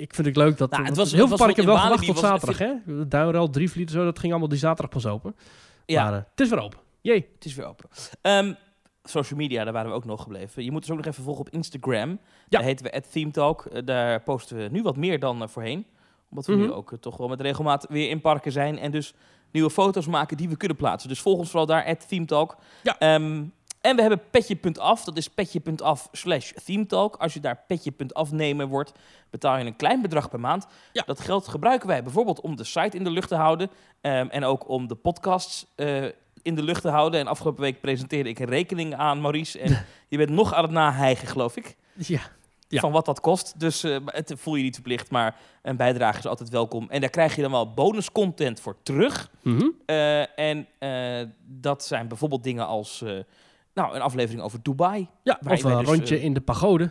ik 0.00 0.14
vind 0.14 0.26
het 0.26 0.36
leuk 0.36 0.56
dat... 0.58 0.70
Nou, 0.70 0.84
het 0.84 0.96
was- 0.96 1.12
heel 1.12 1.28
veel 1.28 1.36
parken 1.36 1.64
wel- 1.66 1.78
hebben 1.80 1.98
wel 1.98 2.08
in 2.08 2.14
gewacht 2.14 2.40
tot 2.40 2.54
zaterdag, 2.56 2.82
hè? 2.86 3.04
Duinrel, 3.08 3.50
Drievliet, 3.50 3.90
zo, 3.90 4.04
dat 4.04 4.18
ging 4.18 4.30
allemaal 4.32 4.50
die 4.50 4.58
zaterdag 4.58 4.90
pas 4.90 5.06
open. 5.06 5.36
Ja, 5.86 6.02
Maar 6.04 6.12
eh, 6.12 6.18
het 6.30 6.40
is 6.40 6.48
weer 6.48 6.60
open. 6.60 6.78
Jee. 7.00 7.28
het 7.34 7.44
is 7.44 7.54
weer 7.54 7.66
open. 7.66 7.88
Ehm, 8.22 8.52
social 9.04 9.38
media, 9.38 9.64
daar 9.64 9.72
waren 9.72 9.90
we 9.90 9.96
ook 9.96 10.04
nog 10.04 10.22
gebleven. 10.22 10.64
Je 10.64 10.70
moet 10.70 10.80
ons 10.80 10.90
ook 10.90 10.96
nog 10.96 11.06
even 11.06 11.24
volgen 11.24 11.46
op 11.46 11.50
Instagram. 11.52 12.10
Ja. 12.10 12.18
Daar 12.48 12.62
heten 12.62 12.84
we 12.90 13.02
@themetalk. 13.10 13.64
Eh, 13.64 13.82
Daar 13.84 14.22
posten 14.22 14.56
we 14.56 14.68
nu 14.70 14.82
wat 14.82 14.96
meer 14.96 15.18
dan 15.18 15.42
eh, 15.42 15.48
voorheen. 15.48 15.86
Omdat 16.30 16.46
we 16.46 16.54
nu 16.54 16.64
Mhm. 16.66 16.72
ook 16.72 16.92
eh, 16.92 16.98
toch 16.98 17.16
wel 17.16 17.28
met 17.28 17.40
regelmaat 17.40 17.86
weer 17.88 18.08
in 18.10 18.20
parken 18.20 18.52
zijn. 18.52 18.78
En 18.78 18.90
dus 18.90 19.14
nieuwe 19.50 19.70
foto's 19.70 20.06
maken 20.06 20.36
die 20.36 20.48
we 20.48 20.56
kunnen 20.56 20.76
plaatsen. 20.76 21.08
Dus 21.08 21.20
volg 21.20 21.38
ons 21.38 21.48
vooral 21.48 21.66
daar, 21.66 21.96
@themetalk. 22.06 22.56
Ja. 22.82 22.98
Ehm, 22.98 23.42
en 23.80 23.96
we 23.96 24.00
hebben 24.00 24.20
petje.af. 24.30 25.04
Dat 25.04 25.16
is 25.16 25.28
petje.af 25.28 26.08
slash 26.12 26.52
themetalk. 26.64 27.16
Als 27.16 27.34
je 27.34 27.40
daar 27.40 27.64
petje.af 27.66 28.32
nemen 28.32 28.68
wordt, 28.68 28.92
betaal 29.30 29.58
je 29.58 29.64
een 29.64 29.76
klein 29.76 30.02
bedrag 30.02 30.28
per 30.28 30.40
maand. 30.40 30.66
Ja. 30.92 31.02
Dat 31.06 31.20
geld 31.20 31.48
gebruiken 31.48 31.88
wij 31.88 32.02
bijvoorbeeld 32.02 32.40
om 32.40 32.56
de 32.56 32.64
site 32.64 32.96
in 32.96 33.04
de 33.04 33.10
lucht 33.10 33.28
te 33.28 33.34
houden. 33.34 33.70
ehm, 34.00 34.26
en 34.28 34.44
ook 34.44 34.68
om 34.68 34.88
de 34.88 34.94
podcasts 34.94 35.66
in 36.44 36.54
de 36.54 36.62
lucht 36.62 36.82
te 36.82 36.88
houden. 36.88 37.20
En 37.20 37.26
afgelopen 37.26 37.62
week 37.62 37.80
presenteerde 37.80 38.28
ik 38.28 38.38
een 38.38 38.48
rekening 38.48 38.94
aan 38.94 39.20
Maurice. 39.20 39.58
En 39.58 39.86
je 40.08 40.16
bent 40.16 40.30
nog 40.30 40.54
aan 40.54 40.62
het 40.62 40.72
nahijgen, 40.72 41.28
geloof 41.28 41.56
ik. 41.56 41.76
Ja. 41.94 42.20
Ja. 42.68 42.80
Van 42.80 42.92
wat 42.92 43.04
dat 43.04 43.20
kost. 43.20 43.60
Dus 43.60 43.84
eh, 43.84 43.96
het 44.06 44.32
voel 44.36 44.54
je 44.54 44.62
niet 44.62 44.74
verplicht, 44.74 45.10
maar 45.10 45.36
een 45.62 45.76
bijdrage 45.76 46.18
is 46.18 46.26
altijd 46.26 46.48
welkom. 46.48 46.90
En 46.90 47.00
daar 47.00 47.10
krijg 47.10 47.36
je 47.36 47.42
dan 47.42 47.50
wel 47.50 47.72
bonus 47.72 48.12
content 48.12 48.60
voor 48.60 48.76
terug. 48.82 49.30
Mhm. 49.42 49.68
Eh, 49.86 50.38
en 50.38 50.66
eh, 50.78 51.28
dat 51.46 51.84
zijn 51.84 52.08
bijvoorbeeld 52.08 52.44
dingen 52.44 52.66
als 52.66 53.04
nou, 53.74 53.94
een 53.94 54.00
aflevering 54.00 54.42
over 54.42 54.62
Dubai. 54.62 55.08
Ja, 55.22 55.40
of 55.46 55.64
een 55.64 55.78
dus, 55.78 55.88
rondje 55.88 56.22
in 56.22 56.34
de 56.34 56.40
pagode. 56.40 56.90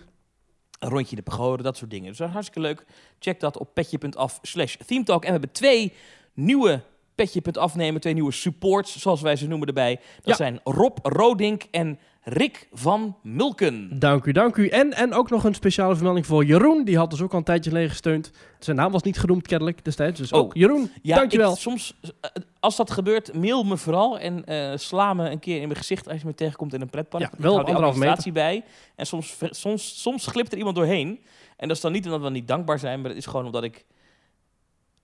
Een 0.79 0.89
rondje 0.89 1.15
in 1.15 1.23
de 1.23 1.29
pagode, 1.31 1.63
dat 1.63 1.77
soort 1.77 1.91
dingen. 1.91 2.07
Dus 2.07 2.17
dat 2.17 2.27
is 2.27 2.33
hartstikke 2.33 2.67
leuk. 2.67 2.85
Check 3.19 3.39
dat 3.39 3.57
op 3.57 3.73
petje.af 3.73 4.39
slash 4.41 4.75
themetalk. 4.85 5.21
En 5.21 5.25
we 5.25 5.31
hebben 5.31 5.51
twee 5.51 5.93
nieuwe 6.33 6.81
petje.af 7.15 7.75
nemen. 7.75 8.01
Twee 8.01 8.13
nieuwe 8.13 8.31
supports, 8.31 8.99
zoals 8.99 9.21
wij 9.21 9.35
ze 9.35 9.47
noemen 9.47 9.67
erbij. 9.67 9.95
Dat 9.95 10.23
Ja. 10.25 10.35
zijn 10.35 10.59
Rob 10.63 10.97
Rodink 11.01 11.63
en 11.71 11.99
Rick 12.25 12.67
van 12.71 13.15
Mulken. 13.23 13.99
Dank 13.99 14.25
u, 14.25 14.31
dank 14.31 14.55
u. 14.57 14.67
En, 14.67 14.93
en 14.93 15.13
ook 15.13 15.29
nog 15.29 15.43
een 15.43 15.53
speciale 15.53 15.95
vermelding 15.95 16.25
voor 16.25 16.45
Jeroen. 16.45 16.85
Die 16.85 16.97
had 16.97 17.09
dus 17.09 17.21
ook 17.21 17.31
al 17.31 17.37
een 17.37 17.43
tijdje 17.43 17.69
geleden 17.69 17.89
gesteund. 17.89 18.31
Zijn 18.59 18.75
naam 18.77 18.91
was 18.91 19.01
niet 19.03 19.19
genoemd 19.19 19.47
kennelijk 19.47 19.85
destijds. 19.85 20.19
Dus 20.19 20.31
Oh. 20.31 20.39
ook 20.39 20.53
Jeroen, 20.53 20.91
Ja, 21.01 21.15
dankjewel. 21.15 21.51
ik- 21.51 21.57
soms, 21.57 21.95
eh, 22.01 22.29
als 22.59 22.75
dat 22.75 22.91
gebeurt, 22.91 23.33
mail 23.33 23.63
me 23.63 23.77
vooral 23.77 24.19
en 24.19 24.45
eh, 24.45 24.77
sla 24.77 25.13
me 25.13 25.29
een 25.29 25.39
keer 25.39 25.55
in 25.61 25.67
mijn 25.67 25.75
gezicht 25.79 26.07
als 26.09 26.19
je 26.21 26.25
me 26.27 26.35
tegenkomt 26.35 26.73
in 26.73 26.81
een 26.81 26.89
pretpark. 26.89 27.23
Ja, 27.23 27.29
wel 27.37 27.51
ik 27.51 27.57
anderhalve 27.57 27.87
administratie 27.87 28.31
bij. 28.31 28.63
En 28.95 29.05
soms, 29.05 29.37
soms, 29.49 30.01
soms 30.01 30.27
glipt 30.27 30.51
er 30.51 30.57
iemand 30.57 30.75
doorheen. 30.75 31.19
En 31.57 31.67
dat 31.67 31.77
is 31.77 31.83
dan 31.83 31.91
niet 31.91 32.05
omdat 32.05 32.21
we 32.21 32.29
niet 32.29 32.47
dankbaar 32.47 32.79
zijn, 32.79 32.99
maar 33.01 33.09
dat 33.09 33.17
is 33.17 33.25
gewoon 33.25 33.45
omdat 33.45 33.63
ik 33.63 33.85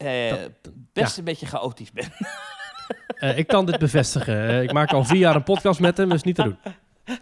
eh, 0.08 0.46
best 0.94 1.18
een 1.18 1.24
beetje 1.24 1.46
chaotisch 1.46 1.92
ben. 1.92 2.08
Eh, 3.20 3.38
ik 3.38 3.48
kan 3.48 3.66
dit 3.66 3.80
bevestigen. 3.80 4.48
Eh, 4.48 4.62
ik 4.64 4.72
maak 4.74 4.92
al 4.94 5.04
vier 5.04 5.18
jaar 5.18 5.36
een 5.36 5.44
podcast 5.44 5.80
met 5.80 5.98
hem, 5.98 6.10
dus 6.10 6.24
niet 6.24 6.36
te 6.36 6.44
doen. 6.44 6.58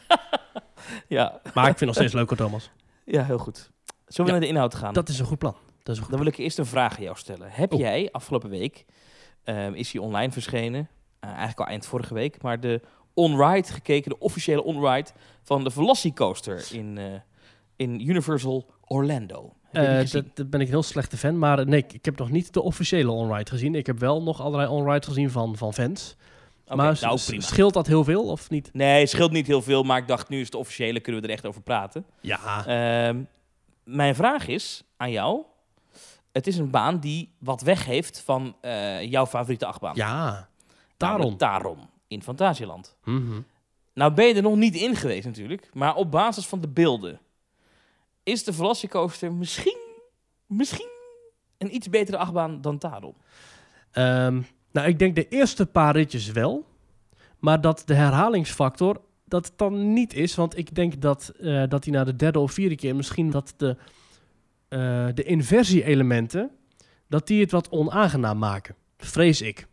ja. 1.08 1.42
Maar 1.54 1.70
ik 1.70 1.78
vind 1.78 1.80
het 1.80 1.86
nog 1.86 1.96
steeds 1.96 2.14
leuker, 2.14 2.38
Thomas. 2.38 2.70
ja, 3.06 3.24
heel 3.24 3.38
goed. 3.38 3.56
Zullen 3.56 3.72
we 4.08 4.24
Ja, 4.26 4.32
naar 4.32 4.40
de 4.40 4.48
inhoud 4.48 4.76
gaan? 4.76 4.94
Dat 4.94 5.10
is 5.10 5.20
een 5.20 5.26
goed 5.26 5.38
plan. 5.38 5.56
Dat 5.84 5.88
is 5.96 5.98
een 5.98 6.04
goed 6.04 6.10
Dan 6.14 6.20
wil 6.24 6.32
ik 6.34 6.38
eerst 6.38 6.58
een 6.58 6.66
vraag 6.66 6.98
aan 6.98 7.04
jou 7.04 7.18
stellen. 7.18 7.48
Heb 7.52 7.74
Oh. 7.74 7.80
jij 7.80 8.10
afgelopen 8.12 8.50
week, 8.50 8.86
ehm, 9.44 9.74
is 9.74 9.92
hij 9.92 10.02
online 10.02 10.32
verschenen, 10.32 10.90
eigenlijk 11.20 11.60
al 11.60 11.66
eind 11.66 11.86
vorige 11.86 12.14
week, 12.14 12.42
maar 12.42 12.60
de 12.60 12.82
on-ride 13.14 13.68
gekeken, 13.74 14.10
de 14.10 14.20
officiële 14.20 14.64
on-ride 14.64 15.10
van 15.44 15.64
de 15.64 15.72
Velocicoaster 15.72 16.68
in, 16.72 17.00
in 17.76 18.08
Universal 18.10 18.70
Orlando. 18.86 19.54
Eh, 19.72 19.98
dat, 20.12 20.26
dat 20.34 20.50
ben 20.50 20.60
ik 20.60 20.66
een 20.68 20.74
heel 20.74 20.84
slechte 20.84 21.18
fan. 21.18 21.40
Maar 21.40 21.66
nee, 21.66 21.80
ik, 21.80 21.94
ik 21.94 22.06
heb 22.06 22.18
nog 22.18 22.30
niet 22.30 22.54
de 22.54 22.62
officiële 22.62 23.12
onride 23.12 23.50
gezien. 23.50 23.76
Ik 23.76 23.86
heb 23.86 24.00
wel 24.00 24.24
nog 24.24 24.42
allerlei 24.42 24.70
onrides 24.70 25.08
gezien 25.08 25.32
van, 25.32 25.58
van 25.58 25.74
fans. 25.74 26.16
Maar 26.76 26.98
nou 27.02 27.20
prima. 27.26 27.42
scheelt 27.42 27.74
dat 27.74 27.88
heel 27.88 28.04
veel 28.04 28.24
of 28.24 28.50
niet? 28.50 28.70
Nee, 28.74 29.00
het 29.00 29.10
scheelt 29.10 29.32
niet 29.32 29.48
heel 29.48 29.62
veel, 29.62 29.84
maar 29.84 29.98
ik 29.98 30.08
dacht 30.08 30.30
nu 30.30 30.40
is 30.40 30.46
het 30.46 30.56
officiële, 30.56 31.00
kunnen 31.00 31.22
we 31.22 31.28
er 31.28 31.34
echt 31.34 31.46
over 31.46 31.62
praten. 31.62 32.06
Ja. 32.22 32.66
Ehm, 32.66 33.24
mijn 33.84 34.16
vraag 34.16 34.48
is 34.48 34.84
aan 34.98 35.12
jou, 35.12 35.42
het 36.32 36.48
is 36.48 36.58
een 36.58 36.70
baan 36.70 37.00
die 37.00 37.34
wat 37.40 37.62
weg 37.62 37.86
heeft 37.86 38.22
van 38.22 38.56
eh, 38.62 39.04
jouw 39.04 39.26
favoriete 39.26 39.66
achtbaan. 39.66 39.96
ja. 39.96 40.50
Daarom. 40.98 41.38
Taron 41.38 41.78
in 42.08 42.24
Fantasieland. 42.24 42.98
Mhm. 43.04 43.42
Nou 43.94 44.14
ben 44.14 44.26
je 44.26 44.34
er 44.34 44.42
nog 44.42 44.56
niet 44.56 44.76
in 44.76 44.96
geweest 44.96 45.26
natuurlijk, 45.26 45.70
maar 45.74 45.96
op 45.96 46.12
basis 46.12 46.46
van 46.46 46.62
de 46.62 46.68
beelden 46.68 47.20
is 48.28 48.44
de 48.44 48.54
Velocicoaster 48.54 49.34
misschien, 49.34 49.78
misschien 50.46 50.90
een 51.58 51.76
iets 51.76 51.90
betere 51.90 52.18
achtbaan 52.18 52.62
dan 52.62 52.78
Taron. 52.78 53.16
Ehm, 53.92 54.42
Nou, 54.72 54.88
ik 54.90 55.00
denk 55.00 55.16
de 55.16 55.28
eerste 55.28 55.66
paar 55.66 55.96
ritjes 55.96 56.32
wel. 56.32 56.66
Maar 57.40 57.62
dat 57.62 57.84
de 57.86 57.94
herhalingsfactor 57.94 59.02
dat 59.26 59.46
het 59.46 59.58
dan 59.58 59.94
niet 59.94 60.14
is. 60.14 60.36
Want 60.36 60.58
ik 60.58 60.76
denk 60.76 61.02
dat, 61.02 61.34
eh, 61.40 61.64
dat 61.68 61.84
hij 61.84 61.94
na 61.94 62.04
de 62.04 62.16
derde 62.16 62.40
of 62.40 62.52
vierde 62.52 62.76
keer 62.76 62.96
misschien 62.96 63.32
dat 63.32 63.54
de, 63.58 63.78
eh, 64.68 65.08
de 65.14 65.24
inversie-elementen... 65.24 66.52
dat 67.08 67.28
die 67.28 67.42
het 67.42 67.52
wat 67.52 67.70
onaangenaam 67.70 68.38
maken. 68.38 68.76
Vrees 68.98 69.42
ik. 69.42 69.68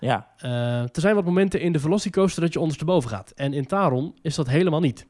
Ja. 0.00 0.32
Eh, 0.36 0.80
er 0.80 1.00
zijn 1.00 1.14
wat 1.14 1.24
momenten 1.24 1.60
in 1.60 1.72
de 1.72 1.80
Velocicoaster 1.80 2.42
dat 2.42 2.52
je 2.52 2.60
ondersteboven 2.60 3.10
gaat. 3.10 3.30
En 3.30 3.52
in 3.52 3.66
Taron 3.66 4.14
is 4.22 4.34
dat 4.34 4.48
helemaal 4.48 4.80
niet. 4.80 5.06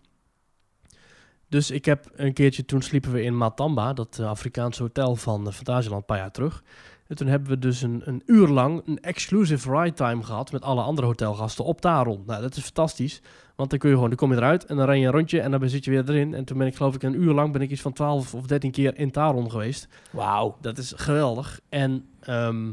Dus 1.57 1.71
ik 1.71 1.85
heb 1.85 2.11
een 2.14 2.33
keertje, 2.33 2.64
toen 2.64 2.83
sliepen 2.83 3.12
we 3.12 3.23
in 3.23 3.37
Matamba, 3.37 3.92
dat 3.92 4.19
eh, 4.21 4.29
Afrikaanse 4.29 4.83
hotel 4.83 5.16
van 5.16 5.47
uh, 5.47 5.53
Fantasieland, 5.53 6.01
een 6.01 6.07
paar 6.07 6.19
jaar 6.19 6.31
terug. 6.31 6.62
En 7.07 7.16
toen 7.16 7.27
hebben 7.27 7.49
we 7.49 7.59
dus 7.59 7.83
een, 7.83 8.03
een 8.05 8.23
uur 8.27 8.49
lang 8.49 8.83
een 8.87 9.01
exclusive 9.01 9.71
ride 9.71 9.92
time 9.92 10.23
gehad 10.23 10.53
met 10.53 10.62
alle 10.62 10.83
andere 10.83 11.07
hotelgasten 11.07 11.64
op 11.64 11.81
Taron. 11.81 12.23
Nou, 12.27 12.42
dat 12.42 12.57
is 12.57 12.62
fantastisch, 12.62 13.23
want 13.55 13.71
dan 13.71 13.79
kun 13.79 13.88
je 13.88 13.95
gewoon, 13.95 14.11
dan 14.11 14.19
kom 14.19 14.31
je 14.31 14.37
eruit 14.37 14.64
en 14.64 14.77
dan 14.77 14.87
ren 14.87 14.99
je 14.99 15.07
een 15.07 15.12
rondje 15.12 15.40
en 15.40 15.51
dan 15.51 15.69
zit 15.69 15.85
je 15.85 15.90
weer 15.90 16.09
erin. 16.09 16.35
En 16.35 16.45
toen 16.45 16.59
ben 16.59 16.66
ik 16.66 16.77
geloof 16.77 16.95
ik 16.95 17.03
een 17.03 17.23
uur 17.23 17.33
lang, 17.33 17.53
ben 17.53 17.62
ik 17.62 17.71
iets 17.71 17.81
van 17.81 17.92
12 17.92 18.35
of 18.35 18.47
13 18.47 18.71
keer 18.71 18.99
in 18.99 19.11
Taron 19.11 19.51
geweest. 19.51 19.88
Wauw. 20.11 20.57
Dat 20.61 20.79
is 20.79 20.92
geweldig. 20.97 21.61
En 21.69 22.07
ehm, 22.21 22.73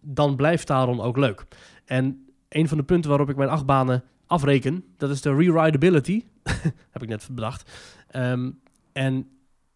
dan 0.00 0.36
blijft 0.36 0.66
Taron 0.66 1.00
ook 1.00 1.16
leuk. 1.16 1.46
En 1.84 2.26
een 2.48 2.68
van 2.68 2.76
de 2.76 2.84
punten 2.84 3.10
waarop 3.10 3.30
ik 3.30 3.36
mijn 3.36 3.50
achtbanen 3.50 4.02
afreken, 4.26 4.84
dat 4.96 5.10
is 5.10 5.20
de 5.20 5.34
re-rideability. 5.34 6.24
Heb 6.92 7.02
ik 7.02 7.08
net 7.08 7.28
bedacht. 7.32 7.70
Ehm, 8.10 8.50
en 8.92 9.28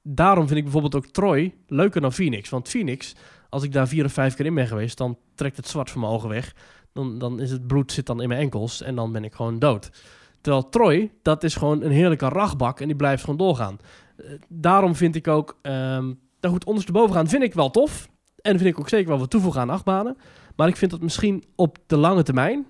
daarom 0.03 0.47
vind 0.47 0.59
ik 0.59 0.65
bijvoorbeeld 0.65 0.95
ook 0.95 1.07
Troy 1.07 1.55
leuker 1.67 2.01
dan 2.01 2.13
Phoenix. 2.13 2.49
Want 2.49 2.69
Phoenix, 2.69 3.15
als 3.49 3.63
ik 3.63 3.73
daar 3.73 3.89
vier 3.89 4.05
of 4.05 4.13
vijf 4.13 4.35
keer 4.35 4.47
in 4.47 4.55
ben 4.55 4.67
geweest, 4.67 4.99
dan 4.99 5.19
trekt 5.35 5.57
het 5.57 5.69
zwart 5.69 5.91
van 5.91 6.01
mijn 6.01 6.13
ogen 6.13 6.29
weg. 6.29 6.55
Dan, 6.93 7.19
dan 7.19 7.41
is 7.41 7.51
het 7.51 7.67
bloed 7.67 7.93
zit 7.93 8.07
dan 8.07 8.23
in 8.23 8.29
mijn 8.29 8.41
enkels 8.41 8.83
en 8.83 8.95
dan 8.95 9.13
ben 9.13 9.25
ik 9.25 9.35
gewoon 9.35 9.59
dood. 9.59 9.91
Terwijl 10.41 10.69
Troy, 10.69 11.13
dat 11.23 11.45
is 11.45 11.55
gewoon 11.55 11.83
een 11.83 11.91
heerlijke 11.91 12.29
rachtbak 12.29 12.81
en 12.81 12.87
die 12.87 12.97
blijft 12.97 13.21
gewoon 13.21 13.39
doorgaan. 13.39 13.79
Uh, 14.17 14.27
daarom 14.49 14.95
vind 14.95 15.15
ik 15.15 15.29
ook, 15.29 15.59
um, 15.63 16.21
nou 16.41 16.55
goed, 16.55 16.65
ondersteboven 16.65 17.15
gaan 17.15 17.29
vind 17.29 17.43
ik 17.43 17.55
wel 17.55 17.71
tof. 17.71 18.09
En 18.41 18.59
vind 18.59 18.71
ik 18.71 18.79
ook 18.79 18.89
zeker 18.89 19.09
wel 19.09 19.19
wat 19.19 19.31
toevoegen 19.31 19.61
aan 19.61 19.71
achtbanen. 19.71 20.17
Maar 20.57 20.69
ik 20.69 20.77
vind 20.77 20.91
dat 20.91 21.01
misschien 21.01 21.45
op 21.55 21.79
de 21.87 21.97
lange 21.97 22.23
termijn 22.23 22.67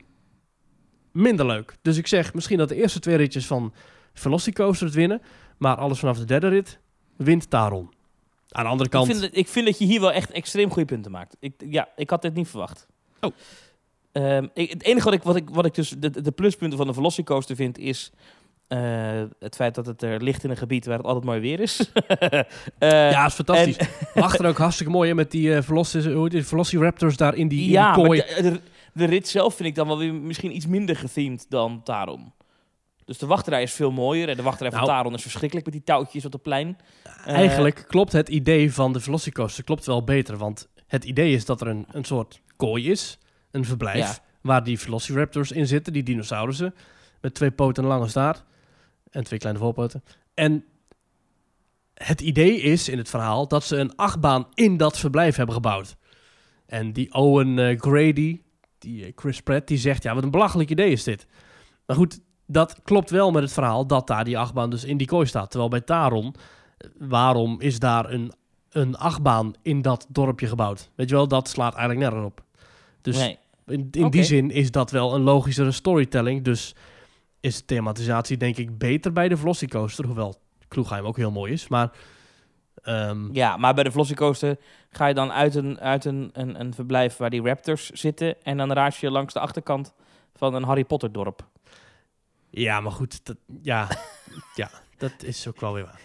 minder 1.13 1.47
leuk. 1.47 1.77
Dus 1.83 1.97
ik 1.97 2.07
zeg 2.07 2.35
misschien 2.35 2.59
dat 2.59 2.69
de 2.69 2.75
eerste 2.75 3.01
twee 3.01 3.17
ritjes 3.17 3.47
van 3.47 3.73
Velocicoaster 4.13 4.87
het 4.87 4.95
winnen. 4.95 5.23
Maar 5.59 5.77
alles 5.77 5.99
vanaf 5.99 6.19
de 6.19 6.25
derde 6.25 6.49
rit 6.49 6.79
wint 7.17 7.51
Taron. 7.51 7.93
Aan 8.51 8.65
de 8.65 8.71
andere 8.71 8.91
kant... 8.91 9.09
Ik 9.09 9.11
vind, 9.11 9.25
dat, 9.25 9.39
ik 9.39 9.49
vind 9.49 9.67
dat 9.67 9.79
je 9.79 9.85
hier 9.85 10.01
wel 10.01 10.13
echt 10.13 10.31
extreem 10.31 10.71
goede 10.71 10.85
punten 10.85 11.11
maakt. 11.11 11.37
Ik, 11.41 11.53
ja, 11.69 11.89
ik 11.97 12.11
had 12.11 12.23
dit 12.23 12.35
niet 12.35 12.49
verwacht. 12.49 12.87
Oh. 13.21 13.33
Um, 14.13 14.51
ik, 14.55 14.71
het 14.71 14.83
enige 14.83 15.05
wat 15.05 15.15
ik, 15.15 15.23
wat 15.23 15.37
ik, 15.37 15.51
wat 15.51 15.67
ik 15.67 15.75
dus 15.75 15.89
de, 15.99 16.23
de 16.23 16.31
pluspunten 16.31 16.79
van 16.79 16.87
de 16.87 16.95
Velocicoaster 16.95 17.57
vind 17.57 17.79
is... 17.79 18.13
Uh, 18.69 19.23
het 19.39 19.55
feit 19.55 19.75
dat 19.75 19.87
het 19.87 20.03
er 20.03 20.23
ligt 20.23 20.45
in 20.45 20.51
een 20.51 20.57
gebied 20.57 20.87
waar 20.87 20.97
het 20.97 21.07
altijd 21.07 21.25
mooi 21.25 21.41
weer 21.41 21.61
is. 21.61 21.93
uh, 22.21 22.41
ja, 23.11 23.27
is 23.27 23.35
fantastisch. 23.35 23.77
En, 23.77 23.89
Achter 24.23 24.47
ook 24.47 24.59
hartstikke 24.59 24.93
mooi 24.93 25.09
hè, 25.09 25.15
met 25.15 25.31
die 25.31 25.49
uh, 25.49 26.43
Velociraptors 26.43 27.17
daar 27.17 27.35
in 27.35 27.49
die, 27.49 27.71
ja, 27.71 27.89
in 27.89 27.95
die 27.95 28.05
kooi. 28.05 28.19
Maar 28.19 28.43
de, 28.43 28.51
de, 28.51 28.61
de, 28.93 29.05
rit 29.05 29.29
zelf 29.29 29.55
vind 29.55 29.69
ik 29.69 29.75
dan 29.75 29.87
wel 29.87 29.99
weer 29.99 30.15
misschien 30.15 30.57
iets 30.57 30.67
minder 30.67 30.97
gethemd 30.97 31.47
dan 31.49 31.83
Taron. 31.83 32.33
Dus 33.05 33.19
de 33.19 33.27
wachtrij 33.27 33.63
is 33.63 33.73
veel 33.73 33.91
mooier. 33.91 34.29
En 34.29 34.37
de 34.37 34.43
wachtrij 34.43 34.71
van 34.71 34.79
Nou. 34.79 34.91
Taron 34.93 35.15
is 35.15 35.23
verschrikkelijk 35.23 35.67
met 35.67 35.75
die 35.75 35.85
touwtjes 35.85 36.25
op 36.25 36.33
het 36.33 36.43
plein. 36.43 36.77
Uh, 37.07 37.27
Eigenlijk 37.27 37.85
klopt 37.89 38.13
het 38.13 38.29
idee 38.29 38.73
van 38.73 38.93
de 38.93 39.01
Velocicoaster 39.01 39.65
klopt 39.65 39.87
wel 39.87 40.05
beter. 40.05 40.37
Want 40.37 40.69
het 40.87 41.05
idee 41.05 41.33
is 41.33 41.45
dat 41.45 41.61
er 41.61 41.67
een, 41.67 41.87
een 41.91 42.05
soort 42.05 42.41
kooi 42.57 42.91
is, 42.91 43.19
een 43.51 43.65
verblijf, 43.65 43.97
Ja. 43.99 44.19
waar 44.41 44.65
die 44.65 44.79
Velociraptors 44.79 45.53
in 45.53 45.67
zitten, 45.67 45.93
die 45.93 46.03
dinosaurussen, 46.03 46.75
met 47.21 47.35
twee 47.35 47.51
poten 47.51 47.83
en 47.83 47.89
lange 47.89 48.09
staart 48.09 48.45
en 49.11 49.25
twee 49.25 49.39
kleine 49.39 49.61
voorpoten. 49.61 50.05
En 50.35 50.65
het 51.95 52.21
idee 52.21 52.61
is 52.61 52.89
in 52.89 52.99
het 52.99 53.09
verhaal 53.11 53.49
dat 53.49 53.65
ze 53.65 53.77
een 53.77 53.97
achtbaan 53.97 54.47
in 54.55 54.77
dat 54.77 54.99
verblijf 54.99 55.37
hebben 55.37 55.55
gebouwd. 55.55 55.97
En 56.67 56.93
die 56.93 57.15
Owen 57.15 57.59
eh, 57.59 57.81
Grady, 57.81 58.41
die 58.79 59.05
eh, 59.05 59.13
Chris 59.17 59.41
Pratt, 59.41 59.69
die 59.69 59.79
zegt, 59.79 60.03
ja, 60.03 60.15
wat 60.15 60.23
een 60.23 60.31
belachelijk 60.31 60.71
idee 60.71 60.91
is 60.91 61.03
dit. 61.05 61.27
Maar 61.87 61.97
goed, 61.97 62.21
dat 62.47 62.81
klopt 62.83 63.11
wel 63.11 63.31
met 63.31 63.43
het 63.43 63.53
verhaal 63.53 63.87
dat 63.87 64.07
daar 64.07 64.25
die 64.25 64.39
achtbaan 64.39 64.71
dus 64.71 64.85
in 64.85 64.97
die 64.97 65.07
kooi 65.07 65.27
staat. 65.27 65.51
Terwijl 65.51 65.71
bij 65.71 65.81
Taron, 65.81 66.35
eh, 66.77 66.89
waarom 66.99 67.61
is 67.61 67.79
daar 67.79 68.11
een, 68.11 68.33
een 68.71 68.97
achtbaan 68.97 69.55
in 69.63 69.83
dat 69.83 70.07
dorpje 70.09 70.47
gebouwd? 70.47 70.91
Weet 70.95 71.09
je 71.09 71.15
wel, 71.15 71.29
dat 71.29 71.49
slaat 71.49 71.75
eigenlijk 71.75 72.11
nergens 72.11 72.33
op. 72.33 72.43
Dus 73.01 73.17
nee. 73.17 73.39
in, 73.91 74.11
die 74.11 74.23
zin 74.23 74.51
is 74.51 74.71
dat 74.71 74.91
wel 74.91 75.15
een 75.15 75.23
logischere 75.23 75.73
storytelling. 75.73 76.45
Dus 76.45 76.75
is 77.41 77.57
de 77.57 77.65
thematisatie 77.65 78.37
denk 78.37 78.57
ik 78.57 78.79
beter 78.79 79.13
bij 79.13 79.29
de 79.29 79.37
Velocicoaster. 79.37 80.07
Hoewel 80.07 80.35
Kloegheim 80.69 81.05
ook 81.05 81.17
heel 81.17 81.31
mooi 81.31 81.53
is. 81.53 81.69
Maar 81.69 81.91
ehm, 82.83 83.33
Ja, 83.33 83.57
maar 83.57 83.75
bij 83.75 83.85
de 83.85 83.91
Velocicoaster 83.91 84.57
ga 84.91 85.07
je 85.07 85.15
dan 85.15 85.33
uit, 85.33 85.55
een, 85.55 85.81
uit 85.81 86.05
een, 86.05 86.31
een, 86.33 86.61
een 86.61 86.75
verblijf 86.75 87.17
waar 87.17 87.31
die 87.31 87.43
raptors 87.43 87.91
zitten... 87.91 88.43
en 88.43 88.57
dan 88.57 88.73
raas 88.73 89.01
je 89.01 89.11
langs 89.11 89.33
de 89.33 89.41
achterkant 89.41 89.95
van 90.35 90.55
een 90.55 90.63
Harry 90.63 90.85
Potter 90.85 91.13
dorp. 91.13 91.53
Ja, 92.55 92.81
maar 92.81 92.93
goed. 92.93 93.27
Dat, 93.27 93.37
ja, 93.63 93.89
ja, 94.55 94.71
dat 94.97 95.13
is 95.23 95.49
ook 95.49 95.61
wel 95.61 95.73
weer 95.73 95.85
waar. 95.85 96.01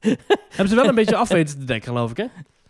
Hebben 0.48 0.68
ze 0.68 0.74
wel 0.74 0.88
een 0.88 0.94
beetje 0.94 1.16
af 1.16 1.28
weten 1.28 1.58
te 1.58 1.64
dekken, 1.64 1.92
geloof 1.92 2.10
ik, 2.10 2.16
hè? 2.16 2.26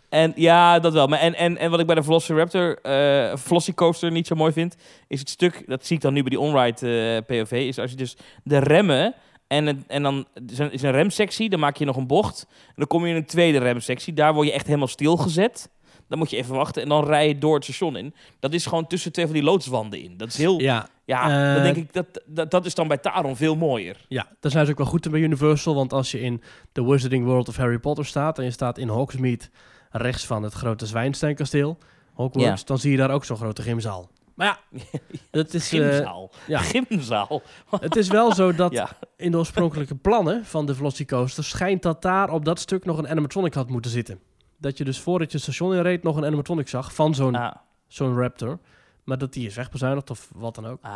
En 0.09 0.33
ja, 0.35 0.79
dat 0.79 0.93
wel. 0.93 1.07
Maar 1.07 1.19
en, 1.19 1.35
en, 1.35 1.57
en 1.57 1.71
wat 1.71 1.79
ik 1.79 1.85
bij 1.85 1.95
de 1.95 2.03
Velociraptor, 2.03 2.77
eh 2.81 3.37
Velocicoaster 3.37 4.11
niet 4.11 4.27
zo 4.27 4.35
mooi 4.35 4.51
vind, 4.51 4.75
is 5.07 5.19
het 5.19 5.29
stuk, 5.29 5.63
dat 5.67 5.85
zie 5.85 5.95
ik 5.95 6.01
dan 6.01 6.13
nu 6.13 6.21
bij 6.21 6.29
die 6.29 6.39
onride 6.39 7.23
eh, 7.27 7.37
POV, 7.37 7.51
is 7.51 7.79
als 7.79 7.91
je 7.91 7.97
dus 7.97 8.17
de 8.43 8.57
remmen 8.57 9.15
en, 9.47 9.83
en 9.87 10.03
dan 10.03 10.25
is 10.47 10.57
een, 10.57 10.71
is 10.71 10.81
een 10.81 10.91
remsectie, 10.91 11.49
dan 11.49 11.59
maak 11.59 11.77
je 11.77 11.85
nog 11.85 11.95
een 11.95 12.07
bocht. 12.07 12.45
En 12.49 12.73
dan 12.75 12.87
kom 12.87 13.03
je 13.03 13.09
in 13.09 13.15
een 13.15 13.25
tweede 13.25 13.57
remsectie, 13.57 14.13
daar 14.13 14.33
word 14.33 14.47
je 14.47 14.53
echt 14.53 14.65
helemaal 14.65 14.87
stilgezet. 14.87 15.69
Dan 16.13 16.21
moet 16.21 16.31
je 16.31 16.37
even 16.37 16.55
wachten 16.55 16.81
en 16.81 16.89
dan 16.89 17.05
rij 17.05 17.27
je 17.27 17.37
door 17.37 17.55
het 17.55 17.63
station 17.63 17.95
in. 17.95 18.13
Dat 18.39 18.53
is 18.53 18.65
gewoon 18.65 18.87
tussen 18.87 19.11
twee 19.11 19.25
van 19.25 19.33
die 19.33 19.43
loodswanden 19.43 20.01
in. 20.01 20.17
Dat 20.17 20.27
is 20.27 20.37
heel, 20.37 20.59
ja, 20.59 20.87
Ja, 21.05 21.27
dan 21.53 21.57
eh, 21.57 21.63
denk 21.63 21.75
ik, 21.75 21.93
dat, 21.93 22.05
dat, 22.25 22.51
dat 22.51 22.65
is 22.65 22.75
dan 22.75 22.87
bij 22.87 22.97
Taron 22.97 23.35
veel 23.35 23.55
mooier. 23.55 24.05
Ja, 24.07 24.27
daar 24.39 24.51
zijn 24.51 24.65
ze 24.65 24.71
ook 24.71 24.77
wel 24.77 24.87
goed 24.87 25.11
bij 25.11 25.19
Universal. 25.19 25.75
Want 25.75 25.93
als 25.93 26.11
je 26.11 26.19
in 26.21 26.41
The 26.71 26.85
Wizarding 26.89 27.25
World 27.25 27.47
of 27.47 27.55
Harry 27.57 27.79
Potter 27.79 28.05
staat... 28.05 28.37
en 28.39 28.43
je 28.43 28.51
staat 28.51 28.77
in 28.77 28.87
Hogsmeade 28.87 29.43
rechts 29.91 30.25
van 30.25 30.43
het 30.43 30.53
grote 30.53 30.85
Zwijnsteinkasteel... 30.85 31.77
Hogwarts, 32.13 32.59
Ja. 32.61 32.65
dan 32.67 32.77
zie 32.77 32.91
je 32.91 32.97
daar 32.97 33.11
ook 33.11 33.25
zo'n 33.25 33.37
grote 33.37 33.61
gymzaal. 33.61 34.09
Maar 34.35 34.59
ja, 34.71 34.79
dat 35.31 35.53
is, 35.53 35.73
eh, 35.73 35.79
Gymzaal. 35.79 36.31
ja. 36.47 36.59
Gymzaal. 36.59 37.41
het 37.79 37.95
is 37.95 38.07
wel 38.07 38.33
zo 38.33 38.53
dat 38.55 38.71
Ja. 38.71 38.89
in 39.17 39.31
de 39.31 39.37
oorspronkelijke 39.37 39.95
plannen 39.95 40.45
van 40.45 40.65
de 40.65 40.75
Velocicoaster... 40.75 41.43
schijnt 41.43 41.81
dat 41.81 42.01
daar 42.01 42.29
op 42.29 42.45
dat 42.45 42.59
stuk 42.59 42.85
nog 42.85 42.97
een 42.97 43.07
animatronic 43.07 43.53
had 43.53 43.69
moeten 43.69 43.91
zitten. 43.91 44.19
Dat 44.63 44.77
je 44.77 44.83
dus 44.83 44.99
voordat 44.99 45.31
je 45.31 45.37
het 45.37 45.43
station 45.45 45.73
inreed 45.75 46.03
nog 46.03 46.15
een 46.15 46.25
animatronic 46.25 46.67
zag 46.67 46.93
van 46.93 47.15
zo'n 47.15 47.35
Ah, 47.35 47.55
zo'n 47.87 48.17
Raptor. 48.17 48.59
Maar 49.03 49.17
dat 49.17 49.33
die 49.33 49.45
is 49.47 49.55
wegbezuinigd 49.55 50.09
of 50.09 50.29
wat 50.35 50.55
dan 50.55 50.65
ook. 50.67 50.77
ah, 50.81 50.91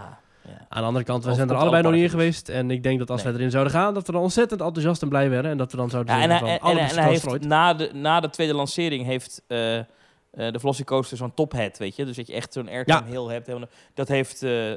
ja. 0.47 0.65
Aan 0.69 0.81
de 0.81 0.87
andere 0.87 1.05
kant, 1.05 1.25
Of 1.25 1.35
zijn 1.35 1.49
er 1.49 1.55
allebei 1.55 1.83
nog 1.83 1.91
niet 1.91 2.03
in 2.03 2.09
geweest. 2.09 2.49
En 2.49 2.71
ik 2.71 2.83
denk 2.83 2.99
dat 2.99 3.09
als 3.09 3.23
Nee. 3.23 3.31
wij 3.31 3.39
erin 3.41 3.51
zouden 3.51 3.73
gaan, 3.73 3.93
dat 3.93 4.05
we 4.05 4.11
dan 4.11 4.21
ontzettend 4.21 4.61
enthousiast 4.61 5.01
en 5.01 5.09
blij 5.09 5.29
werden. 5.29 5.51
En 5.51 5.57
dat 5.57 5.71
we 5.71 5.77
dan 5.77 5.89
zouden 5.89 6.15
Ja, 6.15 6.21
en, 6.21 6.39
van, 6.39 6.47
en, 6.47 6.59
alle 6.59 6.79
en, 6.79 6.89
en 6.89 6.95
hij 6.97 7.09
heeft 7.09 7.39
na 7.45 7.73
de, 7.73 7.89
na 7.93 8.19
de 8.19 8.29
tweede 8.29 8.53
lancering 8.53 9.05
heeft 9.05 9.41
eh, 9.47 9.77
eh, 9.77 9.85
de 10.31 10.59
Velocicoaster 10.59 11.17
zo'n 11.17 11.33
tophead, 11.33 11.77
weet 11.77 11.95
je? 11.95 12.05
Dus 12.05 12.15
dat 12.15 12.27
je 12.27 12.33
echt 12.33 12.53
zo'n 12.53 12.69
airtime 12.69 12.99
Ja. 12.99 13.05
heel 13.05 13.29
hebt. 13.29 13.47
helemaal- 13.47 13.69
Dat 13.93 14.07
heeft 14.07 14.43
eh, 14.43 14.71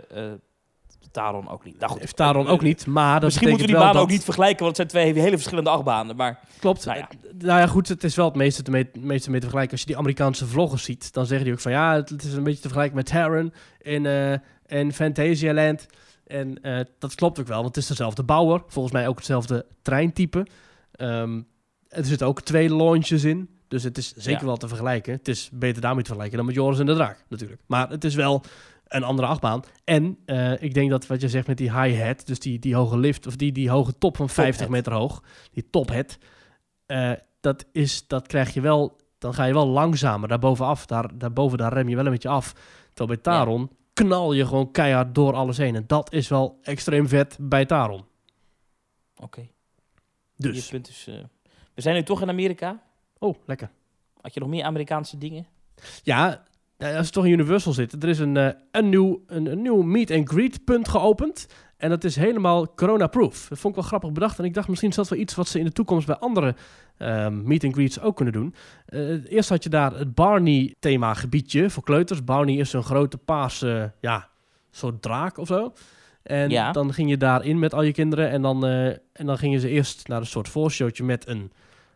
Taron 1.11 1.49
ook 1.49 1.65
niet. 1.65 1.79
Nou 1.79 1.91
goed, 1.91 2.01
Heeft 2.01 2.17
Taron 2.17 2.47
ook 2.47 2.63
niet, 2.63 2.87
maar 2.87 3.15
dat 3.15 3.23
Misschien 3.23 3.49
moeten 3.49 3.67
we 3.67 3.73
die 3.73 3.81
banen 3.81 3.95
dat... 3.95 4.05
ook 4.05 4.11
niet 4.11 4.25
vergelijken, 4.25 4.65
want 4.65 4.77
het 4.77 4.91
zijn 4.91 5.05
twee 5.05 5.23
hele 5.23 5.37
verschillende 5.37 5.71
achtbanen. 5.71 6.17
Maar 6.17 6.39
Klopt. 6.59 6.85
Nou 6.85 6.99
ja. 6.99 7.09
Nou 7.39 7.61
ja, 7.61 7.67
goed, 7.67 7.89
het 7.89 8.05
is 8.05 8.15
wel 8.15 8.25
het 8.25 8.35
meeste, 8.35 8.63
te 8.63 8.71
mee, 8.71 8.91
meeste 8.99 9.31
mee 9.31 9.41
te 9.41 9.47
vergelijken. 9.47 9.71
Als 9.71 9.81
je 9.81 9.87
die 9.87 9.97
Amerikaanse 9.97 10.47
vloggers 10.47 10.85
ziet, 10.85 11.13
dan 11.13 11.27
zeggen 11.27 11.45
die 11.45 11.55
ook 11.55 11.61
van... 11.61 11.73
Ja, 11.73 11.95
het, 11.95 12.25
is 12.25 12.33
een 12.33 12.43
beetje 12.43 12.61
te 12.61 12.69
vergelijken 12.69 12.97
met 12.97 13.07
Taron 13.07 13.53
in, 13.81 14.07
eh 14.07 14.33
in 14.67 14.93
Fantasialand. 14.93 15.87
En 16.27 16.63
eh, 16.63 16.81
dat 16.99 17.15
klopt 17.15 17.41
ook 17.41 17.47
wel, 17.47 17.63
want 17.63 17.75
het 17.75 17.77
is 17.77 17.87
dezelfde 17.87 18.23
bouwer. 18.23 18.63
Volgens 18.67 18.95
mij 18.95 19.09
ook 19.09 19.17
hetzelfde 19.17 19.67
treintype. 19.83 20.47
Ehm, 20.93 21.41
er 21.89 22.05
zitten 22.05 22.27
ook 22.27 22.41
twee 22.41 22.77
launches 22.77 23.25
in. 23.25 23.49
Dus 23.69 23.83
het 23.83 23.99
is 23.99 24.13
zeker 24.17 24.41
Ja. 24.41 24.47
wel 24.47 24.57
te 24.57 24.69
vergelijken. 24.69 25.13
Het 25.13 25.29
is 25.29 25.51
beter 25.53 25.81
daarmee 25.81 26.01
te 26.01 26.07
vergelijken 26.07 26.37
dan 26.37 26.47
met 26.47 26.55
Joris 26.55 26.79
en 26.79 26.87
de 26.87 26.95
Draak, 26.95 27.25
natuurlijk. 27.29 27.61
Maar 27.67 27.89
het 27.91 28.05
is 28.05 28.15
wel 28.15 28.43
een 28.91 29.03
andere 29.03 29.29
achtbaan. 29.29 29.63
En 29.85 30.19
eh, 30.25 30.63
ik 30.63 30.75
denk 30.75 30.91
dat 30.91 31.07
wat 31.07 31.21
je 31.21 31.29
zegt 31.29 31.47
met 31.47 31.57
die 31.59 31.81
high-hat, 31.81 32.27
dus 32.27 32.39
die, 32.39 32.59
die 32.59 32.75
hoge 32.75 32.99
lift, 32.99 33.27
of 33.27 33.37
die, 33.37 33.53
die 33.53 33.71
hoge 33.71 33.99
top 33.99 34.17
van 34.17 34.29
50 34.29 34.53
Top-hat. 34.53 34.69
meter 34.71 34.93
hoog, 34.93 35.23
die 35.53 35.71
top-hat, 35.71 36.19
eh, 36.87 37.13
dat, 37.41 37.65
is, 37.73 38.07
dat 38.07 38.27
krijg 38.27 38.55
je 38.55 38.61
wel, 38.61 38.97
dan 39.19 39.35
ga 39.35 39.45
je 39.45 39.53
wel 39.53 39.67
langzamer 39.67 40.29
daarbovenaf. 40.29 40.87
Daar, 40.87 41.19
daarboven 41.19 41.59
daar 41.59 41.73
rem 41.73 41.89
je 41.89 41.97
wel 41.97 42.05
een 42.07 42.11
beetje 42.13 42.29
af. 42.29 42.53
Terwijl 42.95 43.09
bij 43.21 43.33
Taron 43.33 43.71
knal 43.93 44.33
je 44.33 44.47
gewoon 44.47 44.71
keihard 44.71 45.15
door 45.15 45.35
alles 45.35 45.57
heen. 45.57 45.75
En 45.75 45.85
dat 45.87 46.13
is 46.13 46.29
wel 46.29 46.59
extreem 46.63 47.09
vet 47.09 47.37
bij 47.41 47.67
Taron. 47.67 48.05
oké, 49.17 49.49
Dus, 50.37 50.69
punt 50.69 50.89
is... 50.89 51.07
eh, 51.09 51.15
we 51.75 51.81
zijn 51.83 51.95
nu 51.95 52.03
toch 52.03 52.23
in 52.23 52.29
Amerika. 52.29 52.83
oh, 53.19 53.35
lekker. 53.47 53.71
Had 54.21 54.35
je 54.35 54.41
nog 54.41 54.49
meer 54.49 54.65
Amerikaanse 54.65 55.19
dingen? 55.19 55.47
Ja, 56.03 56.45
Ja, 56.81 56.97
als 56.97 57.07
we 57.07 57.13
toch 57.13 57.25
in 57.25 57.31
Universal 57.33 57.73
zitten, 57.73 58.01
er 58.01 58.09
is 58.09 58.19
een, 58.19 58.37
eh, 58.37 58.49
een, 58.71 58.89
nieuw, 58.89 59.23
een, 59.27 59.47
een 59.47 59.63
nieuw 59.63 59.83
meet 59.83 60.11
and 60.11 60.29
greet 60.29 60.65
punt 60.65 60.89
geopend. 60.89 61.47
En 61.77 61.89
dat 61.89 62.05
is 62.05 62.17
helemaal 62.17 62.75
corona-proof. 62.75 63.49
Dat 63.49 63.59
vond 63.59 63.75
ik 63.75 63.81
wel 63.81 63.89
grappig 63.89 64.13
bedacht. 64.13 64.39
En 64.39 64.45
ik 64.45 64.55
dacht 64.55 64.69
misschien 64.69 64.91
is 64.91 64.97
dat 64.97 65.09
wel 65.09 65.19
iets 65.19 65.35
wat 65.35 65.49
ze 65.49 65.59
in 65.59 65.65
de 65.65 65.73
toekomst 65.73 66.07
bij 66.07 66.17
andere 66.17 66.55
ehm, 66.97 67.43
meet 67.43 67.65
and 67.65 67.73
greets 67.73 68.01
ook 68.01 68.17
kunnen 68.17 68.35
doen. 68.35 68.55
Eh, 68.87 69.33
eerst 69.33 69.49
had 69.49 69.63
je 69.63 69.69
daar 69.69 69.93
het 69.99 70.15
Barney-thema 70.15 71.15
gebiedje 71.15 71.71
voor 71.71 71.83
kleuters. 71.83 72.25
Barney 72.25 72.55
is 72.57 72.73
een 72.73 72.83
grote 72.83 73.19
paarse, 73.19 73.93
ja, 74.01 74.29
soort 74.71 75.03
draak 75.03 75.39
of 75.39 75.47
zo. 75.47 75.73
En 76.23 76.51
Ja. 76.51 76.73
dan 76.73 76.93
ging 76.95 77.11
je 77.11 77.17
daarin 77.17 77.59
met 77.59 77.75
al 77.75 77.83
je 77.83 77.93
kinderen. 77.93 78.31
En 78.31 78.43
dan, 78.43 78.67
eh, 78.67 78.87
en 78.87 79.27
dan 79.27 79.39
gingen 79.39 79.61
ze 79.61 79.69
eerst 79.69 80.09
naar 80.09 80.21
een 80.21 80.27
soort 80.27 80.49
voorshowtje 80.49 81.05
met 81.05 81.29
een, 81.29 81.53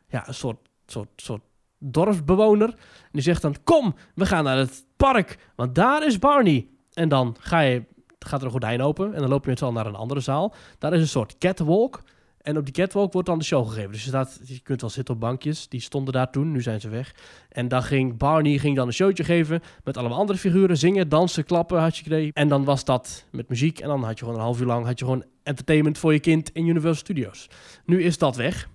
ja, 0.08 0.28
een 0.28 0.34
soort, 0.34 0.58
soort, 0.86 1.08
soort 1.16 1.42
dorpsbewoner. 1.84 2.68
En 2.68 3.10
die 3.10 3.22
zegt 3.22 3.42
dan, 3.42 3.56
kom, 3.64 3.94
we 4.14 4.26
gaan 4.26 4.44
naar 4.44 4.56
het 4.56 4.84
park, 4.96 5.38
want 5.56 5.74
daar 5.74 6.06
is 6.06 6.18
Barney. 6.18 6.68
En 6.92 7.08
dan 7.08 7.36
ga 7.40 7.60
je, 7.60 7.84
gaat 8.18 8.40
er 8.40 8.44
een 8.44 8.52
gordijn 8.52 8.82
open 8.82 9.14
en 9.14 9.20
dan 9.20 9.28
loop 9.28 9.44
je 9.44 9.50
met 9.50 9.58
z'n 9.58 9.64
allen 9.64 9.76
naar 9.76 9.86
een 9.86 9.94
andere 9.94 10.20
zaal. 10.20 10.54
Daar 10.78 10.92
is 10.92 11.00
een 11.00 11.08
soort 11.08 11.38
catwalk. 11.38 12.02
En 12.44 12.56
op 12.56 12.64
die 12.64 12.74
catwalk 12.74 13.12
wordt 13.12 13.28
dan 13.28 13.38
de 13.38 13.44
show 13.44 13.68
gegeven. 13.68 13.92
Dus 13.92 14.02
je, 14.02 14.08
staat, 14.08 14.40
je 14.44 14.60
kunt 14.60 14.80
wel 14.80 14.90
zitten 14.90 15.14
op 15.14 15.20
bankjes. 15.20 15.68
Die 15.68 15.80
stonden 15.80 16.12
daar 16.12 16.30
toen, 16.30 16.52
nu 16.52 16.62
zijn 16.62 16.80
ze 16.80 16.88
weg. 16.88 17.14
En 17.48 17.68
dan 17.68 17.82
ging 17.82 18.16
Barney 18.16 18.58
ging 18.58 18.76
dan 18.76 18.86
een 18.86 18.92
showtje 18.92 19.24
geven 19.24 19.62
met 19.84 19.96
allemaal 19.96 20.18
andere 20.18 20.38
figuren. 20.38 20.76
Zingen, 20.76 21.08
dansen, 21.08 21.44
klappen 21.44 21.80
had 21.80 21.96
je 21.96 22.02
gekregen. 22.02 22.32
En 22.32 22.48
dan 22.48 22.64
was 22.64 22.84
dat 22.84 23.24
met 23.30 23.48
muziek. 23.48 23.80
En 23.80 23.88
dan 23.88 24.04
had 24.04 24.18
je 24.18 24.24
gewoon 24.24 24.34
een 24.34 24.44
half 24.44 24.60
uur 24.60 24.66
lang 24.66 24.86
had 24.86 24.98
je 24.98 25.04
gewoon 25.04 25.24
entertainment 25.42 25.98
voor 25.98 26.12
je 26.12 26.20
kind 26.20 26.50
in 26.52 26.66
Universal 26.66 26.94
Studios. 26.94 27.48
Nu 27.84 28.02
is 28.02 28.18
dat 28.18 28.36
weg. 28.36 28.68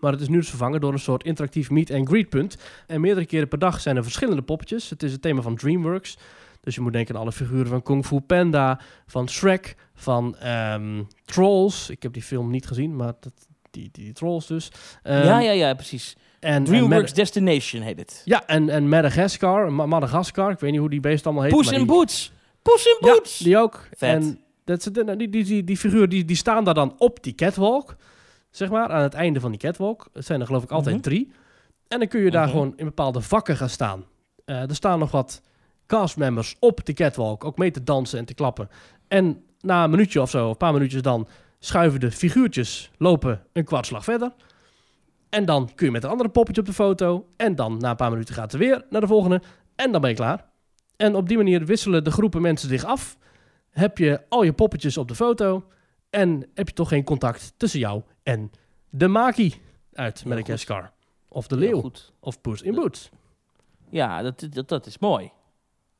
Maar 0.00 0.12
het 0.12 0.20
is 0.20 0.28
nu 0.28 0.36
dus 0.36 0.48
vervangen 0.48 0.80
door 0.80 0.92
een 0.92 0.98
soort 0.98 1.24
interactief 1.24 1.70
meet 1.70 1.90
and 1.90 2.08
greet 2.08 2.28
punt. 2.28 2.56
En 2.86 3.00
meerdere 3.00 3.26
keren 3.26 3.48
per 3.48 3.58
dag 3.58 3.80
zijn 3.80 3.96
er 3.96 4.02
verschillende 4.02 4.42
poppetjes. 4.42 4.90
Het 4.90 5.02
is 5.02 5.12
het 5.12 5.22
thema 5.22 5.42
van 5.42 5.56
DreamWorks. 5.56 6.18
Dus 6.60 6.74
je 6.74 6.80
moet 6.80 6.92
denken 6.92 7.14
aan 7.14 7.20
alle 7.20 7.32
figuren 7.32 7.66
van 7.66 7.82
Kung 7.82 8.06
Fu 8.06 8.20
Panda, 8.20 8.80
van 9.06 9.28
Shrek, 9.28 9.76
van 9.94 10.36
ehm, 10.36 11.02
Trolls. 11.24 11.90
Ik 11.90 12.02
heb 12.02 12.12
die 12.12 12.22
film 12.22 12.50
niet 12.50 12.66
gezien, 12.66 12.96
maar 12.96 13.12
dat, 13.20 13.32
die, 13.70 13.88
die, 13.92 14.12
Trolls 14.12 14.46
dus. 14.46 14.70
Ehm, 15.02 15.24
ja, 15.24 15.40
ja, 15.40 15.50
ja, 15.50 15.74
precies. 15.74 16.16
En, 16.40 16.64
DreamWorks 16.64 17.12
Destination 17.12 17.82
heet 17.82 17.98
het. 17.98 18.22
ja, 18.24 18.46
en, 18.46 18.68
en 18.68 18.88
Madagascar, 18.88 19.72
Ma- 19.72 19.86
Madagaskar. 19.86 20.50
Ik 20.50 20.58
weet 20.58 20.70
niet 20.70 20.80
hoe 20.80 20.90
die 20.90 21.00
beest 21.00 21.26
allemaal 21.26 21.44
heet. 21.44 21.52
Poes 21.52 21.70
in 21.72 21.86
Boots. 21.86 22.32
Poes 22.62 22.86
in 22.86 22.96
Ja, 23.00 23.12
Boots. 23.12 23.38
die 23.38 23.58
ook. 23.58 23.88
Vet. 23.96 24.00
En 24.00 24.40
dat, 24.64 24.90
die, 24.92 25.28
die, 25.28 25.44
die, 25.44 25.64
die 25.64 25.76
figuren 25.76 26.08
die, 26.08 26.24
die 26.24 26.36
staan 26.36 26.64
daar 26.64 26.74
dan 26.74 26.94
op 26.98 27.22
die 27.22 27.34
catwalk. 27.34 27.96
Zeg 28.50 28.70
maar, 28.70 28.88
aan 28.88 29.02
het 29.02 29.14
einde 29.14 29.40
van 29.40 29.50
die 29.50 29.60
catwalk. 29.60 30.08
Het 30.12 30.24
zijn 30.26 30.40
er 30.40 30.46
geloof 30.46 30.62
ik 30.62 30.70
altijd 30.70 30.94
Mhm. 30.94 31.04
drie. 31.04 31.32
En 31.88 31.98
dan 31.98 32.08
kun 32.08 32.20
je 32.20 32.30
daar 32.30 32.42
Mhm. 32.46 32.50
gewoon 32.50 32.72
in 32.76 32.84
bepaalde 32.84 33.20
vakken 33.20 33.56
gaan 33.56 33.68
staan. 33.68 34.04
Eh, 34.44 34.68
er 34.68 34.74
staan 34.74 34.98
nog 34.98 35.10
wat 35.10 35.42
castmembers 35.86 36.56
op 36.60 36.84
de 36.84 36.92
catwalk. 36.92 37.44
Ook 37.44 37.58
mee 37.58 37.70
te 37.70 37.84
dansen 37.84 38.18
en 38.18 38.24
te 38.24 38.34
klappen. 38.34 38.68
En 39.08 39.44
na 39.60 39.84
een 39.84 39.90
minuutje 39.90 40.20
of 40.20 40.30
zo, 40.30 40.48
een 40.48 40.56
paar 40.56 40.72
minuutjes 40.72 41.02
dan... 41.02 41.28
schuiven 41.62 42.00
de 42.00 42.10
figuurtjes, 42.10 42.90
lopen 42.98 43.42
een 43.52 43.64
kwartslag 43.64 44.04
verder. 44.04 44.32
En 45.28 45.44
dan 45.44 45.70
kun 45.74 45.86
je 45.86 45.92
met 45.92 46.04
een 46.04 46.10
andere 46.10 46.28
poppetje 46.28 46.60
op 46.60 46.66
de 46.66 46.72
foto. 46.72 47.26
En 47.36 47.54
dan 47.54 47.76
na 47.76 47.90
een 47.90 47.96
paar 47.96 48.10
minuten 48.10 48.34
gaat 48.34 48.52
het 48.52 48.60
weer 48.60 48.84
naar 48.90 49.00
de 49.00 49.06
volgende. 49.06 49.42
En 49.76 49.92
dan 49.92 50.00
ben 50.00 50.10
je 50.10 50.16
klaar. 50.16 50.44
En 50.96 51.14
op 51.14 51.28
die 51.28 51.36
manier 51.36 51.64
wisselen 51.64 52.04
de 52.04 52.10
groepen 52.10 52.40
mensen 52.42 52.68
zich 52.68 52.84
af. 52.84 53.18
Heb 53.70 53.98
je 53.98 54.20
al 54.28 54.42
je 54.42 54.52
poppetjes 54.52 54.96
op 54.96 55.08
de 55.08 55.14
foto. 55.14 55.64
En 56.10 56.46
heb 56.54 56.68
je 56.68 56.74
toch 56.74 56.88
geen 56.88 57.04
contact 57.04 57.52
tussen 57.56 57.80
jou 57.80 58.02
en 58.22 58.50
de 58.90 59.08
Maki 59.08 59.54
uit 59.92 60.24
Madagascar. 60.24 60.92
Of 61.28 61.46
de 61.46 61.56
leeuw. 61.56 61.90
Of 62.20 62.40
Poes 62.40 62.62
in 62.62 62.74
Boots. 62.74 63.10
Ja, 63.90 64.22
dat, 64.22 64.46
dat, 64.50 64.68
dat 64.68 64.86
is 64.86 64.98
mooi. 64.98 65.30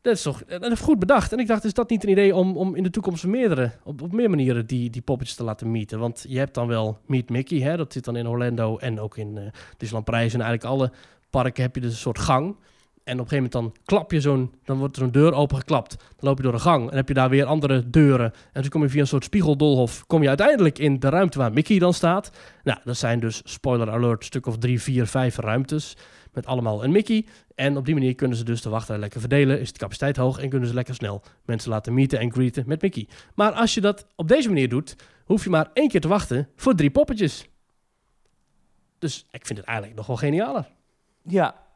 Dat 0.03 0.15
is 0.15 0.23
toch 0.23 0.45
dat 0.45 0.73
is 0.73 0.81
goed 0.81 0.99
bedacht. 0.99 1.33
En 1.33 1.39
ik 1.39 1.47
dacht, 1.47 1.65
is 1.65 1.75
dat 1.75 1.91
niet 1.91 2.05
een 2.05 2.11
idee 2.11 2.35
om, 2.35 2.57
om 2.57 2.75
in 2.75 2.83
de 2.83 2.91
toekomst 2.91 3.27
meerdere, 3.27 3.73
op, 3.85 4.03
op 4.03 4.13
meer 4.13 4.31
manieren 4.31 4.67
die, 4.67 4.91
die 4.91 5.03
poppetjes 5.03 5.37
te 5.37 5.45
laten 5.45 5.71
meeten? 5.71 5.99
Want 5.99 6.25
je 6.29 6.39
hebt 6.39 6.55
dan 6.55 6.67
wel 6.67 6.99
Meet 7.07 7.31
Mickey, 7.31 7.59
hè? 7.59 7.77
dat 7.77 7.93
zit 7.93 8.05
dan 8.05 8.17
in 8.17 8.29
Orlando 8.29 8.77
en 8.77 9.01
ook 9.01 9.17
in 9.17 9.39
eh 9.39 9.45
Disneyland 9.71 10.05
Parijs. 10.05 10.35
En 10.35 10.41
eigenlijk 10.41 10.73
alle 10.73 10.93
parken 11.31 11.63
heb 11.63 11.75
je 11.75 11.81
dus 11.81 11.91
een 11.91 11.97
soort 11.97 12.19
gang. 12.19 12.57
En 13.05 13.21
op 13.21 13.25
een 13.25 13.29
gegeven 13.29 13.51
moment 13.53 13.75
dan 13.75 13.85
klap 13.85 14.13
je 14.13 14.21
zo'n, 14.21 14.55
dan 14.65 14.79
wordt 14.79 14.97
er 14.97 15.03
zo'n 15.03 15.11
deur 15.11 15.33
opengeklapt. 15.33 15.97
Dan 15.99 16.29
loop 16.29 16.37
je 16.37 16.43
door 16.43 16.53
een 16.53 16.61
gang 16.61 16.91
en 16.91 16.97
heb 16.97 17.09
je 17.09 17.15
daar 17.15 17.29
weer 17.29 17.45
andere 17.45 17.91
deuren. 17.91 18.33
En 18.53 18.63
zo 18.63 18.69
kom 18.69 18.83
je 18.83 18.89
via 18.89 19.01
een 19.01 19.07
soort 19.07 19.25
spiegeldolhof, 19.25 20.07
kom 20.07 20.23
je 20.23 20.29
uiteindelijk 20.29 20.79
in 20.79 20.99
de 20.99 21.09
ruimte 21.09 21.39
waar 21.39 21.53
Mickey 21.53 21.79
dan 21.79 21.95
staat. 21.95 22.31
Nou, 22.65 22.79
dat 22.85 22.97
zijn 22.97 23.21
dus, 23.21 23.41
spoiler 23.45 23.91
alert, 23.91 24.19
een 24.19 24.25
stuk 24.25 24.47
of 24.47 24.59
drie, 24.59 24.83
vier, 24.83 25.07
vijf 25.07 25.37
ruimtes. 25.37 25.97
Met 26.33 26.47
allemaal 26.47 26.85
een 26.85 26.93
Mickey. 26.93 27.27
En 27.55 27.77
op 27.77 27.85
die 27.85 27.95
manier 27.95 28.15
kunnen 28.15 28.37
ze 28.37 28.45
dus 28.45 28.63
de 28.63 28.69
wachtrij 28.69 28.99
lekker 28.99 29.21
verdelen. 29.21 29.61
Is 29.61 29.73
de 29.73 29.79
capaciteit 29.79 30.17
hoog 30.17 30.39
en 30.39 30.49
kunnen 30.49 30.69
ze 30.69 30.75
lekker 30.75 30.95
snel 30.95 31.23
mensen 31.45 31.71
laten 31.71 31.95
meeten 31.95 32.19
en 32.19 32.33
greeten 32.33 32.65
met 32.67 32.83
Mickey. 32.83 33.09
Maar 33.35 33.53
als 33.53 33.75
je 33.75 33.81
dat 33.81 34.07
op 34.17 34.29
deze 34.29 34.49
manier 34.49 34.69
doet, 34.69 34.97
hoef 35.25 35.45
je 35.45 35.51
maar 35.51 35.71
één 35.73 35.89
keer 35.89 36.01
te 36.01 36.09
wachten 36.09 36.49
voor 36.57 36.75
drie 36.75 36.91
poppetjes. 36.91 37.49
Dus 38.99 39.27
ik 39.31 39.47
vind 39.47 39.59
het 39.59 39.69
eigenlijk 39.69 39.99
nog 39.99 40.07
wel 40.07 40.17
genialer. 40.17 40.69
Ja. 41.23 41.69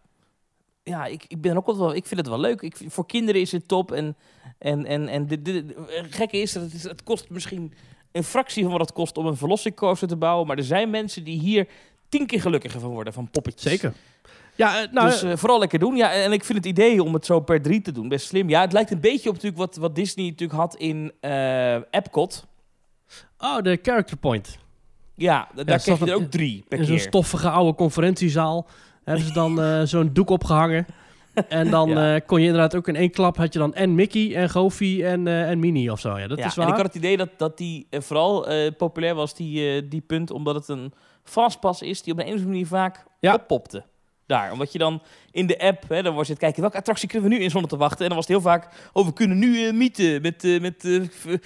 Ja, 0.84 1.06
ik, 1.06 1.24
ik 1.28 1.40
ben 1.40 1.56
ook 1.56 1.66
altijd 1.66 1.84
wel. 1.84 1.94
Ik 1.94 2.06
vind 2.06 2.20
het 2.20 2.28
wel 2.28 2.40
leuk. 2.40 2.60
Ik, 2.62 2.76
voor 2.86 3.06
kinderen 3.06 3.40
is 3.40 3.52
het 3.52 3.68
top. 3.68 3.92
En, 3.92 4.16
en, 4.58 4.86
en, 4.86 5.08
en 5.08 5.26
de, 5.26 5.42
de, 5.42 5.74
gekke 6.10 6.36
is 6.36 6.52
dat 6.52 6.72
het, 6.72 6.82
het 6.82 7.02
kost 7.02 7.30
misschien 7.30 7.74
een 8.12 8.24
fractie 8.24 8.62
van 8.62 8.72
wat 8.72 8.80
het 8.80 8.92
kost 8.92 9.16
om 9.16 9.26
een 9.26 9.36
Velocity 9.36 9.74
coaster 9.74 10.08
te 10.08 10.16
bouwen. 10.16 10.46
Maar 10.46 10.56
er 10.56 10.64
zijn 10.64 10.90
mensen 10.90 11.24
die 11.24 11.40
hier 11.40 11.68
tien 12.08 12.26
keer 12.26 12.40
gelukkiger 12.40 12.80
van 12.80 12.90
worden 12.90 13.12
van 13.12 13.30
poppetjes. 13.30 13.70
Zeker. 13.70 13.92
Ja, 14.54 14.82
eh, 14.82 14.92
nou, 14.92 15.10
dus 15.10 15.22
eh, 15.22 15.36
vooral 15.36 15.58
lekker 15.58 15.78
doen. 15.78 15.96
Ja, 15.96 16.12
en 16.12 16.32
ik 16.32 16.44
vind 16.44 16.58
het 16.58 16.66
idee 16.66 17.02
om 17.02 17.14
het 17.14 17.26
zo 17.26 17.40
per 17.40 17.62
drie 17.62 17.80
te 17.80 17.92
doen 17.92 18.08
best 18.08 18.26
slim. 18.26 18.48
Ja, 18.48 18.60
het 18.60 18.72
lijkt 18.72 18.90
een 18.90 19.00
beetje 19.00 19.28
op 19.28 19.34
natuurlijk 19.34 19.60
wat, 19.62 19.76
wat 19.76 19.94
Disney 19.94 20.24
natuurlijk 20.28 20.58
had 20.60 20.74
in 20.76 21.12
eh 21.20 21.74
Epcot. 21.74 22.46
oh, 23.38 23.58
de 23.62 23.78
character 23.82 24.16
point. 24.16 24.58
Ja, 25.14 25.48
da- 25.54 25.64
daar 25.64 25.80
krijg 25.80 25.98
je 25.98 26.06
er 26.06 26.14
ook 26.14 26.30
drie 26.30 26.64
per 26.68 26.78
In 26.78 26.84
zo'n 26.84 26.98
stoffige 26.98 27.50
oude 27.50 27.74
conferentiezaal 27.74 28.66
hebben 29.04 29.24
ze 29.24 29.32
dan 29.32 29.60
eh, 29.62 29.82
zo'n 29.82 30.10
doek 30.12 30.30
opgehangen. 30.30 30.86
En 31.48 31.70
dan 31.70 31.88
Ja. 31.88 32.14
eh, 32.14 32.20
kon 32.26 32.40
je 32.40 32.46
inderdaad 32.46 32.74
ook 32.76 32.88
in 32.88 32.96
één 32.96 33.10
klap 33.10 33.36
had 33.36 33.52
je 33.52 33.58
dan 33.58 33.74
en 33.74 33.94
Mickey 33.94 34.34
en 34.34 34.50
Goofy 34.50 35.02
en, 35.04 35.26
eh, 35.26 35.50
en 35.50 35.58
Minnie 35.58 35.92
of 35.92 36.00
zo. 36.00 36.18
Ja, 36.18 36.26
dat 36.26 36.38
ja, 36.38 36.46
is 36.46 36.56
en 36.56 36.60
waar. 36.62 36.68
ik 36.70 36.76
had 36.76 36.86
het 36.86 36.94
idee 36.94 37.16
dat, 37.16 37.28
dat 37.36 37.58
die 37.58 37.86
vooral 37.90 38.46
populair 38.76 39.14
was, 39.14 39.34
die, 39.34 39.88
die 39.88 40.00
punt, 40.00 40.30
omdat 40.30 40.54
het 40.54 40.68
een 40.68 40.92
fastpass 41.24 41.82
is 41.82 42.02
die 42.02 42.12
op 42.12 42.18
een 42.18 42.24
of 42.24 42.30
andere 42.30 42.48
manier 42.50 42.66
vaak 42.66 43.04
Ja. 43.20 43.34
oppopte. 43.34 43.84
Daar, 44.26 44.52
omdat 44.52 44.72
je 44.72 44.78
dan 44.78 45.02
in 45.30 45.46
de 45.46 45.58
app, 45.58 45.88
hè, 45.88 46.02
dan 46.02 46.14
was 46.14 46.26
je 46.26 46.32
het 46.32 46.40
kijken, 46.42 46.60
welke 46.60 46.76
attractie 46.76 47.08
kunnen 47.08 47.28
we 47.30 47.34
nu 47.36 47.42
in 47.42 47.50
zonder 47.50 47.70
te 47.70 47.76
wachten? 47.76 47.98
En 48.00 48.06
dan 48.06 48.16
was 48.16 48.26
het 48.26 48.36
heel 48.36 48.44
vaak, 48.50 48.88
oh, 48.92 49.06
we 49.06 49.12
kunnen 49.12 49.38
nu 49.38 49.66
eh 49.66 49.72
mieten 49.72 50.22
met, 50.22 50.44
eh, 50.44 50.60
met 50.60 50.84
eh, 50.84 50.92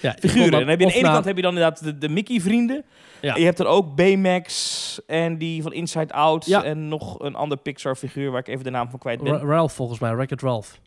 Ja, 0.01 0.15
figuren. 0.19 0.51
dan 0.51 0.59
En 0.59 0.67
dan 0.67 0.69
heb 0.69 0.79
je 0.79 0.85
aan 0.85 0.91
de 0.91 0.97
ene 0.97 1.07
kant 1.11 1.25
heb 1.25 1.35
je 1.35 1.41
dan 1.41 1.53
inderdaad 1.53 1.83
de, 1.83 1.97
de 1.97 2.09
Mickey-vrienden. 2.09 2.85
Ja. 3.21 3.33
En 3.33 3.39
je 3.39 3.45
hebt 3.45 3.59
er 3.59 3.65
ook 3.65 3.95
Baymax 3.95 4.99
en 5.07 5.37
die 5.37 5.61
van 5.61 5.73
Inside 5.73 6.13
Out 6.13 6.45
Ja. 6.45 6.63
en 6.63 6.87
nog 6.87 7.19
een 7.19 7.35
ander 7.35 7.57
Pixar-figuur 7.57 8.31
waar 8.31 8.39
ik 8.39 8.47
even 8.47 8.63
de 8.63 8.69
naam 8.69 8.89
van 8.89 8.99
kwijt 8.99 9.21
ben. 9.23 9.33
Ra- 9.39 9.45
Ralph 9.45 9.73
volgens 9.73 9.99
mij, 9.99 10.15
Wreck-It 10.15 10.41
Ralph. 10.41 10.79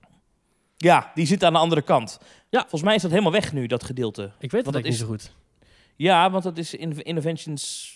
ja, 0.77 1.11
die 1.15 1.27
zit 1.27 1.45
aan 1.45 1.53
de 1.53 1.59
andere 1.59 1.83
kant. 1.83 2.19
Ja. 2.51 2.61
Volgens 2.61 2.83
mij 2.83 2.95
is 2.95 3.03
dat 3.03 3.11
helemaal 3.11 3.33
weg 3.33 3.53
nu, 3.53 3.67
dat 3.67 3.85
gedeelte. 3.85 4.31
Ik 4.39 4.51
weet 4.51 4.65
het 4.65 4.75
dat 4.75 4.83
niet 4.83 4.95
zo 4.97 5.07
goed. 5.07 5.33
Ja, 5.97 6.31
want 6.31 6.43
dat 6.43 6.59
is 6.59 6.75
in 6.75 7.03
Innovations. 7.03 7.91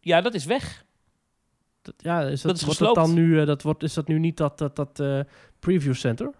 Ja, 0.00 0.20
dat 0.20 0.34
is 0.34 0.44
weg. 0.44 0.84
Dat, 1.86 1.94
ja, 1.98 2.20
is 2.20 2.40
dat, 2.40 2.50
Dat 2.50 2.60
is 2.60 2.64
wordt 2.64 2.78
dat 2.78 2.94
dan 2.94 3.14
nu, 3.14 3.40
eh, 3.40 3.46
dat 3.46 3.62
wordt, 3.62 3.82
is 3.82 3.94
dat 3.94 4.08
nu 4.08 4.18
niet 4.18 4.36
dat, 4.36 4.58
dat, 4.58 4.76
dat 4.76 5.00
eh, 5.00 5.20
preview 5.60 5.94
center? 5.94 6.30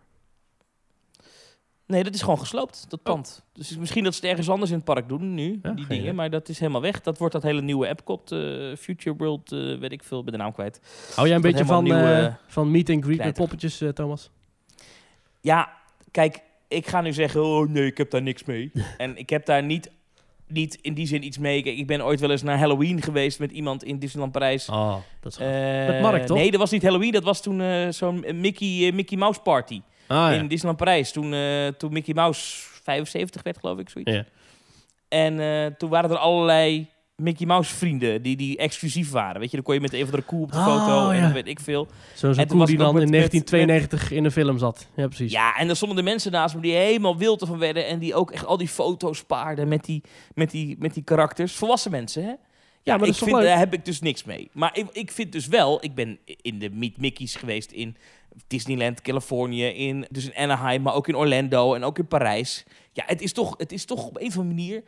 Nee, 1.86 2.04
dat 2.04 2.14
is 2.14 2.20
gewoon 2.20 2.38
gesloopt, 2.38 2.86
dat 2.88 3.02
pand. 3.02 3.44
Dus 3.52 3.76
misschien 3.76 4.04
dat 4.04 4.14
ze 4.14 4.20
het 4.20 4.28
ergens 4.28 4.48
anders 4.48 4.70
in 4.70 4.76
het 4.76 4.84
park 4.84 5.08
doen 5.08 5.34
nu, 5.34 5.52
Oh. 5.52 5.58
Ja, 5.62 5.70
die 5.70 5.86
dingen. 5.86 6.02
idee. 6.02 6.12
Maar 6.12 6.30
dat 6.30 6.48
is 6.48 6.58
helemaal 6.58 6.80
weg. 6.80 7.00
Dat 7.00 7.18
wordt 7.18 7.32
dat 7.32 7.42
hele 7.42 7.62
nieuwe 7.62 7.86
Epcot, 7.88 8.32
eh, 8.32 8.38
Future 8.78 9.16
World, 9.16 9.50
weet 9.50 9.92
ik 9.92 10.02
veel, 10.02 10.22
bij 10.22 10.32
de 10.32 10.38
naam 10.38 10.52
kwijt. 10.52 10.80
Hou 11.14 11.26
jij 11.26 11.36
een 11.36 11.42
Dat 11.42 11.50
beetje 11.52 11.66
van, 11.66 11.84
helemaal 11.84 12.12
nieuw, 12.14 12.28
eh, 12.28 12.34
van 12.46 12.70
meet 12.70 12.90
and 12.90 13.04
greet 13.04 13.18
met 13.18 13.34
poppetjes, 13.34 13.82
Thomas? 13.94 14.30
Ja, 15.40 15.72
kijk, 16.10 16.42
ik 16.68 16.86
ga 16.86 17.00
nu 17.00 17.12
zeggen, 17.12 17.44
oh 17.44 17.68
nee, 17.68 17.86
ik 17.86 17.98
heb 17.98 18.10
daar 18.10 18.22
niks 18.22 18.44
mee. 18.44 18.72
en 18.96 19.16
ik 19.16 19.30
heb 19.30 19.46
daar 19.46 19.62
niet, 19.62 19.90
niet 20.48 20.78
in 20.82 20.94
die 20.94 21.06
zin 21.06 21.24
iets 21.24 21.38
mee. 21.38 21.62
Ik 21.62 21.86
ben 21.86 22.04
ooit 22.04 22.20
wel 22.20 22.30
eens 22.30 22.42
naar 22.42 22.58
Halloween 22.58 23.02
geweest 23.02 23.38
met 23.38 23.50
iemand 23.50 23.84
in 23.84 23.98
Disneyland 23.98 24.32
Parijs. 24.32 24.68
Oh, 24.68 24.96
dat 25.20 25.32
is. 25.32 25.38
Eh, 25.38 25.86
Met 25.86 26.00
Mark, 26.00 26.26
toch? 26.26 26.36
Nee, 26.36 26.50
dat 26.50 26.60
was 26.60 26.70
niet 26.70 26.82
Halloween. 26.82 27.12
Dat 27.12 27.24
was 27.24 27.42
toen 27.42 27.60
eh, 27.60 27.88
zo'n 27.90 28.24
Mickey, 28.34 28.86
eh, 28.86 28.92
Mickey 28.92 29.18
Mouse 29.18 29.40
party. 29.40 29.80
ah, 30.06 30.32
in 30.34 30.48
Disneyland 30.48 30.78
Parijs. 30.78 31.12
Toen, 31.12 31.32
eh, 31.34 31.66
toen 31.66 31.92
Mickey 31.92 32.14
Mouse 32.14 32.56
75 32.82 33.42
werd, 33.42 33.58
geloof 33.58 33.78
ik, 33.78 33.88
zoiets. 33.88 34.12
Ja. 34.12 34.24
En 35.08 35.40
eh, 35.40 35.66
toen 35.66 35.90
waren 35.90 36.10
er 36.10 36.16
allerlei 36.16 36.86
Mickey 37.22 37.46
Mouse 37.46 37.74
vrienden 37.74 38.22
die, 38.22 38.36
die 38.36 38.56
exclusief 38.56 39.10
waren. 39.10 39.40
Weet 39.40 39.50
je, 39.50 39.56
dan 39.56 39.64
kon 39.64 39.74
je 39.74 39.80
met 39.80 39.92
een 39.92 39.98
of 40.00 40.04
andere 40.04 40.22
koe 40.22 40.42
op 40.42 40.52
de 40.52 40.58
Oh, 40.58 40.64
foto 40.64 41.10
en 41.10 41.16
ja. 41.16 41.22
dan 41.22 41.32
weet 41.32 41.46
ik 41.48 41.60
veel. 41.60 41.86
Zo'n 42.14 42.30
En 42.30 42.36
toen 42.36 42.46
koe 42.46 42.58
was 42.58 42.68
die 42.68 42.78
dan 42.78 42.86
in 42.88 42.94
met- 42.94 43.02
met- 43.02 43.10
1992 43.10 44.10
in 44.10 44.24
een 44.24 44.30
film 44.30 44.58
zat. 44.58 44.86
Ja, 44.96 45.06
precies. 45.06 45.32
Ja, 45.32 45.56
en 45.56 45.68
er 45.68 45.76
stonden 45.76 45.96
de 45.96 46.02
mensen 46.02 46.32
naast 46.32 46.54
me 46.54 46.60
die 46.60 46.72
helemaal 46.74 47.16
wild 47.16 47.40
ervan 47.40 47.58
werden 47.58 47.86
en 47.86 47.98
die 47.98 48.14
ook 48.14 48.30
echt 48.30 48.44
al 48.46 48.56
die 48.56 48.68
foto's 48.68 49.18
spaarden 49.18 49.68
met 49.68 49.84
die, 49.84 50.02
met 50.34 50.50
die, 50.50 50.76
met 50.78 50.94
die 50.94 51.02
karakters. 51.02 51.52
Volwassen 51.52 51.90
mensen, 51.90 52.22
hè? 52.22 52.28
Ja, 52.28 52.36
maar 52.96 52.98
dat 52.98 53.08
ik 53.08 53.14
vind, 53.22 53.30
leuk? 53.36 53.44
daar 53.44 53.58
heb 53.58 53.72
ik 53.74 53.84
dus 53.84 54.00
niks 54.00 54.24
mee. 54.24 54.50
Maar 54.52 54.78
ik, 54.78 54.86
ik 54.92 55.10
vind 55.10 55.32
dus 55.32 55.46
wel, 55.46 55.84
ik 55.84 55.94
ben 55.94 56.18
in 56.42 56.58
de 56.58 56.70
Meet 56.70 56.98
Mickey's 56.98 57.34
geweest 57.34 57.70
in 57.70 57.96
Disneyland, 58.46 59.00
Californië, 59.02 59.64
in, 59.66 60.06
dus 60.10 60.24
in 60.24 60.34
Anaheim, 60.34 60.82
maar 60.82 60.94
ook 60.94 61.08
in 61.08 61.16
Orlando 61.16 61.74
en 61.74 61.84
ook 61.84 61.98
in 61.98 62.06
Parijs. 62.06 62.64
Ja, 62.92 63.02
het 63.06 63.20
is 63.22 63.32
toch, 63.32 63.54
het 63.58 63.72
is 63.72 63.84
toch 63.84 64.06
op 64.06 64.16
een 64.20 64.26
of 64.26 64.36
andere 64.38 64.54
manier 64.54 64.82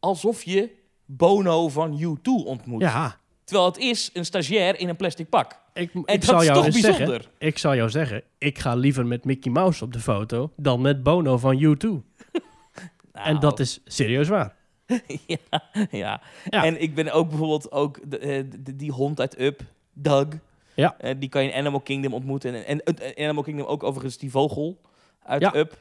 alsof 0.00 0.42
je 0.42 0.70
Bono 1.06 1.68
van 1.68 2.00
U2 2.00 2.44
ontmoet. 2.44 2.80
Ja, 2.80 3.16
Terwijl 3.44 3.66
het 3.68 3.78
is 3.78 4.10
een 4.12 4.24
stagiair 4.24 4.78
in 4.80 4.88
een 4.88 4.96
plastic 4.96 5.28
pak. 5.28 5.60
ik, 5.74 5.94
En 5.94 6.00
ik 6.00 6.06
dat 6.06 6.24
zal 6.24 6.40
is 6.40 6.46
jou 6.46 6.62
toch 6.62 6.72
bijzonder. 6.72 7.06
zeggen, 7.06 7.30
ik 7.38 7.58
zal 7.58 7.74
jou 7.74 7.90
zeggen, 7.90 8.22
ik 8.38 8.58
ga 8.58 8.74
liever 8.74 9.06
met 9.06 9.24
Mickey 9.24 9.52
Mouse 9.52 9.84
op 9.84 9.92
de 9.92 10.00
foto 10.00 10.50
dan 10.56 10.80
met 10.80 11.02
Bono 11.02 11.38
van 11.38 11.56
U2. 11.76 11.88
En 13.12 13.22
Nou, 13.32 13.38
dat 13.38 13.60
is 13.60 13.80
serieus 13.84 14.28
waar. 14.28 14.54
ja, 15.26 15.62
ja. 15.90 16.20
Ja. 16.50 16.64
En 16.64 16.82
ik 16.82 16.94
ben 16.94 17.12
ook 17.12 17.28
bijvoorbeeld 17.28 17.72
ook 17.72 17.98
de, 18.10 18.18
eh, 18.18 18.44
de- 18.62 18.76
die 18.76 18.90
hond 18.92 19.20
uit 19.20 19.40
Up, 19.40 19.60
Doug. 19.92 20.26
Ja. 20.74 20.96
Eh, 20.98 21.14
die 21.18 21.28
kan 21.28 21.42
je 21.44 21.50
in 21.50 21.56
Animal 21.58 21.80
Kingdom 21.80 22.14
ontmoeten. 22.14 22.66
En, 22.66 22.82
Animal 23.18 23.42
Kingdom 23.42 23.66
ook 23.66 23.82
overigens 23.82 24.18
die 24.18 24.30
vogel 24.30 24.80
uit 25.22 25.40
Ja. 25.42 25.54
Up. 25.54 25.78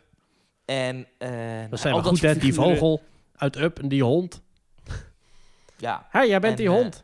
En, 0.66 1.08
eh, 1.18 1.30
Dat 1.70 1.80
zijn 1.80 1.94
al 1.94 2.02
we 2.02 2.08
goed, 2.08 2.22
hè? 2.22 2.36
Die 2.38 2.54
vogel 2.54 3.02
uit 3.36 3.56
Up 3.56 3.80
en 3.80 3.88
die 3.88 4.04
hond. 4.04 4.42
Ja, 5.78 6.08
Hé, 6.10 6.20
jij 6.22 6.40
bent 6.40 6.60
En, 6.60 6.66
die 6.66 6.76
eh, 6.76 6.82
hond. 6.82 7.04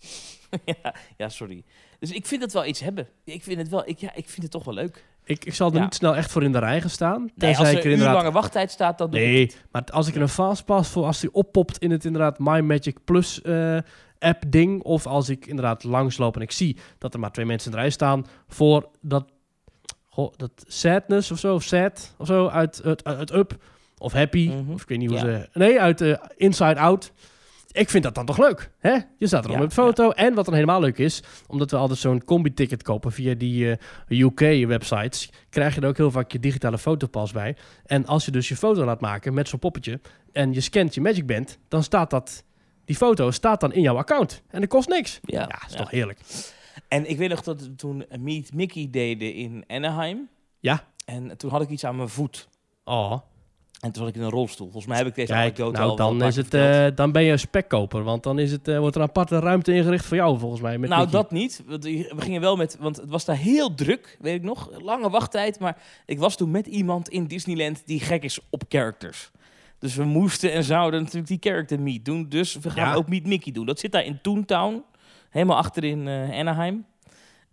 ja, 0.82 0.94
ja, 1.16 1.28
sorry. 1.28 1.64
Dus 1.98 2.10
ik 2.10 2.26
vind 2.26 2.42
het 2.42 2.52
wel 2.52 2.64
iets 2.66 2.80
hebben. 2.80 3.08
Ik 3.24 3.42
vind 3.42 3.58
het 3.58 3.68
wel, 3.68 3.88
ik, 3.88 3.98
ja, 3.98 4.14
ik 4.14 4.28
vind 4.28 4.42
het 4.42 4.50
toch 4.50 4.64
wel 4.64 4.74
leuk. 4.74 5.04
Ik, 5.24 5.44
ik 5.44 5.54
zal 5.54 5.68
er 5.70 5.76
ja. 5.76 5.82
niet 5.82 5.94
snel 5.94 6.16
echt 6.16 6.32
voor 6.32 6.42
in 6.42 6.52
de 6.52 6.58
rij 6.58 6.80
gaan 6.80 6.90
staan. 6.90 7.30
Nee, 7.34 7.56
als 7.58 7.68
ik 7.68 7.74
er 7.74 7.78
er 7.78 7.80
een 7.80 7.86
uur 7.86 7.92
inderdaad... 7.92 8.16
lange 8.16 8.32
wachttijd 8.32 8.70
staat, 8.70 8.98
dan 8.98 9.10
doe 9.10 9.20
ik 9.20 9.26
Nee, 9.26 9.50
maar 9.70 9.84
als 9.84 10.08
ik 10.08 10.14
er 10.14 10.20
een 10.20 10.28
fastpass 10.28 10.90
voor, 10.90 11.04
als 11.04 11.20
die 11.20 11.32
oppopt 11.32 11.78
in 11.78 11.90
het 11.90 12.04
inderdaad 12.04 12.38
My 12.38 12.60
Magic 12.60 13.04
Plus 13.04 13.42
eh, 13.42 13.78
app 14.18 14.42
ding, 14.48 14.82
of 14.82 15.06
als 15.06 15.28
ik 15.28 15.46
inderdaad 15.46 15.84
langsloop 15.84 16.36
en 16.36 16.42
ik 16.42 16.50
zie 16.50 16.76
dat 16.98 17.14
er 17.14 17.20
maar 17.20 17.32
twee 17.32 17.46
mensen 17.46 17.70
in 17.70 17.76
de 17.76 17.82
rij 17.82 17.90
staan 17.90 18.26
voor 18.48 18.88
dat, 19.00 19.24
goh, 20.08 20.32
dat 20.36 20.64
sadness 20.66 21.30
of 21.30 21.38
zo, 21.38 21.54
of 21.54 21.62
sad 21.62 22.14
of 22.18 22.26
zo 22.26 22.48
uit, 22.48 22.80
uit, 22.84 23.04
uit 23.04 23.32
Up, 23.32 23.56
of 23.98 24.12
Happy, 24.12 24.48
Mhm. 24.48 24.72
of 24.72 24.82
ik 24.82 24.88
weet 24.88 24.98
niet 24.98 25.08
hoe 25.10 25.18
Ja. 25.18 25.24
ze, 25.24 25.48
nee, 25.52 25.80
uit 25.80 26.00
eh, 26.00 26.14
Inside 26.36 26.78
Out. 26.78 27.12
Ik 27.76 27.90
vind 27.90 28.02
dat 28.04 28.14
dan 28.14 28.26
toch 28.26 28.38
leuk, 28.38 28.70
hè? 28.78 28.96
Je 29.18 29.26
staat 29.26 29.44
er 29.44 29.50
Ja, 29.50 29.56
op 29.56 29.62
een 29.62 29.70
foto. 29.70 30.10
En 30.10 30.34
wat 30.34 30.44
dan 30.44 30.54
helemaal 30.54 30.80
leuk 30.80 30.98
is, 30.98 31.22
omdat 31.46 31.70
we 31.70 31.76
altijd 31.76 31.98
zo'n 31.98 32.24
combi-ticket 32.24 32.82
kopen 32.82 33.12
via 33.12 33.34
die 33.34 33.70
eh, 34.08 34.20
UK-websites, 34.20 35.30
krijg 35.50 35.74
je 35.74 35.80
er 35.80 35.88
ook 35.88 35.96
heel 35.96 36.10
vaak 36.10 36.32
je 36.32 36.38
digitale 36.38 36.78
fotopas 36.78 37.32
bij. 37.32 37.56
En 37.84 38.06
als 38.06 38.24
je 38.24 38.30
dus 38.30 38.48
je 38.48 38.56
foto 38.56 38.84
laat 38.84 39.00
maken 39.00 39.34
met 39.34 39.48
zo'n 39.48 39.58
poppetje 39.58 40.00
en 40.32 40.52
je 40.52 40.60
scant 40.60 40.94
je 40.94 41.00
Magic 41.00 41.26
Band, 41.26 41.58
dan 41.68 41.82
staat 41.82 42.10
dat, 42.10 42.44
die 42.84 42.96
foto 42.96 43.30
staat 43.30 43.60
dan 43.60 43.72
in 43.72 43.82
jouw 43.82 43.96
account. 43.96 44.42
En 44.50 44.60
dat 44.60 44.68
kost 44.68 44.88
niks. 44.88 45.20
Ja, 45.22 45.40
Ja, 45.40 45.62
is 45.66 45.72
ja. 45.72 45.78
toch 45.78 45.90
heerlijk. 45.90 46.20
En 46.88 47.10
ik 47.10 47.18
weet 47.18 47.28
nog 47.28 47.42
dat 47.42 47.60
we 47.60 47.74
toen 47.74 48.04
Meet 48.18 48.54
Mickey 48.54 48.88
deden 48.90 49.34
in 49.34 49.64
Anaheim. 49.66 50.28
Ja. 50.60 50.84
En 51.04 51.36
toen 51.36 51.50
had 51.50 51.62
ik 51.62 51.68
iets 51.68 51.84
aan 51.84 51.96
mijn 51.96 52.08
voet. 52.08 52.48
Oh, 52.84 53.18
En 53.80 53.92
toen 53.92 54.02
zat 54.02 54.08
ik 54.08 54.14
in 54.14 54.22
een 54.22 54.30
rolstoel. 54.30 54.66
Volgens 54.66 54.86
mij 54.86 54.96
heb 54.96 55.06
ik 55.06 55.14
deze 55.14 55.32
kijk, 55.32 55.40
anekdote 55.40 55.78
nou 55.78 55.90
al 55.90 55.96
dan, 55.96 56.22
is 56.22 56.36
het, 56.36 56.54
eh, 56.54 56.86
dan 56.94 57.12
ben 57.12 57.22
je 57.22 57.32
een 57.32 57.38
spekkoper, 57.38 58.02
want 58.02 58.22
dan 58.22 58.38
is 58.38 58.52
het, 58.52 58.68
eh, 58.68 58.78
wordt 58.78 58.94
er 58.96 59.00
een 59.02 59.08
aparte 59.08 59.38
ruimte 59.38 59.72
ingericht 59.74 60.04
voor 60.04 60.16
jou 60.16 60.38
volgens 60.38 60.60
mij. 60.60 60.78
Met 60.78 60.90
nou, 60.90 61.04
Mickey. 61.04 61.20
dat 61.20 61.30
niet. 61.30 61.62
We 61.66 62.20
gingen 62.20 62.40
wel 62.40 62.56
met, 62.56 62.76
want 62.80 62.96
het 62.96 63.10
was 63.10 63.24
daar 63.24 63.36
heel 63.36 63.74
druk, 63.74 64.16
weet 64.20 64.34
ik 64.34 64.42
nog. 64.42 64.70
Lange 64.82 65.10
wachttijd. 65.10 65.58
Maar 65.58 65.82
ik 66.06 66.18
was 66.18 66.36
toen 66.36 66.50
met 66.50 66.66
iemand 66.66 67.08
in 67.08 67.26
Disneyland 67.26 67.82
die 67.86 68.00
gek 68.00 68.22
is 68.22 68.38
op 68.50 68.62
characters. 68.68 69.30
Dus 69.78 69.94
we 69.94 70.04
moesten 70.04 70.52
en 70.52 70.64
zouden 70.64 71.00
natuurlijk 71.00 71.28
die 71.28 71.38
character 71.52 71.80
meet 71.80 72.04
doen. 72.04 72.28
Dus 72.28 72.54
we 72.54 72.70
gaan 72.70 72.88
Ja. 72.88 72.94
ook 72.94 73.08
Meet 73.08 73.26
Mickey 73.26 73.52
doen. 73.52 73.66
Dat 73.66 73.80
zit 73.80 73.92
daar 73.92 74.04
in 74.04 74.18
Toontown. 74.22 74.82
Helemaal 75.30 75.56
achterin 75.56 76.08
eh 76.08 76.38
Anaheim. 76.38 76.86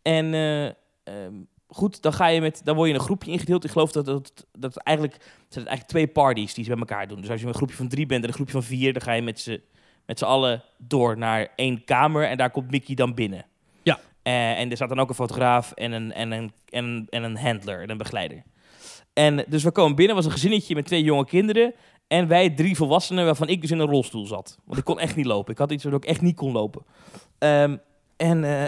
En 0.01 0.33
eh, 0.33 0.65
ehm, 0.65 1.33
goed, 1.73 2.01
dan, 2.01 2.13
ga 2.13 2.27
je 2.27 2.41
met, 2.41 2.61
dan 2.63 2.75
word 2.75 2.87
je 2.87 2.93
in 2.93 2.99
een 2.99 3.05
groepje 3.05 3.31
ingedeeld. 3.31 3.63
Ik 3.63 3.71
geloof 3.71 3.91
dat 3.91 4.05
het, 4.05 4.45
dat 4.51 4.73
het 4.73 4.83
eigenlijk, 4.83 5.17
het 5.17 5.53
zijn 5.53 5.67
eigenlijk 5.67 5.87
twee 5.87 6.07
parties 6.07 6.53
die 6.53 6.63
ze 6.63 6.69
bij 6.69 6.79
elkaar 6.79 7.07
doen. 7.07 7.21
Dus 7.21 7.29
als 7.29 7.41
je 7.41 7.47
een 7.47 7.53
groepje 7.53 7.75
van 7.75 7.87
drie 7.87 8.05
bent 8.05 8.21
en 8.21 8.27
een 8.27 8.33
groepje 8.33 8.53
van 8.53 8.63
vier, 8.63 8.93
dan 8.93 9.01
ga 9.01 9.11
je 9.11 9.21
met 9.21 9.39
z'n 9.39 9.61
met 10.05 10.19
z'n 10.19 10.25
allen 10.25 10.63
door 10.77 11.17
naar 11.17 11.47
één 11.55 11.83
kamer 11.83 12.27
en 12.27 12.37
daar 12.37 12.51
komt 12.51 12.71
Mickey 12.71 12.95
dan 12.95 13.13
binnen. 13.13 13.45
Ja. 13.83 13.99
Eh, 14.21 14.59
en 14.59 14.69
er 14.69 14.75
staat 14.75 14.89
dan 14.89 14.99
ook 14.99 15.09
een 15.09 15.15
fotograaf 15.15 15.71
en 15.71 15.91
een, 15.91 16.13
en 16.13 16.31
een, 16.31 16.51
en, 16.69 17.07
en 17.09 17.23
een 17.23 17.37
handler 17.37 17.81
en 17.81 17.89
een 17.89 17.97
begeleider. 17.97 18.43
En 19.13 19.45
dus 19.47 19.63
we 19.63 19.71
komen 19.71 19.95
binnen, 19.95 20.15
was 20.15 20.25
een 20.25 20.31
gezinnetje 20.31 20.75
met 20.75 20.85
twee 20.85 21.03
jonge 21.03 21.25
kinderen. 21.25 21.73
En 22.07 22.27
wij 22.27 22.49
drie 22.49 22.75
volwassenen, 22.75 23.25
waarvan 23.25 23.47
ik 23.47 23.61
dus 23.61 23.71
in 23.71 23.79
een 23.79 23.87
rolstoel 23.87 24.25
zat. 24.25 24.57
Want 24.65 24.79
ik 24.79 24.85
kon 24.85 24.99
echt 24.99 25.15
niet 25.15 25.25
lopen. 25.25 25.51
Ik 25.51 25.57
had 25.57 25.71
iets 25.71 25.83
waardoor 25.83 26.01
ik 26.01 26.09
echt 26.09 26.21
niet 26.21 26.35
kon 26.35 26.51
lopen. 26.51 26.85
Ehm, 27.37 27.77
en 28.17 28.43
eh, 28.43 28.67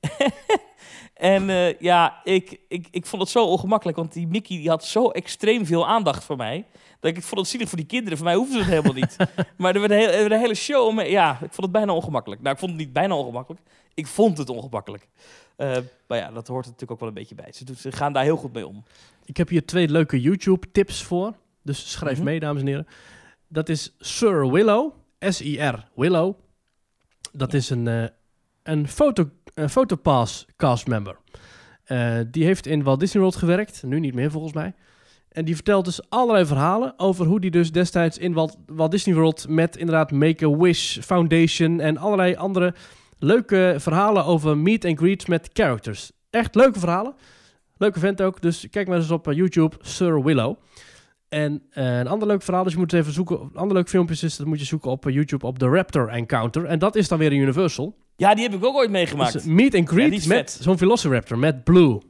en 1.18 1.50
eh, 1.50 1.78
ja, 1.80 2.20
ik, 2.24 2.60
ik, 2.68 2.88
ik 2.90 3.06
vond 3.06 3.22
het 3.22 3.30
zo 3.30 3.44
ongemakkelijk. 3.44 3.96
Want 3.98 4.12
die 4.12 4.26
Mickey 4.26 4.56
die 4.56 4.68
had 4.68 4.84
zo 4.84 5.08
extreem 5.10 5.66
veel 5.66 5.86
aandacht 5.88 6.24
voor 6.24 6.36
mij. 6.36 6.64
Dat 7.00 7.10
ik 7.10 7.16
het 7.16 7.24
vond 7.24 7.40
het 7.40 7.50
zielig 7.50 7.68
voor 7.68 7.78
die 7.78 7.86
kinderen. 7.86 8.18
Voor 8.18 8.26
mij 8.26 8.34
hoefden 8.36 8.52
ze 8.54 8.58
het 8.62 8.68
helemaal 8.68 8.92
niet. 8.92 9.16
maar 9.58 9.74
er 9.74 9.80
werd 9.80 9.92
een, 9.92 9.98
hele, 9.98 10.10
er 10.12 10.18
werd 10.20 10.32
een 10.32 10.38
hele 10.38 10.54
show. 10.54 10.86
om- 10.86 11.00
Ja, 11.00 11.30
ik 11.32 11.38
vond 11.38 11.56
het 11.62 11.72
bijna 11.72 11.92
ongemakkelijk. 11.92 12.40
Nou, 12.42 12.54
ik 12.54 12.60
vond 12.60 12.72
het 12.72 12.80
niet 12.80 12.92
bijna 12.92 13.14
ongemakkelijk. 13.16 13.62
Ik 13.94 14.06
vond 14.06 14.38
het 14.38 14.48
ongemakkelijk. 14.50 15.08
Eh, 15.56 15.76
maar 16.06 16.18
ja, 16.18 16.30
dat 16.30 16.46
hoort 16.48 16.64
er 16.64 16.70
natuurlijk 16.70 16.90
ook 16.90 17.00
wel 17.00 17.08
een 17.08 17.14
beetje 17.14 17.34
bij. 17.34 17.52
Ze, 17.52 17.64
doen- 17.64 17.76
ze 17.76 17.92
gaan 17.92 18.12
daar 18.12 18.22
heel 18.24 18.36
goed 18.36 18.52
mee 18.52 18.66
om. 18.66 18.84
Ik 19.24 19.36
heb 19.36 19.48
hier 19.48 19.66
twee 19.66 19.88
leuke 19.88 20.20
YouTube-tips 20.20 21.02
voor. 21.02 21.34
Dus 21.62 21.90
schrijf 21.90 22.16
Mhm. 22.16 22.24
mee, 22.24 22.40
dames 22.40 22.60
en 22.60 22.66
heren. 22.66 22.86
Dat 23.48 23.68
is 23.68 23.94
Sir 23.98 24.50
Willow. 24.50 24.92
S-I-R, 25.20 25.88
Willow. 25.94 26.34
Dat 27.32 27.54
is 27.54 27.70
een, 27.70 27.88
eh 27.88 28.04
een, 28.68 28.88
foto, 28.88 29.30
een 29.54 29.70
Photopass 29.70 30.46
castmember. 30.56 31.16
Eh 31.84 32.18
die 32.30 32.44
heeft 32.44 32.66
in 32.66 32.82
Walt 32.82 33.00
Disney 33.00 33.22
World 33.22 33.36
gewerkt. 33.36 33.82
Nu 33.82 34.00
niet 34.00 34.14
meer, 34.14 34.30
volgens 34.30 34.52
mij. 34.52 34.74
En 35.28 35.44
die 35.44 35.54
vertelt 35.54 35.84
dus 35.84 36.10
allerlei 36.10 36.46
verhalen 36.46 36.94
over 36.96 37.26
hoe 37.26 37.40
die 37.40 37.50
dus 37.50 37.72
destijds 37.72 38.18
in 38.18 38.32
Walt, 38.32 38.56
Walt 38.66 38.90
Disney 38.90 39.14
World... 39.14 39.48
met 39.48 39.76
inderdaad 39.76 40.10
Make-A-Wish 40.10 40.98
Foundation 40.98 41.80
en 41.80 41.96
allerlei 41.96 42.34
andere 42.34 42.74
leuke 43.18 43.74
verhalen 43.78 44.24
over 44.24 44.56
meet 44.56 44.84
and 44.84 44.98
greets 44.98 45.26
met 45.26 45.50
characters. 45.52 46.12
Echt 46.30 46.54
leuke 46.54 46.78
verhalen. 46.78 47.14
Leuke 47.76 47.98
vent 47.98 48.22
ook, 48.22 48.40
dus 48.40 48.66
kijk 48.70 48.88
maar 48.88 48.96
eens 48.96 49.10
op 49.10 49.28
eh, 49.28 49.36
YouTube, 49.36 49.76
Sir 49.80 50.22
Willow. 50.22 50.56
En 51.28 51.62
eh, 51.70 51.98
een 51.98 52.06
ander 52.06 52.28
leuk 52.28 52.42
verhaal, 52.42 52.64
dus 52.64 52.72
je 52.72 52.78
moet 52.78 52.92
even 52.92 53.12
zoeken. 53.12 53.40
Een 53.40 53.56
ander 53.56 53.76
leuk 53.76 53.88
filmpje 53.88 54.26
is, 54.26 54.36
dat 54.36 54.46
moet 54.46 54.58
je 54.58 54.64
zoeken 54.64 54.90
op 54.90 55.06
eh, 55.06 55.14
YouTube 55.14 55.46
op 55.46 55.58
de 55.58 55.66
Raptor 55.66 56.08
Encounter. 56.08 56.64
En 56.64 56.78
dat 56.78 56.96
is 56.96 57.08
dan 57.08 57.18
weer 57.18 57.32
een 57.32 57.38
Universal. 57.38 57.96
Ja, 58.16 58.34
die 58.34 58.44
heb 58.44 58.54
ik 58.54 58.64
ook 58.64 58.74
ooit 58.74 58.90
meegemaakt. 58.90 59.32
Dus, 59.32 59.42
eh, 59.42 59.48
meet 59.48 59.74
and 59.74 59.88
greet 59.88 60.26
met 60.26 60.58
zo'n 60.60 60.78
Velociraptor, 60.78 61.38
met 61.38 61.64
Blue. 61.64 62.00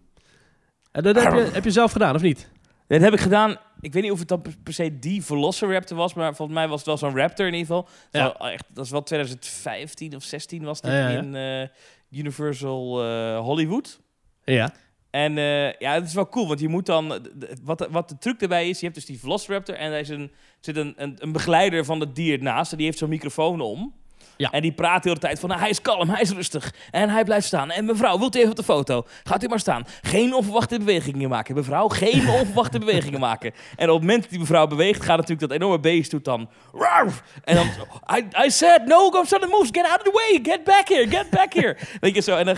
En 0.92 1.02
dat 1.02 1.22
heb 1.22 1.32
je, 1.32 1.50
heb 1.52 1.64
je 1.64 1.70
zelf 1.70 1.92
gedaan, 1.92 2.14
of 2.14 2.22
niet? 2.22 2.50
Dat 2.86 3.00
heb 3.00 3.12
ik 3.12 3.20
gedaan. 3.20 3.56
Ik 3.80 3.92
weet 3.92 4.02
niet 4.02 4.12
of 4.12 4.18
het 4.18 4.28
dan 4.28 4.42
per, 4.62 4.72
se 4.72 4.98
die 4.98 5.24
Velociraptor 5.24 5.96
was, 5.96 6.14
maar 6.14 6.34
volgens 6.34 6.58
mij 6.58 6.68
was 6.68 6.76
het 6.76 6.86
wel 6.86 6.96
zo'n 6.96 7.16
Raptor 7.16 7.46
in 7.46 7.54
ieder 7.54 7.66
geval. 7.66 7.88
Ja. 8.10 8.22
Wel 8.38 8.50
echt, 8.50 8.64
dat 8.68 8.84
is 8.84 8.90
wel 8.90 9.02
2015 9.02 10.14
of 10.16 10.22
16 10.22 10.64
was 10.64 10.78
Ja, 10.82 11.08
ja. 11.08 11.20
in 11.20 11.70
Universal 12.10 13.02
Hollywood. 13.40 14.00
Ja. 14.44 14.72
En 15.10 15.38
eh, 15.38 15.72
ja, 15.72 15.94
het 15.94 16.06
is 16.06 16.14
wel 16.14 16.28
cool, 16.28 16.48
want 16.48 16.60
je 16.60 16.68
moet 16.68 16.86
dan... 16.86 17.28
Wat, 17.62 17.88
wat 17.90 18.08
de 18.08 18.18
truc 18.18 18.38
daarbij 18.38 18.68
is, 18.68 18.78
je 18.78 18.84
hebt 18.84 18.96
dus 18.96 19.06
die 19.06 19.20
Velociraptor... 19.20 19.74
en 19.74 19.92
er 19.92 19.98
is 19.98 20.08
een, 20.08 20.30
zit 20.60 20.76
een, 20.76 20.94
een, 20.96 21.16
een 21.18 21.32
begeleider 21.32 21.84
van 21.84 22.00
het 22.00 22.14
dier 22.14 22.42
naast... 22.42 22.70
en 22.70 22.76
die 22.76 22.86
heeft 22.86 22.98
zo'n 22.98 23.08
microfoon 23.08 23.60
om. 23.60 23.94
Ja. 24.38 24.50
En 24.50 24.62
die 24.62 24.72
praat 24.72 25.02
de 25.02 25.08
hele 25.08 25.20
tijd 25.20 25.40
van... 25.40 25.48
nou, 25.48 25.60
hij 25.60 25.70
is 25.70 25.82
kalm, 25.82 26.08
hij 26.08 26.20
is 26.20 26.30
rustig 26.30 26.74
en 26.90 27.10
hij 27.10 27.24
blijft 27.24 27.46
staan. 27.46 27.70
En 27.70 27.84
mevrouw, 27.84 28.18
wilt 28.18 28.36
u 28.36 28.38
even 28.38 28.50
op 28.50 28.56
de 28.56 28.62
foto? 28.62 29.06
Gaat 29.24 29.44
u 29.44 29.48
maar 29.48 29.60
staan. 29.60 29.86
Geen 30.02 30.34
onverwachte 30.34 30.78
bewegingen 30.78 31.28
maken, 31.28 31.54
mevrouw. 31.54 31.88
Geen 31.88 32.28
onverwachte 32.38 32.78
bewegingen 32.78 33.20
maken. 33.20 33.52
En 33.76 33.88
op 33.88 33.94
het 33.94 34.00
moment 34.00 34.20
dat 34.20 34.30
die 34.30 34.38
mevrouw 34.38 34.66
beweegt... 34.66 35.02
gaat 35.02 35.16
natuurlijk 35.16 35.40
dat 35.40 35.50
enorme 35.50 35.80
beest 35.80 36.10
doet 36.10 36.24
dan... 36.24 36.48
"Rawr!" 36.72 37.22
En 37.44 37.54
dan... 37.54 37.66
I, 38.16 38.44
I 38.46 38.50
said, 38.50 38.86
no, 38.86 39.10
go 39.10 39.24
sudden 39.24 39.48
moves. 39.48 39.68
Get 39.72 39.86
out 39.86 39.98
of 39.98 40.02
the 40.02 40.12
way. 40.12 40.54
Get 40.54 40.64
back 40.64 40.88
here. 40.88 41.08
Get 41.08 41.30
back 41.30 41.52
here. 41.52 41.76
Weet 42.00 42.14
je 42.14 42.20
zo. 42.20 42.36
En 42.36 42.44
dan... 42.44 42.56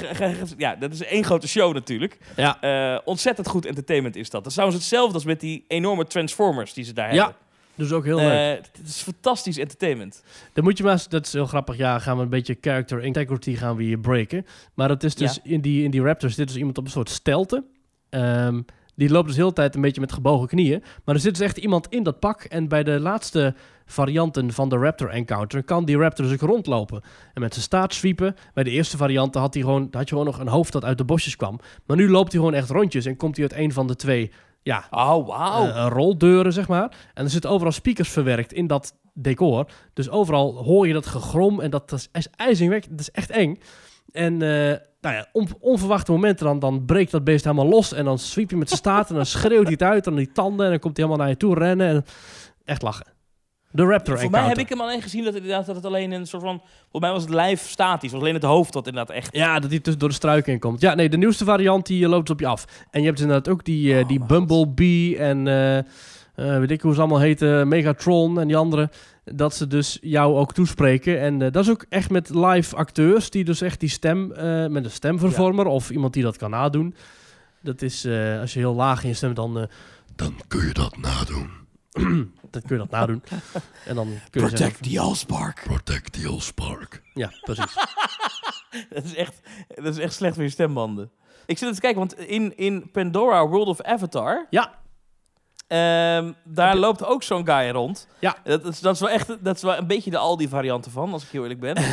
Ja, 0.56 0.74
dat 0.74 0.92
is 0.92 1.02
één 1.02 1.24
grote 1.24 1.48
show 1.48 1.74
natuurlijk. 1.74 2.18
Ja. 2.36 2.60
Eh, 2.60 2.98
ontzettend 3.04 3.48
goed 3.48 3.66
entertainment 3.66 4.16
is 4.16 4.30
dat. 4.30 4.40
Dat 4.40 4.46
is 4.46 4.52
trouwens 4.52 4.80
hetzelfde 4.80 5.14
als 5.14 5.24
met 5.24 5.40
die 5.40 5.64
enorme 5.68 6.06
Transformers 6.06 6.72
die 6.72 6.84
ze 6.84 6.92
daar 6.92 7.14
Ja, 7.14 7.24
hebben. 7.24 7.48
Dus 7.80 7.92
ook 7.92 8.04
heel 8.04 8.16
leuk. 8.16 8.56
Eh, 8.58 8.64
Het 8.78 8.88
is 8.88 9.02
fantastisch 9.02 9.58
entertainment. 9.58 10.22
Dan 10.52 10.64
moet 10.64 10.76
je 10.78 10.82
maar, 10.84 10.92
eens- 10.92 11.08
dat 11.08 11.26
is 11.26 11.32
heel 11.32 11.46
grappig, 11.46 11.76
ja, 11.76 11.98
gaan 11.98 12.16
we 12.16 12.22
een 12.22 12.28
beetje 12.28 12.56
character 12.60 13.02
integrity 13.02 13.54
gaan 13.54 13.76
we 13.76 13.82
hier 13.82 13.98
breken. 13.98 14.46
Maar 14.74 14.88
dat 14.88 15.02
is 15.02 15.14
dus, 15.14 15.38
in, 15.42 15.60
die, 15.60 15.84
in 15.84 15.90
die 15.90 16.02
Raptors 16.02 16.34
zit 16.34 16.46
dus 16.48 16.56
iemand 16.56 16.78
op 16.78 16.84
een 16.84 16.90
soort 16.90 17.10
stelte. 17.10 17.64
Ehm, 18.08 18.60
die 18.94 19.10
loopt 19.10 19.26
dus 19.26 19.34
de 19.36 19.40
hele 19.42 19.52
tijd 19.54 19.74
een 19.74 19.80
beetje 19.80 20.00
met 20.00 20.12
gebogen 20.12 20.48
knieën. 20.48 20.82
Maar 21.04 21.14
er 21.14 21.20
zit 21.20 21.36
dus 21.36 21.46
echt 21.46 21.56
iemand 21.56 21.86
in 21.88 22.02
dat 22.02 22.18
pak. 22.20 22.42
En 22.44 22.68
bij 22.68 22.82
de 22.82 23.00
laatste 23.00 23.54
varianten 23.86 24.52
van 24.52 24.68
de 24.68 24.76
Raptor 24.76 25.08
Encounter 25.08 25.62
kan 25.62 25.84
die 25.84 25.96
Raptor 25.96 26.24
dus 26.24 26.34
ook 26.34 26.48
rondlopen. 26.50 27.02
En 27.34 27.40
met 27.40 27.52
zijn 27.52 27.64
staart 27.64 27.94
sweepen. 27.94 28.36
Bij 28.54 28.64
de 28.64 28.70
eerste 28.70 28.96
varianten 28.96 29.40
had, 29.40 29.54
hij 29.54 29.62
gewoon, 29.62 29.88
had 29.90 30.02
je 30.02 30.08
gewoon 30.08 30.24
nog 30.24 30.38
een 30.38 30.48
hoofd 30.48 30.72
dat 30.72 30.84
uit 30.84 30.98
de 30.98 31.04
bosjes 31.04 31.36
kwam. 31.36 31.60
Maar 31.86 31.96
nu 31.96 32.10
loopt 32.10 32.32
hij 32.32 32.40
gewoon 32.40 32.54
echt 32.56 32.70
rondjes 32.70 33.04
en 33.04 33.16
komt 33.16 33.36
hij 33.36 33.48
uit 33.50 33.58
een 33.60 33.72
van 33.72 33.86
de 33.86 33.96
twee 33.96 34.30
ja, 34.62 34.84
Oh, 34.90 35.26
wauw. 35.26 35.66
eh, 35.66 35.86
roldeuren, 35.88 36.52
zeg 36.52 36.68
maar. 36.68 36.96
En 37.14 37.24
er 37.24 37.30
zitten 37.30 37.50
overal 37.50 37.72
speakers 37.72 38.08
verwerkt 38.08 38.52
in 38.52 38.66
dat 38.66 38.94
decor. 39.14 39.66
Dus 39.94 40.10
overal 40.10 40.56
hoor 40.64 40.86
je 40.86 40.92
dat 40.92 41.06
gegrom 41.06 41.60
en 41.60 41.70
dat, 41.70 41.90
dat 41.90 42.08
is 42.12 42.28
ijzingwekkend. 42.36 42.90
Dat 42.90 43.00
is 43.00 43.10
echt 43.10 43.30
eng. 43.30 43.58
En 44.12 44.32
eh, 44.42 44.76
nou 45.00 45.14
ja, 45.14 45.26
on- 45.32 45.48
onverwachte 45.60 46.12
momenten, 46.12 46.46
dan, 46.46 46.58
dan 46.58 46.84
breekt 46.84 47.10
dat 47.10 47.24
beest 47.24 47.44
helemaal 47.44 47.66
los. 47.68 47.92
En 47.92 48.04
dan 48.04 48.18
sweep 48.18 48.50
je 48.50 48.56
met 48.56 48.68
zijn 48.68 48.80
staart 48.80 49.08
en 49.08 49.14
dan 49.14 49.26
schreeuwt 49.26 49.62
hij 49.62 49.72
het 49.72 49.82
uit. 49.82 50.06
En 50.06 50.12
dan 50.14 50.22
die 50.24 50.32
tanden 50.32 50.64
en 50.64 50.70
dan 50.70 50.80
komt 50.80 50.96
hij 50.96 51.04
helemaal 51.06 51.26
naar 51.26 51.34
je 51.34 51.40
toe 51.40 51.54
rennen. 51.54 51.86
En 51.88 52.04
echt 52.64 52.82
lachen. 52.82 53.06
De 53.72 53.84
Raptor 53.84 54.18
Voor 54.18 54.30
mij 54.30 54.48
heb 54.48 54.58
ik 54.58 54.68
hem 54.68 54.80
alleen 54.80 55.02
gezien 55.02 55.24
dat, 55.24 55.34
inderdaad, 55.34 55.66
dat 55.66 55.76
het 55.76 55.84
alleen 55.84 56.12
een 56.12 56.26
soort 56.26 56.42
van... 56.42 56.60
Volgens 56.80 57.02
mij 57.02 57.10
was 57.10 57.22
het 57.22 57.30
lijf 57.30 57.68
statisch. 57.68 58.12
was 58.12 58.20
alleen 58.20 58.34
het 58.34 58.42
hoofd 58.42 58.72
dat 58.72 58.86
inderdaad 58.86 59.16
echt... 59.16 59.36
Ja, 59.36 59.58
dat 59.58 59.70
hij 59.70 59.80
tussen 59.80 60.00
door 60.00 60.08
de 60.08 60.14
struiken 60.14 60.52
in 60.52 60.58
komt. 60.58 60.80
Ja, 60.80 60.94
nee, 60.94 61.08
de 61.08 61.16
nieuwste 61.16 61.44
variant 61.44 61.86
die 61.86 62.04
eh, 62.04 62.10
loopt 62.10 62.30
op 62.30 62.40
je 62.40 62.46
af. 62.46 62.64
En 62.90 63.00
je 63.00 63.06
hebt 63.06 63.18
dus 63.18 63.26
inderdaad 63.26 63.52
ook 63.52 63.64
die, 63.64 63.94
eh, 63.94 64.00
Oh, 64.00 64.08
die 64.08 64.18
god. 64.18 64.28
Bumblebee 64.28 65.18
en 65.18 65.46
eh, 65.46 66.58
weet 66.58 66.70
ik 66.70 66.80
hoe 66.80 66.94
ze 66.94 67.00
allemaal 67.00 67.20
heten, 67.20 67.68
Megatron 67.68 68.40
en 68.40 68.46
die 68.46 68.56
andere. 68.56 68.90
Dat 69.24 69.54
ze 69.54 69.66
dus 69.66 69.98
jou 70.00 70.36
ook 70.36 70.52
toespreken. 70.52 71.20
En 71.20 71.38
dat 71.38 71.56
is 71.56 71.70
ook 71.70 71.84
echt 71.88 72.10
met 72.10 72.34
live 72.34 72.76
acteurs 72.76 73.30
die 73.30 73.44
dus 73.44 73.60
echt 73.60 73.80
die 73.80 73.88
stem, 73.88 74.28
met 74.72 74.84
een 74.84 74.90
stemvervormer 74.90 75.66
of 75.66 75.90
iemand 75.90 76.12
die 76.12 76.22
dat 76.22 76.36
kan 76.36 76.50
nadoen. 76.50 76.94
Dat 77.60 77.82
is, 77.82 78.06
als 78.40 78.52
je 78.52 78.58
heel 78.58 78.74
laag 78.74 79.02
in 79.02 79.08
je 79.08 79.14
stem, 79.14 79.34
dan, 79.34 79.68
Dan 80.16 80.34
kun 80.48 80.66
je 80.66 80.72
dat 80.72 80.96
nadoen. 80.96 81.59
dan 82.50 82.62
kun 82.62 82.62
je 82.68 82.76
dat 82.76 82.90
nadoen. 82.90 83.22
en 83.86 83.94
dan 83.94 84.08
kun 84.30 84.42
je 84.50 84.56
zeggen, 84.56 84.82
the 84.82 85.00
Allspark. 85.00 85.62
Protect 85.64 86.12
the 86.12 86.28
Allspark. 86.28 87.02
ja, 87.14 87.32
precies. 87.40 87.74
Dat 88.90 89.04
is, 89.04 89.14
echt, 89.14 89.40
dat 89.68 89.84
is 89.96 89.98
echt 89.98 90.14
slecht 90.14 90.34
voor 90.34 90.42
je 90.42 90.50
stembanden. 90.50 91.10
Ik 91.46 91.58
zit 91.58 91.62
even 91.68 91.74
te 91.74 91.80
kijken, 91.80 91.98
want 91.98 92.18
in, 92.18 92.56
in 92.56 92.90
Pandora 92.90 93.46
World 93.48 93.66
of 93.68 93.80
Avatar... 93.82 94.46
Ja. 94.50 94.74
ehm, 95.66 96.32
daar 96.44 96.74
je- 96.74 96.80
loopt 96.80 97.04
ook 97.04 97.22
zo'n 97.22 97.46
guy 97.46 97.68
rond. 97.70 98.06
Ja. 98.20 98.36
Dat 98.44 98.64
is, 98.64 98.80
dat 98.80 98.94
is 98.94 99.00
wel 99.00 99.10
echt 99.10 99.44
dat 99.44 99.56
is 99.56 99.62
wel 99.62 99.76
een 99.78 99.86
beetje 99.86 100.10
de 100.10 100.18
Aldi-variant 100.18 100.86
van, 100.90 101.12
als 101.12 101.22
ik 101.22 101.28
heel 101.28 101.42
eerlijk 101.42 101.60
ben. 101.60 101.76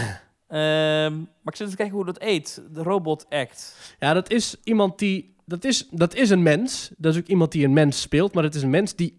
Ehm, 0.47 1.15
maar 1.17 1.53
ik 1.53 1.55
zit 1.55 1.59
even 1.59 1.69
te 1.69 1.75
kijken 1.75 1.95
hoe 1.95 2.05
dat 2.05 2.21
eet. 2.21 2.61
De 2.71 2.83
Robot 2.83 3.25
Act. 3.29 3.75
Ja, 3.99 4.13
dat 4.13 4.29
is 4.29 4.55
iemand 4.63 4.99
die. 4.99 5.35
Dat 5.45 5.63
is, 5.63 5.87
dat 5.91 6.13
is 6.15 6.29
een 6.29 6.43
mens. 6.43 6.91
Dat 6.97 7.13
is 7.13 7.19
ook 7.19 7.27
iemand 7.27 7.51
die 7.51 7.65
een 7.65 7.73
mens 7.73 8.01
speelt. 8.01 8.33
Maar 8.33 8.43
het 8.43 8.55
is 8.55 8.61
een 8.61 8.69
mens 8.69 8.95
die 8.95 9.17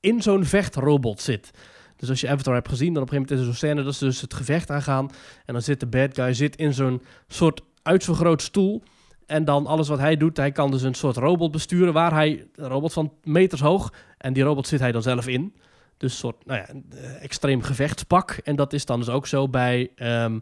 in 0.00 0.22
zo'n 0.22 0.44
vechtrobot 0.44 1.20
zit. 1.20 1.50
Dus 1.96 2.08
als 2.08 2.20
je 2.20 2.28
Avatar 2.28 2.54
hebt 2.54 2.68
gezien, 2.68 2.94
dan 2.94 3.02
op 3.02 3.10
een 3.10 3.14
gegeven 3.14 3.36
moment 3.36 3.50
is 3.54 3.58
er 3.58 3.60
zo'n 3.60 3.68
scène 3.68 3.84
dat 3.84 3.94
ze 3.94 4.04
dus 4.04 4.20
het 4.20 4.34
gevecht 4.34 4.70
aangaan. 4.70 5.10
En 5.44 5.52
dan 5.52 5.62
zit 5.62 5.80
de 5.80 5.86
bad 5.86 6.14
guy 6.14 6.34
zit 6.34 6.56
in 6.56 6.74
zo'n 6.74 7.02
soort 7.28 7.60
uitvergroot 7.82 8.42
stoel. 8.42 8.82
En 9.26 9.44
dan 9.44 9.66
alles 9.66 9.88
wat 9.88 9.98
hij 9.98 10.16
doet, 10.16 10.36
hij 10.36 10.52
kan 10.52 10.70
dus 10.70 10.82
een 10.82 10.94
soort 10.94 11.16
robot 11.16 11.50
besturen 11.50 11.92
waar 11.92 12.12
hij, 12.12 12.46
een 12.54 12.68
robot 12.68 12.92
van 12.92 13.12
meters 13.24 13.60
hoog, 13.60 13.92
en 14.18 14.32
die 14.32 14.42
robot 14.42 14.66
zit 14.66 14.80
hij 14.80 14.92
dan 14.92 15.02
zelf 15.02 15.26
in. 15.26 15.54
Dus 15.96 16.12
een 16.12 16.18
soort, 16.18 16.46
nou 16.46 16.58
ja, 16.58 16.96
eh, 16.96 17.22
extreem 17.22 17.62
gevechtspak. 17.62 18.30
En 18.30 18.56
dat 18.56 18.72
is 18.72 18.84
dan 18.84 18.98
dus 18.98 19.08
ook 19.08 19.26
zo 19.26 19.48
bij, 19.48 19.90
ehm, 19.96 20.38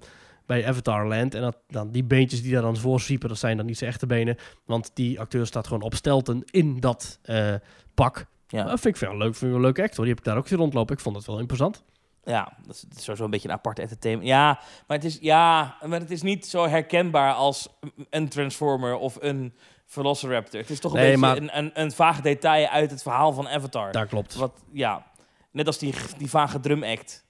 bij 0.47 0.67
Avatar 0.67 1.09
Land. 1.09 1.35
En 1.35 1.41
dat, 1.41 1.57
dan 1.69 1.91
die 1.91 2.05
beentjes 2.05 2.43
die 2.43 2.53
daar 2.53 2.63
dan 2.63 2.77
voor 2.77 3.01
zwiepen, 3.01 3.29
dat 3.29 3.39
zijn 3.39 3.57
dan 3.57 3.67
niet 3.67 3.79
zijn 3.79 3.91
echte 3.91 4.07
benen. 4.07 4.37
Want 4.65 4.91
die 4.95 5.21
acteur 5.21 5.47
staat 5.47 5.67
gewoon 5.67 5.83
op 5.83 5.95
stelten 5.95 6.43
in 6.51 6.81
dat 6.81 7.19
eh, 7.23 7.55
pak. 7.95 8.27
Ja. 8.49 8.65
Dat 8.65 8.81
vind 8.81 8.95
ik 8.95 9.01
wel 9.09 9.17
leuk, 9.17 9.35
vind 9.35 9.51
ik 9.51 9.57
een 9.57 9.63
leuke 9.63 9.83
actor. 9.83 9.99
Die 10.05 10.09
heb 10.15 10.19
ik 10.19 10.25
daar 10.25 10.37
ook 10.37 10.49
zien 10.49 10.59
rondlopen. 10.59 10.95
Ik 10.97 11.01
vond 11.03 11.17
het 11.17 11.27
wel 11.27 11.39
imposant. 11.39 11.85
Ja, 12.25 12.53
dat 12.67 12.75
is, 12.75 12.81
dat 12.81 12.99
is 12.99 13.05
sowieso 13.05 13.25
een 13.25 13.31
beetje 13.31 13.49
een 13.49 13.55
apart 13.55 13.79
entertainment. 13.79 14.29
Ja, 14.29 14.59
maar 14.87 14.97
het 14.97 15.05
is, 15.07 15.19
ja, 15.21 15.77
maar 15.87 16.01
het 16.01 16.11
is 16.11 16.23
niet 16.23 16.47
zo 16.47 16.67
herkenbaar 16.67 17.33
als 17.33 17.69
een 18.11 18.29
Transformer 18.29 18.97
of 18.97 19.17
een 19.21 19.55
Velociraptor. 19.87 20.61
Het 20.61 20.71
is 20.71 20.81
toch 20.81 20.93
een 20.93 20.99
Nee, 20.99 21.07
beetje 21.07 21.21
maar- 21.27 21.37
een, 21.37 21.59
een, 21.59 21.71
een 21.75 21.93
vaag 21.93 22.21
detail 22.21 22.67
uit 22.69 22.91
het 22.91 23.03
verhaal 23.03 23.33
van 23.33 23.49
Avatar. 23.49 23.93
Daar 23.93 24.07
klopt. 24.07 24.35
Wat, 24.35 24.53
ja, 24.73 25.07
net 25.51 25.67
als 25.67 25.79
die, 25.79 25.95
die 26.19 26.29
vage 26.31 26.61
drum 26.61 26.83
act. 26.85 27.25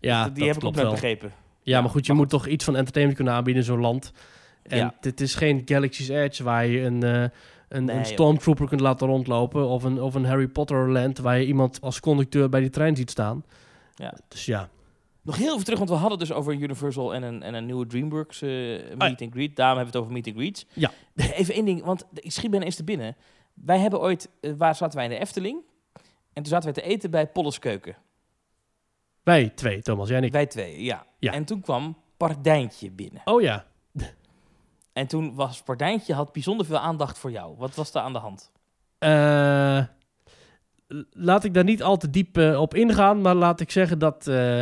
Ja, 0.00 0.24
die 0.28 0.32
dat 0.38 0.46
heb 0.46 0.56
ik 0.56 0.64
ook 0.64 0.74
net 0.74 0.82
wel. 0.82 0.92
begrepen. 0.92 1.32
Ja, 1.62 1.80
maar 1.80 1.90
goed, 1.90 2.06
je 2.06 2.12
maar 2.12 2.20
moet 2.20 2.30
toch 2.30 2.46
iets 2.46 2.64
van 2.64 2.76
entertainment 2.76 3.16
kunnen 3.16 3.34
aanbieden 3.36 3.62
in 3.62 3.68
zo'n 3.68 3.80
land. 3.80 4.12
En 4.62 4.76
Ja. 4.78 4.94
dit 5.00 5.20
is 5.20 5.34
geen 5.34 5.62
Galaxy's 5.64 6.08
Edge 6.08 6.42
waar 6.44 6.66
je 6.66 6.80
een, 6.80 7.02
eh, 7.02 7.24
een, 7.74 7.84
Nee, 7.84 7.96
een 7.96 8.02
joh. 8.02 8.12
stormtrooper 8.12 8.68
kunt 8.68 8.80
laten 8.80 9.06
rondlopen. 9.06 9.66
Of 9.66 9.82
een, 9.82 10.02
of 10.02 10.14
een 10.14 10.24
Harry 10.24 10.48
Potter 10.48 10.90
land 10.90 11.18
waar 11.18 11.38
je 11.38 11.46
iemand 11.46 11.80
als 11.80 12.00
conducteur 12.00 12.48
bij 12.48 12.60
die 12.60 12.70
trein 12.70 12.96
ziet 12.96 13.10
staan. 13.10 13.44
Ja. 13.94 14.14
Dus 14.28 14.44
ja. 14.44 14.68
Nog 15.22 15.36
heel 15.36 15.52
even 15.52 15.64
terug, 15.64 15.78
want 15.78 15.90
we 15.90 15.96
hadden 15.96 16.18
dus 16.18 16.32
over 16.32 16.52
Universal 16.54 17.14
en 17.14 17.22
een, 17.22 17.42
en 17.42 17.54
een 17.54 17.66
nieuwe 17.66 17.86
DreamWorks 17.86 18.42
eh, 18.42 18.48
meet 18.96 19.22
and 19.22 19.32
greet. 19.32 19.56
Daarom 19.56 19.76
hebben 19.76 19.76
we 19.76 19.84
het 19.84 19.96
over 19.96 20.12
meet 20.12 20.26
and 20.26 20.36
greets. 20.36 20.66
Ja. 20.72 20.90
Even 21.40 21.54
één 21.54 21.64
ding, 21.64 21.84
want 21.84 22.04
ik 22.14 22.32
schiet 22.32 22.50
bijna 22.50 22.64
eens 22.64 22.76
te 22.76 22.84
binnen. 22.84 23.16
Wij 23.54 23.78
hebben 23.78 24.00
ooit, 24.00 24.30
eh, 24.40 24.52
waar 24.58 24.74
zaten 24.74 24.96
wij 24.96 25.04
in 25.04 25.10
de 25.10 25.18
Efteling? 25.18 25.60
En 26.32 26.42
toen 26.42 26.52
zaten 26.52 26.72
wij 26.74 26.82
te 26.82 26.88
eten 26.90 27.10
bij 27.10 27.26
Polles 27.26 27.58
Keuken. 27.58 27.96
Wij 29.22 29.48
twee, 29.48 29.82
Thomas, 29.82 30.08
jij 30.08 30.16
en 30.16 30.24
ik. 30.24 30.32
Wij 30.32 30.46
twee, 30.46 30.82
ja. 30.84 31.06
Ja. 31.18 31.32
En 31.32 31.44
toen 31.44 31.60
kwam 31.60 31.96
Pardijntje 32.16 32.90
binnen. 32.90 33.20
Oh 33.24 33.42
ja. 33.42 33.66
En 34.94 35.06
toen 35.06 35.34
was 35.34 35.62
Pardijntje 35.62 36.14
had 36.14 36.32
bijzonder 36.32 36.66
veel 36.66 36.78
aandacht 36.78 37.18
voor 37.18 37.30
jou. 37.30 37.54
Wat 37.58 37.74
was 37.74 37.92
daar 37.92 38.02
aan 38.02 38.12
de 38.12 38.18
hand? 38.18 38.50
Eh, 38.98 39.84
laat 41.10 41.44
ik 41.44 41.54
daar 41.54 41.64
niet 41.64 41.82
al 41.82 41.96
te 41.96 42.10
diep 42.10 42.36
eh, 42.38 42.60
op 42.60 42.74
ingaan, 42.74 43.20
maar 43.20 43.34
laat 43.34 43.60
ik 43.60 43.70
zeggen 43.70 43.98
dat... 43.98 44.26
eh, 44.26 44.60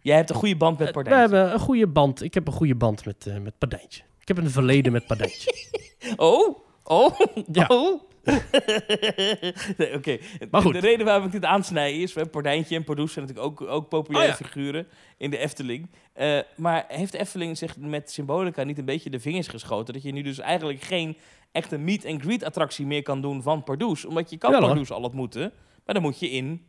Jij 0.00 0.16
hebt 0.16 0.30
een 0.30 0.36
goede 0.36 0.56
band 0.56 0.78
met 0.78 0.86
we 0.86 0.92
Pardijntje. 0.92 1.20
hebben 1.36 1.52
een 1.52 1.60
goede 1.60 1.86
band. 1.86 2.22
Ik 2.22 2.34
heb 2.34 2.46
een 2.46 2.52
goede 2.52 2.74
band 2.74 3.04
met, 3.04 3.26
met 3.42 3.58
Pardijntje. 3.58 4.02
Ik 4.20 4.28
heb 4.28 4.38
een 4.38 4.50
verleden 4.50 4.92
met 4.92 5.06
Pardijntje. 5.06 5.52
Oh, 6.16 6.58
oh, 6.84 7.20
Ja. 7.52 7.64
oh. 7.68 8.02
nee, 9.78 9.94
oké. 9.94 10.18
Maar 10.50 10.62
goed. 10.62 10.72
De 10.72 10.78
reden 10.80 11.06
waarom 11.06 11.26
ik 11.26 11.32
dit 11.32 11.44
aansnij 11.44 11.98
is... 11.98 12.16
Pardijntje 12.30 12.76
en 12.76 12.84
Pardoes 12.84 13.12
zijn 13.12 13.26
natuurlijk 13.26 13.60
ook, 13.60 13.68
ook 13.70 13.88
populaire 13.88 14.32
Oh 14.32 14.38
ja. 14.38 14.44
figuren 14.46 14.86
in 15.16 15.30
de 15.30 15.38
Efteling. 15.38 15.90
Eh, 16.12 16.38
maar 16.56 16.84
heeft 16.88 17.12
de 17.12 17.18
Efteling 17.18 17.58
zich 17.58 17.76
met 17.76 18.10
Symbolica 18.10 18.62
niet 18.62 18.78
een 18.78 18.84
beetje 18.84 19.10
de 19.10 19.20
vingers 19.20 19.48
geschoten... 19.48 19.94
dat 19.94 20.02
je 20.02 20.12
nu 20.12 20.22
dus 20.22 20.38
eigenlijk 20.38 20.82
geen 20.82 21.16
echte 21.52 21.78
meet-and-greet 21.78 22.44
attractie 22.44 22.86
meer 22.86 23.02
kan 23.02 23.20
doen 23.22 23.42
van 23.42 23.64
Pardoes? 23.64 24.04
Omdat 24.04 24.30
je 24.30 24.36
kan 24.38 24.52
hoor. 24.52 24.60
Pardoes 24.60 24.90
al 24.90 25.02
ontmoeten, 25.02 25.52
maar 25.84 25.94
dan 25.94 26.02
moet 26.02 26.18
je 26.20 26.30
in 26.30 26.62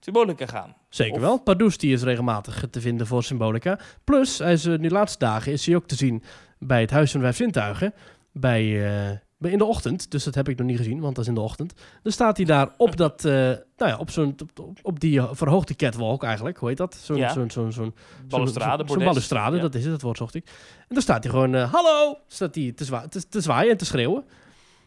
Symbolica 0.00 0.46
gaan. 0.46 0.76
Zeker 0.88 1.14
Of- 1.14 1.20
wel. 1.20 1.38
Pardoes 1.42 1.78
die 1.78 1.92
is 1.92 2.02
regelmatig 2.02 2.64
te 2.70 2.80
vinden 2.80 3.06
voor 3.06 3.22
Symbolica. 3.22 3.78
Plus, 4.04 4.38
hij 4.38 4.52
is, 4.52 4.64
eh, 4.66 4.78
nu 4.78 4.88
de 4.88 4.94
laatste 4.94 5.18
dagen 5.18 5.52
is 5.52 5.66
hij 5.66 5.76
ook 5.76 5.86
te 5.86 5.94
zien 5.94 6.22
bij 6.58 6.80
het 6.80 6.90
Huis 6.90 7.10
van 7.10 7.20
de 7.20 7.26
Vijf 7.26 7.38
Zintuigen. 7.38 7.94
Bij, 8.32 8.62
eh, 8.62 9.10
bij 9.10 9.20
in 9.40 9.58
de 9.58 9.64
ochtend. 9.64 10.10
Dus 10.10 10.24
dat 10.24 10.34
heb 10.34 10.48
ik 10.48 10.58
nog 10.58 10.66
niet 10.66 10.76
gezien, 10.76 11.00
want 11.00 11.14
dat 11.14 11.24
is 11.24 11.28
in 11.30 11.34
de 11.36 11.40
ochtend. 11.40 11.72
Dan 12.02 12.12
staat 12.12 12.36
hij 12.36 12.46
daar 12.46 12.68
op 12.76 12.96
dat, 12.96 13.24
eh, 13.24 13.32
nou 13.32 13.56
ja, 13.76 13.96
op 13.98 14.10
zo'n, 14.10 14.36
op, 14.82 15.00
die 15.00 15.18
eh, 15.20 15.28
verhoogde 15.32 15.74
catwalk 15.76 16.22
eigenlijk. 16.24 16.58
Hoe 16.58 16.68
heet 16.68 16.78
dat? 16.78 16.94
Zo'n, 16.94 17.16
Ja. 17.16 17.32
zo'n, 17.32 17.50
zo'n, 17.50 17.72
zo'n, 17.72 17.94
Balustrade, 18.28 18.84
zo'n, 18.86 18.98
balustrade, 18.98 19.56
Ja. 19.56 19.62
dat 19.62 19.74
is 19.74 19.82
het, 19.82 19.92
dat 19.92 20.02
woord 20.02 20.16
zocht 20.16 20.34
ik. 20.34 20.44
En 20.78 20.94
dan 20.94 21.02
staat 21.02 21.22
hij 21.22 21.32
gewoon, 21.32 21.54
eh, 21.54 21.72
hallo, 21.72 22.18
staat 22.26 22.54
hij 22.54 22.72
te, 22.72 22.84
zwa- 22.84 23.08
te, 23.08 23.28
te 23.28 23.40
zwaaien 23.40 23.70
en 23.70 23.76
te 23.76 23.84
schreeuwen. 23.84 24.24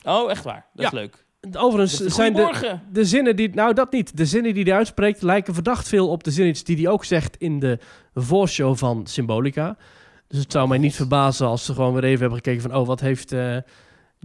Oh, 0.04 0.30
echt 0.32 0.44
waar. 0.44 0.66
Dat 0.74 0.82
Ja. 0.82 0.88
is 0.88 0.94
leuk. 0.94 1.26
Overigens 1.58 1.98
zijn 2.16 2.34
de, 2.34 2.78
de 2.92 3.06
zinnen 3.06 3.36
die, 3.36 3.50
nou 3.54 3.74
dat 3.74 3.92
niet, 3.92 4.18
de 4.18 4.26
zinnen 4.26 4.54
die 4.54 4.64
hij 4.64 4.74
uitspreekt 4.74 5.22
lijken 5.22 5.54
verdacht 5.54 5.88
veel 5.88 6.10
op 6.10 6.24
de 6.24 6.32
zinnetjes 6.32 6.64
die 6.66 6.76
hij 6.78 6.88
ook 6.88 7.06
zegt 7.06 7.38
in 7.38 7.60
de 7.60 7.80
voorshow 8.14 8.76
van 8.78 9.08
Symbolica. 9.08 9.78
Dus 10.28 10.40
het 10.40 10.52
zou 10.52 10.68
mij 10.68 10.78
niet 10.78 10.96
verbazen 10.96 11.48
als 11.48 11.66
ze 11.66 11.74
gewoon 11.74 11.94
weer 11.94 12.04
even 12.04 12.20
hebben 12.20 12.38
gekeken 12.38 12.62
van, 12.62 12.76
oh 12.76 12.88
wat 12.88 13.00
heeft 13.00 13.32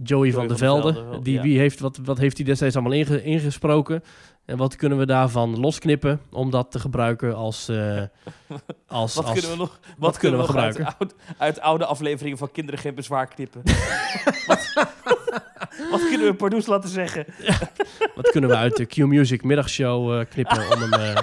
Joey 0.03 0.31
van 0.31 0.47
der 0.47 0.57
Velde, 0.57 0.93
Velde, 0.93 1.21
die, 1.21 1.33
ja. 1.33 1.41
wie 1.41 1.59
heeft, 1.59 1.79
wat, 1.79 1.99
wat 2.03 2.17
heeft 2.17 2.37
hij 2.37 2.45
destijds 2.45 2.75
allemaal 2.75 2.93
inge- 2.93 3.23
ingesproken 3.23 4.03
en 4.45 4.57
wat 4.57 4.75
kunnen 4.75 4.97
we 4.97 5.05
daarvan 5.05 5.59
losknippen 5.59 6.21
om 6.31 6.49
dat 6.51 6.71
te 6.71 6.79
gebruiken 6.79 7.35
als, 7.35 7.69
eh, 7.69 7.75
als, 8.87 9.15
Wat 9.15 9.25
als 9.25 9.33
kunnen 9.33 9.51
we 9.51 9.57
nog, 9.57 9.79
wat 9.97 10.17
kunnen 10.17 10.39
we 10.39 10.53
uit, 10.57 10.75
gebruiken? 10.75 11.11
uit 11.37 11.59
oude 11.59 11.85
afleveringen 11.85 12.37
van 12.37 12.51
Kinderen 12.51 12.79
Geen 12.79 12.95
Bezwaar 12.95 13.27
knippen? 13.27 13.61
wat, 14.47 14.73
wat 15.91 16.07
kunnen 16.09 16.27
we 16.27 16.33
Pardoes 16.37 16.65
laten 16.65 16.89
zeggen? 16.89 17.25
wat 18.15 18.29
kunnen 18.31 18.49
we 18.49 18.55
uit 18.55 18.75
de 18.75 18.85
Q-Music 18.85 19.43
middagshow 19.43 20.19
eh, 20.19 20.25
knippen 20.29 20.57
om 20.71 20.81
hem... 20.81 21.13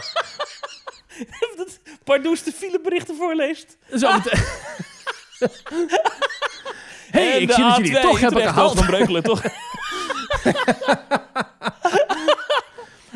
dat 1.57 1.81
Pardoes 2.05 2.43
de 2.43 2.53
fileberichten 2.53 3.17
voorleest. 3.17 3.77
zo 3.95 4.13
meteen- 4.13 4.45
hey, 7.17 7.35
En 7.35 7.41
ik 7.43 7.53
zie 7.53 7.65
dat 7.65 7.77
jullie 7.77 7.93
het 7.93 8.01
A2 8.01 8.03
toch 8.09 8.21
hebben 8.21 8.43
gehaald. 8.43 8.77
Van 8.79 8.87
Breukelen, 8.87 9.23
toch? 9.23 9.43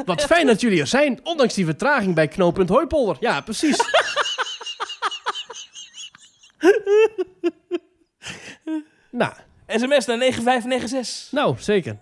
Wat 0.04 0.22
fijn 0.22 0.46
dat 0.46 0.60
jullie 0.60 0.80
er 0.80 0.86
zijn, 0.86 1.20
ondanks 1.22 1.54
die 1.54 1.64
vertraging 1.64 2.14
bij 2.14 2.28
knooppunt 2.28 2.68
Hooipolder. 2.68 3.16
Ja, 3.20 3.40
precies. 3.40 3.78
nou, 9.10 9.32
SMS 9.66 10.06
naar 10.06 10.18
9596. 10.18 11.32
nou, 11.32 11.56
zeker. 11.58 11.96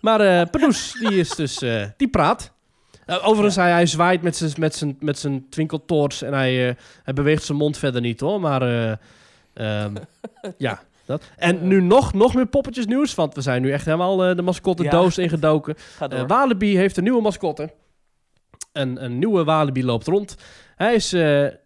Maar 0.00 0.48
Pardoes, 0.48 0.92
die 0.92 1.18
is 1.18 1.28
dus, 1.28 1.62
eh, 1.62 1.84
die 1.96 2.08
praat. 2.08 2.52
Eh, 3.06 3.28
overigens, 3.28 3.56
hij, 3.56 3.70
hij 3.70 3.86
zwaait 3.86 4.22
met 4.22 4.36
zijn, 4.36 4.52
met 4.58 4.74
zijn, 4.74 4.96
met 5.00 5.18
zijn 5.18 5.48
twinkeltoorts 5.48 6.22
en 6.22 6.32
hij, 6.32 6.76
hij 7.02 7.14
beweegt 7.14 7.42
zijn 7.42 7.58
mond 7.58 7.78
verder 7.78 8.00
niet 8.00 8.20
hoor. 8.20 8.40
Maar 8.40 8.62
eh, 8.62 8.92
ehm, 9.54 9.94
ja, 10.58 10.80
dat. 11.08 11.30
En 11.36 11.68
nu 11.68 11.80
nog, 11.82 12.12
nog 12.14 12.34
meer 12.34 12.46
poppetjes 12.46 12.86
nieuws, 12.86 13.14
want 13.14 13.34
we 13.34 13.40
zijn 13.40 13.62
nu 13.62 13.72
echt 13.72 13.84
helemaal 13.84 14.24
eh, 14.24 14.36
de 14.36 14.42
mascotte 14.42 14.82
Ja. 14.82 14.90
doos 14.90 15.18
ingedoken. 15.18 15.74
Eh 16.08 16.22
Walibi 16.26 16.76
heeft 16.76 16.96
een 16.96 17.02
nieuwe 17.02 17.22
mascotte. 17.22 17.70
Een, 18.72 19.04
een 19.04 19.18
nieuwe 19.18 19.44
Walibi 19.44 19.84
loopt 19.84 20.06
rond. 20.06 20.34
Hij 20.76 20.94
is, 20.94 21.12
eh, 21.12 21.20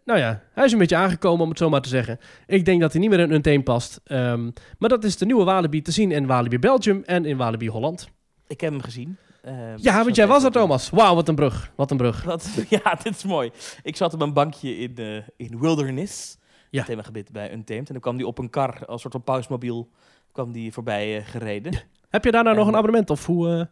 nou 0.04 0.18
ja, 0.18 0.42
hij 0.52 0.64
is 0.64 0.72
een 0.72 0.78
beetje 0.78 0.96
aangekomen, 0.96 1.42
om 1.42 1.48
het 1.48 1.58
zo 1.58 1.68
maar 1.68 1.80
te 1.80 1.88
zeggen. 1.88 2.18
Ik 2.46 2.64
denk 2.64 2.80
dat 2.80 2.92
hij 2.92 3.00
niet 3.00 3.10
meer 3.10 3.20
in 3.20 3.30
een 3.30 3.42
teen 3.42 3.62
past. 3.62 4.00
Ehm, 4.04 4.50
maar 4.78 4.88
dat 4.88 5.04
is 5.04 5.16
de 5.16 5.26
nieuwe 5.26 5.44
Walibi 5.44 5.82
te 5.82 5.90
zien 5.92 6.10
in 6.12 6.26
Walibi 6.26 6.58
Belgium 6.58 7.02
en 7.06 7.24
in 7.24 7.36
Walibi 7.36 7.68
Holland. 7.68 8.08
Ik 8.46 8.60
heb 8.60 8.70
hem 8.72 8.82
gezien. 8.82 9.16
Ehm, 9.42 9.54
Ja, 9.76 10.04
want 10.04 10.16
jij 10.16 10.26
was 10.26 10.44
er, 10.44 10.50
Thomas. 10.50 10.90
Wauw, 10.90 11.14
wat 11.14 11.28
een 11.28 11.34
brug. 11.34 11.72
Wat 11.76 11.90
een 11.90 11.96
brug. 11.96 12.22
Wat, 12.24 12.48
ja, 12.68 12.94
dit 13.02 13.14
is 13.16 13.24
mooi. 13.24 13.50
Ik 13.82 13.96
zat 13.96 14.14
op 14.14 14.20
een 14.22 14.32
bankje 14.32 14.76
in, 14.78 14.92
eh, 14.96 15.16
in 15.48 15.58
Wilderness, 15.60 16.36
Ja. 16.72 16.78
het 16.78 16.86
themagebied 16.88 17.32
bij 17.32 17.52
Untamed. 17.52 17.86
En 17.86 17.92
dan 17.92 18.00
kwam 18.02 18.16
die 18.16 18.26
op 18.26 18.38
een 18.38 18.50
kar, 18.50 18.86
als 18.86 19.00
soort 19.00 19.12
van 19.12 19.22
pausmobiel, 19.22 19.88
kwam 20.32 20.52
die 20.52 20.72
voorbij 20.72 21.18
eh, 21.18 21.26
gereden. 21.26 21.72
Heb 22.08 22.24
je 22.24 22.30
daarna 22.30 22.52
nog 22.52 22.62
En- 22.62 22.68
een 22.68 22.76
abonnement 22.76 23.10
of 23.10 23.26
hoe... 23.26 23.50
eh? 23.58 23.64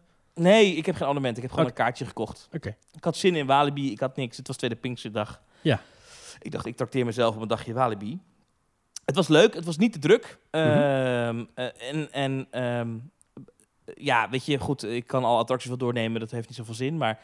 Nee, 0.43 0.75
ik 0.77 0.87
heb 0.87 0.95
geen 0.95 1.03
abonnement. 1.05 1.37
Ik 1.37 1.43
heb 1.43 1.53
gewoon 1.53 1.67
een 1.67 1.73
kaartje 1.73 2.07
gekocht. 2.07 2.49
Oké. 2.53 2.77
Ik 2.97 3.05
had 3.05 3.17
zin 3.17 3.37
in 3.37 3.47
Walibi, 3.47 3.91
ik 3.91 4.01
had 4.01 4.17
niks. 4.17 4.37
Het 4.37 4.47
was 4.47 4.57
tweede 4.57 4.77
Pinksterdag. 4.77 5.43
Ja. 5.61 5.81
Ik 6.43 6.51
dacht, 6.51 6.67
ik 6.67 6.77
trakteer 6.77 7.05
mezelf 7.05 7.35
op 7.37 7.43
een 7.43 7.49
dagje 7.49 7.73
Walibi. 7.73 8.19
Het 9.05 9.15
was 9.15 9.29
leuk, 9.29 9.55
het 9.55 9.65
was 9.65 9.77
niet 9.77 9.93
te 9.93 9.99
druk. 9.99 10.39
Mhm. 10.51 10.63
Ehm, 10.63 11.45
eh, 11.55 11.67
en 11.91 12.13
en 12.13 12.47
ehm, 12.51 12.89
ja, 13.95 14.29
weet 14.31 14.45
je, 14.45 14.59
goed, 14.59 14.83
ik 14.85 15.07
kan 15.07 15.25
al 15.25 15.39
attracties 15.39 15.69
wel 15.69 15.79
doornemen, 15.79 16.21
dat 16.21 16.31
heeft 16.31 16.49
niet 16.49 16.57
zoveel 16.57 16.75
zin. 16.75 16.97
Maar 16.97 17.19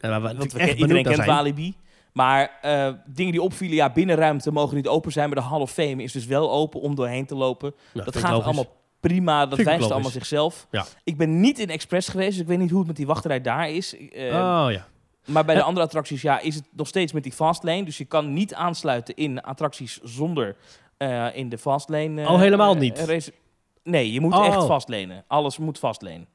Ja, 0.00 0.08
maar 0.08 0.22
we 0.22 0.36
want 0.38 0.52
we, 0.52 0.74
iedereen 0.74 1.02
kent 1.02 1.16
zijn. 1.16 1.28
Walibi. 1.28 1.74
Maar 2.16 2.58
eh, 2.62 2.88
dingen 3.06 3.32
die 3.32 3.42
opvielen, 3.42 3.76
ja, 3.76 3.90
binnenruimte 3.90 4.52
mogen 4.52 4.76
niet 4.76 4.88
open 4.88 5.12
zijn. 5.12 5.28
Maar 5.30 5.38
de 5.42 5.48
Hall 5.48 5.60
of 5.60 5.70
Fame 5.70 6.02
is 6.02 6.12
dus 6.12 6.26
wel 6.26 6.52
open 6.52 6.80
om 6.80 6.94
doorheen 6.94 7.26
te 7.26 7.34
lopen. 7.34 7.74
Nou, 7.92 8.04
dat 8.04 8.16
gaat 8.16 8.42
allemaal 8.44 8.66
prima. 9.00 9.46
Dat 9.46 9.58
wijst 9.58 9.90
allemaal 9.90 10.10
zichzelf. 10.10 10.66
Ja. 10.70 10.86
Ik 11.04 11.16
ben 11.16 11.40
niet 11.40 11.58
in 11.58 11.68
Express 11.70 12.08
geweest, 12.08 12.30
dus 12.30 12.40
ik 12.40 12.46
weet 12.46 12.58
niet 12.58 12.70
hoe 12.70 12.78
het 12.78 12.86
met 12.86 12.96
die 12.96 13.06
wachtrij 13.06 13.40
daar 13.40 13.70
is. 13.70 13.96
Eh, 13.96 14.24
Oh 14.24 14.66
ja. 14.70 14.86
maar 15.24 15.44
bij 15.44 15.54
de 15.54 15.62
andere 15.62 15.86
attracties 15.86 16.22
ja, 16.22 16.38
is 16.40 16.54
het 16.54 16.64
nog 16.72 16.86
steeds 16.88 17.12
met 17.12 17.22
die 17.22 17.32
fastlane. 17.32 17.84
Dus 17.84 17.98
je 17.98 18.04
kan 18.04 18.32
niet 18.32 18.54
aansluiten 18.54 19.14
in 19.16 19.42
attracties 19.42 20.00
zonder 20.02 20.56
eh, 20.96 21.26
in 21.36 21.48
de 21.48 21.58
fastlane. 21.58 22.28
Oh, 22.28 22.38
helemaal 22.38 22.74
niet? 22.74 23.30
nee, 23.82 24.12
je 24.12 24.20
moet 24.20 24.34
Oh. 24.34 24.46
echt 24.46 24.64
vastlenen. 24.66 25.24
Alles 25.26 25.58
moet 25.58 25.78
vastlenen. 25.78 26.26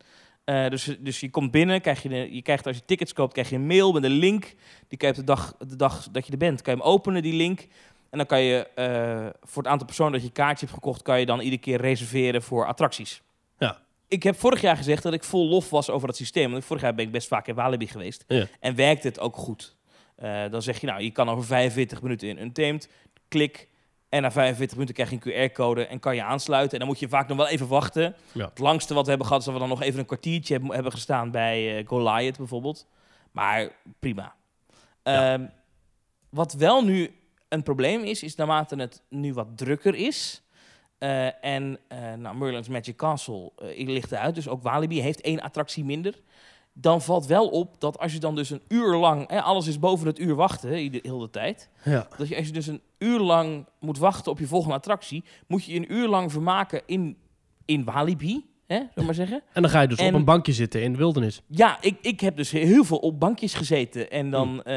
Eh, 0.44 0.70
dus, 0.70 0.96
dus 1.00 1.20
je 1.20 1.30
komt 1.30 1.52
binnen, 1.52 1.82
krijg 1.82 2.04
je, 2.04 2.36
je 2.36 2.42
krijgt 2.42 2.68
als 2.68 2.76
je 2.76 2.86
tickets 2.86 3.14
koopt, 3.14 3.34
krijg 3.34 3.50
je 3.50 3.56
een 3.56 3.68
mail 3.68 3.92
met 3.92 4.04
een 4.04 4.12
link. 4.12 4.54
Die 4.88 4.98
kan 4.98 5.10
je 5.10 5.16
de 5.16 5.24
dag, 5.24 5.56
de 5.68 5.76
dag 5.76 6.08
dat 6.12 6.26
je 6.26 6.32
er 6.32 6.38
bent, 6.38 6.62
kan 6.62 6.74
je 6.74 6.80
hem 6.80 6.90
openen, 6.90 7.22
die 7.22 7.34
link. 7.34 7.68
En 8.10 8.18
dan 8.18 8.26
kan 8.26 8.42
je 8.42 8.68
eh, 8.76 9.40
voor 9.42 9.64
het 9.64 9.72
aantal 9.72 9.88
personen 9.88 10.12
dat 10.12 10.24
je 10.24 10.32
kaartje 10.32 10.66
hebt 10.66 10.78
gekocht, 10.78 11.02
kan 11.02 11.20
je 11.20 11.26
dan 11.26 11.40
iedere 11.40 11.62
keer 11.62 11.82
reserveren 11.82 12.42
voor 12.42 12.66
attracties. 12.66 13.22
Ja. 13.58 13.82
Ik 14.08 14.24
heb 14.24 14.40
vorig 14.40 14.62
jaar 14.62 14.78
gezegd 14.78 15.04
dat 15.04 15.14
ik 15.14 15.24
vol 15.24 15.48
lof 15.48 15.70
was 15.70 15.90
over 15.90 16.08
dat 16.08 16.16
systeem. 16.16 16.52
Want 16.52 16.66
vorig 16.66 16.82
jaar 16.82 16.96
ben 16.96 17.06
ik 17.06 17.12
best 17.12 17.28
vaak 17.28 17.48
in 17.48 17.56
Walibi 17.56 17.88
geweest. 17.88 18.24
Ja. 18.28 18.48
En 18.60 18.76
werkte 18.76 19.08
het 19.08 19.20
ook 19.20 19.36
goed. 19.36 19.76
Eh, 20.16 20.44
dan 20.50 20.62
zeg 20.62 20.82
je, 20.82 20.88
nou, 20.88 21.02
je 21.04 21.12
kan 21.12 21.30
over 21.30 21.46
45 21.46 22.02
minuten 22.02 22.28
in 22.28 22.42
Untamed. 22.42 22.90
Klik. 23.28 23.70
En 24.12 24.22
na 24.22 24.32
45 24.32 24.78
minuten 24.78 24.96
krijg 24.96 25.10
je 25.10 25.34
een 25.34 25.50
QR-code 25.50 25.86
en 25.88 26.00
kan 26.00 26.16
je 26.16 26.24
aansluiten. 26.24 26.72
En 26.72 26.80
dan 26.80 26.88
moet 26.88 27.00
je 27.00 27.08
vaak 27.10 27.28
nog 27.28 27.38
wel 27.38 27.48
even 27.48 27.68
wachten. 27.68 28.16
Ja. 28.32 28.46
Het 28.46 28.60
langste 28.60 28.94
wat 28.94 29.04
we 29.04 29.10
hebben 29.10 29.28
gehad 29.28 29.42
is 29.42 29.48
dat 29.48 29.56
we 29.56 29.68
dan 29.68 29.78
nog 29.78 29.82
even 29.82 30.00
een 30.00 30.06
kwartiertje 30.06 30.60
hebben, 30.68 30.92
gestaan 30.92 31.32
bij 31.32 31.78
eh, 31.78 31.88
Goliath 31.88 32.38
bijvoorbeeld. 32.38 32.88
Maar 33.32 33.70
prima. 34.00 34.36
Ja. 35.04 35.34
Ehm, 35.34 35.46
wat 36.30 36.54
wel 36.54 36.84
nu 36.84 37.16
een 37.50 37.64
probleem 37.64 38.04
is, 38.04 38.24
is 38.24 38.36
naarmate 38.36 38.76
het 38.76 39.02
nu 39.10 39.34
wat 39.34 39.48
drukker 39.56 39.96
is. 39.96 40.42
eh, 40.98 41.46
en 41.46 41.80
eh 41.88 42.14
nou, 42.14 42.36
Merlin's 42.36 42.68
Magic 42.68 42.96
Castle 42.96 43.52
ligt 43.76 44.12
eruit, 44.12 44.36
dus 44.36 44.48
ook 44.48 44.62
Walibi 44.64 45.02
heeft 45.02 45.22
één 45.22 45.42
attractie 45.42 45.84
minder. 45.86 46.16
Dan 46.74 47.02
valt 47.02 47.26
wel 47.26 47.48
op 47.48 47.76
dat 47.80 48.00
als 48.00 48.14
je 48.14 48.20
dan 48.20 48.36
dus 48.36 48.50
een 48.50 48.62
uur 48.68 48.96
lang, 48.96 49.30
hè, 49.30 49.42
alles 49.42 49.68
is 49.68 49.80
boven 49.80 50.08
het 50.08 50.20
uur 50.20 50.36
wachten, 50.36 50.78
ieder, 50.78 51.00
heel 51.04 51.20
de 51.20 51.30
tijd. 51.30 51.70
ja. 51.84 52.08
Dat 52.18 52.28
je, 52.28 52.36
als 52.38 52.46
je 52.46 52.52
dus 52.52 52.68
een 52.68 52.82
uur 52.98 53.20
lang 53.20 53.66
moet 53.80 53.98
wachten 53.98 54.32
op 54.32 54.40
je 54.40 54.48
volgende 54.48 54.76
attractie, 54.76 55.24
moet 55.48 55.66
je 55.66 55.74
je 55.74 55.80
een 55.80 55.94
uur 55.94 56.08
lang 56.08 56.32
vermaken 56.32 56.82
in, 56.86 57.18
in 57.66 57.84
Walibi, 57.84 58.46
hè, 58.68 58.76
zullen 58.78 59.06
maar 59.06 59.14
zeggen. 59.14 59.42
En 59.54 59.62
dan 59.62 59.72
ga 59.72 59.82
je 59.82 59.88
dus 59.88 59.98
En- 59.98 60.08
op 60.08 60.14
een 60.14 60.26
bankje 60.26 60.54
zitten 60.54 60.84
in 60.84 60.92
de 60.92 60.98
wildernis. 60.98 61.42
Ja, 61.48 61.78
ik, 61.82 61.98
ik 62.02 62.20
heb 62.20 62.36
dus 62.36 62.52
heel 62.52 62.84
veel 62.84 62.98
op 62.98 63.20
bankjes 63.20 63.54
gezeten 63.54 64.10
en 64.12 64.32
dan 64.32 64.64
eh, 64.64 64.76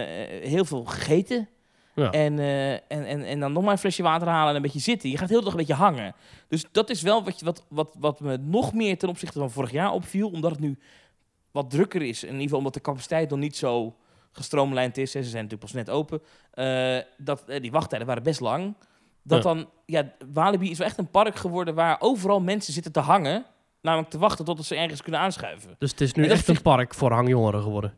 heel 0.49 0.65
veel 0.65 0.85
gegeten. 0.85 1.49
Ja. 1.95 2.11
En, 2.11 2.39
eh, 2.39 2.73
en, 2.73 2.81
en, 2.89 3.25
en 3.25 3.41
dan 3.41 3.53
nog 3.53 3.63
maar 3.63 3.73
een 3.73 3.79
flesje 3.79 4.03
water 4.03 4.29
halen 4.29 4.49
en 4.51 4.57
een 4.57 4.63
beetje 4.63 4.79
zitten. 4.81 5.11
Je 5.11 5.17
gaat 5.19 5.29
heel 5.29 5.39
de 5.39 5.45
dag 5.45 5.53
een 5.53 5.59
beetje 5.59 5.75
hangen. 5.75 6.15
Dus 6.49 6.65
dat 6.73 6.91
is 6.91 7.03
wel 7.03 7.25
wat, 7.25 7.39
je, 7.39 7.45
wat, 7.45 7.65
wat, 7.69 7.97
wat 7.99 8.21
me 8.21 8.37
nog 8.37 8.73
meer 8.73 8.99
ten 8.99 9.09
opzichte 9.09 9.39
van 9.39 9.51
vorig 9.51 9.71
jaar 9.71 9.93
opviel. 9.93 10.29
Omdat 10.29 10.51
het 10.51 10.61
nu 10.61 10.79
wat 11.55 11.71
drukker 11.71 12.03
is. 12.03 12.23
In 12.23 12.29
ieder 12.29 12.43
geval 12.43 12.59
omdat 12.59 12.75
de 12.75 12.81
capaciteit 12.81 13.31
nog 13.31 13.39
niet 13.39 13.57
zo 13.57 13.97
gestroomlijnd 14.33 14.97
is. 14.97 15.15
Hè. 15.15 15.23
Ze 15.23 15.29
zijn 15.29 15.43
natuurlijk 15.45 15.73
pas 15.73 15.85
net 15.85 15.91
open. 15.95 16.23
eh, 16.51 16.99
dat, 17.17 17.45
eh, 17.49 17.61
die 17.61 17.71
wachttijden 17.71 18.07
waren 18.07 18.23
best 18.23 18.41
lang. 18.41 18.75
Dat 19.23 19.43
Ja. 19.43 19.55
dan, 19.55 19.69
ja, 19.87 20.13
Walibi 20.33 20.71
is 20.71 20.79
wel 20.79 20.87
echt 20.87 20.99
een 20.99 21.11
park 21.11 21.37
geworden 21.37 21.75
waar 21.75 21.97
overal 22.01 22.41
mensen 22.41 22.73
zitten 22.73 22.93
te 22.93 23.01
hangen. 23.01 23.45
Namelijk 23.81 24.11
te 24.11 24.19
wachten 24.19 24.45
totdat 24.45 24.67
ze 24.67 24.77
ergens 24.77 25.03
kunnen 25.03 25.21
aanschuiven. 25.21 25.75
Dus 25.79 25.91
het 25.91 26.01
is 26.01 26.13
nu 26.13 26.27
echt 26.29 26.49
een 26.49 26.63
park 26.63 26.95
voor 26.95 27.13
hangjongeren 27.13 27.63
geworden. 27.63 27.95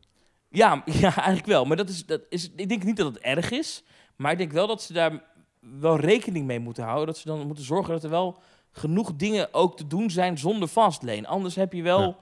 Ja, 0.51 0.83
ja, 1.01 1.15
eigenlijk 1.17 1.47
wel. 1.47 1.65
Maar 1.65 1.77
dat 1.77 1.89
is, 1.89 2.07
dat 2.07 2.21
is, 2.29 2.51
ik 2.57 2.69
denk 2.69 2.83
niet 2.85 2.97
dat 2.97 3.07
het 3.15 3.19
erg 3.23 3.51
is. 3.51 3.83
Maar 4.17 4.33
ik 4.33 4.39
denk 4.39 4.53
wel 4.53 4.67
dat 4.67 4.83
ze 4.83 4.93
daar 4.93 5.23
wel 5.61 5.97
rekening 6.01 6.47
mee 6.47 6.59
moeten 6.61 6.85
houden. 6.85 7.07
Dat 7.07 7.19
ze 7.19 7.27
dan 7.29 7.47
moeten 7.47 7.65
zorgen 7.65 7.93
dat 7.93 8.05
er 8.05 8.11
wel 8.11 8.39
genoeg 8.73 9.17
dingen 9.17 9.55
ook 9.55 9.77
te 9.77 9.87
doen 9.87 10.11
zijn 10.11 10.39
zonder 10.39 10.69
fastlane. 10.69 11.27
Anders 11.27 11.55
heb 11.55 11.73
je 11.73 11.83
wel... 11.83 12.01
Ja. 12.01 12.17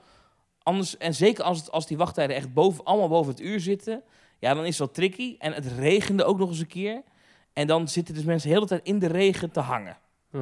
Anders, 0.65 0.97
en 0.97 1.15
zeker 1.15 1.45
als, 1.45 1.59
het, 1.59 1.71
als 1.71 1.87
die 1.87 1.97
wachttijden 1.97 2.37
echt 2.37 2.53
boven, 2.53 2.85
allemaal 2.85 3.09
boven 3.09 3.33
het 3.33 3.41
uur 3.41 3.61
zitten... 3.61 4.03
Ja, 4.39 4.55
dan 4.55 4.65
is 4.65 4.79
wel 4.79 4.91
tricky. 4.91 5.35
En 5.39 5.53
het 5.53 5.67
regende 5.79 6.25
ook 6.25 6.39
nog 6.39 6.49
eens 6.49 6.59
een 6.59 6.67
keer. 6.67 7.03
En 7.53 7.67
dan 7.67 7.89
zitten 7.89 8.15
dus 8.15 8.25
mensen 8.25 8.49
de 8.49 8.55
hele 8.55 8.67
tijd 8.67 8.81
in 8.85 8.99
de 8.99 9.07
regen 9.07 9.51
te 9.51 9.61
hangen. 9.61 9.97
En 10.33 10.41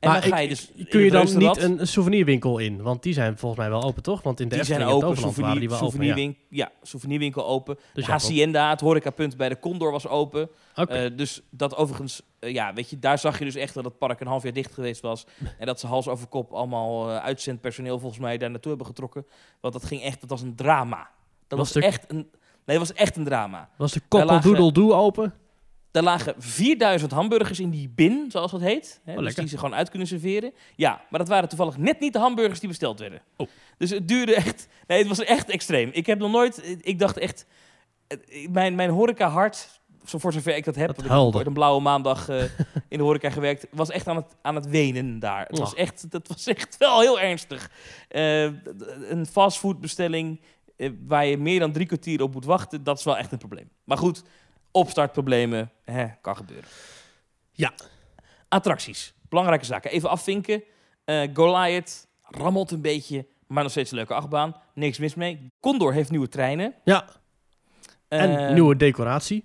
Maar 0.00 0.20
dan 0.20 0.22
ga 0.22 0.36
ik- 0.36 0.42
je 0.42 0.48
dus 0.48 0.72
Kun 0.88 1.00
je 1.00 1.10
dan 1.10 1.36
niet 1.38 1.56
een 1.56 1.86
souvenirwinkel 1.86 2.58
in? 2.58 2.82
Want 2.82 3.02
die 3.02 3.12
zijn 3.12 3.38
volgens 3.38 3.60
mij 3.60 3.70
wel 3.70 3.82
open, 3.82 4.02
toch? 4.02 4.22
Want 4.22 4.40
in 4.40 4.48
de 4.48 4.54
die 4.54 4.64
zijn 4.64 4.80
Efteling 4.80 5.02
en 5.02 5.24
open, 5.24 5.32
die 5.32 5.42
wel 5.42 5.52
open. 5.52 5.70
Ja. 5.70 5.76
souvenirwinkel, 5.76 6.42
ja, 6.50 6.70
souvenirwinkel 6.82 7.46
open. 7.46 7.78
Dus 7.92 8.04
de 8.04 8.10
Hacienda, 8.10 8.70
het 8.70 8.80
horecapunt 8.80 9.36
bij 9.36 9.48
de 9.48 9.58
Condor 9.58 9.90
was 9.90 10.06
open. 10.08 10.48
Oké. 10.74 10.92
Eh, 10.92 11.16
dus 11.16 11.42
dat 11.50 11.76
overigens, 11.76 12.22
eh, 12.40 12.52
ja, 12.52 12.72
weet 12.72 12.90
je, 12.90 12.98
daar 12.98 13.18
zag 13.18 13.38
je 13.38 13.44
dus 13.44 13.54
echt 13.54 13.74
dat 13.74 13.84
het 13.84 13.98
park 13.98 14.20
een 14.20 14.26
half 14.26 14.42
jaar 14.42 14.52
dicht 14.52 14.74
geweest 14.74 15.00
was. 15.00 15.26
en 15.58 15.66
dat 15.66 15.80
ze 15.80 15.86
hals 15.86 16.08
over 16.08 16.26
kop 16.26 16.52
allemaal 16.52 17.10
eh, 17.10 17.16
uitzendpersoneel 17.24 17.98
volgens 17.98 18.20
mij 18.20 18.38
daar 18.38 18.50
naartoe 18.50 18.68
hebben 18.70 18.86
getrokken. 18.88 19.26
Want 19.60 19.74
dat 19.74 19.84
ging 19.84 20.02
echt, 20.02 20.20
dat 20.20 20.30
was 20.30 20.42
een 20.42 20.54
drama. 20.54 21.10
Dat 21.46 21.58
Was 21.58 21.72
was, 21.72 21.82
echt 21.82 22.04
een, 22.10 22.16
nee, 22.64 22.78
dat 22.78 22.88
was 22.88 22.92
echt 22.92 23.16
een 23.16 23.24
drama. 23.24 23.68
Was 23.76 23.92
de 23.92 24.00
Daar 24.08 24.26
Cockle-Doodle-Doo 24.26 24.92
open? 24.92 25.34
Er 25.92 26.02
lagen 26.02 26.34
4000 26.38 27.10
hamburgers 27.12 27.60
in 27.60 27.70
die 27.70 27.88
bin, 27.88 28.26
zoals 28.30 28.50
dat 28.50 28.60
heet. 28.60 29.00
Hè, 29.04 29.14
dus 29.14 29.22
lekker. 29.22 29.42
die 29.42 29.50
ze 29.50 29.58
gewoon 29.58 29.74
uit 29.74 29.88
kunnen 29.88 30.08
serveren. 30.08 30.52
Ja, 30.76 31.00
maar 31.10 31.18
dat 31.18 31.28
waren 31.28 31.48
toevallig 31.48 31.76
net 31.76 32.00
niet 32.00 32.12
de 32.12 32.18
hamburgers 32.18 32.60
die 32.60 32.68
besteld 32.68 32.98
werden. 32.98 33.20
Oh. 33.36 33.48
Dus 33.78 33.90
het 33.90 34.08
duurde 34.08 34.34
echt... 34.34 34.68
Nee, 34.86 34.98
het 34.98 35.08
was 35.08 35.18
echt 35.24 35.48
extreem. 35.50 35.90
Ik 35.92 36.06
heb 36.06 36.18
nog 36.18 36.30
nooit... 36.30 36.78
Ik 36.80 36.98
dacht 36.98 37.16
echt... 37.18 37.46
het- 38.08 38.48
Mijn, 38.50 38.74
mijn 38.74 38.90
horeca-hart, 38.90 39.80
zo 40.08 40.18
voor 40.18 40.32
zover 40.32 40.56
ik 40.56 40.64
dat 40.64 40.74
heb... 40.74 40.98
Ik 40.98 41.06
huilde. 41.06 41.36
ooit 41.36 41.46
een 41.46 41.52
blauwe 41.52 41.80
maandag 41.80 42.28
eh, 42.28 42.42
in 42.88 42.98
de 42.98 43.02
horeca 43.02 43.30
gewerkt... 43.30 43.66
was 43.70 43.90
echt 43.90 44.08
aan 44.08 44.16
het, 44.16 44.36
aan 44.42 44.54
het 44.54 44.68
wenen 44.68 45.18
daar. 45.18 45.46
Het 45.46 45.58
was 45.58 45.72
Och. 45.72 45.78
echt, 45.78 46.10
dat 46.10 46.28
was 46.28 46.46
echt 46.46 46.76
wel 46.76 47.00
heel 47.00 47.20
ernstig. 47.20 47.70
Eh, 48.08 48.42
een 49.10 49.26
fastfoodbestelling 49.30 50.40
eh, 50.76 50.90
waar 51.06 51.26
je 51.26 51.36
meer 51.36 51.60
dan 51.60 51.72
drie 51.72 51.86
kwartier 51.86 52.22
op 52.22 52.32
moet 52.32 52.44
wachten... 52.44 52.84
dat 52.84 52.98
is 52.98 53.04
wel 53.04 53.16
echt 53.16 53.32
een 53.32 53.38
probleem. 53.38 53.70
Maar 53.84 53.98
goed, 53.98 54.22
opstartproblemen, 54.70 55.70
hè, 55.84 56.06
kan 56.20 56.36
gebeuren. 56.36 56.68
Ja. 57.52 57.72
Attracties, 58.48 59.14
belangrijke 59.28 59.64
zaken. 59.64 59.90
Even 59.90 60.10
afvinken. 60.10 60.62
Goliath 61.32 62.06
rammelt 62.22 62.70
een 62.70 62.80
beetje, 62.80 63.26
maar 63.46 63.62
nog 63.62 63.72
steeds 63.72 63.90
een 63.90 63.96
leuke 63.96 64.14
achtbaan. 64.14 64.56
Niks 64.74 64.98
mis 64.98 65.14
mee. 65.14 65.50
Condor 65.60 65.92
heeft 65.92 66.10
nieuwe 66.10 66.28
treinen. 66.28 66.74
Ja, 66.84 67.04
en 68.08 68.54
nieuwe 68.54 68.76
decoratie. 68.76 69.44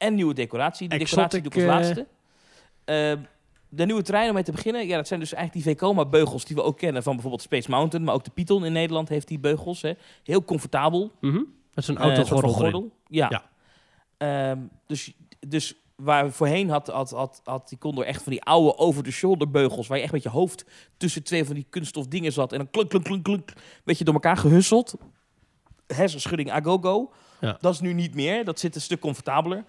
En 0.00 0.14
nieuwe 0.14 0.34
decoratie. 0.34 0.88
De 0.88 0.94
Exotic, 0.94 1.30
decoratie 1.30 1.42
doe 1.42 1.52
ik 1.52 1.68
als 1.68 1.88
eh, 1.88 1.94
laatste. 1.94 2.06
Eh, 2.84 3.26
de 3.68 3.84
nieuwe 3.84 4.02
treinen 4.02 4.28
om 4.28 4.34
mee 4.34 4.44
te 4.44 4.52
beginnen. 4.52 4.86
Ja, 4.86 4.96
dat 4.96 5.06
zijn 5.06 5.20
dus 5.20 5.32
eigenlijk 5.32 5.64
die 5.64 5.74
Vekoma-beugels 5.74 6.44
die 6.44 6.56
we 6.56 6.62
ook 6.62 6.78
kennen 6.78 7.02
van 7.02 7.12
bijvoorbeeld 7.12 7.42
Space 7.42 7.70
Mountain. 7.70 8.04
Maar 8.04 8.14
ook 8.14 8.24
de 8.24 8.30
Python 8.30 8.64
in 8.64 8.72
Nederland 8.72 9.08
heeft 9.08 9.28
die 9.28 9.38
beugels. 9.38 9.82
Hè. 9.82 9.92
Heel 10.22 10.44
comfortabel. 10.44 11.12
Mhm. 11.20 11.42
Met 11.74 11.84
zo'n 11.84 11.98
Eh, 11.98 12.04
een 12.04 12.08
van 12.08 12.16
autogordel 12.16 12.52
gordel. 12.52 12.90
Ja. 13.06 13.26
Ja. 13.30 13.50
Ehm, 14.16 14.58
dus, 14.86 15.12
dus 15.46 15.74
waar 15.96 16.30
voorheen 16.32 16.70
had, 16.70 16.86
had, 16.86 17.10
had, 17.10 17.40
had 17.44 17.68
die 17.68 17.78
Condor 17.78 18.04
echt 18.04 18.22
van 18.22 18.32
die 18.32 18.42
oude 18.42 18.78
over-the-shoulder 18.78 19.50
beugels... 19.50 19.86
waar 19.86 19.96
je 19.96 20.02
echt 20.02 20.12
met 20.12 20.22
je 20.22 20.28
hoofd 20.28 20.64
tussen 20.96 21.22
twee 21.22 21.44
van 21.44 21.54
die 21.54 21.66
kunststof 21.70 22.06
dingen 22.06 22.32
zat... 22.32 22.52
en 22.52 22.58
dan 22.58 22.70
klunk, 22.70 22.88
klunk, 22.88 23.04
klunk, 23.04 23.24
klunk, 23.24 23.52
weet 23.84 23.98
je, 23.98 24.04
door 24.04 24.14
elkaar 24.14 24.36
gehusseld. 24.36 24.94
Hersenschudding 25.86 26.52
a 26.52 26.60
go-go. 26.60 27.12
Ja. 27.40 27.56
Dat 27.60 27.74
is 27.74 27.80
nu 27.80 27.92
niet 27.92 28.14
meer. 28.14 28.44
Dat 28.44 28.60
zit 28.60 28.74
een 28.74 28.80
stuk 28.80 29.00
comfortabeler. 29.00 29.64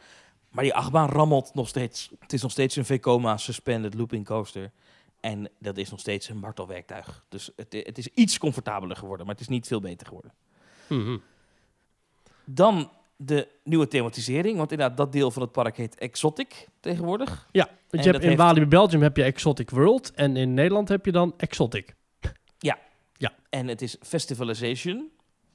Maar 0.52 0.64
die 0.64 0.74
achtbaan 0.74 1.10
rammelt 1.10 1.54
nog 1.54 1.68
steeds. 1.68 2.10
Het 2.20 2.34
is 2.34 2.41
nog 2.41 2.52
steeds 2.52 2.76
een 2.76 2.86
Vekoma 2.86 3.38
suspended 3.38 3.93
looping 3.93 4.26
coaster. 4.26 4.72
En 5.20 5.49
dat 5.60 5.78
is 5.78 5.89
nog 5.89 5.99
steeds 5.99 6.30
een 6.30 6.38
martelwerktuig. 6.38 7.26
Dus 7.30 7.52
het, 7.56 7.74
het 7.74 7.97
is 7.97 8.08
iets 8.08 8.38
comfortabeler 8.38 8.95
geworden, 8.95 9.26
maar 9.26 9.36
het 9.36 9.43
is 9.43 9.49
niet 9.49 9.68
veel 9.68 9.80
beter 9.80 10.08
geworden. 10.08 10.34
Mhm. 10.88 11.18
Dan 12.45 12.91
de 13.16 13.47
nieuwe 13.64 13.88
thematisering. 13.88 14.58
Want 14.58 14.72
inderdaad, 14.72 14.97
dat 14.97 15.12
deel 15.12 15.32
van 15.32 15.41
het 15.41 15.52
park 15.52 15.78
heet 15.78 15.95
Exotic 15.95 16.68
tegenwoordig. 16.80 17.47
Ja, 17.52 17.70
want 17.89 18.04
je 18.04 18.12
hebt 18.12 18.24
in 18.24 18.30
heeft- 18.30 18.41
Walibi 18.41 18.66
Belgium 18.66 19.02
heb 19.02 19.18
je 19.18 19.24
Exotic 19.24 19.70
World 19.70 20.12
en 20.12 20.38
in 20.38 20.54
Nederland 20.54 20.89
heb 20.89 21.06
je 21.06 21.12
dan 21.12 21.34
Exotic. 21.38 21.95
En 23.52 23.68
het 23.68 23.82
is 23.82 23.95
Festivalization. 24.02 25.10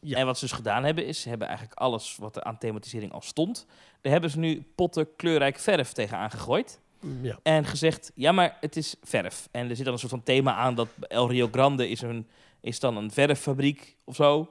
Ja. 0.08 0.16
En 0.16 0.26
wat 0.26 0.38
ze 0.38 0.44
dus 0.44 0.54
gedaan 0.54 0.84
hebben, 0.84 1.06
is 1.06 1.20
ze 1.20 1.28
hebben 1.28 1.48
eigenlijk 1.48 1.78
alles 1.78 2.16
wat 2.16 2.36
er 2.36 2.42
aan 2.42 2.58
thematisering 2.58 3.12
al 3.12 3.20
stond. 3.20 3.66
Daar 4.00 4.12
hebben 4.12 4.30
ze 4.30 4.38
nu 4.38 4.64
potten 4.74 5.08
kleurrijk 5.16 5.58
verf 5.58 5.92
tegenaan 5.92 6.30
gegooid. 6.30 6.80
Ja. 7.22 7.38
En 7.42 7.64
gezegd, 7.64 8.12
ja, 8.14 8.32
maar 8.32 8.56
het 8.60 8.76
is 8.76 8.96
verf. 9.02 9.48
En 9.50 9.68
er 9.70 9.76
zit 9.76 9.84
dan 9.84 9.92
een 9.94 9.98
soort 10.00 10.12
van 10.12 10.22
thema 10.22 10.54
aan 10.54 10.74
dat 10.74 10.88
El 11.08 11.28
Rio 11.30 11.48
Grande 11.52 11.88
is, 11.88 12.00
een, 12.02 12.26
is 12.60 12.80
dan 12.80 12.96
een 12.96 13.10
verffabriek 13.10 13.96
of 14.04 14.14
zo. 14.14 14.50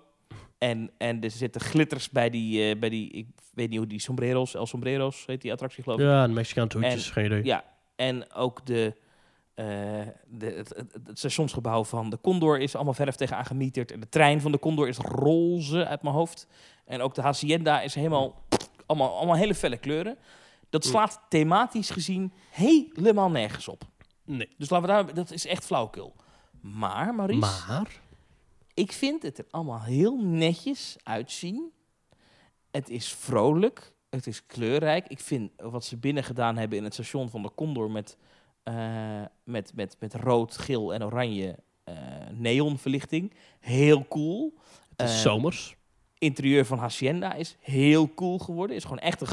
En, 0.58 0.92
en 0.98 1.22
er 1.22 1.32
zitten 1.32 1.62
glitters 1.62 2.10
bij 2.10 2.30
die, 2.30 2.70
eh, 2.70 2.80
bij 2.80 2.90
die, 2.90 3.12
ik 3.12 3.28
weet 3.54 3.70
niet 3.70 3.78
hoe 3.78 3.88
die 3.88 4.00
sombreros, 4.00 4.56
El 4.56 4.66
Sombreros 4.66 5.24
heet 5.26 5.42
die 5.42 5.52
attractie 5.52 5.84
geloof 5.84 6.00
ik. 6.00 6.06
Ja, 6.06 6.28
de 6.28 6.34
Mexicaanse 6.34 6.78
hoedjes, 6.78 7.08
En- 7.08 7.14
geen 7.14 7.26
idee. 7.26 7.44
Ja, 7.44 7.64
en 7.96 8.34
ook 8.34 8.66
de, 8.66 8.94
eh, 9.56 9.66
de, 10.28 10.46
het, 10.46 10.70
het, 10.76 10.98
het 11.06 11.18
stationsgebouw 11.18 11.84
van 11.84 12.10
de 12.10 12.20
Condor 12.22 12.60
is 12.60 12.76
allemaal 12.76 12.94
verf 12.94 13.16
tegen 13.16 13.38
aangemieterd. 13.38 13.92
En 13.92 14.00
de 14.00 14.10
trein 14.10 14.42
van 14.42 14.52
de 14.52 14.60
Condor 14.60 14.88
is 14.88 14.98
roze 14.98 15.86
uit 15.88 16.02
mijn 16.02 16.16
hoofd. 16.16 16.48
En 16.86 17.02
ook 17.02 17.16
de 17.16 17.22
Hacienda 17.22 17.82
is 17.82 17.96
helemaal, 17.96 18.44
allemaal, 18.86 19.18
allemaal 19.18 19.36
hele 19.36 19.56
felle 19.56 19.78
kleuren. 19.78 20.18
Dat 20.70 20.84
Mm. 20.84 20.90
slaat 20.90 21.22
thematisch 21.30 21.90
gezien 21.90 22.34
helemaal 22.50 23.30
nergens 23.30 23.68
op. 23.68 23.84
Nee. 24.26 24.50
Dus 24.58 24.70
laten 24.70 24.88
we 24.88 24.94
daar, 24.94 25.14
dat 25.14 25.32
is 25.32 25.46
echt 25.46 25.66
flauwkul. 25.66 26.14
Maar, 26.62 27.16
Maurice, 27.16 27.40
Maar, 27.68 28.00
ik 28.74 28.92
vind 28.92 29.22
het 29.24 29.38
er 29.38 29.46
allemaal 29.50 29.82
heel 29.82 30.18
netjes 30.18 30.96
uitzien. 31.04 31.72
Het 32.72 32.90
is 32.90 33.14
vrolijk. 33.14 33.94
Het 34.10 34.28
is 34.28 34.46
kleurrijk. 34.46 35.08
Ik 35.08 35.20
vind 35.20 35.52
wat 35.58 35.86
ze 35.86 35.98
binnen 35.98 36.24
gedaan 36.24 36.58
hebben 36.58 36.78
in 36.78 36.84
het 36.84 36.94
station 36.94 37.30
van 37.30 37.42
de 37.42 37.52
Condor 37.56 37.92
met, 37.92 38.18
eh, 38.66 39.22
met, 39.44 39.72
met, 39.76 39.96
met 40.00 40.14
rood, 40.14 40.58
geel 40.58 40.94
en 40.94 41.04
oranje 41.04 41.56
eh, 41.84 41.94
neonverlichting. 42.32 43.34
Heel 43.60 44.06
cool. 44.08 44.54
het 44.96 45.08
is 45.10 45.16
Eh, 45.16 45.22
zomers. 45.22 45.76
interieur 46.18 46.66
van 46.66 46.78
Hacienda 46.78 47.34
is 47.34 47.58
heel 47.60 48.14
cool 48.14 48.38
geworden. 48.38 48.76
Is 48.76 48.84
gewoon 48.84 49.00
echt 49.00 49.22
een, 49.22 49.28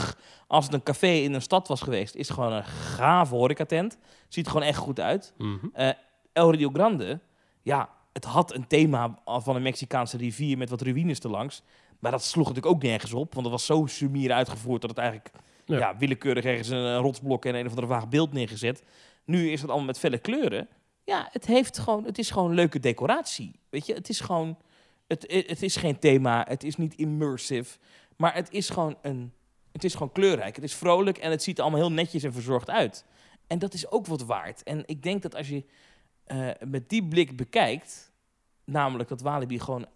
als 0.46 0.64
het 0.64 0.74
een 0.74 0.82
café 0.82 1.06
in 1.12 1.34
een 1.34 1.42
stad 1.42 1.68
was 1.68 1.80
geweest, 1.80 2.14
is 2.14 2.28
het 2.28 2.36
gewoon 2.36 2.52
een 2.52 2.64
gave 2.64 3.34
horecatent. 3.34 3.98
Ziet 4.28 4.44
er 4.46 4.52
gewoon 4.52 4.66
echt 4.66 4.78
goed 4.78 5.00
uit. 5.00 5.32
Mhm. 5.38 5.92
El 6.32 6.50
Rio 6.52 6.70
Grande, 6.72 7.20
ja, 7.62 7.88
het 8.12 8.24
had 8.24 8.54
een 8.54 8.66
thema 8.66 9.18
van 9.24 9.56
een 9.56 9.62
Mexicaanse 9.62 10.16
rivier 10.16 10.58
met 10.58 10.70
wat 10.70 10.80
ruïnes 10.80 11.18
erlangs. 11.18 11.62
Maar 11.98 12.10
dat 12.10 12.22
sloeg 12.24 12.46
natuurlijk 12.46 12.74
ook 12.74 12.82
nergens 12.82 13.12
op, 13.12 13.34
want 13.34 13.46
het 13.46 13.54
was 13.54 13.66
zo 13.66 13.86
sumier 13.86 14.32
uitgevoerd 14.32 14.80
dat 14.80 14.90
het 14.90 14.98
eigenlijk 14.98 15.30
Ja. 15.64 15.78
ja. 15.78 15.96
willekeurig 15.96 16.44
ergens 16.44 16.68
een, 16.68 16.96
rotsblok 16.96 17.44
en 17.44 17.54
een 17.54 17.64
of 17.66 17.70
ander 17.70 17.86
vaag 17.86 18.08
beeld 18.08 18.32
neergezet. 18.32 18.82
Nu 19.24 19.50
is 19.50 19.60
het 19.60 19.70
allemaal 19.70 19.86
met 19.86 19.98
felle 19.98 20.18
kleuren. 20.18 20.68
Ja, 21.04 21.28
het, 21.30 21.46
heeft 21.46 21.78
gewoon, 21.78 22.04
het 22.04 22.18
is 22.18 22.30
gewoon 22.30 22.54
leuke 22.54 22.80
decoratie. 22.80 23.60
Weet 23.68 23.86
je, 23.86 23.94
het 23.94 24.08
is 24.08 24.20
gewoon, 24.20 24.58
het, 25.06 25.44
het 25.46 25.62
is 25.62 25.76
geen 25.76 25.98
thema, 25.98 26.44
het 26.48 26.64
is 26.64 26.76
niet 26.76 26.94
immersive, 26.94 27.78
maar 28.16 28.34
het 28.34 28.50
is 28.50 28.68
gewoon 28.68 28.96
een, 29.02 29.32
het 29.72 29.84
is 29.84 29.92
gewoon 29.92 30.12
kleurrijk. 30.12 30.54
Het 30.54 30.64
is 30.64 30.74
vrolijk 30.74 31.18
en 31.18 31.30
het 31.30 31.42
ziet 31.42 31.56
er 31.56 31.62
allemaal 31.62 31.80
heel 31.80 31.92
netjes 31.92 32.22
en 32.22 32.32
verzorgd 32.32 32.70
uit. 32.70 33.04
En 33.46 33.58
dat 33.58 33.74
is 33.74 33.90
ook 33.90 34.06
wat 34.06 34.22
waard. 34.22 34.62
En 34.62 34.82
ik 34.86 35.02
denk 35.02 35.22
dat 35.22 35.34
als 35.34 35.48
je 35.48 35.64
eh, 36.24 36.48
met 36.66 36.88
die 36.88 37.04
blik 37.04 37.36
bekijkt, 37.36 38.12
namelijk 38.64 39.08
dat 39.08 39.20
Walibi 39.20 39.58
gewoon, 39.58 39.86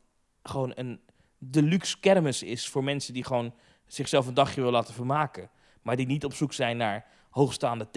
gewoon 0.42 0.72
een 0.74 1.00
deluxe 1.38 2.00
kermis 2.00 2.42
is 2.42 2.68
voor 2.68 2.84
mensen 2.84 3.14
die 3.14 3.24
gewoon 3.24 3.54
zichzelf 3.86 4.26
een 4.26 4.34
dagje 4.34 4.56
willen 4.56 4.72
laten 4.72 4.94
vermaken, 4.94 5.50
maar 5.82 5.96
die 5.96 6.06
niet 6.06 6.24
op 6.24 6.34
zoek 6.34 6.52
zijn 6.52 6.76
naar 6.76 7.06
hoogstaande 7.30 7.90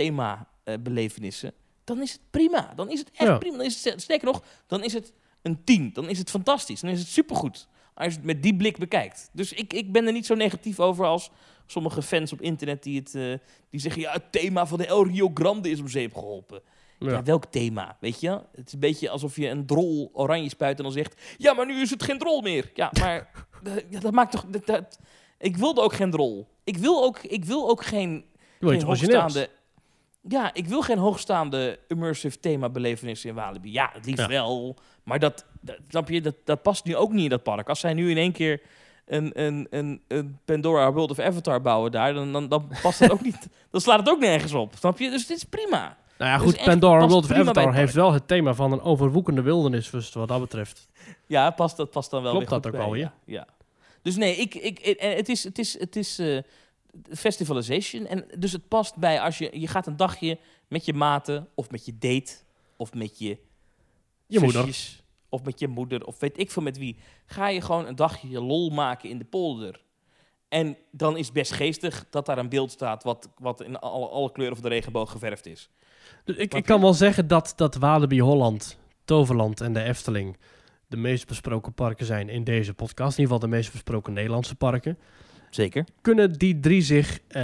thema-belevenissen, 0.74 1.54
dan 1.84 2.02
is 2.02 2.12
het 2.12 2.22
prima. 2.30 2.74
Dan 2.76 2.90
is 2.90 3.00
het 3.00 3.10
echt 3.12 3.30
Ja. 3.30 3.38
prima. 3.38 3.58
Dan 3.58 3.66
is 3.66 3.84
het, 3.84 4.02
sterker 4.02 4.26
nog, 4.28 4.44
dan 4.68 4.84
is 4.84 4.94
het 4.94 5.14
een 5.42 5.64
10. 5.64 5.90
Dan 5.94 6.10
is 6.10 6.18
het 6.18 6.30
fantastisch. 6.30 6.80
Dan 6.82 6.90
is 6.90 7.00
het 7.00 7.08
supergoed. 7.08 7.68
Als 7.94 8.08
je 8.08 8.14
het 8.14 8.24
met 8.26 8.44
die 8.44 8.56
blik 8.56 8.78
bekijkt. 8.78 9.30
Dus 9.34 9.54
ik, 9.54 9.74
ik 9.74 9.92
ben 9.92 10.06
er 10.06 10.14
niet 10.14 10.26
zo 10.26 10.36
negatief 10.36 10.80
over 10.80 11.06
als 11.06 11.30
sommige 11.66 12.02
fans 12.02 12.34
op 12.34 12.42
internet 12.42 12.84
die, 12.84 13.00
het, 13.00 13.16
eh, 13.16 13.34
die 13.70 13.80
zeggen... 13.80 14.02
ja, 14.02 14.12
het 14.12 14.32
thema 14.32 14.66
van 14.66 14.78
de 14.78 14.86
El 14.86 15.06
Rio 15.08 15.32
Grande 15.34 15.70
is 15.70 15.80
om 15.80 15.88
zeep 15.88 16.14
geholpen. 16.14 16.62
Ja. 17.00 17.10
Ja. 17.12 17.24
welk 17.24 17.46
thema, 17.46 17.98
weet 18.00 18.20
je? 18.20 18.30
Het 18.56 18.68
is 18.68 18.74
een 18.74 18.80
beetje 18.80 19.10
alsof 19.10 19.36
je 19.36 19.48
een 19.50 19.66
drol 19.66 20.10
oranje 20.14 20.50
spuit 20.50 20.78
en 20.78 20.84
dan 20.84 20.92
zegt... 20.94 21.22
Ja, 21.38 21.54
maar 21.54 21.66
nu 21.66 21.82
is 21.82 21.90
het 21.90 22.04
geen 22.04 22.18
drol 22.18 22.42
meer. 22.42 22.72
Ja, 22.74 22.92
maar 23.00 23.32
eh, 23.64 23.74
ja, 23.90 24.00
dat 24.00 24.12
maakt 24.14 24.32
toch... 24.32 24.46
Dat, 24.48 24.66
dat- 24.66 25.00
ik 25.38 25.58
wilde 25.58 25.82
ook 25.82 25.94
geen 25.94 26.12
drol. 26.12 26.48
Ik 26.64 26.78
wil 26.78 27.04
ook, 27.04 27.20
ik 27.20 27.46
wil 27.46 27.70
ook 27.70 27.84
geen, 27.86 28.12
Je 28.12 28.24
wil 28.60 28.70
geen 28.70 28.78
iets 28.80 28.88
origineels. 28.88 29.22
hoogstaande... 29.22 29.50
Ja, 30.28 30.54
ik 30.54 30.68
wil 30.68 30.82
geen 30.82 30.98
hoogstaande 30.98 31.80
immersive 31.88 32.40
thema 32.40 32.70
belevenissen 32.70 33.30
in 33.30 33.36
Walibi. 33.36 33.72
Ja, 33.72 33.90
het 33.94 34.06
liefst 34.06 34.22
Ja. 34.22 34.28
wel. 34.28 34.76
Maar 35.04 35.20
dat, 35.20 35.46
dat, 35.62 35.78
snap 35.88 36.10
je, 36.10 36.22
dat, 36.22 36.36
dat 36.44 36.62
past 36.62 36.86
nu 36.86 36.96
ook 36.96 37.12
niet 37.12 37.24
in 37.24 37.30
dat 37.30 37.44
park. 37.44 37.70
Als 37.70 37.80
zij 37.80 37.94
nu 37.94 38.10
in 38.10 38.18
één 38.18 38.32
keer 38.32 38.62
een, 39.06 39.42
een, 39.42 39.68
een, 39.70 40.02
een 40.08 40.40
Pandora 40.46 40.92
World 40.92 41.12
of 41.12 41.20
Avatar 41.20 41.62
bouwen 41.62 41.92
daar... 41.92 42.14
Dan, 42.14 42.32
dan, 42.32 42.48
dan 42.48 42.72
past 42.82 43.00
dat 43.00 43.12
ook 43.12 43.22
niet... 43.22 43.48
Dan 43.72 43.82
slaat 43.82 44.00
het 44.00 44.10
ook 44.10 44.20
nergens 44.20 44.54
op, 44.54 44.74
snap 44.78 45.00
je? 45.00 45.10
Dus 45.10 45.28
dit 45.28 45.38
is 45.38 45.44
prima. 45.44 45.98
Nou 46.18 46.32
ja, 46.32 46.38
goed, 46.38 46.64
Pandora 46.64 47.08
World 47.08 47.24
of 47.24 47.32
Avatar 47.32 47.74
heeft 47.74 47.94
wel 47.94 48.14
het 48.14 48.28
thema 48.28 48.54
van 48.54 48.72
een 48.72 48.82
overwoekende 48.82 49.42
wildernis, 49.42 49.90
dus 49.90 50.14
wat 50.14 50.28
dat 50.28 50.40
betreft. 50.40 50.88
Ja, 51.28 51.50
past, 51.50 51.78
dat 51.78 51.92
past 51.92 52.12
dan 52.12 52.22
wel 52.24 52.32
Klopt 52.32 52.50
weer 52.50 52.60
dat 52.60 52.68
ook 52.68 52.78
bij, 52.78 52.86
wel, 52.86 52.96
ja. 52.96 53.14
ja. 53.26 53.48
Dus 54.02 54.16
nee, 54.16 54.36
ik, 54.36 54.56
ik, 54.56 54.98
het 55.00 55.30
is, 55.30 55.44
het 55.44 55.60
is, 55.60 55.80
het 55.80 55.96
is 55.96 56.20
eh, 56.20 56.38
festivalization. 57.12 58.06
En 58.06 58.26
dus 58.38 58.52
het 58.52 58.68
past 58.68 58.96
bij 58.96 59.22
als 59.22 59.38
je, 59.38 59.60
je 59.60 59.68
gaat 59.68 59.88
een 59.88 59.98
dagje 59.98 60.40
met 60.68 60.86
je 60.86 60.94
maten 60.94 61.48
of 61.56 61.72
met 61.72 61.86
je 61.86 61.98
date 61.98 62.34
of 62.78 62.94
met 62.94 63.20
je, 63.20 63.38
Je 64.28 64.40
moeder. 64.40 64.98
Of 65.30 65.44
met 65.44 65.60
je 65.60 65.68
moeder 65.68 66.06
of 66.06 66.20
weet 66.20 66.40
ik 66.40 66.52
veel 66.52 66.64
met 66.64 66.78
wie. 66.78 66.98
Ga 67.26 67.48
je 67.48 67.62
gewoon 67.62 67.88
een 67.88 67.96
dagje 67.96 68.30
je 68.30 68.42
lol 68.42 68.70
maken 68.70 69.10
in 69.10 69.18
de 69.18 69.26
polder. 69.26 69.82
En 70.48 70.78
dan 70.92 71.18
is 71.18 71.26
het 71.26 71.34
best 71.34 71.52
geestig 71.52 72.06
dat 72.10 72.26
daar 72.26 72.38
een 72.38 72.50
beeld 72.50 72.72
staat 72.72 73.04
wat, 73.04 73.30
wat 73.38 73.62
in 73.62 73.80
alle, 73.80 74.08
alle 74.08 74.32
kleuren 74.32 74.58
van 74.58 74.70
de 74.70 74.76
regenboog 74.76 75.12
geverfd 75.12 75.46
is. 75.46 75.70
Dus 76.24 76.36
ik, 76.36 76.54
ik 76.54 76.66
kan 76.66 76.82
wel 76.82 76.94
zeggen 76.94 77.28
dat, 77.28 77.54
dat 77.56 77.76
Walibi 77.76 78.22
Holland, 78.22 78.78
Toverland 79.06 79.62
en 79.62 79.74
de 79.74 79.84
Efteling 79.84 80.38
de 80.88 80.98
meest 80.98 81.28
besproken 81.28 81.74
parken 81.74 82.06
zijn 82.06 82.30
in 82.30 82.44
deze 82.44 82.74
podcast. 82.74 83.18
In 83.18 83.24
ieder 83.24 83.34
geval 83.34 83.50
de 83.50 83.56
meest 83.56 83.72
besproken 83.72 84.14
Nederlandse 84.14 84.56
parken. 84.56 84.98
Zeker. 85.50 85.86
Kunnen 86.02 86.32
die 86.34 86.60
drie 86.60 86.82
zich... 86.82 87.20
eh, 87.28 87.44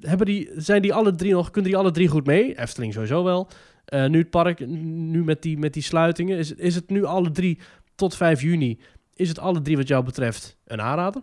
hebben 0.00 0.26
die, 0.26 0.48
zijn 0.56 0.82
die 0.82 0.94
alle 0.94 1.14
drie 1.14 1.32
nog... 1.32 1.50
Kunnen 1.50 1.70
die 1.70 1.80
alle 1.80 1.90
drie 1.90 2.08
goed 2.08 2.26
mee? 2.26 2.58
Efteling 2.58 2.92
sowieso 2.92 3.24
wel. 3.24 3.48
Eh, 3.84 4.06
nu 4.06 4.18
het 4.18 4.30
park, 4.30 4.66
nu 4.66 5.24
met 5.24 5.42
die, 5.42 5.58
met 5.58 5.72
die 5.72 5.82
sluitingen. 5.82 6.38
Is, 6.38 6.52
is 6.54 6.74
het 6.74 6.90
nu 6.90 7.04
alle 7.04 7.30
drie 7.30 7.58
tot 7.94 8.16
5 8.16 8.40
juni... 8.42 8.78
Is 9.14 9.28
het 9.28 9.38
alle 9.38 9.62
drie 9.62 9.76
wat 9.76 9.88
jou 9.88 10.04
betreft 10.04 10.56
een 10.64 10.80
aanrader? 10.80 11.22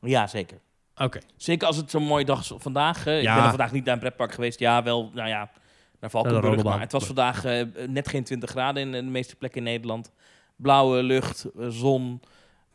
Ja, 0.00 0.26
zeker. 0.26 0.58
Oké. 0.96 1.18
Zeker 1.36 1.66
als 1.66 1.76
het 1.76 1.90
zo'n 1.90 2.02
mooie 2.02 2.24
dag 2.24 2.40
is 2.40 2.52
vandaag. 2.56 3.06
eh, 3.06 3.16
Ik 3.18 3.22
Ja. 3.22 3.34
ben 3.34 3.42
er 3.42 3.48
vandaag 3.48 3.72
niet 3.72 3.84
naar 3.84 3.94
een 3.94 4.00
pretpark 4.00 4.32
geweest. 4.32 4.58
Ja, 4.58 4.82
wel, 4.82 5.10
nou 5.14 5.28
ja, 5.28 5.50
naar 6.00 6.10
Valkenburg. 6.10 6.62
Maar 6.62 6.80
het 6.80 6.92
was 6.92 7.06
vandaag 7.06 7.44
eh, 7.44 7.64
net 7.88 8.08
geen 8.08 8.24
20 8.24 8.50
graden 8.50 8.82
in 8.82 8.92
de 9.04 9.10
meeste 9.10 9.36
plekken 9.36 9.58
in 9.66 9.72
Nederland. 9.72 10.12
Blauwe 10.56 11.02
lucht, 11.02 11.46
zon. 11.68 12.20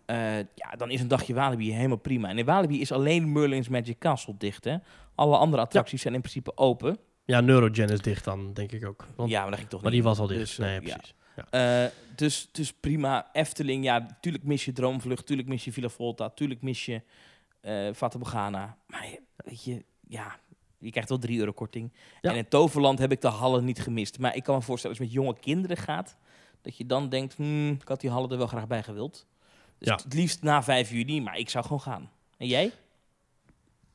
Eh, 0.06 0.38
ja, 0.38 0.70
dan 0.78 0.90
is 0.92 1.02
een 1.02 1.08
dagje 1.08 1.34
Walibi 1.34 1.72
helemaal 1.74 1.98
prima. 1.98 2.30
En 2.30 2.38
in 2.38 2.46
Walibi 2.46 2.82
is 2.82 2.92
alleen 2.92 3.32
Merlin's 3.32 3.68
Magic 3.70 4.00
Castle 4.00 4.38
dicht, 4.38 4.64
hè. 4.64 4.78
Alle 5.16 5.38
andere 5.38 5.62
attracties 5.62 6.02
zijn 6.02 6.14
in 6.14 6.20
principe 6.22 6.58
open. 6.58 6.98
Ja, 7.26 7.42
Neurogen 7.42 7.90
is 7.90 8.02
dicht 8.02 8.24
dan, 8.24 8.54
denk 8.54 8.72
ik 8.72 8.86
ook. 8.86 9.08
Want, 9.16 9.30
ja, 9.30 9.46
maar 9.46 9.58
ging 9.58 9.70
toch 9.70 9.82
maar 9.82 9.92
die 9.92 10.04
was 10.04 10.20
al 10.20 10.28
dicht. 10.28 10.40
Dus, 10.40 10.60
eh, 10.60 10.66
nee, 10.66 10.74
ja. 10.82 10.96
precies. 10.96 11.14
Eh, 11.50 11.86
dus, 12.16 12.50
dus 12.52 12.74
prima. 12.74 13.30
Efteling, 13.34 13.84
ja, 13.84 14.00
natuurlijk 14.00 14.44
mis 14.44 14.66
je 14.66 14.72
Droomvlucht, 14.72 15.20
natuurlijk 15.20 15.48
mis 15.48 15.66
je 15.66 15.72
Villa 15.72 15.90
Volta, 15.90 16.24
natuurlijk 16.24 16.62
mis 16.62 16.86
je 16.86 17.02
eh 17.62 17.94
Fata 17.94 18.18
Morgana. 18.18 18.78
Maar 18.88 19.06
je- 19.08 19.22
weet 19.36 19.64
je, 19.64 19.84
ja, 20.08 20.40
je 20.80 20.90
krijgt 20.92 21.10
wel 21.10 21.18
3 21.18 21.40
euro 21.40 21.52
korting. 21.52 21.94
Ja. 22.22 22.30
En 22.32 22.38
in 22.38 22.48
Toverland 22.48 23.00
heb 23.00 23.12
ik 23.12 23.22
de 23.22 23.28
hallen 23.28 23.66
niet 23.66 23.82
gemist. 23.82 24.20
Maar 24.20 24.36
ik 24.36 24.44
kan 24.44 24.56
me 24.56 24.62
voorstellen, 24.62 24.98
als 24.98 25.06
je 25.06 25.12
met 25.14 25.24
jonge 25.24 25.40
kinderen 25.40 25.78
gaat, 25.78 26.18
dat 26.62 26.78
je 26.78 26.86
dan 26.86 27.10
denkt, 27.10 27.36
hmm, 27.36 27.70
ik 27.72 27.88
had 27.88 28.02
die 28.02 28.10
hallen 28.10 28.30
er 28.32 28.38
wel 28.38 28.48
graag 28.48 28.68
bij 28.68 28.84
gewild. 28.84 29.28
Ja. 29.86 30.00
het 30.04 30.14
liefst 30.14 30.44
na 30.44 30.64
5 30.64 30.92
juni, 30.92 31.22
maar 31.22 31.38
ik 31.38 31.50
zou 31.50 31.64
gewoon 31.64 31.82
gaan. 31.82 32.10
En 32.38 32.48
jij? 32.48 32.72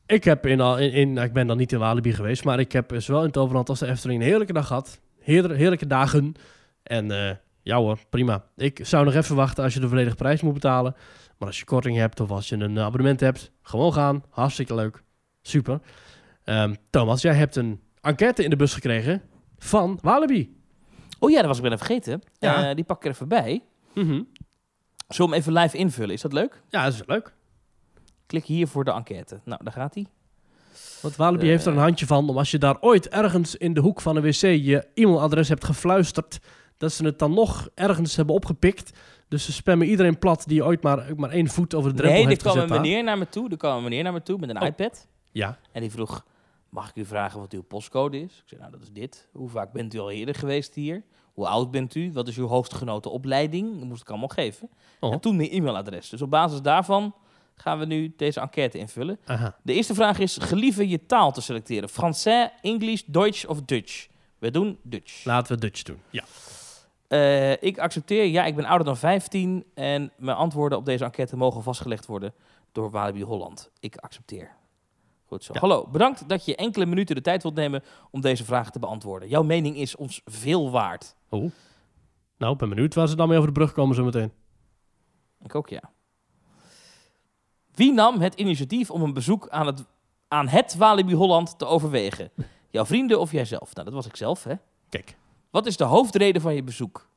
Ik 0.06 0.24
heb 0.24 0.46
in, 0.46 0.60
al, 0.60 0.78
in, 0.78 0.92
in, 0.92 1.12
nou, 1.12 1.26
ik 1.26 1.32
ben 1.32 1.46
dan 1.46 1.56
niet 1.56 1.72
in 1.72 1.78
Walibi 1.78 2.12
geweest, 2.12 2.44
maar 2.44 2.58
ik 2.60 2.72
heb 2.72 2.92
zowel 2.96 3.24
in 3.24 3.30
Toverland 3.30 3.68
als 3.68 3.78
de 3.78 3.86
Efteling 3.86 4.20
een 4.20 4.26
heerlijke 4.26 4.52
dag 4.52 4.66
gehad. 4.66 5.00
Heerlijke, 5.18 5.56
heerlijke 5.56 5.86
dagen. 5.86 6.34
En 6.82 7.10
eh, 7.10 7.36
ja 7.62 7.76
hoor, 7.76 7.98
prima. 8.08 8.44
Ik 8.56 8.80
zou 8.82 9.04
nog 9.04 9.14
even 9.14 9.36
wachten 9.36 9.64
als 9.64 9.74
je 9.74 9.80
de 9.80 9.88
volledige 9.88 10.16
prijs 10.16 10.40
moet 10.40 10.54
betalen. 10.54 10.94
Maar 11.38 11.48
als 11.48 11.58
je 11.58 11.64
korting 11.64 11.96
hebt 11.96 12.20
of 12.20 12.30
als 12.30 12.48
je 12.48 12.56
een 12.56 12.76
eh, 12.76 12.84
abonnement 12.84 13.20
hebt, 13.20 13.50
gewoon 13.62 13.92
gaan. 13.92 14.24
Hartstikke 14.30 14.74
leuk. 14.74 15.02
Super. 15.42 15.80
Ehm, 16.44 16.74
Thomas, 16.90 17.22
jij 17.22 17.34
hebt 17.34 17.56
een 17.56 17.80
enquête 18.00 18.44
in 18.44 18.50
de 18.50 18.56
bus 18.56 18.74
gekregen 18.74 19.22
van 19.58 19.98
Walibi. 20.02 20.56
Oh 21.18 21.30
ja, 21.30 21.36
dat 21.36 21.46
was 21.46 21.56
ik 21.56 21.62
bijna 21.62 21.78
vergeten. 21.78 22.22
Ja. 22.38 22.68
Eh, 22.68 22.74
die 22.74 22.84
pak 22.84 22.96
ik 22.96 23.04
er 23.04 23.10
even 23.10 23.28
bij. 23.28 23.62
Mhm. 23.94 24.22
Zullen 25.14 25.30
we 25.30 25.36
hem 25.36 25.46
even 25.46 25.62
live 25.62 25.76
invullen? 25.76 26.14
Is 26.14 26.20
dat 26.20 26.32
leuk? 26.32 26.62
Ja, 26.68 26.84
dat 26.84 26.92
is 26.92 27.02
leuk. 27.06 27.32
Klik 28.26 28.44
hier 28.44 28.68
voor 28.68 28.84
de 28.84 28.90
enquête. 28.92 29.40
Nou, 29.44 29.64
daar 29.64 29.72
gaat 29.72 29.94
hij. 29.94 30.06
Want 31.02 31.16
Walibi 31.16 31.44
Eh. 31.44 31.50
heeft 31.50 31.66
er 31.66 31.72
een 31.72 31.78
handje 31.78 32.06
van 32.06 32.28
om 32.28 32.38
als 32.38 32.50
je 32.50 32.58
daar 32.58 32.76
ooit 32.80 33.08
ergens 33.08 33.56
in 33.56 33.74
de 33.74 33.80
hoek 33.80 34.00
van 34.00 34.16
een 34.16 34.22
wc 34.22 34.40
je 34.40 34.86
e-mailadres 34.94 35.48
hebt 35.48 35.64
gefluisterd, 35.64 36.38
dat 36.76 36.92
ze 36.92 37.04
het 37.04 37.18
dan 37.18 37.34
nog 37.34 37.68
ergens 37.74 38.16
hebben 38.16 38.34
opgepikt. 38.34 38.98
Dus 39.28 39.44
ze 39.44 39.52
spammen 39.52 39.86
iedereen 39.86 40.18
plat 40.18 40.44
die 40.46 40.64
ooit 40.64 40.82
maar, 40.82 41.12
maar 41.16 41.30
één 41.30 41.48
voet 41.48 41.74
over 41.74 41.90
de 41.90 41.96
drempel 41.96 42.14
Nee, 42.16 42.22
er 42.24 42.28
heeft 42.28 42.40
kwam 42.42 42.54
een 42.54 42.60
gezet. 42.62 42.74
daar. 42.76 42.86
meneer 42.86 43.04
naar 43.04 43.18
me 43.18 43.28
toe. 43.28 43.50
Er 43.50 43.56
kwam 43.56 43.76
een 43.76 43.82
meneer 43.82 44.02
naar 44.02 44.12
me 44.12 44.22
toe 44.22 44.38
met 44.38 44.50
een 44.50 44.60
Oh. 44.60 44.66
iPad. 44.66 45.06
Ja, 45.32 45.58
En 45.72 45.80
die 45.80 45.90
vroeg, 45.90 46.24
mag 46.68 46.88
ik 46.88 46.96
u 46.96 47.04
vragen 47.04 47.40
wat 47.40 47.52
uw 47.52 47.62
postcode 47.62 48.20
is? 48.20 48.36
Ik 48.36 48.42
zei, 48.48 48.60
nou, 48.60 48.72
dat 48.72 48.82
is 48.82 48.90
dit. 48.92 49.28
Hoe 49.32 49.48
vaak 49.48 49.72
bent 49.72 49.94
u 49.94 49.98
al 49.98 50.10
eerder 50.10 50.34
geweest 50.34 50.74
hier? 50.74 51.02
Hoe 51.34 51.46
oud 51.48 51.70
bent 51.70 51.94
u? 51.94 52.12
Wat 52.12 52.28
is 52.28 52.36
uw 52.36 52.46
hoogstgenoten 52.46 53.10
opleiding? 53.10 53.78
Dat 53.78 53.88
moest 53.88 54.02
ik 54.02 54.08
allemaal 54.08 54.28
geven. 54.28 54.68
Oh. 55.00 55.12
En 55.12 55.20
toen 55.20 55.36
mijn 55.36 55.50
e-mailadres. 55.50 56.08
Dus 56.08 56.22
op 56.22 56.30
basis 56.30 56.62
daarvan 56.62 57.14
gaan 57.54 57.78
we 57.78 57.84
nu 57.84 58.12
deze 58.16 58.40
enquête 58.40 58.78
invullen. 58.78 59.18
aha. 59.24 59.56
De 59.62 59.72
eerste 59.72 59.94
vraag 59.94 60.18
is, 60.18 60.36
gelieve 60.40 60.88
je 60.88 61.06
taal 61.06 61.32
te 61.32 61.40
selecteren. 61.40 61.88
Français, 61.88 62.50
Engels, 62.62 63.04
Duits 63.06 63.46
of 63.46 63.62
Dutch? 63.62 64.08
We 64.38 64.50
doen 64.50 64.78
Dutch. 64.82 65.24
Laten 65.24 65.54
we 65.54 65.60
Dutch 65.60 65.82
doen. 65.82 66.00
Ja. 66.10 66.24
Eh, 67.08 67.62
ik 67.62 67.78
accepteer, 67.78 68.24
ja, 68.24 68.44
ik 68.44 68.56
ben 68.56 68.64
ouder 68.64 68.86
dan 68.86 68.96
15 68.96 69.64
en 69.74 70.12
mijn 70.16 70.36
antwoorden 70.36 70.78
op 70.78 70.84
deze 70.84 71.04
enquête 71.04 71.36
mogen 71.36 71.62
vastgelegd 71.62 72.06
worden 72.06 72.34
door 72.72 72.90
Walibi 72.90 73.22
Holland. 73.24 73.70
Ik 73.80 73.96
accepteer. 73.96 74.50
Goed 75.30 75.44
zo. 75.44 75.52
Ja. 75.54 75.60
Hallo, 75.60 75.86
bedankt 75.86 76.28
dat 76.28 76.44
je 76.44 76.56
enkele 76.56 76.86
minuten 76.86 77.14
de 77.14 77.20
tijd 77.20 77.42
wilt 77.42 77.54
nemen 77.54 77.82
om 78.10 78.20
deze 78.20 78.44
vragen 78.44 78.72
te 78.72 78.78
beantwoorden. 78.78 79.28
Jouw 79.28 79.42
mening 79.42 79.76
is 79.76 79.96
ons 79.96 80.20
veel 80.24 80.70
waard. 80.70 81.14
Oh. 81.28 81.50
Nou, 82.36 82.52
ik 82.52 82.58
ben 82.58 82.68
benieuwd 82.68 82.94
waar 82.94 83.08
ze 83.08 83.16
dan 83.16 83.28
mee 83.28 83.36
over 83.36 83.52
de 83.52 83.58
brug 83.58 83.72
komen 83.72 83.94
zo 83.94 84.04
meteen. 84.04 84.32
Ik 85.42 85.54
ook, 85.54 85.68
ja. 85.68 85.82
Wie 87.74 87.92
nam 87.92 88.20
het 88.20 88.34
initiatief 88.34 88.90
om 88.90 89.02
een 89.02 89.12
bezoek 89.12 89.48
aan 89.48 89.66
het, 89.66 89.84
aan 90.28 90.48
het 90.48 90.76
Walibi 90.76 91.14
Holland 91.14 91.58
te 91.58 91.66
overwegen? 91.66 92.30
Jouw 92.70 92.86
vrienden 92.86 93.20
of 93.20 93.32
jijzelf? 93.32 93.74
Nou, 93.74 93.84
dat 93.86 93.94
was 93.94 94.06
ik 94.06 94.16
zelf, 94.16 94.44
hè? 94.44 94.54
Kijk. 94.88 95.16
Wat 95.50 95.66
is 95.66 95.76
de 95.76 95.84
hoofdreden 95.84 96.42
van 96.42 96.54
je 96.54 96.62
bezoek? 96.62 97.08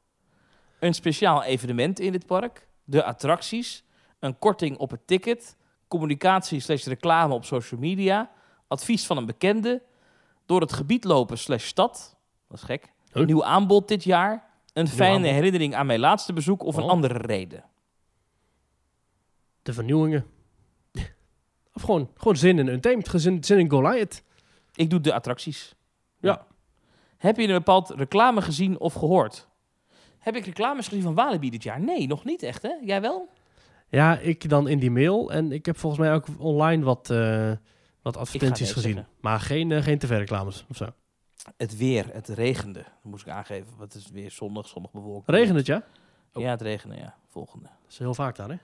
Een 0.80 0.94
speciaal 0.94 1.44
evenement 1.44 2.00
in 2.00 2.12
dit 2.12 2.26
park, 2.26 2.68
de 2.84 3.04
attracties, 3.04 3.84
een 4.20 4.40
korting 4.40 4.78
op 4.78 4.92
het 4.92 5.08
ticket, 5.08 5.56
communicatie 5.98 6.60
slash 6.60 6.86
reclame 6.86 7.34
op 7.34 7.46
social 7.46 7.80
media, 7.80 8.32
advies 8.68 9.06
van 9.06 9.18
een 9.18 9.26
bekende, 9.26 9.82
door 10.46 10.62
het 10.62 10.74
gebied 10.74 11.04
lopen 11.04 11.38
slash 11.38 11.66
stad, 11.66 12.18
dat 12.48 12.58
is 12.58 12.64
gek, 12.64 12.92
Huh? 13.14 13.26
nieuw 13.26 13.44
aanbod 13.44 13.88
dit 13.88 14.04
jaar, 14.04 14.50
een 14.74 14.88
fijne 14.88 15.16
aanbod. 15.16 15.32
herinnering 15.32 15.76
aan 15.76 15.86
mijn 15.86 16.00
laatste 16.00 16.34
bezoek 16.34 16.64
of 16.64 16.76
een 16.78 16.84
Oh. 16.84 16.90
andere 16.90 17.18
reden. 17.18 17.64
De 19.62 19.74
vernieuwingen. 19.74 20.26
Of 21.74 21.82
gewoon, 21.82 22.10
gewoon 22.16 22.36
zin 22.36 22.60
in 22.60 22.68
Untamed. 22.68 23.10
Zin, 23.16 23.44
zin 23.44 23.60
in 23.60 23.70
Goliath. 23.70 24.24
Ik 24.74 24.90
doe 24.90 25.02
de 25.02 25.14
attracties. 25.14 25.76
Ja. 26.20 26.46
Heb 27.18 27.38
je 27.38 27.48
een 27.48 27.54
bepaald 27.54 27.90
reclame 27.90 28.42
gezien 28.42 28.80
of 28.80 28.94
gehoord? 28.94 29.48
Heb 30.20 30.36
ik 30.36 30.46
reclames 30.46 30.88
gezien 30.88 31.04
van 31.04 31.14
Walibi 31.16 31.50
dit 31.50 31.64
jaar? 31.64 31.80
Nee, 31.80 32.08
nog 32.08 32.24
niet 32.26 32.44
echt, 32.44 32.62
hè? 32.62 32.72
Jij 32.82 33.02
wel? 33.02 33.30
Ja, 33.94 34.18
ik 34.18 34.50
dan 34.50 34.68
in 34.68 34.80
die 34.80 34.92
mail. 34.92 35.32
En 35.32 35.52
ik 35.52 35.66
heb 35.66 35.78
volgens 35.78 36.02
mij 36.02 36.14
ook 36.14 36.26
online 36.38 36.84
wat, 36.84 37.10
eh, 37.10 37.52
wat 38.02 38.18
advertenties 38.18 38.72
gezien. 38.72 38.94
zeggen. 38.94 39.12
Maar 39.22 39.40
geen, 39.40 39.72
eh, 39.72 39.84
geen 39.84 39.98
tv-reclames 39.98 40.66
of 40.70 40.76
zo. 40.76 40.88
Het 41.58 41.78
weer, 41.78 42.06
het 42.12 42.28
regende. 42.28 42.80
Dat 42.80 43.04
moest 43.04 43.26
ik 43.26 43.32
aangeven. 43.32 43.68
Wat 43.78 43.94
is 43.94 44.04
het 44.04 44.14
weer? 44.14 44.32
Zonnig, 44.32 44.68
zonnig 44.68 44.92
bewolkt. 44.92 45.30
Regent 45.30 45.58
het, 45.58 45.66
ja? 45.66 45.84
Ja, 46.34 46.50
het 46.50 46.62
regende, 46.62 46.96
ja. 46.96 47.16
Volgende. 47.30 47.66
Dat 47.66 47.92
is 47.92 47.98
heel 47.98 48.14
vaak 48.14 48.36
dan, 48.36 48.50
hè? 48.50 48.56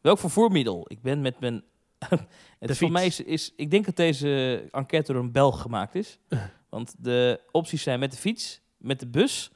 Welk 0.00 0.18
vervoermiddel? 0.18 0.84
Ik 0.88 1.02
ben 1.02 1.20
met 1.20 1.40
mijn... 1.40 1.62
het 1.98 2.18
De 2.58 2.68
is 2.68 2.78
voor 2.78 2.90
mij 2.90 3.06
is, 3.06 3.20
is... 3.20 3.52
Ik 3.56 3.70
denk 3.70 3.84
dat 3.84 3.96
deze 3.96 4.62
enquête 4.70 5.12
door 5.12 5.22
een 5.22 5.32
Belg 5.32 5.60
gemaakt 5.60 5.94
is. 5.94 6.18
Want 6.70 6.94
de 6.98 7.40
opties 7.50 7.82
zijn 7.82 7.98
met 7.98 8.10
de 8.10 8.18
fiets, 8.18 8.60
met 8.76 9.00
de 9.00 9.06
bus, 9.06 9.50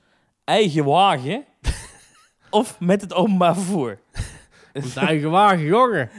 eigen 0.45 0.85
wagen... 0.85 1.45
of 2.51 2.81
met 2.81 3.01
het 3.01 3.15
openbaar 3.15 3.55
vervoer. 3.55 4.01
Met 4.73 4.97
eigen 4.97 5.31
wagen, 5.31 5.65
jongen. 5.65 6.11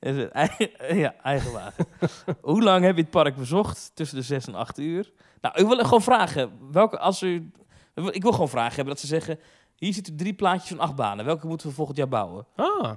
Is 0.00 0.16
het 0.16 0.30
eigen, 0.30 0.70
ja, 1.04 1.14
eigen 1.22 1.52
wagen. 1.52 1.86
Hoe 2.40 2.62
lang 2.62 2.84
heb 2.84 2.96
je 2.96 3.02
het 3.02 3.10
park 3.10 3.36
bezocht? 3.36 3.90
Tussen 3.94 4.16
de 4.16 4.22
6 4.22 4.46
en 4.46 4.54
8 4.54 4.78
uur. 4.78 5.12
Nou, 5.40 5.58
ik 5.58 5.66
wil 5.66 5.78
gewoon 5.84 6.02
vragen. 6.02 6.52
Welke, 6.72 6.98
als 6.98 7.22
u, 7.22 7.50
ik 7.94 8.22
wil 8.22 8.32
gewoon 8.32 8.48
vragen 8.48 8.74
hebben 8.74 8.94
dat 8.94 9.00
ze 9.00 9.06
zeggen... 9.06 9.38
Hier 9.76 9.92
zitten 9.92 10.16
drie 10.16 10.34
plaatjes 10.34 10.68
van 10.68 10.78
acht 10.78 10.94
banen. 10.94 11.24
Welke 11.24 11.46
moeten 11.46 11.68
we 11.68 11.74
volgend 11.74 11.96
jaar 11.96 12.08
bouwen? 12.08 12.46
Ah, 12.56 12.92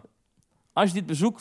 Als 0.73 0.87
je 0.87 0.93
dit 0.93 1.05
bezoek, 1.05 1.39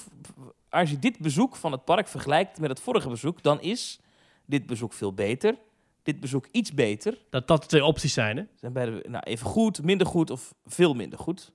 als 0.69 0.91
je 0.91 0.99
dit 0.99 1.19
bezoek 1.19 1.57
van 1.57 1.73
het 1.73 1.85
park 1.85 2.09
vergelijkt 2.09 2.61
met 2.61 2.71
het 2.71 2.81
vorige 2.81 3.09
bezoek... 3.09 3.43
dan 3.43 3.61
is 3.61 4.01
dit 4.47 4.67
bezoek 4.67 4.93
veel 4.93 5.13
beter. 5.15 5.59
Dit 6.03 6.21
bezoek 6.21 6.47
iets 6.51 6.75
beter. 6.75 7.19
dat 7.31 7.49
dat 7.49 7.63
de 7.63 7.69
twee 7.69 7.85
opties 7.85 8.13
zijn, 8.13 8.37
hè? 8.37 8.43
Zijn 8.55 8.73
beide 8.73 9.05
nou, 9.09 9.25
even 9.25 9.47
goed, 9.47 9.83
minder 9.83 10.07
goed 10.07 10.31
of 10.31 10.55
veel 10.67 10.95
minder 10.95 11.19
goed. 11.19 11.53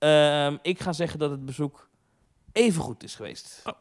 Ehm, 0.00 0.56
ik 0.62 0.80
ga 0.80 0.92
zeggen 0.92 1.18
dat 1.18 1.30
het 1.30 1.44
bezoek 1.44 1.88
even 2.52 2.82
goed 2.82 3.02
is 3.02 3.14
geweest. 3.14 3.62
Oh. 3.64 3.72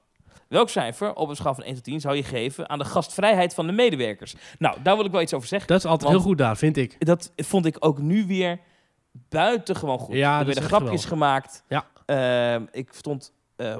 Welk 0.47 0.69
cijfer 0.69 1.15
op 1.15 1.29
een 1.29 1.35
schaal 1.35 1.53
van 1.53 1.63
1 1.63 1.75
tot 1.75 1.83
10 1.83 1.99
zou 1.99 2.15
je 2.15 2.23
geven 2.23 2.69
aan 2.69 2.79
de 2.79 2.85
gastvrijheid 2.85 3.53
van 3.53 3.67
de 3.67 3.73
medewerkers? 3.73 4.35
Nou, 4.59 4.77
daar 4.83 4.95
wil 4.95 5.05
ik 5.05 5.11
wel 5.11 5.21
iets 5.21 5.33
over 5.33 5.47
zeggen. 5.47 5.67
Dat 5.67 5.77
is 5.77 5.85
altijd 5.85 6.11
heel 6.11 6.19
goed 6.19 6.37
daar, 6.37 6.57
vind 6.57 6.77
ik. 6.77 7.05
Dat 7.05 7.31
vond 7.35 7.65
ik 7.65 7.75
ook 7.79 7.99
nu 7.99 8.27
weer 8.27 8.59
buitengewoon 9.11 9.99
goed. 9.99 10.15
Ja, 10.15 10.39
er 10.39 10.45
werden 10.45 10.63
grapjes 10.63 11.05
geweldig. 11.05 11.07
gemaakt. 11.07 11.63
Ja. 11.67 11.85
Ehm, 12.05 12.65
ik 12.71 12.89
stond 12.93 13.33
eh, 13.55 13.77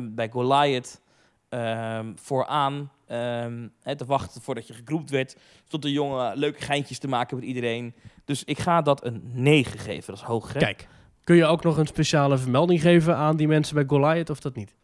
bij 0.00 0.28
Goliath 0.30 1.00
ehm, 1.48 2.12
vooraan 2.14 2.90
te 3.06 4.04
wachten 4.06 4.42
voordat 4.42 4.66
je 4.66 4.74
gegroept 4.74 5.10
werd. 5.10 5.36
Stond 5.64 5.84
een 5.84 5.92
jongen 5.92 6.36
leuke 6.36 6.60
geintjes 6.60 6.98
te 6.98 7.08
maken 7.08 7.36
met 7.36 7.44
iedereen. 7.44 7.94
Dus 8.24 8.44
ik 8.44 8.58
ga 8.58 8.82
dat 8.82 9.04
een 9.04 9.22
9 9.32 9.78
geven. 9.78 10.06
Dat 10.06 10.16
is 10.16 10.28
hoog, 10.28 10.52
hè? 10.52 10.58
Kijk, 10.58 10.88
kun 11.28 11.36
je 11.36 11.44
ook 11.44 11.62
nog 11.62 11.76
een 11.76 11.86
speciale 11.86 12.38
vermelding 12.38 12.80
geven 12.80 13.16
aan 13.16 13.36
die 13.36 13.48
mensen 13.48 13.74
bij 13.74 13.84
Goliath 13.86 14.30
of 14.30 14.40
dat 14.40 14.54
niet? 14.54 14.74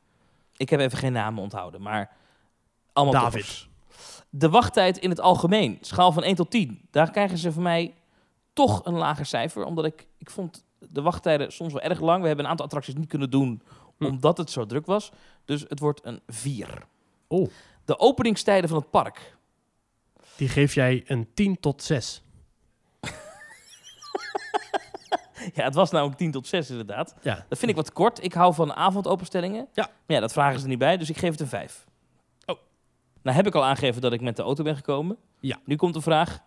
Ik 0.57 0.71
heb 0.71 0.81
even 0.81 0.99
geen 0.99 1.13
namen 1.13 1.43
onthouden, 1.43 1.83
maar 1.83 2.17
allemaal 2.93 3.23
David. 3.23 3.33
toppers. 3.33 3.69
De 4.31 4.49
wachttijd 4.49 4.99
in 4.99 5.11
het 5.11 5.21
algemeen, 5.21 5.79
schaal 5.81 6.13
van 6.13 6.23
1 6.23 6.35
tot 6.35 6.51
10. 6.51 6.81
Daar 6.91 7.11
krijgen 7.11 7.39
ze 7.39 7.53
van 7.53 7.63
mij 7.63 7.95
toch 8.53 8.85
een 8.85 8.95
lager 8.95 9.27
cijfer. 9.27 9.65
Omdat 9.65 9.85
ik, 9.85 10.07
ik 10.19 10.31
vond 10.31 10.65
de 10.79 11.03
wachttijden 11.03 11.53
soms 11.53 11.73
wel 11.73 11.83
erg 11.83 12.01
lang. 12.01 12.21
We 12.21 12.27
hebben 12.27 12.45
een 12.45 12.51
aantal 12.51 12.67
attracties 12.67 12.95
niet 12.95 13.09
kunnen 13.09 13.31
doen, 13.31 13.63
Hm. 13.97 14.05
omdat 14.05 14.37
het 14.37 14.51
zo 14.51 14.67
druk 14.67 14.87
was. 14.87 15.13
Dus 15.45 15.65
het 15.69 15.79
wordt 15.79 16.01
een 16.05 16.21
4. 16.27 16.87
Oh. 17.27 17.49
De 17.85 17.99
openingstijden 17.99 18.69
van 18.69 18.79
het 18.79 18.91
park. 18.91 19.37
Die 20.37 20.49
geef 20.49 20.75
jij 20.75 21.05
een 21.07 21.29
10 21.35 21.61
tot 21.61 21.83
6. 21.83 22.24
Ja, 25.55 25.65
het 25.65 25.75
was 25.75 25.91
namelijk 25.91 26.19
10 26.19 26.31
tot 26.31 26.47
6 26.47 26.71
inderdaad. 26.71 27.15
Ja. 27.23 27.45
Dat 27.49 27.59
vind 27.59 27.71
ik 27.71 27.77
wat 27.77 27.93
kort. 27.93 28.25
Ik 28.25 28.33
hou 28.33 28.55
van 28.55 28.73
avondopenstellingen. 28.73 29.69
Ja. 29.73 29.83
Maar 29.83 30.17
ja, 30.17 30.21
dat 30.21 30.33
vragen 30.33 30.57
ze 30.57 30.63
er 30.63 30.69
niet 30.69 30.79
bij, 30.79 30.97
dus 30.97 31.11
ik 31.11 31.17
geef 31.17 31.31
het 31.31 31.41
een 31.41 31.47
5. 31.47 31.85
Oh. 32.47 32.57
Nou 33.23 33.37
heb 33.37 33.47
ik 33.47 33.55
al 33.55 33.65
aangegeven 33.65 34.03
dat 34.03 34.13
ik 34.13 34.21
met 34.21 34.37
de 34.37 34.43
auto 34.43 34.65
ben 34.65 34.77
gekomen. 34.77 35.17
Ja. 35.41 35.59
Nu 35.65 35.77
komt 35.77 35.95
de 35.95 36.01
vraag, 36.01 36.41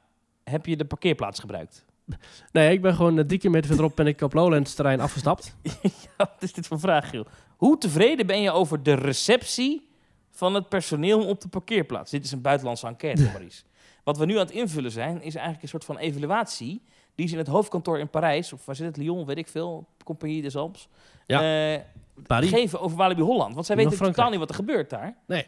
heb 0.44 0.66
je 0.66 0.78
de 0.78 0.86
parkeerplaats 0.86 1.40
gebruikt? 1.40 1.86
Nee, 2.52 2.72
ik 2.72 2.82
ben 2.82 2.96
gewoon 2.96 3.18
eh, 3.18 3.26
drie 3.26 3.40
kilometer 3.40 3.68
verderop 3.68 3.96
ben 3.96 4.08
ik 4.08 4.22
op 4.22 4.34
Lowlands 4.34 4.74
terrein 4.74 5.00
afgestapt. 5.00 5.56
ja, 5.82 5.90
wat 6.18 6.36
is 6.40 6.54
dit 6.54 6.68
voor 6.68 6.80
vraag, 6.80 7.10
Giel? 7.10 7.26
Hoe 7.58 7.78
tevreden 7.78 8.28
ben 8.28 8.42
je 8.42 8.52
over 8.52 8.84
de 8.84 8.94
receptie 8.94 9.90
van 10.32 10.54
het 10.54 10.70
personeel 10.70 11.28
op 11.28 11.42
de 11.42 11.48
parkeerplaats? 11.48 12.12
Dit 12.12 12.24
is 12.24 12.32
een 12.32 12.42
buitenlandse 12.42 12.88
enquête, 12.88 13.24
Maurice. 13.24 13.64
Wat 14.04 14.18
we 14.18 14.26
nu 14.26 14.34
aan 14.34 14.46
het 14.46 14.52
invullen 14.52 14.92
zijn, 14.92 15.16
is 15.22 15.36
eigenlijk 15.36 15.64
een 15.64 15.70
soort 15.70 15.86
van 15.86 15.98
evaluatie... 15.98 16.82
die 17.18 17.28
ze 17.28 17.34
in 17.34 17.40
het 17.40 17.48
hoofdkantoor 17.48 18.00
in 18.00 18.10
Parijs, 18.10 18.54
of 18.54 18.66
waar 18.66 18.76
zit 18.76 18.86
het, 18.86 18.98
Lyon, 18.98 19.26
weet 19.26 19.38
ik 19.38 19.48
veel, 19.48 19.88
Compagnie 20.04 20.42
des 20.42 20.56
Alpes... 20.56 20.88
Ja. 21.26 21.74
eh, 21.74 21.82
Paris. 22.28 22.50
geven 22.50 22.80
over 22.82 22.98
Walibi 22.98 23.22
Holland. 23.22 23.54
Want 23.54 23.66
zij 23.66 23.76
weten 23.76 23.98
totaal 23.98 24.30
niet 24.30 24.40
wat 24.40 24.50
er 24.50 24.56
gebeurt 24.56 24.90
daar. 24.90 25.18
Nee. 25.28 25.46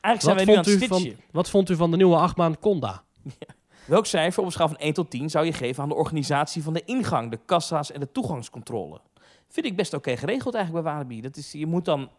Eigenlijk 0.00 0.20
zijn 0.20 0.36
wij 0.36 0.44
nu 0.44 0.52
aan 0.52 0.78
het 0.78 0.88
van, 0.88 0.98
stitchen. 1.00 1.24
wat 1.30 1.50
vond 1.50 1.70
u 1.70 1.76
van 1.76 1.90
de 1.90 1.96
nieuwe 1.96 2.16
achtbaan 2.16 2.58
Conda? 2.58 3.02
Welk 3.86 4.06
cijfer 4.06 4.40
op 4.40 4.46
een 4.46 4.52
schaal 4.52 4.68
van 4.68 4.76
1 4.76 4.92
tot 4.92 5.10
10 5.10 5.30
zou 5.30 5.44
je 5.44 5.52
geven 5.52 5.82
aan 5.82 5.88
de 5.88 5.94
organisatie 5.94 6.62
van 6.62 6.72
de 6.72 6.82
ingang, 6.84 7.30
de 7.30 7.38
kassa's 7.46 7.92
en 7.92 8.00
de 8.00 8.12
toegangscontrole? 8.12 9.00
Vind 9.48 9.66
ik 9.66 9.76
best 9.76 9.94
oké 9.94 10.16
geregeld 10.16 10.54
eigenlijk 10.54 10.84
bij 10.84 10.94
Walibi. 10.94 11.20
Dat 11.20 11.36
is, 11.36 11.52
je 11.52 11.66
moet 11.66 11.84
dan, 11.84 12.10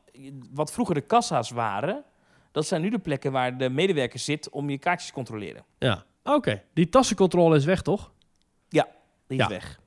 wat 0.53 0.71
vroeger 0.71 0.95
de 0.95 1.01
kassa's 1.01 1.49
waren, 1.49 2.03
dat 2.51 2.65
zijn 2.65 2.81
nu 2.81 2.89
de 2.89 2.99
plekken 2.99 3.31
waar 3.31 3.57
de 3.57 3.69
medewerker 3.69 4.19
zit 4.19 4.49
om 4.49 4.69
je 4.69 4.77
kaartjes 4.77 5.07
te 5.07 5.13
controleren. 5.13 5.63
Ja. 5.77 6.03
Oké, 6.23 6.63
die 6.73 6.89
tassencontrole 6.89 7.55
is 7.55 7.65
weg, 7.65 7.81
toch? 7.81 8.11
Die 9.27 9.37
Ja. 9.37 9.43
is 9.45 9.49
weg. 9.51 9.79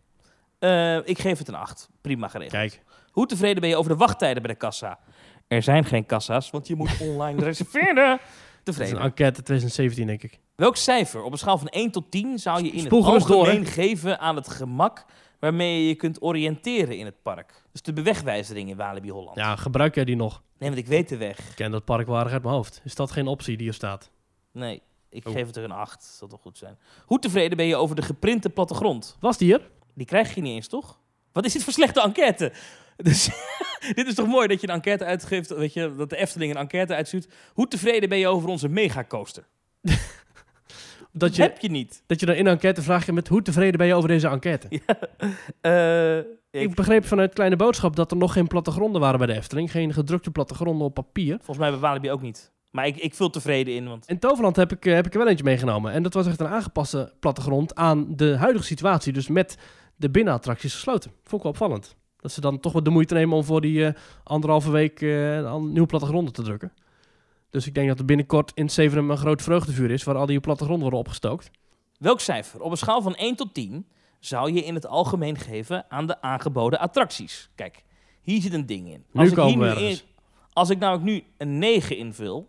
Eh, 0.59 0.97
ik 1.09 1.19
geef 1.19 1.39
het 1.39 1.49
een 1.49 1.55
8. 1.55 1.89
Prima 2.01 2.29
geregeld. 2.29 2.53
Kijk. 2.53 2.83
Hoe 3.11 3.27
tevreden 3.27 3.61
ben 3.61 3.69
je 3.71 3.77
over 3.77 3.91
de 3.91 3.97
wachttijden 3.97 4.43
bij 4.43 4.53
de 4.53 4.59
kassa? 4.59 4.99
Er 5.49 5.63
zijn 5.63 5.85
geen 5.85 6.07
kassa's, 6.07 6.51
want 6.51 6.67
je 6.67 6.75
moet 6.75 6.97
online 7.01 7.43
reserveren. 7.45 8.09
Dat 8.09 8.19
is 8.19 8.75
Tevreden. 8.75 8.97
een 8.97 9.03
enquête 9.03 9.43
2017, 9.43 10.07
denk 10.07 10.23
ik. 10.23 10.41
Welk 10.55 10.77
cijfer 10.77 11.23
op 11.23 11.33
een 11.33 11.39
schaal 11.39 11.59
van 11.59 11.69
1 11.69 11.91
tot 11.91 12.11
10 12.11 12.39
zou 12.39 12.63
je 12.63 12.69
in 12.71 12.77
het 12.77 12.85
Spoel 12.87 13.05
algemeen 13.07 13.67
geven 13.67 14.19
aan 14.21 14.37
het 14.37 14.49
gemak, 14.49 15.05
waarmee 15.41 15.81
je 15.83 15.89
je 15.89 15.95
kunt 15.95 16.23
oriënteren 16.23 16.97
in 16.99 17.05
het 17.05 17.23
park. 17.23 17.63
Dus 17.73 17.83
de 17.83 17.93
bewegwijzering 17.93 18.69
in 18.71 18.77
Walibi 18.77 19.11
Holland. 19.11 19.37
Ja, 19.37 19.57
gebruik 19.57 19.95
jij 19.95 20.05
die 20.05 20.17
nog? 20.17 20.43
Nee, 20.59 20.69
want 20.69 20.83
ik 20.83 20.87
weet 20.89 21.09
de 21.09 21.17
weg. 21.17 21.39
Ik 21.39 21.55
ken 21.55 21.71
dat 21.71 21.85
park 21.85 22.09
uit 22.09 22.31
mijn 22.43 22.55
hoofd. 22.55 22.81
Is 22.85 22.95
dat 22.95 23.11
geen 23.11 23.27
optie 23.27 23.57
die 23.57 23.69
er 23.69 23.75
staat? 23.75 24.11
Nee, 24.53 24.83
ik 25.11 25.27
Oh. 25.27 25.33
geef 25.33 25.47
het 25.47 25.57
er 25.57 25.65
een 25.65 25.71
8. 25.73 25.93
Dat 25.95 26.05
zal 26.19 26.29
toch 26.29 26.41
goed 26.41 26.59
zijn. 26.59 26.79
Hoe 27.07 27.19
tevreden 27.19 27.57
ben 27.57 27.67
je 27.67 27.77
over 27.77 27.97
de 27.97 28.03
geprinte 28.03 28.51
plattegrond? 28.51 29.17
Was 29.21 29.39
die 29.39 29.53
er? 29.53 29.71
Die 29.95 30.07
krijg 30.07 30.35
je 30.35 30.41
niet 30.41 30.55
eens, 30.55 30.69
toch? 30.69 30.99
Wat 31.33 31.45
is 31.45 31.53
dit 31.53 31.65
voor 31.65 31.73
slechte 31.73 32.01
enquête? 32.03 32.53
Dus, 32.97 33.29
dit 33.95 34.07
is 34.07 34.15
toch 34.15 34.27
mooi 34.27 34.49
dat 34.49 34.61
je 34.61 34.69
een 34.69 34.75
enquête 34.75 35.05
uitgeeft, 35.05 35.55
weet 35.55 35.73
je, 35.73 35.95
dat 35.97 36.11
de 36.11 36.17
Efteling 36.17 36.51
een 36.55 36.61
enquête 36.61 36.95
uitstuurt. 36.95 37.29
Hoe 37.55 37.69
tevreden 37.69 38.09
ben 38.09 38.19
je 38.19 38.29
over 38.29 38.49
onze 38.49 38.69
megacoaster? 38.69 39.47
Dat 41.13 41.37
je, 41.37 41.43
Heb 41.43 41.59
je 41.61 41.69
niet. 41.71 42.03
dat 42.07 42.21
je 42.21 42.27
dan 42.27 42.35
in 42.35 42.47
een 42.47 42.53
enquête 42.53 42.83
vraagt 42.83 43.07
je 43.07 43.13
met 43.13 43.29
hoe 43.29 43.43
tevreden 43.43 43.79
ben 43.79 43.87
je 43.87 43.95
over 43.95 44.09
deze 44.09 44.29
enquête? 44.29 44.69
Eh, 45.61 46.63
Ik 46.63 46.75
begreep 46.75 47.05
vanuit 47.05 47.35
Kleine 47.35 47.57
Boodschap 47.57 47.97
dat 47.97 48.11
er 48.11 48.17
nog 48.17 48.33
geen 48.33 48.47
plattegronden 48.47 49.01
waren 49.01 49.19
bij 49.19 49.27
de 49.27 49.35
Efteling. 49.35 49.71
Geen 49.71 49.93
gedrukte 49.93 50.31
plattegronden 50.31 50.87
op 50.87 50.95
papier. 50.95 51.35
volgens 51.37 51.59
mij 51.59 51.71
bij 51.71 51.79
Walibi 51.79 52.11
ook 52.11 52.23
niet. 52.23 52.53
Maar 52.71 52.87
ik, 52.87 52.97
ik 52.97 53.15
vul 53.15 53.31
tevreden 53.31 53.75
in, 53.75 53.89
want 53.89 54.09
In 54.09 54.19
Toverland 54.19 54.57
heb 54.57 54.73
ik, 54.73 54.87
eh, 54.87 54.95
heb 54.95 55.07
ik 55.07 55.13
er 55.13 55.19
wel 55.19 55.29
eentje 55.29 55.45
meegenomen. 55.45 55.93
En 55.93 56.03
dat 56.03 56.15
was 56.15 56.27
echt 56.27 56.41
een 56.41 56.47
aangepaste 56.47 57.13
plattegrond 57.21 57.75
aan 57.75 58.17
de 58.17 58.37
huidige 58.37 58.65
situatie. 58.65 59.13
Dus 59.13 59.29
met 59.29 59.59
de 59.97 60.11
binnenattracties 60.11 60.75
gesloten. 60.75 61.11
Vond 61.11 61.33
ik 61.35 61.43
wel 61.43 61.53
opvallend. 61.53 61.97
Dat 62.17 62.33
ze 62.33 62.41
dan 62.41 62.61
toch 62.61 62.73
wat 62.73 62.85
de 62.85 62.91
moeite 62.91 63.15
nemen 63.15 63.37
om 63.37 63.45
voor 63.45 63.61
die 63.61 63.87
eh, 63.87 63.95
anderhalve 64.25 64.71
week 64.71 65.01
eh, 65.01 65.37
een 65.37 65.73
nieuwe 65.73 65.87
plattegronden 65.87 66.33
te 66.33 66.43
drukken. 66.43 66.73
Dus 67.51 67.67
ik 67.67 67.75
denk 67.75 67.89
dat 67.89 67.99
er 67.99 68.05
binnenkort 68.05 68.53
in 68.55 68.71
Zevenum 68.71 69.11
een 69.11 69.17
groot 69.17 69.43
vreugdevuur 69.43 69.91
is... 69.91 70.05
waar 70.05 70.17
al 70.17 70.27
die 70.27 70.41
plattegronden 70.41 70.83
worden 70.83 71.01
opgestookt. 71.01 71.51
welk 71.99 72.21
cijfer 72.21 72.61
op 72.61 72.71
een 72.71 72.77
schaal 72.77 73.03
van 73.03 73.15
1 73.15 73.37
tot 73.37 73.55
10 73.55 73.87
zou 74.21 74.53
je 74.53 74.65
in 74.65 74.75
het 74.75 74.87
algemeen 74.87 75.39
geven 75.39 75.85
aan 75.89 76.07
de 76.07 76.21
aangeboden 76.21 76.79
attracties? 76.79 77.51
Kijk, 77.55 77.85
hier 78.23 78.41
zit 78.41 78.53
een 78.53 78.67
ding 78.67 78.93
in. 78.93 79.05
Nu 79.13 79.21
Als 79.21 79.31
ik, 79.31 79.39
hier 79.39 79.57
nu 79.57 79.87
in, 79.87 79.99
als 80.53 80.71
ik 80.71 80.79
namelijk 80.79 81.05
nu 81.05 81.25
een 81.37 81.59
9 81.59 81.97
invul, 81.97 82.49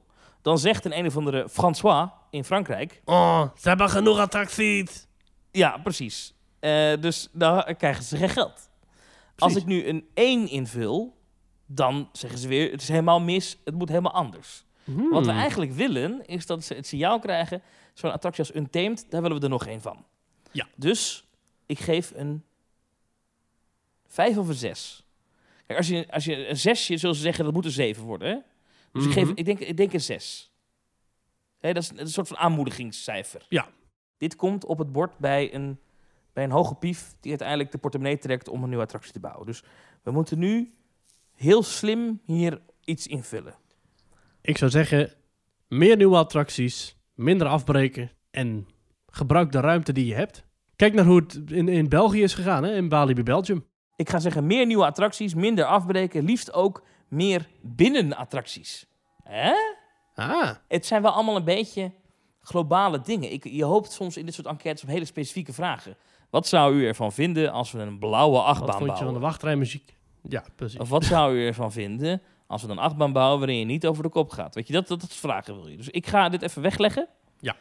dan 0.49 0.59
zegt 0.59 0.85
een 0.85 0.97
een 0.97 1.05
of 1.05 1.17
andere 1.17 1.49
François 1.49 2.09
in 2.29 2.43
Frankrijk... 2.43 3.01
Oh, 3.05 3.41
ze 3.55 3.67
hebben 3.69 3.89
genoeg 3.89 4.19
attracties. 4.19 5.07
Ja, 5.51 5.77
precies. 5.77 6.33
Eh, 6.59 6.93
dus 6.99 7.29
dan 7.31 7.75
krijgen 7.77 8.03
ze 8.03 8.17
geen 8.17 8.29
geld. 8.29 8.69
Als 9.37 9.55
ik 9.55 9.65
nu 9.65 9.87
een 9.87 10.07
1 10.13 10.47
invul, 10.47 11.17
dan 11.65 12.09
zeggen 12.11 12.39
ze 12.39 12.47
weer, 12.47 12.71
het 12.71 12.81
is 12.81 12.87
helemaal 12.87 13.19
mis, 13.19 13.57
het 13.65 13.75
moet 13.75 13.89
helemaal 13.89 14.13
anders. 14.13 14.65
Hmm. 14.83 15.09
Wat 15.09 15.25
we 15.25 15.31
eigenlijk 15.31 15.71
willen, 15.71 16.25
is 16.25 16.45
dat 16.45 16.63
ze 16.63 16.73
het 16.73 16.87
signaal 16.87 17.19
krijgen, 17.19 17.61
zo'n 17.93 18.11
attractie 18.11 18.43
als 18.43 18.55
Untamed, 18.55 19.05
daar 19.09 19.21
willen 19.21 19.37
we 19.37 19.43
er 19.43 19.49
nog 19.49 19.65
één 19.65 19.81
van. 19.81 20.05
Ja. 20.51 20.67
Dus 20.75 21.27
ik 21.65 21.79
geef 21.79 22.11
een 22.15 22.43
5 24.07 24.37
of 24.37 24.47
een 24.47 24.53
6. 24.53 25.03
Kijk, 25.65 25.79
als 25.79 25.87
je, 25.87 26.07
als 26.11 26.25
je 26.25 26.47
een 26.47 26.57
zesje, 26.57 26.97
zullen 26.97 27.15
ze 27.15 27.21
zeggen, 27.21 27.43
dat 27.43 27.53
moet 27.53 27.65
een 27.65 27.71
7 27.71 28.03
worden. 28.03 28.29
Hè? 28.29 28.37
Dus 28.91 29.05
ik, 29.05 29.11
geef, 29.11 29.23
Mhm. 29.27 29.33
ik, 29.35 29.45
denk, 29.45 29.59
ik 29.59 29.77
denk 29.77 29.93
een 29.93 30.01
6. 30.01 30.53
Hè, 31.59 31.73
dat 31.73 31.83
is 31.83 31.89
een, 31.89 31.99
een 31.99 32.07
soort 32.07 32.27
van 32.27 32.37
aanmoedigingscijfer. 32.37 33.45
Ja. 33.49 33.67
Dit 34.17 34.35
komt 34.35 34.65
op 34.65 34.77
het 34.77 34.91
bord 34.91 35.17
bij 35.17 35.53
een, 35.53 35.79
bij 36.33 36.43
een 36.43 36.51
hoge 36.51 36.75
pief 36.75 37.15
die 37.19 37.29
uiteindelijk 37.29 37.71
de 37.71 37.77
portemonnee 37.77 38.17
trekt 38.17 38.47
om 38.47 38.63
een 38.63 38.69
nieuwe 38.69 38.83
attractie 38.83 39.11
te 39.11 39.19
bouwen. 39.19 39.45
Dus 39.45 39.63
we 40.03 40.11
moeten 40.11 40.39
nu 40.39 40.73
heel 41.35 41.63
slim 41.63 42.21
hier 42.25 42.61
iets 42.83 43.07
invullen. 43.07 43.55
Ik 44.41 44.57
zou 44.57 44.71
zeggen, 44.71 45.13
meer 45.67 45.95
nieuwe 45.97 46.17
attracties, 46.17 46.97
minder 47.13 47.47
afbreken 47.47 48.11
en 48.31 48.67
gebruik 49.07 49.51
de 49.51 49.59
ruimte 49.59 49.93
die 49.93 50.05
je 50.05 50.13
hebt. 50.13 50.43
Kijk 50.75 50.93
naar 50.93 51.05
hoe 51.05 51.19
het 51.19 51.41
in, 51.51 51.67
in 51.67 51.89
België 51.89 52.21
is 52.23 52.33
gegaan, 52.33 52.63
hè? 52.63 52.75
in 52.75 52.89
Walibi 52.89 53.23
Belgium. 53.23 53.65
Ik 53.95 54.09
ga 54.09 54.19
zeggen 54.19 54.47
meer 54.47 54.65
nieuwe 54.65 54.85
attracties, 54.85 55.33
minder 55.33 55.65
afbreken, 55.65 56.23
liefst 56.23 56.53
ook 56.53 56.83
meer 57.10 57.47
binnenattracties. 57.62 58.86
Hè? 59.24 59.51
Ah, 60.16 60.49
Het 60.68 60.86
zijn 60.86 61.01
wel 61.01 61.12
allemaal 61.12 61.36
een 61.36 61.43
beetje 61.43 61.91
globale 62.41 63.01
dingen. 63.01 63.32
Ik, 63.32 63.43
je 63.43 63.64
hoopt 63.64 63.91
soms 63.91 64.18
in 64.18 64.26
dit 64.26 64.34
soort 64.34 64.47
enquêtes 64.47 64.84
op 64.84 64.89
hele 64.89 65.05
specifieke 65.05 65.53
vragen. 65.53 65.95
Wat 66.30 66.47
zou 66.47 66.76
u 66.76 66.88
ervan 66.88 67.12
vinden 67.12 67.51
als 67.51 67.72
we 67.72 67.80
een 67.80 67.99
blauwe 67.99 68.36
wat 68.38 68.45
achtbaan 68.45 68.78
vond 68.78 68.82
je 68.82 68.88
van 68.88 68.97
de 68.97 69.03
bouwen? 69.03 69.22
wachtrijmuziek? 69.22 69.97
Ja, 70.24 70.43
precies. 70.55 70.80
Of 70.80 70.89
wat 70.89 71.03
zou 71.05 71.36
u 71.36 71.45
ervan 71.45 71.72
vinden 71.72 72.22
als 72.47 72.64
we 72.64 72.70
een 72.72 72.78
achtbaan 72.80 73.14
bouwen 73.14 73.39
waarin 73.39 73.57
je 73.60 73.66
niet 73.66 73.88
over 73.88 74.03
de 74.03 74.10
kop 74.10 74.30
gaat? 74.30 74.55
Weet 74.55 74.68
je, 74.68 74.74
dat, 74.74 74.88
dat, 74.88 75.01
dat 75.01 75.14
vragen 75.14 75.55
wil 75.55 75.68
je. 75.68 75.78
Dus 75.78 75.89
ik 75.89 76.07
ga 76.07 76.30
dit 76.30 76.41
even 76.41 76.62
wegleggen. 76.62 77.07
Ja. 77.39 77.55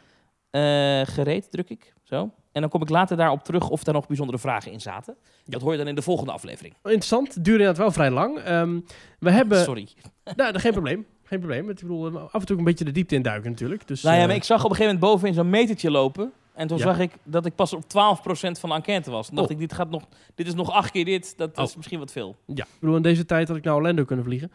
Eh, 0.49 1.01
gereed 1.03 1.51
druk 1.51 1.69
ik, 1.69 1.93
zo. 2.03 2.31
En 2.51 2.61
dan 2.61 2.69
kom 2.69 2.81
ik 2.81 2.89
later 2.89 3.17
daarop 3.17 3.43
terug 3.43 3.69
of 3.69 3.83
daar 3.83 3.93
nog 3.93 4.07
bijzondere 4.07 4.39
vragen 4.39 4.71
in 4.71 4.81
zaten. 4.81 5.15
Dat 5.45 5.61
hoor 5.61 5.71
je 5.71 5.77
dan 5.77 5.87
in 5.87 5.95
de 5.95 6.01
volgende 6.01 6.31
aflevering. 6.31 6.73
Interessant, 6.83 7.33
het 7.33 7.43
duurde 7.43 7.59
inderdaad 7.59 7.77
wel 7.77 7.91
vrij 7.91 8.11
lang. 8.11 8.37
Ehm, 8.39 8.79
we 9.19 9.31
hebben... 9.31 9.63
Sorry. 9.63 9.87
Nou, 10.35 10.59
geen 10.59 10.71
probleem. 10.71 11.05
Geen 11.23 11.39
probleem. 11.39 11.69
Ik 11.69 11.75
bedoel, 11.79 12.19
af 12.19 12.33
en 12.39 12.45
toe 12.45 12.57
een 12.57 12.63
beetje 12.63 12.85
de 12.85 12.91
diepte 12.91 13.15
induiken 13.15 13.49
natuurlijk. 13.51 13.87
Dus, 13.87 14.01
Nou 14.01 14.15
ja, 14.15 14.21
eh, 14.21 14.27
maar 14.27 14.35
ik 14.35 14.43
zag 14.43 14.63
op 14.63 14.69
een 14.69 14.75
gegeven 14.75 14.93
moment 14.93 15.11
bovenin 15.13 15.33
zo'n 15.35 15.49
metertje 15.49 15.91
lopen. 15.91 16.31
En 16.53 16.67
toen 16.67 16.77
Ja. 16.77 16.83
zag 16.83 16.99
ik 16.99 17.11
dat 17.23 17.45
ik 17.45 17.55
pas 17.55 17.73
op 17.73 17.83
12% 17.87 18.59
van 18.59 18.69
de 18.69 18.75
enquête 18.75 19.11
was. 19.11 19.27
Toen 19.27 19.35
dacht 19.35 19.47
Oh. 19.47 19.53
ik, 19.53 19.59
dit, 19.59 19.73
gaat 19.73 19.89
nog, 19.89 20.03
dit 20.35 20.47
is 20.47 20.53
nog 20.53 20.71
acht 20.71 20.91
keer 20.91 21.05
dit. 21.05 21.37
Dat 21.37 21.57
is 21.57 21.69
Oh. 21.69 21.75
misschien 21.75 21.99
wat 21.99 22.11
veel. 22.11 22.35
Ja, 22.45 22.63
ik 22.63 22.79
bedoel, 22.79 22.95
in 22.95 23.01
deze 23.01 23.25
tijd 23.25 23.47
had 23.47 23.57
ik 23.57 23.63
naar 23.63 23.75
Orlando 23.75 24.03
kunnen 24.05 24.25
vliegen. 24.25 24.51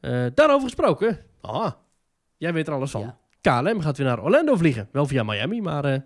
Eh, 0.00 0.24
daarover 0.34 0.62
gesproken. 0.66 1.18
Ah, 1.40 1.70
jij 2.36 2.52
weet 2.52 2.66
er 2.66 2.72
alles 2.74 2.90
van. 2.90 3.00
Ja. 3.00 3.18
KLM 3.52 3.80
gaat 3.80 3.96
weer 3.96 4.06
naar 4.06 4.22
Orlando 4.22 4.56
vliegen. 4.56 4.88
Wel 4.92 5.06
via 5.06 5.22
Miami, 5.22 5.60
maar... 5.60 5.84
eh, 5.84 6.00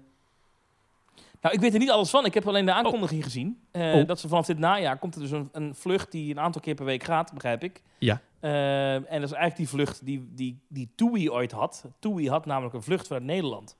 Nou, 1.40 1.54
ik 1.54 1.60
weet 1.60 1.72
er 1.72 1.78
niet 1.78 1.90
alles 1.90 2.10
van. 2.10 2.24
Ik 2.24 2.34
heb 2.34 2.48
alleen 2.48 2.64
de 2.66 2.72
aankondiging 2.72 3.24
gezien. 3.24 3.60
eh, 3.70 3.94
Oh. 3.94 4.06
Dat 4.06 4.20
ze 4.20 4.28
vanaf 4.28 4.46
dit 4.46 4.58
najaar 4.58 4.98
komt 4.98 5.14
er 5.14 5.20
dus 5.20 5.30
een, 5.30 5.48
een 5.52 5.74
vlucht 5.74 6.10
die 6.12 6.30
een 6.30 6.40
aantal 6.40 6.60
keer 6.60 6.74
per 6.74 6.84
week 6.84 7.02
gaat, 7.04 7.32
begrijp 7.32 7.62
ik. 7.64 7.82
Ja. 7.98 8.20
Eh, 8.40 8.94
en 8.94 9.02
dat 9.20 9.22
is 9.22 9.32
eigenlijk 9.32 9.56
die 9.56 9.68
vlucht 9.68 10.04
die, 10.04 10.28
die, 10.34 10.58
die 10.68 10.92
TUI 10.94 11.30
ooit 11.30 11.52
had. 11.52 11.84
TUI 11.98 12.28
had 12.28 12.46
namelijk 12.46 12.74
een 12.74 12.82
vlucht 12.82 13.06
vanuit 13.06 13.24
Nederland 13.24 13.76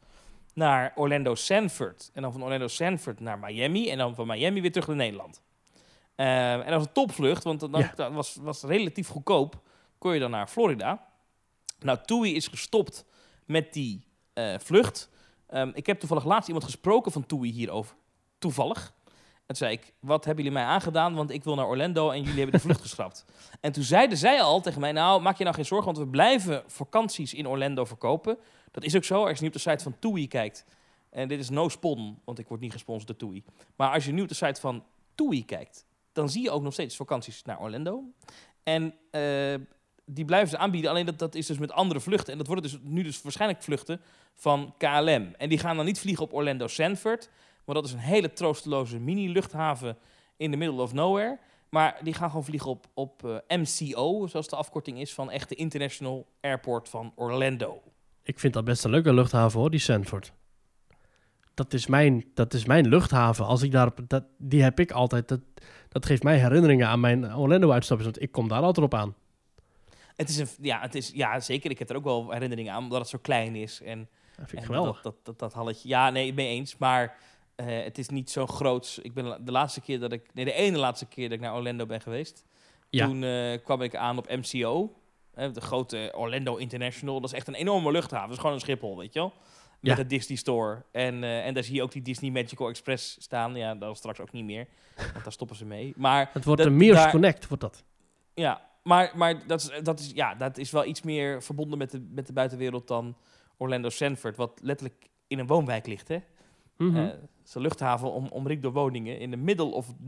naar 0.55 0.93
Orlando 0.95 1.35
Sanford. 1.35 2.11
En 2.15 2.23
dan 2.23 2.33
van 2.33 2.43
Orlando 2.43 2.67
Sanford 2.67 3.21
naar 3.21 3.39
Miami. 3.39 3.91
En 3.91 3.99
dan 3.99 4.15
van 4.15 4.27
Miami 4.27 4.61
weer 4.61 4.73
terug 4.73 4.87
naar 4.87 4.97
Nederland. 4.97 5.43
En 6.17 6.59
dat 6.59 6.69
was 6.75 6.83
een 6.87 6.93
topvlucht, 6.93 7.45
want 7.45 7.67
Ja. 7.73 7.93
dat 7.95 8.13
was, 8.13 8.37
was 8.41 8.63
relatief 8.63 9.09
goedkoop. 9.09 9.61
Kon 9.99 10.15
je 10.15 10.21
dan 10.21 10.31
naar 10.31 10.47
Florida. 10.47 11.07
Nou, 11.81 11.99
TUI 12.05 12.35
is 12.35 12.47
gestopt 12.47 13.05
met 13.47 13.72
die 13.72 14.07
eh, 14.32 14.55
vlucht. 14.59 15.11
Ehm, 15.47 15.70
ik 15.74 15.86
heb 15.86 15.99
toevallig 15.99 16.24
laatst 16.24 16.47
iemand 16.47 16.64
gesproken 16.64 17.12
van 17.12 17.26
TUI 17.26 17.53
hierover. 17.53 17.97
Toevallig. 18.38 18.95
En 19.53 19.59
toen 19.59 19.68
zei 19.68 19.72
ik, 19.72 19.93
wat 20.01 20.24
hebben 20.24 20.45
jullie 20.45 20.59
mij 20.59 20.68
aangedaan? 20.68 21.14
Want 21.14 21.30
ik 21.30 21.45
wil 21.45 21.55
naar 21.55 21.66
Orlando 21.66 22.11
en 22.11 22.22
jullie 22.22 22.40
hebben 22.40 22.53
de 22.53 22.66
vlucht 22.66 22.80
geschrapt. 22.88 23.24
En 23.61 23.72
toen 23.72 23.82
zeiden 23.82 24.18
zij 24.18 24.43
al 24.43 24.61
tegen 24.61 24.80
mij, 24.80 24.93
nou, 24.93 25.22
maak 25.22 25.36
je 25.36 25.45
nou 25.45 25.57
geen 25.57 25.64
zorgen, 25.64 25.86
want 25.86 25.99
we 25.99 26.11
blijven 26.11 26.62
vakanties 26.66 27.34
in 27.34 27.49
Orlando 27.49 27.84
verkopen. 27.84 28.38
Dat 28.70 28.84
is 28.84 28.97
ook 28.97 29.05
zo, 29.05 29.26
als 29.26 29.34
je 29.34 29.40
nu 29.40 29.47
op 29.47 29.53
de 29.53 29.59
site 29.59 29.82
van 29.82 29.99
TUI 29.99 30.28
kijkt. 30.28 30.64
En 31.11 31.28
dit 31.28 31.40
is 31.40 31.51
no 31.51 31.68
spon, 31.68 32.18
want 32.24 32.38
ik 32.38 32.49
word 32.49 32.61
niet 32.61 32.72
gesponsord 32.72 33.18
door 33.18 33.28
TUI. 33.28 33.45
Maar 33.76 33.93
als 33.93 34.05
je 34.05 34.12
nu 34.12 34.22
op 34.22 34.28
de 34.28 34.34
site 34.34 34.61
van 34.61 34.84
TUI 35.14 35.45
kijkt, 35.45 35.86
dan 36.12 36.28
zie 36.28 36.43
je 36.43 36.51
ook 36.51 36.62
nog 36.62 36.72
steeds 36.72 36.97
vakanties 36.97 37.43
naar 37.43 37.61
Orlando. 37.61 38.05
En 38.62 38.95
eh, 39.11 39.55
die 40.05 40.24
blijven 40.24 40.48
ze 40.48 40.59
aanbieden, 40.59 40.90
alleen 40.90 41.07
dat, 41.07 41.18
dat 41.18 41.34
is 41.34 41.46
dus 41.46 41.59
met 41.59 41.72
andere 41.72 42.00
vluchten. 42.00 42.32
En 42.32 42.38
dat 42.38 42.46
worden 42.46 42.70
dus 42.70 42.78
nu 42.82 43.03
dus 43.03 43.22
waarschijnlijk 43.22 43.62
vluchten 43.62 44.00
van 44.34 44.74
KLM. 44.78 45.34
En 45.38 45.48
die 45.48 45.59
gaan 45.59 45.76
dan 45.76 45.84
niet 45.84 46.00
vliegen 46.00 46.24
op 46.24 46.32
Orlando 46.32 46.66
Sanford, 46.66 47.30
maar 47.64 47.74
dat 47.74 47.84
is 47.84 47.92
een 47.92 47.98
hele 47.98 48.32
troosteloze 48.32 48.98
mini-luchthaven 48.98 49.96
in 50.36 50.50
the 50.50 50.57
middle 50.57 50.82
of 50.82 50.92
nowhere. 50.92 51.38
Maar 51.68 51.98
die 52.03 52.14
gaan 52.14 52.28
gewoon 52.28 52.44
vliegen 52.44 52.70
op, 52.70 52.86
op 52.94 53.24
eh, 53.24 53.59
MCO, 53.59 54.26
zoals 54.26 54.48
de 54.48 54.57
afkorting 54.57 55.00
is 55.00 55.14
van 55.14 55.30
echt 55.30 55.48
de 55.48 55.55
International 55.55 56.26
Airport 56.40 56.88
van 56.88 57.12
Orlando. 57.14 57.82
ik 58.22 58.38
vind 58.38 58.53
dat 58.53 58.64
best 58.64 58.84
een 58.84 58.90
leuke 58.90 59.14
luchthaven 59.14 59.61
hoor, 59.61 59.70
die 59.70 59.80
Sanford. 59.80 60.32
Dat 61.55 61.72
is 61.72 61.86
mijn, 61.86 62.24
dat 62.34 62.55
is 62.55 62.64
mijn 62.64 62.88
luchthaven. 62.88 63.46
Als 63.46 63.62
ik 63.62 63.72
daar, 63.72 63.90
dat, 64.07 64.24
die 64.38 64.62
heb 64.62 64.80
ik 64.80 64.90
altijd. 64.90 65.28
Dat, 65.28 65.40
dat 65.88 66.07
geeft 66.07 66.22
mij 66.22 66.38
herinneringen 66.38 66.88
aan 66.88 67.00
mijn 67.00 67.36
Orlando-uitstapjes. 67.36 68.07
Want 68.11 68.22
ik 68.22 68.32
kom 68.32 68.48
daar 68.48 68.62
altijd 68.62 68.87
op 68.87 68.95
aan. 68.95 69.14
Het 70.17 70.29
is 70.29 70.37
een, 70.39 70.49
ja, 70.61 70.80
het 70.80 70.95
is, 70.95 71.11
ja, 71.14 71.41
zeker. 71.41 71.71
Ik 71.71 71.79
heb 71.79 71.91
er 71.91 71.97
ook 71.97 72.05
wel 72.05 72.30
herinneringen 72.30 72.72
aan, 72.72 72.83
omdat 72.83 72.99
het 73.01 73.09
zo 73.09 73.18
klein 73.22 73.57
is. 73.57 73.80
En, 73.83 73.99
Dat 73.99 74.34
vind 74.37 74.53
ik 74.53 74.59
en 74.59 74.64
geweldig. 74.64 74.95
Dat, 75.03 75.03
dat, 75.14 75.25
dat, 75.25 75.39
dat 75.39 75.53
halletje. 75.53 75.89
Ja, 75.89 76.11
nee, 76.11 76.34
mee 76.34 76.49
eens. 76.49 76.76
Maar 76.79 77.17
eh, 77.55 77.67
het 77.84 77.99
is 77.99 78.09
niet 78.09 78.30
zo 78.30 78.47
groot. 78.47 78.99
Ik 79.03 79.14
ben 79.14 79.45
de 79.45 79.53
laatste 79.53 79.80
keer 79.80 80.01
dat 80.01 80.13
ik, 80.13 80.34
nee, 80.34 80.45
de 80.45 80.53
ene 80.53 80.79
laatste 80.79 81.07
keer 81.07 81.25
dat 81.29 81.39
ik 81.39 81.45
naar 81.45 81.55
Orlando 81.55 81.87
ben 81.87 82.01
geweest. 82.01 82.45
Ja. 82.91 83.07
Toen 83.07 83.25
eh, 83.25 83.59
kwam 83.64 83.83
ik 83.83 83.97
aan 83.97 84.18
op 84.18 84.29
MCO. 84.29 84.95
hè, 85.34 85.51
de 85.51 85.61
grote 85.61 86.13
Orlando 86.17 86.57
International. 86.57 87.21
Dat 87.21 87.30
is 87.30 87.37
echt 87.37 87.49
een 87.49 87.55
enorme 87.55 87.91
luchthaven. 87.93 88.26
Dat 88.26 88.33
is 88.37 88.41
gewoon 88.41 88.55
een 88.55 88.61
Schiphol, 88.61 88.97
weet 88.97 89.13
je 89.13 89.18
wel. 89.18 89.33
Met 89.80 89.97
Ja. 89.97 89.99
een 90.03 90.09
Disney 90.09 90.37
Store. 90.37 90.84
En, 90.93 91.25
eh, 91.25 91.47
en 91.47 91.55
daar 91.55 91.63
zie 91.64 91.75
je 91.75 91.83
ook 91.83 91.93
die 91.93 92.03
Disney 92.03 92.30
Magical 92.30 92.68
Express 92.68 93.17
staan. 93.21 93.55
Ja, 93.55 93.75
dat 93.75 93.93
is 93.93 93.99
straks 93.99 94.21
ook 94.21 94.33
niet 94.33 94.45
meer. 94.45 94.67
Want 95.13 95.25
daar 95.25 95.33
stoppen 95.33 95.57
ze 95.57 95.64
mee. 95.64 95.93
Maar 95.97 96.30
Het 96.33 96.45
wordt 96.45 96.63
dat- 96.63 96.71
een 96.71 96.76
Mears 96.76 96.97
daar- 96.97 97.11
Connect, 97.11 97.49
wordt 97.49 97.63
dat. 97.63 97.84
ja, 98.34 98.71
maar, 98.83 99.13
maar 99.14 99.46
dat, 99.46 99.61
is, 99.61 99.83
dat, 99.83 99.99
is, 99.99 100.11
ja, 100.14 100.34
dat 100.34 100.59
is 100.59 100.71
wel 100.71 100.84
iets 100.84 101.03
meer 101.03 101.42
verbonden 101.42 101.79
met 101.79 101.91
de, 101.91 102.09
met 102.11 102.26
de 102.26 102.33
buitenwereld 102.33 102.88
dan 102.88 103.17
Orlando 103.57 103.88
Sanford, 103.88 104.37
wat 104.37 104.61
letterlijk 104.63 105.09
in 105.26 105.38
een 105.38 105.46
woonwijk 105.46 105.87
ligt. 105.87 106.09
Hè? 106.09 106.18
Mhm. 106.76 106.96
Eh, 106.96 107.09
luchthaven 107.53 108.13
om, 108.13 108.26
omringd 108.26 108.63
door 108.63 108.72
woningen 108.72 109.18
in 109.18 109.30
the 109.30 109.37
middle 109.37 109.71
of 109.71 109.99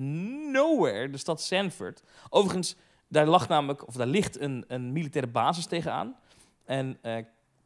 nowhere, 0.52 1.10
de 1.10 1.18
stad 1.18 1.40
Sanford. 1.40 2.02
Overigens, 2.28 2.76
daar 3.09 3.26
lag 3.26 3.48
namelijk, 3.48 3.86
of 3.86 3.94
daar 3.94 4.06
ligt 4.06 4.40
een, 4.40 4.64
een 4.68 4.92
militaire 4.92 5.30
basis 5.30 5.66
tegenaan. 5.66 6.16
En 6.64 6.98
eh, 7.02 7.16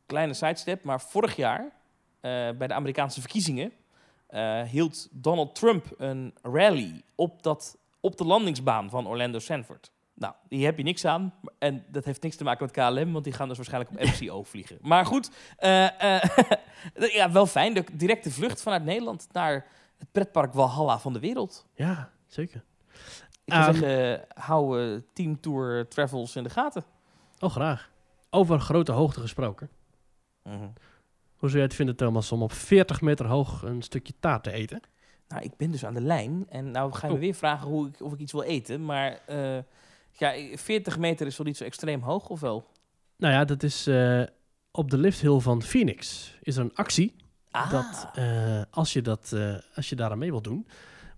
kleine 0.07 0.35
sidestep, 0.35 0.85
maar 0.85 1.01
vorig 1.01 1.37
jaar 1.37 1.61
eh, 1.61 1.71
bij 2.31 2.67
de 2.67 2.75
Amerikaanse 2.75 3.21
verkiezingen 3.21 3.73
hield 4.71 5.09
Donald 5.11 5.55
Trump 5.55 5.95
een 5.99 6.35
rally 6.43 7.03
op, 7.15 7.43
dat, 7.43 7.79
op 8.01 8.17
de 8.17 8.25
landingsbaan 8.25 8.91
van 8.91 9.07
Orlando 9.07 9.39
Sanford. 9.39 9.91
Nou, 10.19 10.35
die 10.49 10.65
heb 10.65 10.77
je 10.77 10.83
niks 10.83 11.05
aan. 11.05 11.35
En 11.59 11.85
dat 11.91 12.05
heeft 12.05 12.23
niks 12.23 12.37
te 12.37 12.45
maken 12.45 12.65
met 12.65 12.75
KLM, 12.75 13.13
want 13.13 13.25
die 13.25 13.33
gaan 13.33 13.49
dus 13.49 13.57
waarschijnlijk 13.57 13.93
op 13.95 14.01
MCO 14.07 14.43
vliegen. 14.53 14.79
Maar 14.83 15.07
goed, 15.07 15.31
eh, 15.57 16.17
eh, 16.17 16.23
ja, 17.19 17.33
wel 17.33 17.47
fijn. 17.47 17.75
De 17.75 17.85
directe 17.93 18.31
vlucht 18.31 18.63
vanuit 18.63 18.85
Nederland 18.85 19.29
naar 19.33 19.67
het 19.99 20.13
pretpark 20.13 20.53
Walhalla 20.53 20.99
van 20.99 21.13
de 21.13 21.19
wereld. 21.19 21.67
Ja, 21.75 22.11
zeker. 22.27 22.65
Ik 23.45 23.53
zou 23.53 23.65
Ehm, 23.65 23.75
zeggen, 23.75 24.25
hou 24.35 24.83
eh, 24.95 25.01
Team 25.13 25.41
Tour 25.41 25.89
Travels 25.89 26.37
in 26.37 26.43
de 26.43 26.51
gaten. 26.51 26.85
Oh, 27.39 27.51
graag. 27.51 27.91
Over 28.31 28.61
grote 28.61 28.93
hoogte 28.93 29.21
gesproken. 29.21 29.71
Hoe 30.43 31.49
zou 31.49 31.53
jij 31.53 31.63
het 31.63 31.75
vinden, 31.75 31.97
Thomas, 31.97 32.33
om 32.33 32.43
op 32.43 32.53
40 32.53 33.01
meter 33.01 33.27
hoog 33.27 33.63
een 33.63 33.83
stukje 33.83 34.13
taart 34.21 34.43
te 34.43 34.53
eten? 34.53 34.81
Nou, 35.29 35.43
ik 35.43 35.57
ben 35.57 35.71
dus 35.71 35.85
aan 35.85 35.95
de 35.95 36.01
lijn. 36.01 36.47
En 36.49 36.71
nou 36.71 36.93
ga 36.93 37.01
je 37.07 37.13
me 37.13 37.19
Oh. 37.19 37.25
weer 37.25 37.35
vragen 37.35 37.69
hoe 37.69 37.87
ik, 37.89 38.01
of 38.03 38.13
ik 38.13 38.19
iets 38.19 38.33
wil 38.33 38.43
eten. 38.43 38.85
Maar 38.85 39.21
ja, 40.21 40.57
40 40.57 40.99
meter 40.99 41.27
is 41.27 41.37
wel 41.37 41.47
niet 41.47 41.57
zo 41.57 41.65
extreem 41.65 42.01
hoog, 42.03 42.29
of 42.29 42.41
wel? 42.41 42.67
Nou 43.17 43.33
ja, 43.35 43.45
dat 43.45 43.63
is 43.63 43.87
eh, 43.87 44.23
op 44.71 44.91
de 44.91 44.99
lifthill 44.99 45.39
van 45.39 45.63
Phoenix. 45.63 46.33
Is 46.43 46.57
er 46.57 46.63
een 46.65 46.75
actie 46.75 47.15
Ah, 47.51 47.71
dat 47.71 48.09
eh, 48.15 48.63
als, 48.71 48.93
je 48.93 49.03
dat, 49.03 49.33
eh, 49.35 49.55
als 49.75 49.89
je 49.89 49.97
daar 49.97 50.11
aan 50.11 50.19
mee 50.19 50.31
wilt 50.31 50.45
doen, 50.45 50.67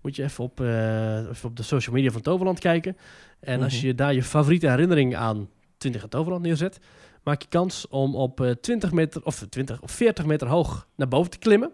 moet 0.01 0.15
je 0.15 0.23
even 0.23 0.43
op, 0.43 0.59
eh, 0.61 1.17
even 1.29 1.49
op 1.49 1.55
de 1.55 1.63
social 1.63 1.95
media 1.95 2.11
van 2.11 2.21
Toverland 2.21 2.59
kijken. 2.59 2.97
En 3.39 3.61
als 3.63 3.75
Mhm. 3.77 3.85
je 3.85 3.95
daar 3.95 4.13
je 4.13 4.23
favoriete 4.23 4.69
herinnering 4.69 5.15
aan 5.15 5.49
20 5.77 6.07
Toverland 6.07 6.41
neerzet, 6.43 6.79
maak 7.23 7.41
je 7.41 7.47
kans 7.47 7.87
om 7.87 8.15
op 8.15 8.41
eh, 8.41 8.51
20 8.51 8.91
meter 8.91 9.25
of 9.25 9.45
20 9.49 9.81
of 9.81 9.91
40 9.91 10.25
meter 10.25 10.47
hoog 10.47 10.87
naar 10.95 11.07
boven 11.07 11.31
te 11.31 11.37
klimmen. 11.37 11.71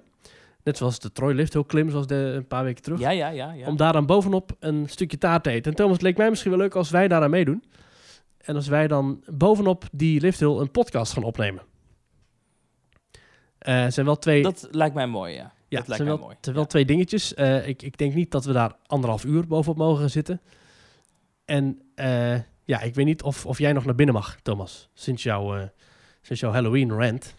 Net 0.63 0.77
zoals 0.77 0.99
de 0.99 1.11
Troy 1.11 1.33
Lift 1.33 1.53
Hill 1.53 1.63
klim, 1.67 1.89
zoals 1.89 2.07
de, 2.07 2.15
een 2.15 2.47
paar 2.47 2.63
weken 2.63 2.83
terug. 2.83 2.99
ja, 2.99 3.09
ja, 3.09 3.29
ja. 3.29 3.51
ja. 3.51 3.67
Om 3.67 3.77
daar 3.77 3.93
dan 3.93 4.05
bovenop 4.05 4.55
een 4.59 4.89
stukje 4.89 5.17
taart 5.17 5.43
te 5.43 5.49
eten. 5.49 5.71
En 5.71 5.77
Thomas, 5.77 5.93
het 5.93 6.01
leek 6.01 6.17
mij 6.17 6.29
misschien 6.29 6.51
wel 6.51 6.59
leuk 6.59 6.75
als 6.75 6.89
wij 6.89 7.07
daaraan 7.07 7.29
meedoen. 7.29 7.63
En 8.37 8.55
als 8.55 8.67
wij 8.67 8.87
dan 8.87 9.23
bovenop 9.31 9.83
die 9.91 10.21
lifthill 10.21 10.57
een 10.59 10.71
podcast 10.71 11.13
gaan 11.13 11.23
opnemen. 11.23 11.61
Er 13.57 13.91
zijn 13.91 14.05
wel 14.05 14.17
twee, 14.17 14.41
Dat 14.43 14.67
lijkt 14.71 14.95
mij 14.95 15.07
mooi, 15.07 15.33
ja. 15.33 15.39
ja, 15.67 15.77
dat 15.77 15.87
lijkt 15.87 15.87
zijn 15.87 16.07
mij 16.07 16.17
wel, 16.17 16.25
mooi. 16.25 16.37
zijn 16.41 16.55
wel 16.55 16.63
Ja. 16.63 16.69
twee 16.69 16.85
dingetjes. 16.85 17.33
Eh, 17.33 17.67
ik, 17.67 17.81
ik 17.81 17.97
denk 17.97 18.13
niet 18.13 18.31
dat 18.31 18.45
we 18.45 18.53
daar 18.53 18.75
anderhalf 18.85 19.25
uur 19.25 19.47
bovenop 19.47 19.77
mogen 19.77 19.99
gaan 19.99 20.09
zitten. 20.09 20.41
En 21.45 21.81
eh, 21.95 22.33
ja, 22.63 22.81
ik 22.81 22.95
weet 22.95 23.05
niet 23.05 23.23
of, 23.23 23.45
of 23.45 23.57
jij 23.59 23.73
nog 23.73 23.85
naar 23.85 23.95
binnen 23.95 24.15
mag, 24.15 24.37
Thomas. 24.41 24.89
Sinds, 24.93 25.23
jouw 25.23 25.69
sinds 26.21 26.41
jouw 26.41 26.51
Halloween 26.51 26.91
rant. 26.91 27.35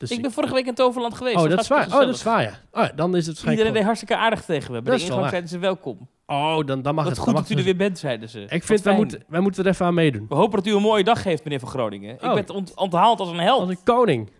Dus 0.00 0.10
Ik 0.10 0.22
ben 0.22 0.32
vorige 0.32 0.54
week 0.54 0.66
in 0.66 0.74
Toverland 0.74 1.14
geweest. 1.14 1.36
oh, 1.36 1.48
dat 1.48 1.60
is 1.60 1.68
waar. 1.68 1.86
Oh, 1.86 1.98
dat 1.98 2.08
is 2.14 2.22
waar, 2.22 2.42
ja. 2.42 2.52
Oh, 2.72 2.88
dan 2.94 3.16
is 3.16 3.26
het 3.26 3.42
Iedereen 3.42 3.72
deed 3.72 3.82
hartstikke 3.82 4.16
aardig 4.16 4.44
tegen 4.44 4.72
me. 4.72 4.82
Bij 4.82 4.90
Dat 4.92 5.00
de 5.00 5.06
ingang 5.06 5.28
zeiden 5.28 5.50
ze 5.50 5.58
welkom. 5.58 6.08
Oh, 6.26 6.66
dan, 6.66 6.82
dan 6.82 6.94
mag 6.94 7.04
Wat 7.04 7.12
het. 7.12 7.22
goed 7.22 7.32
dan 7.34 7.42
dat 7.42 7.50
u 7.50 7.54
er 7.54 7.64
weer 7.64 7.76
bent, 7.76 7.98
zeiden 7.98 8.28
ze. 8.28 8.40
Ik 8.40 8.50
Wat 8.50 8.62
vind, 8.64 8.80
wij 8.82 8.94
moeten, 8.96 9.22
wij 9.28 9.40
moeten 9.40 9.64
er 9.64 9.70
even 9.70 9.86
aan 9.86 9.94
meedoen. 9.94 10.26
We 10.28 10.34
hopen 10.34 10.56
dat 10.56 10.66
u 10.66 10.74
een 10.74 10.82
mooie 10.82 11.04
dag 11.04 11.24
heeft, 11.24 11.44
meneer 11.44 11.60
van 11.60 11.68
Groningen. 11.68 12.14
Ik 12.14 12.22
Oh. 12.22 12.34
ben 12.34 12.50
ont- 12.50 12.74
onthaald 12.74 13.20
als 13.20 13.28
een 13.30 13.38
held. 13.38 13.60
Als 13.60 13.68
een 13.70 13.82
koning. 13.84 14.30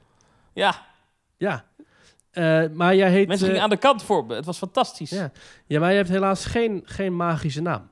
Ja, 0.53 0.75
Ja. 1.37 1.65
Eh, 2.31 2.63
maar 2.73 2.95
jij 2.97 3.11
heet... 3.11 3.29
mensen 3.29 3.47
eh, 3.47 3.53
gingen 3.53 3.65
aan 3.65 3.75
de 3.75 3.77
kant 3.81 4.03
voor 4.03 4.25
me. 4.27 4.35
Het 4.35 4.45
was 4.45 4.59
fantastisch. 4.59 5.11
ja. 5.11 5.31
ja, 5.67 5.81
maar 5.81 5.91
je 5.91 5.97
hebt 5.97 6.09
helaas 6.09 6.45
geen, 6.45 6.83
geen 6.85 7.17
magische 7.17 7.63
naam. 7.63 7.89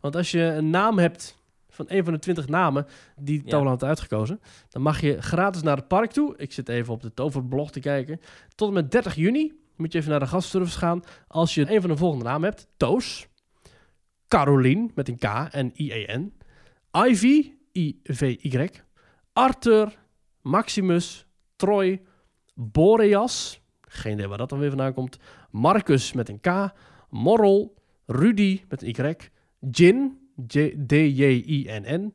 Want 0.00 0.16
als 0.16 0.30
je 0.30 0.42
een 0.42 0.70
naam 0.70 0.98
hebt 0.98 1.36
van 1.78 1.96
een 1.96 2.04
van 2.04 2.12
de 2.12 2.18
twintig 2.18 2.48
namen 2.48 2.86
die 3.16 3.36
Ja. 3.36 3.50
Toverland 3.50 3.80
had 3.80 3.88
uitgekozen, 3.88 4.40
dan 4.68 4.82
mag 4.82 5.00
je 5.00 5.22
gratis 5.22 5.62
naar 5.62 5.76
het 5.76 5.88
park 5.88 6.10
toe. 6.10 6.36
Ik 6.36 6.52
zit 6.52 6.68
even 6.68 6.92
op 6.92 7.02
de 7.02 7.14
toverblog 7.14 7.70
te 7.70 7.80
kijken. 7.80 8.20
Tot 8.54 8.68
en 8.68 8.74
met 8.74 8.90
30 8.90 9.14
juni 9.14 9.52
moet 9.76 9.92
je 9.92 9.98
even 9.98 10.10
naar 10.10 10.20
de 10.20 10.26
gastservice 10.26 10.78
gaan. 10.78 11.02
Als 11.26 11.54
je 11.54 11.74
een 11.74 11.80
van 11.80 11.90
de 11.90 11.96
volgende 11.96 12.24
namen 12.24 12.48
hebt. 12.48 12.66
Toos. 12.76 13.28
Caroline 14.28 14.90
met 14.94 15.08
een 15.08 15.18
K 15.18 15.24
en 15.50 15.72
I-E-N. 15.82 16.32
Ivy, 17.06 17.52
I-V-Y. 17.72 18.68
Arthur, 19.32 19.98
Maximus, 20.42 21.26
Troy, 21.56 22.02
Boreas, 22.54 23.60
geen 23.80 24.12
idee 24.12 24.28
waar 24.28 24.38
dat 24.38 24.48
dan 24.48 24.58
weer 24.58 24.68
vandaan 24.68 24.94
komt. 24.94 25.18
Marcus 25.50 26.12
met 26.12 26.28
een 26.28 26.40
K. 26.40 26.72
Morrel, 27.10 27.74
Rudy 28.06 28.62
met 28.68 28.82
een 28.82 28.88
Y. 28.88 29.16
Jin, 29.70 30.17
D-J-I-N-N. 30.46 32.12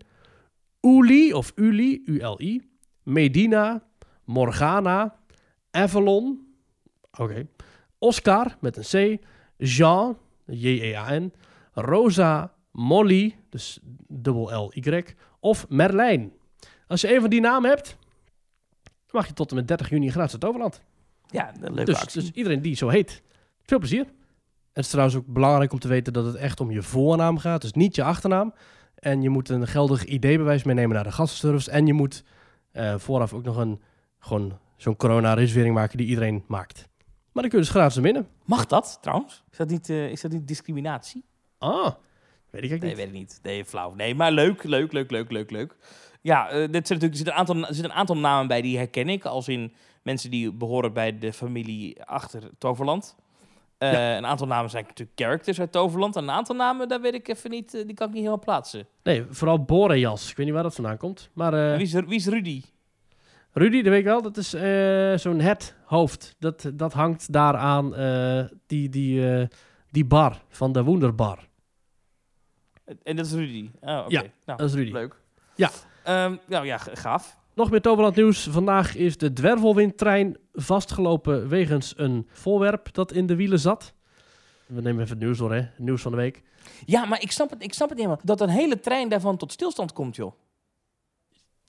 Uli 0.81 1.33
of 1.33 1.51
Uli, 1.55 2.01
U-L-I. 2.05 2.61
Medina, 3.03 3.83
Morgana, 4.23 5.15
Avalon. 5.71 6.47
Oké. 7.17 7.47
Oscar 7.97 8.57
met 8.61 8.77
een 8.77 9.17
C. 9.17 9.23
Jean, 9.57 10.17
J-E-A-N. 10.45 11.33
Rosa, 11.73 12.53
Molly, 12.71 13.35
dus 13.49 13.79
dubbel 14.07 14.65
L-Y. 14.65 15.03
Of 15.39 15.65
Merlijn. 15.69 16.33
Als 16.87 17.01
je 17.01 17.13
een 17.15 17.21
van 17.21 17.29
die 17.29 17.41
namen 17.41 17.69
hebt, 17.69 17.97
mag 19.11 19.27
je 19.27 19.33
tot 19.33 19.49
en 19.49 19.55
met 19.55 19.67
30 19.67 19.89
juni 19.89 20.11
gratis 20.11 20.33
het 20.33 20.45
overland. 20.45 20.81
Ja, 21.27 21.53
een 21.61 21.73
leuke 21.73 21.91
Dus, 21.91 22.01
actie. 22.01 22.21
dus 22.21 22.31
iedereen 22.31 22.61
die 22.61 22.75
zo 22.75 22.87
heet, 22.89 23.21
veel 23.63 23.77
plezier. 23.79 24.05
Het 24.73 24.83
is 24.83 24.89
trouwens 24.89 25.17
ook 25.17 25.25
belangrijk 25.27 25.73
om 25.73 25.79
te 25.79 25.87
weten 25.87 26.13
dat 26.13 26.25
het 26.25 26.35
echt 26.35 26.59
om 26.59 26.71
je 26.71 26.81
voornaam 26.81 27.37
gaat, 27.37 27.61
dus 27.61 27.73
niet 27.73 27.95
je 27.95 28.03
achternaam. 28.03 28.53
En 28.95 29.21
je 29.21 29.29
moet 29.29 29.49
een 29.49 29.67
geldig 29.67 30.05
ID-bewijs 30.05 30.63
meenemen 30.63 30.95
naar 30.95 31.03
de 31.03 31.11
gastenservice. 31.11 31.71
En 31.71 31.85
je 31.87 31.93
moet 31.93 32.23
eh, 32.71 32.97
vooraf 32.97 33.33
ook 33.33 33.43
nog 33.43 33.57
een, 33.57 33.81
gewoon 34.19 34.57
zo'n 34.77 34.95
corona-reservering 34.95 35.75
maken 35.75 35.97
die 35.97 36.07
iedereen 36.07 36.43
maakt. 36.47 36.87
Maar 37.31 37.41
dan 37.43 37.51
kun 37.51 37.59
je 37.59 37.65
dus 37.65 37.73
gratis 37.73 37.93
naar 37.95 38.03
binnen. 38.03 38.27
Mag 38.45 38.65
dat 38.65 38.97
trouwens? 39.01 39.43
Is 39.51 39.57
dat 39.57 39.69
niet, 39.69 39.89
eh, 39.89 40.09
is 40.09 40.21
dat 40.21 40.31
niet 40.31 40.47
discriminatie? 40.47 41.23
Ah, 41.57 41.83
weet 42.49 42.63
ik 42.63 42.69
eigenlijk 42.69 42.81
Nee, 42.81 42.89
niet. 42.89 42.97
weet 42.97 43.07
ik 43.07 43.13
niet. 43.13 43.39
Nee, 43.43 43.65
flauw. 43.65 43.93
Nee, 43.93 44.15
maar 44.15 44.31
leuk, 44.31 44.63
leuk, 44.63 44.91
leuk, 44.91 45.11
leuk, 45.11 45.31
leuk, 45.31 45.51
leuk. 45.51 45.75
Ja, 46.21 46.49
eh, 46.49 46.53
dit 46.71 46.87
zijn 46.87 46.99
natuurlijk, 46.99 47.11
er, 47.11 47.15
zitten 47.15 47.33
een 47.33 47.39
aantal, 47.39 47.55
er 47.55 47.73
zitten 47.73 47.91
een 47.91 47.97
aantal 47.97 48.17
namen 48.17 48.47
bij 48.47 48.61
die 48.61 48.77
herken 48.77 49.09
ik. 49.09 49.25
Als 49.25 49.47
in 49.47 49.73
mensen 50.03 50.31
die 50.31 50.51
behoren 50.51 50.93
bij 50.93 51.19
de 51.19 51.33
familie 51.33 52.03
achter 52.03 52.49
Toverland. 52.57 53.15
Eh, 53.91 54.15
Een 54.15 54.25
aantal 54.25 54.47
namen 54.47 54.69
zijn 54.69 54.83
natuurlijk 54.87 55.19
characters 55.19 55.59
uit 55.59 55.71
Toverland. 55.71 56.15
En 56.15 56.23
een 56.23 56.29
aantal 56.31 56.55
namen, 56.55 56.87
daar 56.87 57.01
weet 57.01 57.13
ik 57.13 57.27
even 57.27 57.49
niet, 57.49 57.73
eh, 57.73 57.85
die 57.85 57.93
kan 57.95 58.07
ik 58.07 58.13
niet 58.13 58.23
helemaal 58.23 58.43
plaatsen. 58.43 58.87
Nee, 59.03 59.25
vooral 59.29 59.63
Boreas. 59.63 60.29
Ik 60.29 60.37
weet 60.37 60.45
niet 60.45 60.55
waar 60.55 60.63
dat 60.63 60.75
vandaan 60.75 60.97
komt. 60.97 61.29
Maar 61.33 61.53
eh, 61.53 61.77
Wie, 61.77 61.85
is, 61.85 61.93
wie 61.93 62.13
is 62.15 62.27
Rudy? 62.27 62.61
Rudy, 63.51 63.81
dat 63.81 63.89
weet 63.89 63.99
ik 63.99 64.05
wel. 64.05 64.21
Dat 64.21 64.37
is 64.37 64.49
zo'n 65.21 65.39
het 65.39 65.75
hoofd. 65.85 66.35
Dat, 66.39 66.71
dat 66.73 66.93
hangt 66.93 67.33
daar 67.33 67.55
aan 67.57 67.95
eh, 67.95 68.43
die, 68.67 68.89
die, 68.89 69.47
die 69.91 70.05
bar 70.05 70.41
van 70.49 70.71
de 70.71 70.83
Wonderbar. 70.83 71.47
En 73.03 73.15
dat 73.15 73.25
is 73.25 73.33
Rudy. 73.33 73.69
Oh. 73.81 74.05
Ja, 74.07 74.23
nou, 74.45 74.57
Dat 74.57 74.69
is 74.69 74.73
Rudy. 74.73 74.91
leuk. 74.91 75.15
Ja. 75.55 75.69
Ehm, 76.03 76.35
nou 76.47 76.65
ja, 76.65 76.77
gaaf. 76.77 77.37
Nog 77.55 77.69
meer 77.71 77.81
Toverland 77.81 78.15
nieuws. 78.15 78.47
Vandaag 78.51 78.95
is 78.95 79.17
de 79.17 79.33
dwervelwindtrein 79.33 80.37
vastgelopen 80.53 81.47
wegens 81.47 81.93
een 81.97 82.27
voorwerp 82.31 82.93
dat 82.93 83.11
in 83.11 83.25
de 83.25 83.35
wielen 83.35 83.59
zat. 83.59 83.93
We 84.65 84.81
nemen 84.81 85.01
even 85.03 85.15
het 85.15 85.23
nieuws 85.25 85.37
door, 85.37 85.53
hè. 85.53 85.67
Nieuws 85.77 86.01
van 86.01 86.11
de 86.11 86.17
week. 86.17 86.43
Ja, 86.85 87.05
maar 87.05 87.21
ik 87.21 87.31
snap 87.31 87.49
het, 87.49 87.63
ik 87.63 87.73
snap 87.73 87.89
het 87.89 87.97
niet 87.97 88.07
helemaal. 88.07 88.25
Dat 88.25 88.41
een 88.41 88.55
hele 88.55 88.79
trein 88.79 89.09
daarvan 89.09 89.37
tot 89.37 89.51
stilstand 89.51 89.93
komt, 89.93 90.15
joh. 90.15 90.33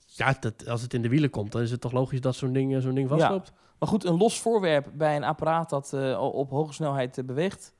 Ja, 0.06 0.36
dat, 0.40 0.68
als 0.68 0.82
het 0.82 0.94
in 0.94 1.02
de 1.02 1.08
wielen 1.08 1.30
komt, 1.30 1.52
dan 1.52 1.62
is 1.62 1.70
het 1.70 1.80
toch 1.80 1.92
logisch 1.92 2.20
dat 2.20 2.36
zo'n 2.36 2.52
ding, 2.52 2.74
eh, 2.74 2.80
zo'n 2.80 2.94
ding 2.94 3.08
Ja. 3.10 3.16
vastloopt? 3.16 3.52
Maar 3.78 3.88
goed, 3.88 4.04
een 4.04 4.16
los 4.16 4.40
voorwerp 4.40 4.90
bij 4.94 5.16
een 5.16 5.24
apparaat 5.24 5.70
dat 5.70 5.92
eh, 5.92 6.20
op 6.34 6.50
hoge 6.50 6.72
snelheid 6.72 7.18
eh, 7.18 7.24
beweegt. 7.24 7.74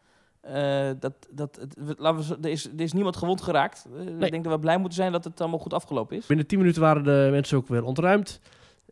Eh, 0.45 0.91
dat, 1.01 1.12
dat, 1.31 1.57
het, 1.61 1.95
laten 1.99 2.29
we, 2.29 2.49
er, 2.49 2.51
is, 2.53 2.65
er 2.65 2.81
is 2.81 2.93
niemand 2.93 3.16
gewond 3.16 3.43
geraakt. 3.43 3.87
Eh, 3.99 4.07
Ik 4.07 4.31
denk 4.31 4.45
dat 4.45 4.53
we 4.53 4.59
blij 4.59 4.79
moeten 4.79 4.99
zijn 4.99 5.12
dat 5.12 5.25
het 5.25 5.41
allemaal 5.41 5.59
goed 5.59 5.73
afgelopen 5.73 6.16
is. 6.16 6.27
Binnen 6.27 6.47
10 6.47 6.59
minuten 6.59 6.81
waren 6.81 7.05
de 7.05 7.29
mensen 7.31 7.57
ook 7.57 7.69
weer 7.69 7.85
ontruimd. 7.85 8.41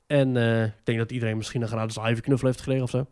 En 0.07 0.37
eh, 0.37 0.65
ik 0.65 0.73
denk 0.85 0.99
dat 0.99 1.11
iedereen 1.11 1.37
misschien 1.37 1.63
een 1.63 1.69
gratis 1.69 1.97
Ivy 1.97 2.21
knuffel 2.21 2.47
heeft 2.47 2.59
gekregen 2.59 2.83
of 2.83 2.91
zo. 2.91 3.07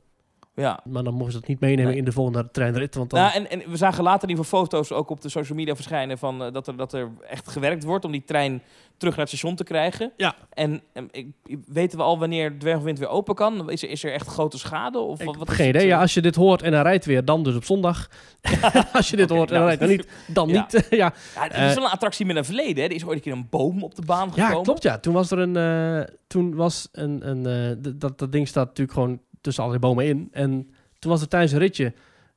Ja. 0.55 0.81
Maar 0.85 1.03
dan 1.05 1.15
mochten 1.15 1.33
ze 1.33 1.39
dat 1.39 1.49
niet 1.49 1.61
meenemen 1.61 1.97
in 1.97 2.05
de 2.05 2.13
volgende 2.13 2.49
treinrit. 2.53 2.95
Want 2.95 3.11
dan... 3.11 3.21
Nou, 3.21 3.35
en, 3.35 3.51
en 3.51 3.71
we 3.71 3.77
zagen 3.77 4.03
later 4.05 4.23
in 4.23 4.29
ieder 4.29 4.45
geval 4.45 4.61
foto's 4.61 4.93
ook 4.93 5.11
op 5.11 5.21
de 5.21 5.29
social 5.29 5.59
media 5.59 5.75
verschijnen 5.75 6.19
van 6.19 6.43
eh, 6.45 6.53
dat, 6.53 6.67
er, 6.67 6.77
dat 6.77 6.93
er 6.93 7.09
echt 7.29 7.49
gewerkt 7.49 7.85
wordt 7.85 8.05
om 8.05 8.13
die 8.13 8.25
trein 8.25 8.63
terug 8.97 9.17
naar 9.17 9.25
het 9.27 9.35
station 9.35 9.57
te 9.57 9.65
krijgen. 9.65 10.13
Ja. 10.17 10.35
En, 10.51 10.83
en 10.93 11.09
ik, 11.11 11.27
weten 11.67 11.99
we 11.99 12.05
al 12.05 12.19
wanneer 12.19 12.59
Dwergwind 12.59 12.99
weer 12.99 13.09
open 13.09 13.35
kan? 13.35 13.71
Is 13.71 13.83
er, 13.83 13.89
is 13.91 14.05
er 14.05 14.13
echt 14.13 14.27
grote 14.27 14.59
schade? 14.59 14.99
Of 14.99 15.21
ik 15.21 15.35
wat, 15.35 15.51
geen 15.51 15.69
idee. 15.69 15.83
eh? 15.83 15.89
Ja, 15.89 16.01
als 16.01 16.15
je 16.15 16.21
dit 16.21 16.35
hoort 16.37 16.63
en 16.63 16.73
hij 16.73 16.83
rijdt 16.83 17.05
weer, 17.05 17.25
dan 17.25 17.43
dus 17.43 17.55
op 17.57 17.65
zondag. 17.65 18.09
als 18.93 19.11
je 19.11 19.17
dit 19.17 19.31
hoort 19.31 19.51
en 19.51 19.63
hij 19.63 19.77
nou. 19.77 19.89
rijdt 19.89 20.07
dan 20.27 20.47
niet, 20.49 20.69
dan 20.73 20.81
niet. 20.83 20.87
ja. 20.91 21.13
Het 21.35 21.53
Eh, 21.53 21.69
is 21.69 21.75
wel 21.75 21.85
een 21.85 21.91
attractie 21.91 22.27
met 22.27 22.37
een 22.37 22.45
verleden. 22.45 22.83
Hè? 22.83 22.89
Er 22.89 22.95
is 22.95 23.05
ooit 23.05 23.17
een 23.17 23.23
keer 23.23 23.33
een 23.33 23.47
boom 23.51 23.83
op 23.83 23.95
de 23.95 24.03
baan 24.07 24.33
gekomen. 24.33 24.57
ja, 24.57 24.63
klopt 24.63 24.83
ja. 24.83 24.99
Toen 24.99 25.13
was 25.15 25.31
er 25.31 25.39
een... 25.39 25.57
eh, 25.57 26.15
toen 26.27 26.55
was 26.55 26.89
een... 26.93 27.29
een 27.29 27.47
eh, 27.87 27.93
dat, 27.95 28.19
dat 28.19 28.33
ding 28.33 28.49
staat 28.49 28.67
natuurlijk 28.67 28.99
gewoon 28.99 29.21
tussen 29.41 29.65
allerlei 29.65 29.87
bomen 29.87 30.07
in. 30.07 30.29
En 30.33 30.71
Toen 30.99 31.11
was 31.11 31.21
er 31.21 31.29
tijdens 31.29 31.53
een 31.53 31.59
ritje, 31.59 31.93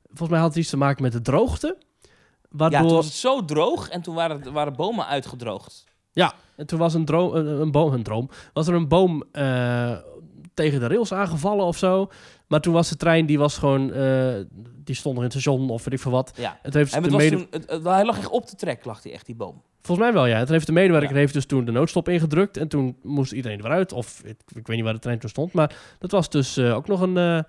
volgens 0.06 0.28
mij 0.28 0.38
had 0.38 0.48
het 0.48 0.58
iets 0.58 0.70
te 0.70 0.76
maken 0.76 1.02
met 1.02 1.12
de 1.12 1.20
droogte. 1.20 1.76
Ja, 1.78 2.08
Waardoor, 2.48 2.80
toen 2.80 2.96
was 2.96 3.04
het 3.04 3.14
zo 3.14 3.44
droog 3.44 3.88
en 3.88 4.02
toen 4.02 4.14
waren, 4.14 4.52
waren 4.52 4.76
bomen 4.76 5.06
uitgedroogd. 5.06 5.84
en 6.56 6.66
toen 6.66 6.78
was 6.78 6.94
een, 6.94 7.04
droom, 7.04 7.34
een, 7.34 7.46
een 7.46 7.70
boom, 7.70 7.92
een 7.92 8.02
droom, 8.02 8.28
was 8.52 8.68
er 8.68 8.74
een 8.74 8.88
boom 8.88 9.24
eh, 9.32 9.96
tegen 10.54 10.80
de 10.80 10.86
rails 10.86 11.12
aangevallen 11.12 11.64
of 11.64 11.76
zo. 11.78 12.08
Maar 12.46 12.60
toen 12.60 12.72
was 12.72 12.88
de 12.88 12.96
trein, 12.96 13.26
die 13.26 13.38
was 13.38 13.58
gewoon, 13.58 13.92
eh, 13.92 14.34
die 14.84 14.94
stond 14.94 15.14
nog 15.14 15.24
in 15.24 15.30
het 15.30 15.40
station 15.40 15.70
of 15.70 15.84
weet 15.84 15.94
ik 15.94 16.00
veel 16.00 16.10
wat. 16.10 16.32
Ja. 16.36 16.58
Het 16.62 16.74
heeft 16.74 16.92
En 16.94 17.02
de 17.02 17.08
het 17.08 17.14
was 17.16 17.22
mede- 17.24 17.36
toen, 17.36 17.46
het, 17.50 17.70
het- 17.70 17.84
hij 17.84 18.04
lag 18.04 18.18
echt 18.18 18.28
op 18.30 18.46
de 18.50 18.56
trek, 18.56 18.84
lag 18.84 19.02
hij 19.02 19.12
echt, 19.12 19.26
die 19.26 19.34
boom. 19.34 19.62
Volgens 19.82 20.06
mij 20.06 20.14
wel, 20.16 20.26
ja. 20.26 20.38
Het 20.38 20.48
heeft 20.48 20.66
de 20.66 20.72
medewerker 20.72 21.10
Ja. 21.12 21.16
heeft 21.16 21.32
dus 21.32 21.46
toen 21.46 21.64
de 21.64 21.72
noodstop 21.72 22.08
ingedrukt. 22.08 22.56
En 22.56 22.68
toen 22.68 22.96
moest 23.02 23.32
iedereen 23.32 23.58
eruit. 23.64 23.92
Of 23.92 24.20
ik, 24.24 24.36
ik 24.54 24.66
weet 24.66 24.76
niet 24.76 24.84
waar 24.84 24.94
de 24.94 24.98
trein 24.98 25.18
toen 25.18 25.30
stond. 25.30 25.52
Maar 25.52 25.76
dat 25.98 26.10
was 26.10 26.28
dus 26.30 26.56
eh, 26.56 26.74
ook 26.74 26.86
nog 26.86 27.00
een, 27.00 27.16
eh, 27.16 27.40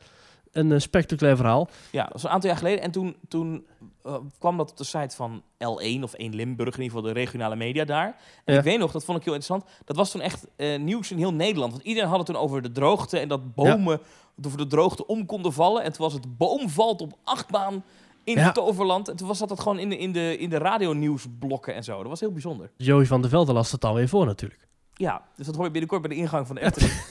een 0.51 0.81
spectaculair 0.81 1.35
verhaal. 1.35 1.69
Ja, 1.91 2.03
dat 2.03 2.13
was 2.13 2.23
een 2.23 2.29
aantal 2.29 2.49
jaar 2.49 2.57
geleden. 2.59 2.81
En 2.83 2.91
toen, 2.91 3.15
toen 3.27 3.65
eh, 4.05 4.15
kwam 4.39 4.57
dat 4.57 4.71
op 4.71 4.77
de 4.77 4.83
site 4.83 5.15
van 5.15 5.41
L1 5.41 6.01
of 6.03 6.13
1 6.13 6.35
Limburg, 6.35 6.75
in 6.75 6.81
ieder 6.83 6.97
geval 6.97 7.13
de 7.13 7.19
regionale 7.19 7.55
media 7.55 7.85
daar. 7.85 8.15
En 8.45 8.53
Ja. 8.53 8.59
ik 8.59 8.65
weet 8.65 8.79
nog, 8.79 8.91
dat 8.91 9.05
vond 9.05 9.17
ik 9.17 9.23
heel 9.23 9.33
interessant. 9.33 9.71
Dat 9.85 9.95
was 9.95 10.11
toen 10.11 10.21
echt 10.21 10.47
eh, 10.55 10.79
nieuws 10.79 11.11
in 11.11 11.17
heel 11.17 11.33
Nederland. 11.33 11.71
Want 11.71 11.83
iedereen 11.83 12.09
had 12.09 12.17
het 12.17 12.27
toen 12.27 12.35
over 12.35 12.61
de 12.61 12.71
droogte 12.71 13.19
en 13.19 13.27
dat 13.27 13.55
bomen 13.55 13.99
over 14.45 14.57
de 14.57 14.67
droogte 14.67 15.07
om 15.07 15.25
konden 15.25 15.53
vallen. 15.53 15.83
En 15.83 15.93
toen 15.93 16.03
was 16.05 16.13
het 16.13 16.37
boom 16.37 16.69
valt 16.69 17.01
op 17.01 17.13
achtbaan 17.23 17.83
in 18.23 18.35
Ja. 18.37 18.43
het 18.43 18.53
Toverland. 18.53 19.07
En 19.09 19.15
toen 19.15 19.27
was 19.27 19.39
dat, 19.39 19.49
dat 19.49 19.59
gewoon 19.59 19.79
in 19.79 19.89
de, 19.89 19.97
in 19.97 20.11
de, 20.11 20.37
in 20.37 20.49
de 20.49 20.57
radionieuwsblokken 20.57 21.75
en 21.75 21.83
zo. 21.83 21.97
Dat 21.97 22.07
was 22.07 22.19
heel 22.19 22.31
bijzonder. 22.31 22.71
Joey 22.77 23.05
van 23.05 23.21
der 23.21 23.29
Velde 23.29 23.53
las 23.53 23.71
het 23.71 23.85
alweer 23.85 24.09
voor 24.09 24.25
natuurlijk. 24.25 24.67
Ja, 24.93 25.21
dus 25.35 25.45
dat 25.45 25.55
hoor 25.55 25.65
je 25.65 25.71
binnenkort 25.71 26.01
bij 26.01 26.09
de 26.09 26.15
ingang 26.15 26.47
van 26.47 26.55
de 26.55 26.61
Efteling. 26.61 26.93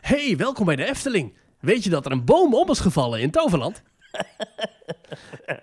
Hey, 0.00 0.36
welkom 0.36 0.66
bij 0.66 0.76
de 0.76 0.84
Efteling. 0.88 1.36
Weet 1.60 1.84
je 1.84 1.90
dat 1.90 2.06
er 2.06 2.12
een 2.12 2.24
boom 2.24 2.54
om 2.54 2.70
is 2.70 2.80
gevallen 2.80 3.20
in 3.20 3.30
Toverland? 3.30 3.82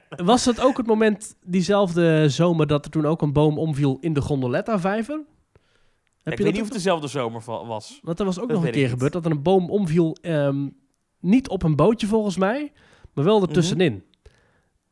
Was 0.10 0.46
het 0.46 0.62
ook 0.62 0.78
het 0.78 0.88
moment, 0.88 1.36
diezelfde 1.46 2.30
zomer, 2.30 2.68
dat 2.68 2.86
er 2.86 2.92
toen 2.92 3.06
ook 3.06 3.22
een 3.22 3.34
boom 3.34 3.58
omviel 3.58 3.98
in 4.02 4.14
de 4.14 4.22
Gondoletta-vijver? 4.22 5.16
Heb 6.24 6.34
ik 6.34 6.38
je 6.40 6.44
weet 6.44 6.54
dat 6.54 6.54
niet 6.54 6.62
of 6.62 6.68
het 6.68 6.74
dezelfde 6.84 7.08
zomer 7.08 7.42
was. 7.68 8.00
Want 8.04 8.20
er 8.20 8.26
was 8.26 8.40
ook 8.40 8.48
Dat 8.48 8.58
nog 8.58 8.66
een 8.66 8.72
keer 8.72 8.90
gebeurd 8.90 9.14
dat 9.14 9.26
er 9.26 9.32
een 9.32 9.42
boom 9.44 9.70
omviel. 9.70 10.18
ehm, 10.22 10.68
niet 11.20 11.50
op 11.50 11.64
een 11.64 11.76
bootje 11.76 12.08
volgens 12.08 12.38
mij, 12.38 12.72
maar 13.14 13.24
wel 13.26 13.40
Mhm. 13.40 13.48
ertussenin. 13.48 14.04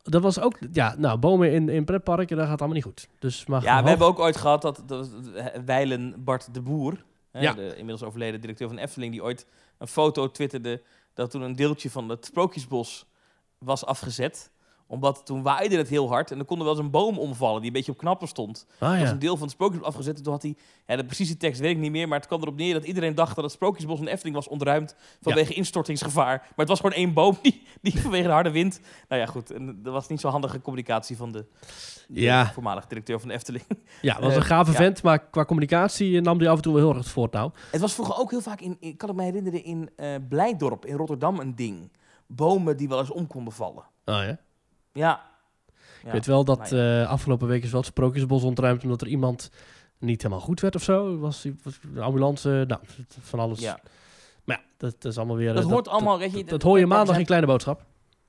Dat 0.02 0.22
was 0.22 0.40
ook, 0.40 0.58
ja, 0.72 0.94
nou, 0.98 1.18
bomen 1.18 1.52
in, 1.52 1.68
in 1.68 1.84
pretparken, 1.84 2.36
dat 2.36 2.46
gaat 2.46 2.58
allemaal 2.58 2.76
niet 2.76 2.84
goed. 2.86 3.08
Dus 3.18 3.46
mag 3.46 3.62
Ja, 3.64 3.82
we 3.82 3.88
hebben 3.88 4.06
ook 4.06 4.18
ooit 4.18 4.36
gehad 4.36 4.62
dat, 4.62 4.82
dat 4.86 5.10
Weilen 5.64 6.24
Bart 6.24 6.54
de 6.54 6.60
Boer, 6.60 7.04
hè, 7.30 7.40
Ja. 7.40 7.52
de 7.52 7.66
inmiddels 7.68 8.02
overleden 8.02 8.40
directeur 8.40 8.66
van 8.66 8.76
de 8.76 8.82
Efteling, 8.82 9.12
die 9.12 9.22
ooit 9.22 9.46
een 9.78 9.86
foto 9.86 10.30
twitterde 10.30 10.82
dat 11.14 11.30
toen 11.30 11.42
een 11.42 11.56
deeltje 11.56 11.90
van 11.90 12.08
het 12.08 12.24
Sprookjesbos 12.24 13.06
was 13.58 13.84
afgezet. 13.84 14.50
Omdat 14.88 15.26
toen 15.26 15.42
waaide 15.42 15.76
het 15.76 15.88
heel 15.88 16.08
hard 16.08 16.30
en 16.30 16.38
er 16.38 16.44
kon 16.44 16.58
er 16.58 16.64
wel 16.64 16.72
eens 16.72 16.82
een 16.82 16.90
boom 16.90 17.18
omvallen 17.18 17.58
die 17.58 17.66
een 17.66 17.72
beetje 17.76 17.92
op 17.92 17.98
knappen 17.98 18.28
stond. 18.28 18.66
Ah, 18.78 18.90
Dat 18.90 19.00
was 19.00 19.10
een 19.10 19.18
deel 19.18 19.32
van 19.36 19.42
het 19.42 19.50
Sprookjesbos 19.50 19.88
afgezet 19.88 20.16
en 20.16 20.22
toen 20.22 20.32
had 20.32 20.42
hij, 20.42 20.56
ja, 20.86 20.96
de 20.96 21.04
precieze 21.04 21.36
tekst 21.36 21.60
weet 21.60 21.70
ik 21.70 21.78
niet 21.78 21.90
meer, 21.90 22.08
maar 22.08 22.18
het 22.18 22.26
kwam 22.26 22.40
erop 22.40 22.56
neer 22.56 22.72
dat 22.74 22.84
iedereen 22.84 23.14
dacht 23.14 23.34
dat 23.34 23.44
het 23.44 23.52
Sprookjesbos 23.52 24.00
de 24.00 24.10
Efteling 24.10 24.36
was 24.36 24.48
ontruimd 24.48 24.94
vanwege 25.20 25.52
instortingsgevaar. 25.54 26.38
Maar 26.38 26.52
het 26.56 26.68
was 26.68 26.80
gewoon 26.80 26.96
één 26.96 27.12
boom 27.12 27.38
die, 27.42 27.62
die 27.82 28.00
vanwege 28.00 28.26
de 28.26 28.32
harde 28.32 28.50
wind... 28.50 28.80
Nou 29.08 29.20
ja, 29.20 29.26
goed, 29.26 29.50
en 29.50 29.82
dat 29.82 29.92
was 29.92 30.08
niet 30.08 30.20
zo 30.20 30.28
handige 30.28 30.60
communicatie 30.60 31.16
van 31.16 31.32
de, 31.32 31.44
de 32.08 32.20
Ja. 32.20 32.50
voormalig 32.52 32.86
directeur 32.86 33.18
van 33.20 33.28
de 33.28 33.34
Efteling. 33.34 33.64
ja, 34.02 34.20
was 34.20 34.34
een 34.34 34.40
Eh, 34.40 34.46
gave 34.46 34.70
ja. 34.70 34.76
vent, 34.76 35.02
maar 35.02 35.26
qua 35.30 35.44
communicatie 35.44 36.20
nam 36.20 36.38
hij 36.38 36.48
af 36.48 36.56
en 36.56 36.62
toe 36.62 36.72
wel 36.72 36.82
heel 36.82 36.90
erg 36.94 37.02
het 37.04 37.12
voortouw. 37.12 37.52
Het 37.70 37.80
was 37.80 37.94
vroeger 37.94 38.16
ook 38.16 38.30
heel 38.30 38.40
vaak 38.40 38.60
in, 38.60 38.76
in 38.80 38.96
kan 38.96 39.08
ik 39.08 39.14
me 39.14 39.22
herinneren, 39.22 39.64
in 39.64 39.90
eh 39.96 40.08
Blijdorp 40.28 40.84
in 40.84 40.96
Rotterdam 40.96 41.38
een 41.40 41.54
ding. 41.54 41.90
Bomen 42.26 42.76
die 42.76 42.88
wel 42.88 42.98
eens 42.98 43.10
om 43.10 43.26
konden 43.26 43.52
vallen. 43.52 43.84
Ah, 44.04 44.24
ja. 44.24 44.38
Ja. 44.92 45.22
Ik 46.04 46.12
weet 46.12 46.26
wel 46.26 46.44
dat 46.44 46.70
nou 46.70 47.00
eh, 47.02 47.08
afgelopen 47.08 47.48
week 47.48 47.62
is 47.62 47.70
wel 47.70 47.80
het 47.80 47.88
Sprookjesbos 47.88 48.42
ontruimd 48.42 48.82
omdat 48.82 49.00
er 49.00 49.06
iemand 49.06 49.50
niet 49.98 50.22
helemaal 50.22 50.44
goed 50.44 50.60
werd 50.60 50.74
of 50.74 50.82
zo. 50.82 51.18
Was, 51.18 51.46
was 51.62 51.78
de 51.94 52.00
ambulance, 52.00 52.64
nou, 52.68 52.80
van 53.20 53.38
alles. 53.38 53.60
ja. 53.60 53.78
Maar 54.44 54.56
ja, 54.56 54.62
dat, 54.76 54.94
dat 55.02 55.12
is 55.12 55.18
allemaal 55.18 55.36
weer... 55.36 55.54
Dat 55.54 55.64
eh, 55.64 55.70
hoort 55.70 55.88
allemaal, 55.88 56.18
weet 56.18 56.30
je... 56.30 56.38
Dat, 56.38 56.48
dat 56.48 56.62
hoor 56.62 56.78
je 56.78 56.86
maandag 56.86 57.18
in 57.18 57.24
Kleine 57.24 57.46
Boodschap. 57.46 57.84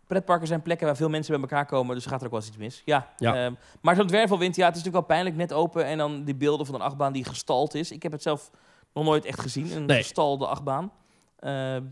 Pretparken 0.07 0.47
zijn 0.47 0.61
plekken 0.61 0.87
waar 0.87 0.95
veel 0.95 1.09
mensen 1.09 1.31
bij 1.33 1.41
elkaar 1.41 1.65
komen, 1.65 1.95
dus 1.95 2.05
gaat 2.05 2.19
er 2.19 2.25
ook 2.25 2.31
wel 2.31 2.39
eens 2.39 2.49
iets 2.49 2.57
mis. 2.57 2.81
Ja. 2.85 3.13
Ja. 3.17 3.45
Ehm, 3.45 3.53
maar 3.81 3.95
zo'n 3.95 4.07
dwervelwind, 4.07 4.55
ja, 4.55 4.65
het 4.65 4.75
is 4.75 4.83
natuurlijk 4.83 5.07
wel 5.07 5.17
pijnlijk, 5.17 5.35
net 5.49 5.53
open 5.57 5.85
en 5.85 5.97
dan 5.97 6.23
die 6.23 6.35
beelden 6.35 6.65
van 6.65 6.75
een 6.75 6.81
achtbaan 6.81 7.13
die 7.13 7.23
gestald 7.23 7.73
is. 7.73 7.91
Ik 7.91 8.03
heb 8.03 8.11
het 8.11 8.21
zelf 8.21 8.51
nog 8.93 9.03
nooit 9.03 9.25
echt 9.25 9.39
gezien, 9.39 9.75
een 9.75 9.85
Nee. 9.85 9.97
gestalde 9.97 10.47
achtbaan. 10.47 10.91
Ehm, 11.39 11.83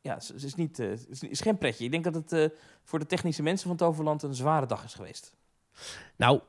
ja, 0.00 0.14
het 0.14 0.42
is, 0.42 0.54
niet, 0.54 0.78
eh, 0.78 0.88
het 0.88 1.22
is, 1.30 1.40
geen 1.40 1.58
pretje. 1.58 1.84
Ik 1.84 1.90
denk 1.90 2.04
dat 2.04 2.14
het 2.14 2.32
eh, 2.32 2.44
voor 2.84 2.98
de 2.98 3.06
technische 3.06 3.42
mensen 3.42 3.68
van 3.68 3.76
Toverland 3.76 4.22
een 4.22 4.34
zware 4.34 4.66
dag 4.66 4.84
is 4.84 4.94
geweest. 4.94 5.32
Nou, 6.16 6.40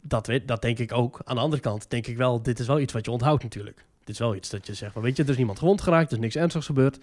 dat, 0.00 0.30
dat 0.46 0.62
denk 0.62 0.78
ik 0.78 0.92
ook. 0.92 1.20
Aan 1.24 1.36
de 1.36 1.42
andere 1.42 1.62
kant 1.62 1.90
denk 1.90 2.06
ik 2.06 2.16
wel, 2.16 2.42
dit 2.42 2.58
is 2.58 2.66
wel 2.66 2.80
iets 2.80 2.92
wat 2.92 3.04
je 3.04 3.10
onthoudt 3.10 3.42
natuurlijk. 3.42 3.84
Dit 3.98 4.14
is 4.14 4.18
wel 4.18 4.34
iets 4.34 4.50
dat 4.50 4.66
je 4.66 4.74
zegt, 4.74 4.92
van, 4.92 5.02
weet 5.02 5.16
je, 5.16 5.22
er 5.22 5.28
is 5.28 5.36
niemand 5.36 5.58
gewond 5.58 5.80
geraakt, 5.80 6.10
er 6.10 6.16
is 6.16 6.22
niks 6.22 6.36
ernstigs 6.36 6.66
gebeurd. 6.66 6.98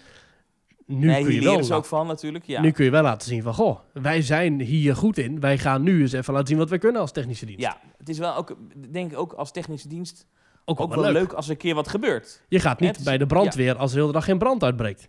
Nu, 0.86 1.06
nee, 1.06 1.24
kun 1.24 1.34
je 1.34 1.42
wel, 1.42 1.72
ook 1.72 1.84
van 1.84 2.06
natuurlijk, 2.06 2.44
ja. 2.44 2.60
nu 2.60 2.70
kun 2.70 2.84
je 2.84 2.90
wel 2.90 3.02
laten 3.02 3.28
zien 3.28 3.42
van, 3.42 3.54
goh, 3.54 3.78
wij 3.92 4.22
zijn 4.22 4.60
hier 4.60 4.96
goed 4.96 5.18
in. 5.18 5.40
Wij 5.40 5.58
gaan 5.58 5.82
nu 5.82 6.00
eens 6.00 6.12
even 6.12 6.32
laten 6.32 6.48
zien 6.48 6.58
wat 6.58 6.68
wij 6.68 6.78
kunnen 6.78 7.00
als 7.00 7.12
technische 7.12 7.46
dienst. 7.46 7.62
Ja, 7.62 7.80
het 7.98 8.08
is 8.08 8.18
wel 8.18 8.36
ook, 8.36 8.56
denk 8.90 9.12
ik 9.12 9.18
ook 9.18 9.32
als 9.32 9.52
technische 9.52 9.88
dienst, 9.88 10.26
ook 10.64 10.78
wel, 10.78 10.86
ook 10.86 10.94
wel 10.94 11.02
leuk. 11.02 11.12
leuk. 11.12 11.32
als 11.32 11.44
er 11.44 11.50
een 11.50 11.56
keer 11.56 11.74
wat 11.74 11.88
gebeurt. 11.88 12.42
Je 12.48 12.60
gaat 12.60 12.80
niet 12.80 12.96
is- 12.96 13.02
bij 13.02 13.18
de 13.18 13.26
brandweer 13.26 13.76
als 13.76 13.90
er 13.90 13.96
de 13.96 14.02
hele 14.02 14.12
dag 14.12 14.24
geen 14.24 14.38
brand 14.38 14.62
uitbreekt. 14.62 15.08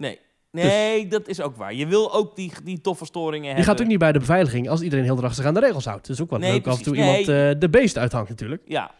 Nee, 0.00 0.18
nee 0.50 1.06
dat 1.06 1.28
is 1.28 1.40
ook 1.40 1.56
waar. 1.56 1.74
Je 1.74 1.86
wil 1.86 2.14
ook 2.14 2.36
die, 2.36 2.52
die 2.64 2.80
toffe 2.80 3.04
storingen 3.04 3.40
Je 3.42 3.46
hebben. 3.54 3.64
gaat 3.64 3.80
ook 3.80 3.86
niet 3.86 3.98
bij 3.98 4.12
de 4.12 4.18
beveiliging 4.18 4.68
als 4.68 4.80
iedereen 4.80 5.04
heel 5.04 5.30
zich 5.32 5.44
aan 5.44 5.54
de 5.54 5.60
regels 5.60 5.84
houdt. 5.84 6.06
Het 6.06 6.16
is 6.16 6.22
ook 6.22 6.30
wel 6.30 6.38
Nee, 6.38 6.52
leuk 6.52 6.66
af 6.66 6.76
en 6.78 6.82
toe 6.82 6.92
precies. 6.94 7.10
iemand 7.18 7.28
eh, 7.54 7.60
de 7.60 7.68
beest 7.70 7.98
uithangt 7.98 8.28
natuurlijk. 8.28 8.62
Ja. 8.64 8.90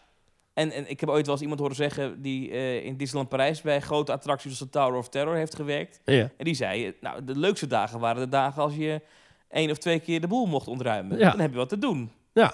En, 0.53 0.71
en 0.71 0.89
ik 0.89 0.99
heb 0.99 1.09
ooit 1.09 1.23
wel 1.25 1.33
eens 1.33 1.41
iemand 1.43 1.59
horen 1.59 1.75
zeggen 1.75 2.21
die 2.21 2.51
eh, 2.51 2.85
in 2.85 2.97
Disneyland 2.97 3.29
Parijs 3.29 3.61
bij 3.61 3.81
grote 3.81 4.11
attracties 4.11 4.49
als 4.49 4.59
de 4.59 4.69
Tower 4.69 4.97
of 4.97 5.09
Terror 5.09 5.35
heeft 5.35 5.55
gewerkt. 5.55 5.99
Ja. 6.05 6.29
En 6.37 6.45
die 6.45 6.53
zei, 6.53 6.93
nou, 7.01 7.23
de 7.23 7.35
leukste 7.37 7.67
dagen 7.67 7.99
waren 7.99 8.21
de 8.21 8.29
dagen 8.29 8.61
als 8.61 8.75
je 8.75 9.01
één 9.49 9.71
of 9.71 9.77
twee 9.77 9.99
keer 9.99 10.21
de 10.21 10.27
boel 10.27 10.45
mocht 10.45 10.67
ontruimen. 10.67 11.17
Ja. 11.17 11.29
Dan 11.31 11.39
heb 11.39 11.51
je 11.51 11.57
wat 11.57 11.69
te 11.69 11.77
doen. 11.77 12.11
ja. 12.33 12.53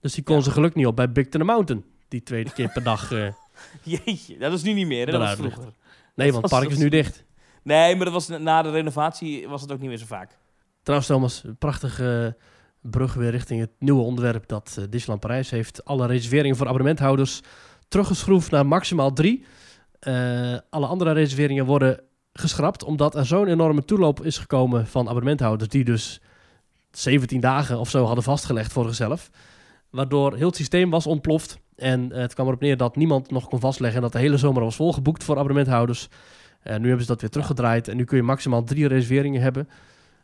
Dus 0.00 0.14
die 0.14 0.24
kon 0.24 0.36
Ja. 0.36 0.42
zijn 0.42 0.54
geluk 0.54 0.74
niet 0.74 0.86
op 0.86 0.96
bij 0.96 1.12
Big 1.12 1.28
Thunder 1.28 1.48
Mountain. 1.48 1.84
Die 2.08 2.22
tweede 2.22 2.52
keer 2.52 2.68
per 2.72 2.82
dag. 2.82 3.12
eh, 3.12 3.28
Jeetje, 4.04 4.38
dat 4.38 4.52
is 4.52 4.62
nu 4.62 4.72
niet 4.72 4.86
meer. 4.86 5.06
Hè? 5.06 5.12
Dat 5.12 5.20
was 5.20 5.34
vroeger. 5.34 5.72
nee, 6.14 6.30
want 6.32 6.42
het 6.42 6.52
park 6.52 6.64
is 6.64 6.70
dat 6.74 6.78
nu 6.82 6.88
dicht. 6.88 7.24
Nee, 7.68 7.96
maar 7.96 8.04
dat 8.04 8.14
was, 8.14 8.28
na 8.28 8.62
de 8.62 8.70
renovatie 8.70 9.48
was 9.48 9.60
het 9.60 9.72
ook 9.72 9.78
niet 9.78 9.88
meer 9.88 9.98
zo 9.98 10.06
vaak. 10.06 10.38
Trouwens, 10.82 11.10
Thomas, 11.10 11.42
een 11.44 11.56
prachtige 11.56 12.36
brug 12.80 13.14
weer 13.14 13.30
richting 13.30 13.60
het 13.60 13.70
nieuwe 13.78 14.02
onderwerp 14.02 14.48
dat 14.48 14.76
eh, 14.78 14.84
Disneyland 14.90 15.20
Parijs 15.20 15.50
heeft. 15.50 15.84
Alle 15.84 16.06
reserveringen 16.06 16.56
voor 16.56 16.66
abonnementhouders 16.66 17.40
teruggeschroefd 17.88 18.50
naar 18.50 18.66
maximaal 18.66 19.12
drie. 19.12 19.44
Eh, 20.00 20.56
alle 20.70 20.86
andere 20.86 21.12
reserveringen 21.12 21.64
worden 21.64 22.00
geschrapt, 22.32 22.84
omdat 22.84 23.14
er 23.14 23.26
zo'n 23.26 23.48
enorme 23.48 23.84
toeloop 23.84 24.24
is 24.24 24.38
gekomen 24.38 24.86
van 24.86 25.08
abonnementhouders 25.08 25.70
die 25.70 25.84
dus 25.84 26.20
17 26.90 27.40
dagen 27.40 27.78
of 27.78 27.90
zo 27.90 28.04
hadden 28.04 28.24
vastgelegd 28.24 28.72
voor 28.72 28.84
zichzelf. 28.84 29.30
Waardoor 29.90 30.36
heel 30.36 30.46
het 30.46 30.56
systeem 30.56 30.90
was 30.90 31.06
ontploft. 31.06 31.58
En 31.76 32.12
eh, 32.12 32.20
het 32.20 32.34
kwam 32.34 32.46
erop 32.46 32.60
neer 32.60 32.76
dat 32.76 32.96
niemand 32.96 33.30
nog 33.30 33.48
kon 33.48 33.60
vastleggen 33.60 33.96
en 33.96 34.02
dat 34.02 34.12
de 34.12 34.18
hele 34.18 34.36
zomer 34.36 34.62
was 34.62 34.76
volgeboekt 34.76 35.24
voor 35.24 35.36
abonnementhouders. 35.36 36.08
Eh, 36.68 36.76
nu 36.76 36.86
hebben 36.86 37.00
ze 37.06 37.12
dat 37.12 37.20
weer 37.20 37.30
teruggedraaid 37.30 37.88
en 37.88 37.96
nu 37.96 38.04
kun 38.04 38.16
je 38.16 38.22
maximaal 38.22 38.64
drie 38.64 38.88
reserveringen 38.88 39.40
hebben. 39.40 39.68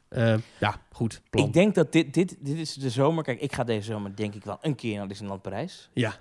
Eh, 0.08 0.34
ja, 0.60 0.76
goed. 0.92 1.20
Plan. 1.30 1.46
Ik 1.46 1.52
denk 1.52 1.74
dat 1.74 1.92
dit, 1.92 2.14
dit, 2.14 2.36
dit 2.40 2.56
is 2.58 2.74
de 2.74 2.90
zomer. 2.90 3.24
Kijk, 3.24 3.40
ik 3.40 3.54
ga 3.54 3.64
deze 3.64 3.86
zomer 3.92 4.16
denk 4.16 4.34
ik 4.34 4.44
wel 4.44 4.58
een 4.60 4.74
keer 4.74 4.96
naar 4.96 5.08
Disneyland 5.08 5.42
Parijs. 5.42 5.90
Ja. 5.92 6.14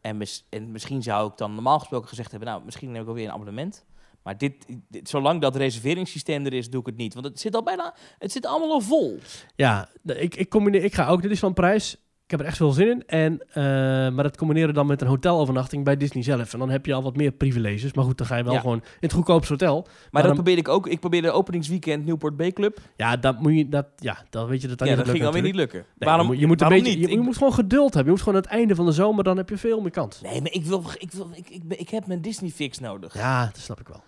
En, 0.00 0.16
mis- 0.16 0.46
en 0.48 0.70
misschien 0.70 1.02
zou 1.02 1.30
ik 1.30 1.36
dan 1.36 1.54
normaal 1.54 1.78
gesproken 1.78 2.08
gezegd 2.08 2.30
hebben, 2.30 2.48
nou, 2.48 2.64
misschien 2.64 2.90
neem 2.90 3.00
ik 3.00 3.06
wel 3.06 3.14
weer 3.14 3.24
een 3.26 3.32
abonnement. 3.32 3.84
Maar 4.22 4.38
dit, 4.38 4.66
dit, 4.88 5.08
zolang 5.08 5.40
dat 5.40 5.56
reserveringssysteem 5.56 6.46
er 6.46 6.52
is, 6.52 6.70
doe 6.70 6.80
ik 6.80 6.86
het 6.86 6.96
niet. 6.96 7.14
Want 7.14 7.26
het 7.26 7.40
zit 7.40 7.54
al 7.54 7.62
bijna, 7.62 7.94
het 8.18 8.32
zit 8.32 8.46
allemaal 8.46 8.72
al 8.72 8.80
vol. 8.80 9.18
Ja, 9.56 9.88
ik, 10.04 10.34
ik, 10.34 10.48
combineer, 10.48 10.84
ik 10.84 10.94
ga 10.94 11.06
ook 11.08 11.18
naar 11.20 11.28
Disneyland 11.28 11.54
Parijs. 11.54 11.96
Ik 12.26 12.32
heb 12.32 12.40
er 12.40 12.46
echt 12.46 12.56
veel 12.56 12.70
zin 12.72 12.86
in. 12.88 13.02
En, 13.06 13.40
eh, 13.48 13.62
maar 14.14 14.22
dat 14.22 14.36
combineren 14.36 14.74
dan 14.74 14.86
met 14.86 15.00
een 15.00 15.06
hotelovernachting 15.06 15.84
bij 15.84 15.96
Disney 15.96 16.22
zelf. 16.22 16.52
En 16.52 16.58
dan 16.58 16.70
heb 16.70 16.86
je 16.86 16.94
al 16.94 17.02
wat 17.02 17.16
meer 17.16 17.30
privileges. 17.32 17.92
Maar 17.92 18.04
goed, 18.04 18.18
dan 18.18 18.26
ga 18.26 18.36
je 18.36 18.44
wel 18.44 18.52
Ja. 18.52 18.60
gewoon 18.60 18.76
in 18.76 18.82
het 19.00 19.12
goedkoopste 19.12 19.52
hotel. 19.52 19.74
Maar, 19.82 19.92
Maar 20.10 20.22
dat 20.22 20.22
dan- 20.24 20.34
probeerde 20.34 20.60
ik 20.60 20.68
ook. 20.68 20.86
Ik 20.86 21.00
probeerde 21.00 21.30
openingsweekend 21.30 22.04
Newport 22.06 22.36
Bay 22.36 22.52
Club. 22.52 22.78
Ja, 22.96 23.16
dat 23.16 23.40
moet 23.40 23.52
je, 23.56 23.68
dat, 23.68 23.86
ja, 23.96 24.24
dat 24.30 24.48
weet 24.48 24.60
je 24.62 24.68
dat 24.68 24.78
dan 24.78 24.88
ja, 24.88 24.94
niet 24.94 25.04
dat 25.04 25.14
ging 25.14 25.26
alweer 25.26 25.42
niet 25.42 25.54
lukken. 25.54 25.78
Nee, 25.98 26.08
waarom 26.08 26.34
je 26.34 26.46
moet, 26.46 26.60
een 26.60 26.68
waarom 26.68 26.82
beetje, 26.84 26.98
niet? 26.98 27.08
je, 27.08 27.14
je 27.16 27.20
moet 27.22 27.36
gewoon 27.36 27.52
geduld 27.52 27.94
hebben. 27.94 28.04
Je 28.04 28.10
moet 28.10 28.18
gewoon 28.22 28.34
aan 28.34 28.42
het 28.44 28.50
einde 28.52 28.74
van 28.74 28.86
de 28.86 28.92
zomer, 28.92 29.24
dan 29.24 29.36
heb 29.36 29.48
je 29.48 29.56
veel 29.58 29.80
meer 29.80 29.90
kans. 29.90 30.20
Nee, 30.20 30.40
maar 30.42 30.52
ik, 30.52 30.64
wil, 30.64 30.82
ik, 30.98 31.12
wil, 31.12 31.30
ik, 31.34 31.50
ik, 31.50 31.62
ik 31.68 31.88
heb 31.88 32.06
mijn 32.06 32.20
Disney 32.20 32.50
fix 32.50 32.78
nodig. 32.78 33.14
Ja, 33.14 33.44
dat 33.46 33.58
snap 33.58 33.80
ik 33.80 33.88
wel. 33.88 34.02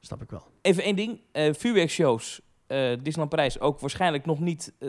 Snap 0.00 0.22
ik 0.22 0.30
wel. 0.30 0.42
Even 0.62 0.82
één 0.82 0.96
ding. 0.96 1.20
eh 1.32 1.52
vuurwerkshows. 1.54 2.40
Eh 2.70 2.90
Disneyland 2.90 3.28
Parijs 3.28 3.60
ook 3.60 3.80
waarschijnlijk 3.80 4.26
nog 4.26 4.40
niet 4.40 4.72
eh, 4.78 4.88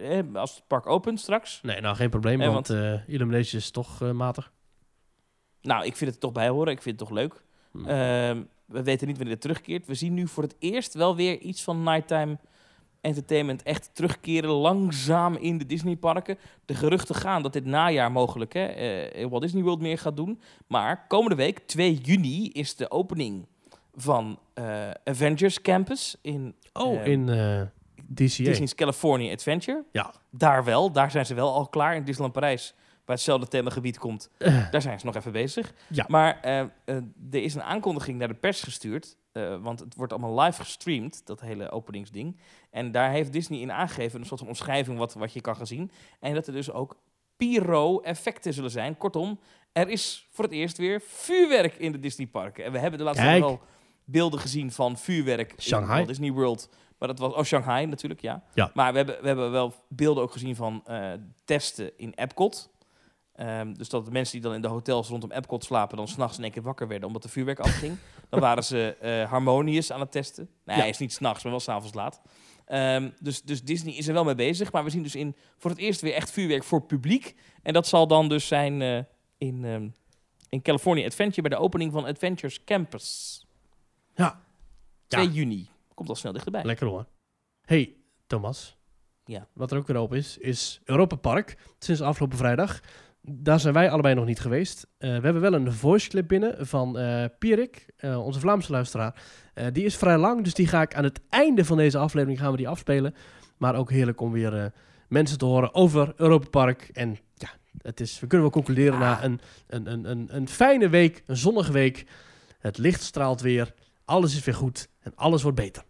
hè, 0.00 0.22
als 0.32 0.54
het 0.54 0.66
park 0.66 0.86
opent 0.86 1.20
straks. 1.20 1.60
Nee, 1.62 1.80
nou 1.80 1.96
geen 1.96 2.10
probleem, 2.10 2.38
want, 2.38 2.70
eh 2.70 3.08
Illumination 3.08 3.60
is 3.60 3.70
toch 3.70 4.02
eh, 4.02 4.10
matig. 4.10 4.52
Nou, 5.62 5.84
ik 5.84 5.96
vind 5.96 6.10
het 6.10 6.20
toch 6.20 6.32
bij 6.32 6.48
horen. 6.48 6.72
Ik 6.72 6.82
vind 6.82 7.00
het 7.00 7.08
toch 7.08 7.18
leuk. 7.18 7.42
Hm. 7.72 7.86
Ehm, 7.86 8.42
we 8.64 8.82
weten 8.82 9.06
niet 9.06 9.16
wanneer 9.16 9.34
het 9.34 9.42
terugkeert. 9.42 9.86
We 9.86 9.94
zien 9.94 10.14
nu 10.14 10.28
voor 10.28 10.42
het 10.42 10.56
eerst 10.58 10.94
wel 10.94 11.16
weer 11.16 11.38
iets 11.38 11.62
van 11.62 11.82
nighttime 11.82 12.38
entertainment 13.00 13.62
echt 13.62 13.90
terugkeren 13.92 14.50
langzaam 14.50 15.34
in 15.34 15.58
de 15.58 15.66
Disneyparken. 15.66 16.38
De 16.64 16.74
geruchten 16.74 17.14
gaan 17.14 17.42
dat 17.42 17.52
dit 17.52 17.64
najaar 17.64 18.12
mogelijk 18.12 18.52
hè, 18.52 18.66
eh, 18.66 19.26
Walt 19.28 19.42
Disney 19.42 19.62
World 19.62 19.80
meer 19.80 19.98
gaat 19.98 20.16
doen. 20.16 20.40
Maar 20.66 21.06
komende 21.06 21.36
week, 21.36 21.58
2 21.58 21.94
juni, 21.94 22.50
is 22.50 22.76
de 22.76 22.90
opening 22.90 23.46
van 24.00 24.38
eh, 24.54 24.90
Avengers 25.04 25.60
Campus 25.60 26.16
in 26.22 26.54
Oh, 26.72 27.00
eh, 27.00 27.06
in 27.06 27.28
eh 27.28 27.60
DCA. 28.14 28.44
Disney's 28.44 28.74
California 28.74 29.32
Adventure. 29.32 29.84
Ja. 29.92 30.14
Daar 30.30 30.64
wel, 30.64 30.92
daar 30.92 31.10
zijn 31.10 31.26
ze 31.26 31.34
wel 31.34 31.54
al 31.54 31.68
klaar. 31.68 31.94
In 31.94 32.04
Disneyland 32.04 32.32
Parijs, 32.32 32.74
waar 33.04 33.16
hetzelfde 33.16 33.48
themagebied 33.48 33.98
komt, 33.98 34.30
Eh, 34.38 34.70
daar 34.70 34.82
zijn 34.82 35.00
ze 35.00 35.06
nog 35.06 35.14
even 35.14 35.32
bezig. 35.32 35.72
Ja. 35.88 36.04
Maar 36.08 36.40
er 37.30 37.42
is 37.42 37.54
een 37.54 37.62
aankondiging 37.62 38.18
naar 38.18 38.28
de 38.28 38.34
pers 38.34 38.62
gestuurd. 38.62 39.16
want 39.60 39.80
het 39.80 39.94
wordt 39.94 40.12
allemaal 40.12 40.40
live 40.40 40.60
gestreamd, 40.60 41.26
dat 41.26 41.40
hele 41.40 41.70
openingsding. 41.70 42.36
En 42.70 42.92
daar 42.92 43.10
heeft 43.10 43.32
Disney 43.32 43.60
in 43.60 43.72
aangegeven, 43.72 44.20
een 44.20 44.26
soort 44.26 44.40
van 44.40 44.48
omschrijving 44.48 44.98
wat, 44.98 45.14
wat 45.14 45.32
je 45.32 45.40
kan 45.40 45.56
gaan 45.56 45.66
zien. 45.66 45.90
En 46.20 46.34
dat 46.34 46.46
er 46.46 46.52
dus 46.52 46.72
ook 46.72 46.96
pyro-effecten 47.36 48.52
zullen 48.52 48.70
zijn. 48.70 48.96
Kortom, 48.96 49.40
er 49.72 49.88
is 49.88 50.26
voor 50.30 50.44
het 50.44 50.52
eerst 50.52 50.76
weer 50.76 51.00
vuurwerk 51.06 51.74
in 51.76 51.92
de 51.92 51.98
Disneyparken. 51.98 52.64
En 52.64 52.72
we 52.72 52.78
hebben 52.78 52.98
de 52.98 53.04
laatste 53.04 53.24
tijd 53.24 53.40
wel 53.40 53.60
beelden 54.10 54.40
gezien 54.40 54.72
van 54.72 54.98
vuurwerk 54.98 55.54
Shanghai. 55.58 55.90
in 55.90 55.94
Walt 55.96 56.08
Disney 56.08 56.32
World. 56.32 56.68
Maar 56.98 57.08
dat 57.08 57.18
was, 57.18 57.32
oh, 57.34 57.42
Shanghai 57.44 57.86
natuurlijk, 57.86 58.20
ja. 58.20 58.42
Ja. 58.54 58.70
Maar 58.74 58.90
we 58.92 58.96
hebben, 58.98 59.20
we 59.20 59.26
hebben 59.26 59.50
wel 59.50 59.74
beelden 59.88 60.22
ook 60.22 60.32
gezien 60.32 60.56
van 60.56 60.82
eh, 60.86 61.12
testen 61.44 61.90
in 61.96 62.12
Epcot. 62.14 62.70
Ehm, 63.34 63.72
dus 63.72 63.88
dat 63.88 64.04
de 64.04 64.10
mensen 64.10 64.32
die 64.32 64.42
dan 64.42 64.54
in 64.54 64.60
de 64.60 64.68
hotels 64.68 65.08
rondom 65.08 65.30
Epcot 65.30 65.64
slapen, 65.64 65.96
dan 65.96 66.08
s'nachts 66.08 66.36
in 66.36 66.42
één 66.42 66.52
keer 66.52 66.62
wakker 66.62 66.88
werden 66.88 67.06
omdat 67.06 67.22
de 67.22 67.28
vuurwerk 67.28 67.58
afging. 67.60 67.96
dan 68.30 68.40
waren 68.40 68.64
ze 68.64 68.96
eh 69.00 69.30
harmonious 69.30 69.92
aan 69.92 70.00
het 70.00 70.12
testen. 70.12 70.48
Nee, 70.64 70.76
Ja. 70.76 70.82
hij 70.82 70.90
is 70.90 70.98
niet 70.98 71.12
s'nachts, 71.12 71.42
maar 71.42 71.52
wel 71.52 71.60
s'avonds 71.60 71.94
laat. 71.94 72.20
Ehm, 72.66 73.10
dus, 73.20 73.42
dus 73.42 73.62
Disney 73.62 73.94
is 73.94 74.08
er 74.08 74.14
wel 74.14 74.24
mee 74.24 74.34
bezig. 74.34 74.72
Maar 74.72 74.84
we 74.84 74.90
zien 74.90 75.02
dus 75.02 75.14
in, 75.14 75.36
voor 75.58 75.70
het 75.70 75.78
eerst 75.78 76.00
weer 76.00 76.14
echt 76.14 76.30
vuurwerk 76.30 76.64
voor 76.64 76.82
publiek. 76.82 77.34
En 77.62 77.72
dat 77.72 77.86
zal 77.86 78.06
dan 78.06 78.28
dus 78.28 78.46
zijn 78.46 78.82
eh, 78.82 78.98
in, 79.38 79.64
ehm, 79.64 79.88
in 80.48 80.62
California 80.62 81.06
Adventure 81.06 81.48
bij 81.48 81.58
de 81.58 81.64
opening 81.64 81.92
van 81.92 82.04
Adventures 82.04 82.64
Campus. 82.64 83.44
Ja. 84.20 84.40
2 85.06 85.24
Ja. 85.26 85.30
juni. 85.32 85.68
Komt 85.94 86.08
al 86.08 86.14
snel 86.14 86.32
dichterbij. 86.32 86.64
Lekker 86.64 86.86
hoor. 86.86 87.06
Hey, 87.64 87.94
Thomas. 88.26 88.76
Ja. 89.24 89.46
Wat 89.52 89.70
er 89.70 89.78
ook 89.78 89.86
weer 89.86 89.96
open 89.96 90.16
is, 90.16 90.38
is 90.38 90.80
Europa 90.84 91.16
Park. 91.16 91.56
Sinds 91.78 92.00
afgelopen 92.00 92.38
vrijdag. 92.38 92.80
Daar 93.22 93.60
zijn 93.60 93.74
wij 93.74 93.90
allebei 93.90 94.14
nog 94.14 94.24
niet 94.26 94.40
geweest. 94.40 94.86
Eh, 94.98 95.08
we 95.08 95.24
hebben 95.24 95.40
wel 95.40 95.52
een 95.54 95.72
voice 95.72 96.08
clip 96.08 96.28
binnen 96.28 96.66
van 96.66 96.98
eh 96.98 97.24
Pierik, 97.38 97.86
eh, 97.96 98.24
onze 98.24 98.40
Vlaamse 98.40 98.72
luisteraar. 98.72 99.22
Eh, 99.54 99.66
die 99.72 99.84
is 99.84 99.96
vrij 99.96 100.16
lang, 100.18 100.44
dus 100.44 100.54
die 100.54 100.66
ga 100.66 100.82
ik 100.82 100.94
aan 100.94 101.04
het 101.04 101.20
einde 101.28 101.64
van 101.64 101.76
deze 101.76 101.98
aflevering 101.98 102.38
gaan 102.38 102.50
we 102.50 102.56
die 102.56 102.68
afspelen. 102.68 103.14
Maar 103.56 103.74
ook 103.74 103.90
heerlijk 103.90 104.20
om 104.20 104.32
weer 104.32 104.56
eh, 104.56 104.64
mensen 105.08 105.38
te 105.38 105.44
horen 105.44 105.74
over 105.74 106.12
Europa 106.16 106.48
Park. 106.48 106.90
En 106.92 107.18
ja, 107.34 107.48
het 107.82 108.00
is, 108.00 108.12
we 108.20 108.26
kunnen 108.26 108.40
wel 108.40 108.50
concluderen 108.62 108.92
Ah. 108.94 109.00
na 109.00 109.24
een, 109.24 109.40
een, 109.66 109.92
een, 109.92 110.10
een, 110.10 110.36
een 110.36 110.48
fijne 110.48 110.88
week, 110.88 111.22
een 111.26 111.36
zonnige 111.36 111.72
week. 111.72 112.06
Het 112.58 112.78
licht 112.78 113.02
straalt 113.02 113.40
weer, 113.40 113.74
alles 114.10 114.36
is 114.36 114.44
weer 114.44 114.54
goed 114.54 114.88
en 115.00 115.12
alles 115.14 115.42
wordt 115.42 115.56
beter. 115.56 115.84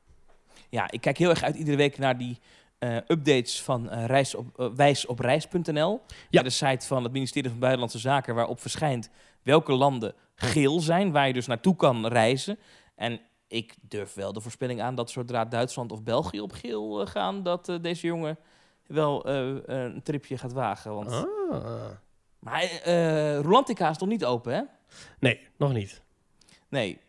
Ja, 0.69 0.91
ik 0.91 1.01
kijk 1.01 1.19
heel 1.19 1.31
erg 1.31 1.43
uit 1.43 1.57
iedere 1.57 1.77
week 1.77 1.99
naar 1.99 2.19
die 2.19 2.39
eh, 2.79 2.97
updates 2.97 3.63
van 3.63 3.91
eh, 3.91 4.05
reis 4.05 4.35
op, 4.35 4.59
eh, 4.59 4.67
wijsopreis.nl. 4.75 6.01
Ja. 6.31 6.43
De 6.43 6.51
site 6.51 6.87
van 6.87 7.03
het 7.03 7.13
ministerie 7.13 7.51
van 7.51 7.59
Buitenlandse 7.59 7.99
Zaken, 7.99 8.35
waarop 8.35 8.61
verschijnt 8.61 9.11
welke 9.43 9.73
landen 9.73 10.15
geel 10.35 10.81
zijn, 10.81 11.13
waar 11.13 11.27
je 11.27 11.33
dus 11.33 11.47
naartoe 11.47 11.77
kan 11.77 12.07
reizen. 12.07 12.59
En 12.95 13.21
ik 13.49 13.75
durf 13.81 14.15
wel 14.15 14.33
de 14.33 14.41
voorspelling 14.41 14.81
aan 14.81 14.95
dat 14.95 15.11
zodra 15.11 15.45
Duitsland 15.45 15.93
of 15.93 16.03
België 16.03 16.41
op 16.41 16.53
geel 16.53 17.07
gaan, 17.07 17.43
dat 17.43 17.79
deze 17.81 18.07
jongen 18.07 18.39
wel 18.87 19.29
een 19.29 20.03
tripje 20.03 20.39
gaat 20.39 20.53
wagen. 20.53 20.95
Want... 20.95 21.13
Ah. 21.13 21.91
Maar 22.39 22.89
Rolantica 23.41 23.91
is 23.91 23.99
nog 23.99 24.09
niet 24.09 24.25
open, 24.25 24.55
hè? 24.55 24.63
Nee, 25.19 25.49
nog 25.57 25.73
niet. 25.73 26.03
Nee. 26.69 27.01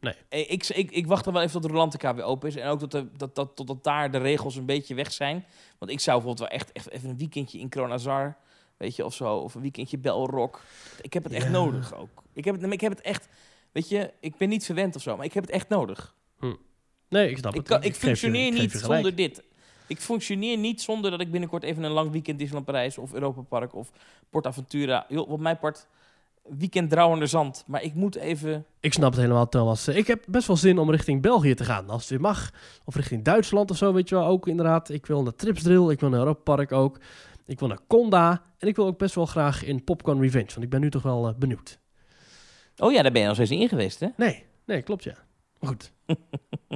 Nee. 0.00 0.14
Eh, 0.28 0.50
Ik, 0.50 0.68
ik, 0.68 0.90
ik 0.90 1.06
wacht 1.06 1.26
er 1.26 1.32
wel 1.32 1.40
even 1.40 1.52
tot 1.52 1.62
de 1.62 1.68
Rolantica 1.68 2.14
weer 2.14 2.24
open 2.24 2.48
is. 2.48 2.56
En 2.56 2.68
ook 2.68 2.90
de, 2.90 3.06
dat, 3.16 3.34
dat, 3.34 3.56
totdat 3.56 3.84
daar 3.84 4.10
de 4.10 4.18
regels 4.18 4.56
een 4.56 4.66
beetje 4.66 4.94
weg 4.94 5.12
zijn. 5.12 5.44
Want 5.78 5.90
ik 5.90 6.00
zou 6.00 6.16
bijvoorbeeld 6.20 6.48
wel 6.50 6.58
echt, 6.58 6.72
echt 6.72 6.90
even 6.90 7.08
een 7.08 7.18
weekendje 7.18 7.58
in 7.58 7.68
Kronazar, 7.68 8.36
weet 8.76 8.96
je, 8.96 9.04
of 9.04 9.14
zo. 9.14 9.36
Of 9.36 9.54
een 9.54 9.60
weekendje 9.60 9.98
Belrock. 9.98 10.60
Ik 11.00 11.12
heb 11.12 11.24
het 11.24 11.32
echt 11.32 11.44
Ja. 11.44 11.50
nodig 11.50 11.94
ook. 11.94 12.22
Ik 12.32 12.44
heb, 12.44 12.60
het, 12.60 12.72
ik 12.72 12.80
heb 12.80 12.90
het 12.92 13.00
echt, 13.00 13.28
weet 13.72 13.88
je, 13.88 14.12
ik 14.20 14.36
ben 14.36 14.48
niet 14.48 14.64
verwend 14.64 14.96
of 14.96 15.02
zo, 15.02 15.16
maar 15.16 15.24
ik 15.26 15.32
heb 15.32 15.42
het 15.44 15.52
echt 15.52 15.68
nodig. 15.68 16.14
Nee, 17.08 17.30
ik 17.30 17.38
snap 17.38 17.52
Ik, 17.52 17.58
het. 17.58 17.68
kan, 17.68 17.82
ik 17.82 17.94
je- 17.94 18.00
functioneer 18.00 18.52
niet 18.52 18.72
zonder 18.72 19.14
dit. 19.14 19.42
Ik 19.86 20.00
functioneer 20.00 20.56
niet 20.58 20.82
zonder 20.82 21.10
dat 21.10 21.20
ik 21.20 21.30
binnenkort 21.30 21.62
even 21.62 21.82
een 21.82 21.90
lang 21.90 22.10
weekend 22.10 22.38
Disneyland 22.38 22.66
Parijs 22.70 22.98
of 22.98 23.12
Europa 23.12 23.40
Park 23.40 23.74
of 23.74 23.90
PortAventura. 24.30 25.06
Joh, 25.08 25.28
op 25.30 25.40
mijn 25.40 25.58
part, 25.58 25.86
weekend 26.58 26.90
Drouwende 26.90 27.26
Zand. 27.26 27.64
Maar 27.66 27.82
ik 27.82 27.94
moet 27.94 28.16
even... 28.16 28.66
Ik 28.80 28.92
snap 28.92 29.10
het 29.10 29.20
helemaal, 29.20 29.48
Thomas. 29.48 29.88
Ik 29.88 30.06
heb 30.06 30.24
best 30.28 30.46
wel 30.46 30.56
zin 30.56 30.78
om 30.78 30.90
richting 30.90 31.22
België 31.22 31.54
te 31.54 31.64
gaan, 31.64 31.90
als 31.90 32.00
het 32.00 32.10
weer 32.10 32.20
mag. 32.20 32.50
Of 32.84 32.94
richting 32.94 33.24
Duitsland 33.24 33.70
of 33.70 33.76
zo, 33.76 33.92
weet 33.92 34.08
je 34.08 34.14
wel. 34.14 34.26
Ook 34.26 34.48
inderdaad. 34.48 34.88
Ik 34.88 35.06
wil 35.06 35.22
naar 35.22 35.34
Tripsdrill, 35.34 35.90
ik 35.90 36.00
wil 36.00 36.08
naar 36.08 36.18
Europa 36.18 36.40
Park 36.42 36.72
ook. 36.72 37.00
Ik 37.46 37.58
wil 37.58 37.68
naar 37.68 37.80
Conda. 37.86 38.42
En 38.58 38.68
ik 38.68 38.76
wil 38.76 38.86
ook 38.86 38.98
best 38.98 39.14
wel 39.14 39.26
graag 39.26 39.64
in 39.64 39.84
Popcorn 39.84 40.20
Revenge, 40.20 40.48
want 40.48 40.62
ik 40.62 40.70
ben 40.70 40.80
nu 40.80 40.90
toch 40.90 41.02
wel 41.02 41.28
eh, 41.28 41.34
benieuwd. 41.34 41.78
Oh 42.76 42.92
ja, 42.92 43.02
daar 43.02 43.12
ben 43.12 43.22
je 43.22 43.28
al 43.28 43.34
steeds 43.34 43.50
in 43.50 43.68
geweest, 43.68 44.00
hè? 44.00 44.08
Nee, 44.16 44.44
nee, 44.64 44.82
klopt 44.82 45.04
ja. 45.04 45.14
Maar 45.60 45.70
goed. 45.70 45.92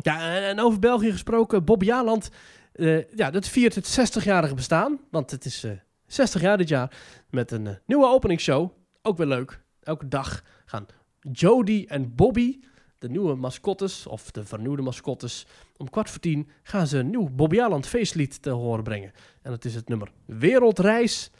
ja, 0.08 0.36
en, 0.48 0.60
over 0.60 0.78
België 0.78 1.10
gesproken, 1.12 1.64
Bob 1.64 1.82
Jaland. 1.82 2.30
eh, 2.72 3.10
ja, 3.10 3.30
dat 3.30 3.48
viert 3.48 3.74
het 3.74 4.00
60-jarige 4.00 4.54
bestaan. 4.54 5.00
Want 5.10 5.30
het 5.30 5.44
is 5.44 5.64
eh 5.64 5.72
60 6.12 6.40
jaar 6.40 6.56
dit 6.56 6.68
jaar. 6.68 6.96
Met 7.30 7.50
een 7.50 7.66
eh, 7.66 7.74
nieuwe 7.86 8.06
openingsshow. 8.06 8.70
Ook 9.02 9.16
weer 9.16 9.26
leuk. 9.26 9.61
Elke 9.82 10.08
dag 10.08 10.42
gaan 10.64 10.86
Jody 11.32 11.84
en 11.88 12.14
Bobby, 12.14 12.60
de 12.98 13.08
nieuwe 13.08 13.34
mascottes, 13.34 14.06
of 14.06 14.30
de 14.30 14.44
vernieuwde 14.44 14.82
mascottes, 14.82 15.46
om 15.76 15.90
kwart 15.90 16.10
voor 16.10 16.20
tien 16.20 16.48
gaan 16.62 16.86
ze 16.86 16.98
een 16.98 17.10
nieuw 17.10 17.28
Bob 17.28 17.52
Jaland 17.52 17.86
feestlied 17.86 18.42
te 18.42 18.50
horen 18.50 18.84
brengen. 18.84 19.12
En 19.42 19.50
dat 19.50 19.64
is 19.64 19.74
het 19.74 19.88
nummer 19.88 20.12
Wereldreis. 20.24 21.30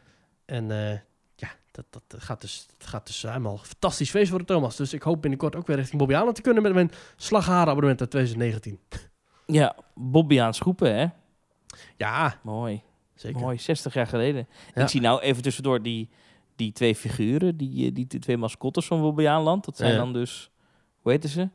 En 0.45 0.71
eh, 0.71 0.99
ja, 1.37 1.49
dat, 1.71 1.85
dat 1.91 2.23
gaat 2.23 2.41
dus, 2.41 2.67
dat 2.79 2.89
gaat 2.89 3.07
dus 3.07 3.23
helemaal 3.23 3.53
een 3.53 3.59
fantastisch 3.59 4.11
feest 4.11 4.29
worden, 4.29 4.47
Thomas. 4.47 4.77
Dus 4.77 4.93
ik 4.93 5.03
hoop 5.03 5.21
binnenkort 5.21 5.57
ook 5.57 5.67
weer 5.67 5.77
richting 5.77 5.99
Bobby 5.99 6.15
Aland 6.15 6.37
te 6.37 6.43
kunnen 6.43 6.63
met 6.63 6.75
mijn 6.75 6.91
slagharenabonnement 7.17 8.01
uit 8.01 8.11
2019. 8.11 8.79
Ja, 9.47 9.77
Bobby 9.95 10.41
aan 10.41 10.55
Schoepen, 10.55 10.95
hè? 10.97 11.07
Ja, 11.97 12.39
Mooi. 12.43 12.83
zeker. 13.15 13.41
Mooi, 13.41 13.59
60 13.59 13.95
jaar 13.95 14.07
geleden. 14.07 14.49
Ja. 14.75 14.83
Ik 14.83 14.89
zie 14.89 15.01
nou 15.01 15.21
even 15.21 15.43
tussendoor 15.43 15.83
die, 15.83 16.09
die 16.57 16.73
twee 16.73 16.95
figuren, 16.95 17.57
die, 17.57 17.87
eh, 17.87 17.95
die, 17.95 18.07
die 18.07 18.21
twee 18.21 18.37
mascottes 18.37 18.87
van 18.87 19.01
Bobby 19.01 19.27
Aanland. 19.27 19.65
Dat 19.65 19.77
zijn 19.77 19.97
dan 19.97 20.13
dus, 20.13 20.51
hoe 21.01 21.13
heten 21.13 21.31
ze? 21.31 21.49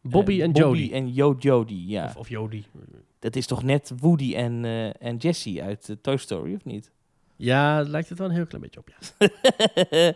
Bobby 0.00 0.38
Eh, 0.38 0.44
en 0.44 0.52
Bobby 0.52 0.78
Jody. 0.78 0.92
en 0.92 1.12
Jo 1.12 1.36
Jody, 1.38 1.84
ja. 1.86 2.04
Of, 2.04 2.16
of 2.16 2.28
Jody. 2.28 2.64
Dat 3.18 3.36
is 3.36 3.46
toch 3.46 3.62
net 3.62 3.92
Woody 3.96 4.34
en, 4.34 4.64
eh, 4.64 5.02
en 5.02 5.16
Jessie 5.16 5.62
uit 5.62 5.96
Toy 6.00 6.16
Story, 6.16 6.54
of 6.54 6.64
niet? 6.64 6.92
Ja, 7.36 7.82
lijkt 7.82 8.08
het 8.08 8.18
wel 8.18 8.28
een 8.28 8.34
heel 8.34 8.46
klein 8.46 8.62
beetje 8.62 8.80
op, 8.80 8.88
ja. 8.88 10.14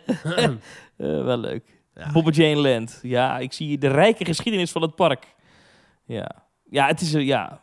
Wel 1.23 1.37
leuk. 1.37 1.77
Ja. 1.95 2.11
Bobby 2.11 2.31
Jane 2.31 2.61
Land. 2.61 2.99
Ja, 3.01 3.39
ik 3.39 3.53
zie 3.53 3.77
de 3.77 3.87
rijke 3.87 4.25
geschiedenis 4.25 4.71
van 4.71 4.81
het 4.81 4.95
park. 4.95 5.35
Ja, 6.05 6.43
ja 6.69 6.87
het 6.87 7.01
is, 7.01 7.11
ja, 7.11 7.61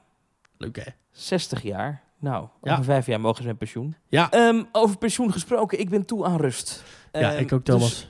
Leuk, 0.59 0.77
hè? 0.77 0.91
60 1.11 1.63
jaar. 1.63 2.03
Nou, 2.19 2.47
Ja. 2.63 2.73
over 2.73 2.85
vijf 2.85 3.07
jaar 3.07 3.21
mogen 3.21 3.43
ze 3.43 3.49
met 3.49 3.59
pensioen. 3.59 3.95
Ja. 4.09 4.31
Ehm, 4.31 4.63
over 4.73 4.99
pensioen 4.99 5.33
gesproken, 5.33 5.81
ik 5.81 5.89
ben 5.91 6.05
toe 6.05 6.25
aan 6.25 6.37
rust. 6.37 6.85
Ja, 7.13 7.21
Ehm, 7.33 7.41
ik 7.41 7.53
ook, 7.53 7.65
dus 7.65 7.75
Thomas. 7.75 8.09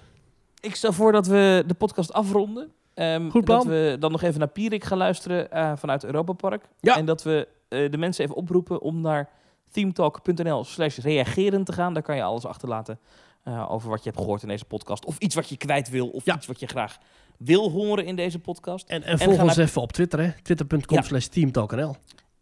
ik 0.60 0.74
stel 0.74 0.92
voor 0.92 1.12
dat 1.12 1.26
we 1.26 1.64
de 1.66 1.74
podcast 1.74 2.12
afronden. 2.12 2.70
Ehm, 2.94 3.28
Goed 3.30 3.44
plan. 3.44 3.58
Dat 3.58 3.66
we 3.66 3.96
dan 4.00 4.10
nog 4.12 4.22
even 4.22 4.38
naar 4.38 4.48
Pierik 4.48 4.84
gaan 4.84 4.98
luisteren 4.98 5.50
eh, 5.50 5.72
vanuit 5.76 6.04
Europa 6.04 6.32
Park. 6.32 6.64
Ja. 6.80 6.96
En 6.96 7.04
dat 7.06 7.22
we 7.22 7.48
eh, 7.68 7.90
de 7.90 7.96
mensen 7.98 8.24
even 8.24 8.36
oproepen 8.36 8.80
om 8.80 9.00
naar 9.00 9.28
themetalk.nl 9.70 10.64
slash 10.64 10.98
reageren 10.98 11.64
te 11.64 11.72
gaan. 11.72 11.94
Daar 11.94 12.02
kan 12.02 12.16
je 12.16 12.22
alles 12.22 12.44
achterlaten 12.44 12.98
eh, 13.42 13.70
over 13.70 13.88
wat 13.90 13.98
je 14.02 14.08
hebt 14.10 14.20
gehoord 14.20 14.42
in 14.42 14.48
deze 14.48 14.64
podcast. 14.64 15.04
Of 15.04 15.18
iets 15.18 15.34
wat 15.34 15.48
je 15.48 15.56
kwijt 15.56 15.88
wil. 15.90 16.08
Of 16.08 16.24
Ja. 16.24 16.34
iets 16.36 16.46
wat 16.46 16.60
je 16.60 16.66
graag 16.66 16.98
wil 17.38 17.70
horen 17.70 18.04
in 18.06 18.16
deze 18.16 18.38
podcast. 18.38 18.88
En, 18.88 19.02
en 19.02 19.18
volg 19.18 19.40
ons 19.42 19.56
naar- 19.56 19.66
even 19.66 19.82
op 19.82 19.92
Twitter, 19.92 20.20
hè. 20.20 20.32
Twitter.com 20.42 20.96
Ja. 20.96 21.02
slash 21.02 21.26
teamtalknl. 21.26 21.94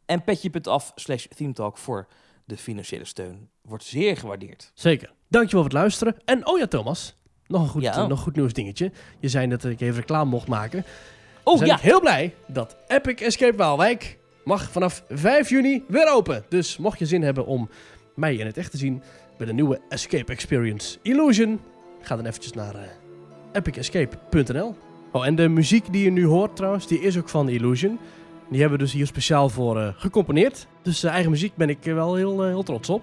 En 0.07 0.25
petje.af 0.25 0.93
slash 0.95 1.27
themetalk 1.37 1.79
voor 1.79 2.07
de 2.45 2.57
financiële 2.57 3.05
steun. 3.05 3.49
Wordt 3.63 3.85
zeer 3.85 4.17
gewaardeerd. 4.17 4.71
Zeker. 4.75 5.13
Dankjewel 5.29 5.63
voor 5.63 5.71
het 5.73 5.81
luisteren. 5.81 6.17
En 6.25 6.47
oh 6.47 6.59
ja, 6.59 6.67
Thomas. 6.67 7.17
Nog 7.47 7.63
een 7.63 7.69
goed, 7.69 7.83
Ja. 7.83 8.07
nog 8.07 8.21
goed 8.21 8.37
nieuws 8.37 8.53
dingetje. 8.53 8.93
Je 9.21 9.29
zei 9.29 9.49
dat 9.49 9.65
ik 9.65 9.81
even 9.81 9.95
reclame 9.95 10.31
mocht 10.31 10.49
maken. 10.49 10.85
Oh 11.45 11.57
zijn 11.57 11.69
ja, 11.69 11.77
heel 11.77 12.01
blij 12.01 12.35
dat 12.47 12.77
Epic 12.87 13.15
Escape 13.21 13.57
Waalwijk 13.57 14.19
mag 14.45 14.71
vanaf 14.71 15.05
5 15.09 15.49
juni 15.49 15.85
weer 15.89 16.13
open. 16.13 16.45
Dus 16.49 16.77
mocht 16.77 16.99
je 16.99 17.07
zin 17.07 17.23
hebben 17.23 17.47
om 17.47 17.69
mij 18.15 18.35
in 18.35 18.47
het 18.47 18.57
echt 18.57 18.71
te 18.71 18.77
zien 18.77 19.03
bij 19.37 19.47
de 19.47 19.53
nieuwe 19.53 19.81
Escape 19.89 20.33
Experience 20.33 20.99
Illusion, 21.03 21.61
ga 22.01 22.17
dan 22.17 22.27
eventjes 22.27 22.53
naar 22.53 22.75
eh, 22.75 22.83
epicescape.nl. 23.53 24.75
Oh, 25.13 25.27
en 25.27 25.35
de 25.35 25.49
muziek 25.49 25.93
die 25.93 26.05
je 26.05 26.11
nu 26.11 26.27
hoort 26.27 26.57
trouwens, 26.57 26.87
die 26.87 27.01
is 27.01 27.19
ook 27.19 27.29
van 27.29 27.49
Illusion. 27.49 27.99
Die 28.51 28.61
hebben 28.61 28.79
we 28.79 28.85
dus 28.85 28.95
hier 28.95 29.07
speciaal 29.07 29.49
voor 29.49 29.81
eh, 29.81 29.89
gecomponeerd. 29.97 30.67
Dus 30.83 31.03
eh, 31.05 31.11
eigen 31.11 31.31
muziek 31.31 31.57
ben 31.57 31.69
ik 31.69 31.87
er 31.87 31.95
wel 31.95 32.15
heel, 32.15 32.43
eh, 32.43 32.49
heel 32.49 32.63
trots 32.63 32.91
op. 32.91 33.03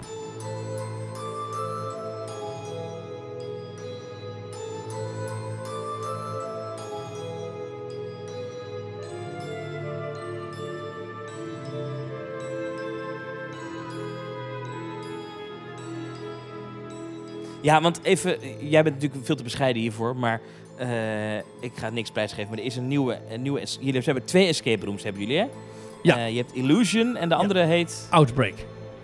Ja, 17.61 17.81
want 17.81 17.99
even, 18.03 18.37
jij 18.69 18.83
bent 18.83 18.95
natuurlijk 18.95 19.25
veel 19.25 19.35
te 19.35 19.43
bescheiden 19.43 19.81
hiervoor, 19.81 20.15
maar 20.15 20.41
eh, 20.81 21.37
ik 21.37 21.71
ga 21.75 21.89
niks 21.89 22.11
prijsgeven. 22.11 22.49
Maar 22.49 22.59
er 22.59 22.65
is 22.65 22.75
een 22.75 22.87
nieuwe, 22.87 23.19
een 23.29 23.41
nieuwe 23.41 23.61
jullie 23.79 24.01
hebben 24.01 24.25
twee 24.25 24.47
escape 24.47 24.85
rooms, 24.85 25.03
hebben 25.03 25.21
jullie 25.21 25.37
hè? 25.37 25.45
Ja. 26.01 26.17
Eh, 26.17 26.29
je 26.31 26.37
hebt 26.37 26.53
Illusion 26.55 27.15
en 27.15 27.29
de 27.29 27.35
andere 27.35 27.63
heet 27.63 28.07
Outbreak. 28.09 28.53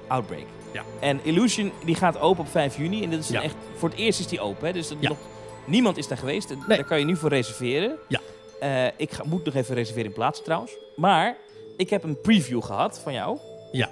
Outbreak. 0.07 0.45
Ja. 0.73 0.83
En 0.99 1.19
Illusion 1.23 1.71
die 1.85 1.95
gaat 1.95 2.19
open 2.19 2.43
op 2.43 2.49
5 2.49 2.77
juni 2.77 3.03
en 3.03 3.09
dit 3.09 3.19
is 3.19 3.27
Ja. 3.29 3.41
echt, 3.43 3.55
voor 3.75 3.89
het 3.89 3.97
eerst 3.97 4.19
is 4.19 4.27
die 4.27 4.39
open. 4.39 4.67
Hè? 4.67 4.73
Dus 4.73 4.93
Ja. 4.99 5.09
nog, 5.09 5.17
niemand 5.65 5.97
is 5.97 6.07
daar 6.07 6.17
geweest. 6.17 6.49
Nee. 6.49 6.77
Daar 6.77 6.83
kan 6.87 6.99
je 6.99 7.05
nu 7.05 7.15
voor 7.15 7.29
reserveren. 7.29 7.97
Ja. 8.07 8.19
Eh, 8.59 8.91
ik 8.97 9.11
ga, 9.11 9.23
moet 9.25 9.45
nog 9.45 9.53
even 9.55 9.75
reserveren 9.75 10.09
in 10.09 10.15
plaats 10.15 10.43
trouwens. 10.43 10.71
Maar 10.95 11.37
ik 11.77 11.89
heb 11.89 12.03
een 12.03 12.21
preview 12.21 12.63
gehad 12.63 12.99
van 12.99 13.13
jou. 13.13 13.37
Ja. 13.71 13.89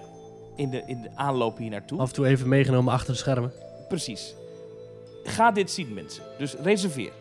In 0.55 0.69
de, 0.69 0.83
in 0.87 1.01
de 1.01 1.09
aanloop 1.15 1.57
hier 1.57 1.69
naartoe. 1.69 1.99
Af 1.99 2.07
en 2.07 2.13
toe 2.13 2.27
even 2.27 2.47
meegenomen 2.47 2.93
achter 2.93 3.11
de 3.13 3.19
schermen. 3.19 3.51
Precies. 3.87 4.35
Ga 5.23 5.51
dit 5.51 5.71
zien 5.71 5.93
mensen. 5.93 6.23
Dus 6.37 6.55
reserveer. 6.63 7.11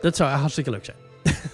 Dat 0.00 0.16
zou 0.16 0.30
hartstikke 0.30 0.70
leuk 0.70 0.84
zijn. 0.84 0.96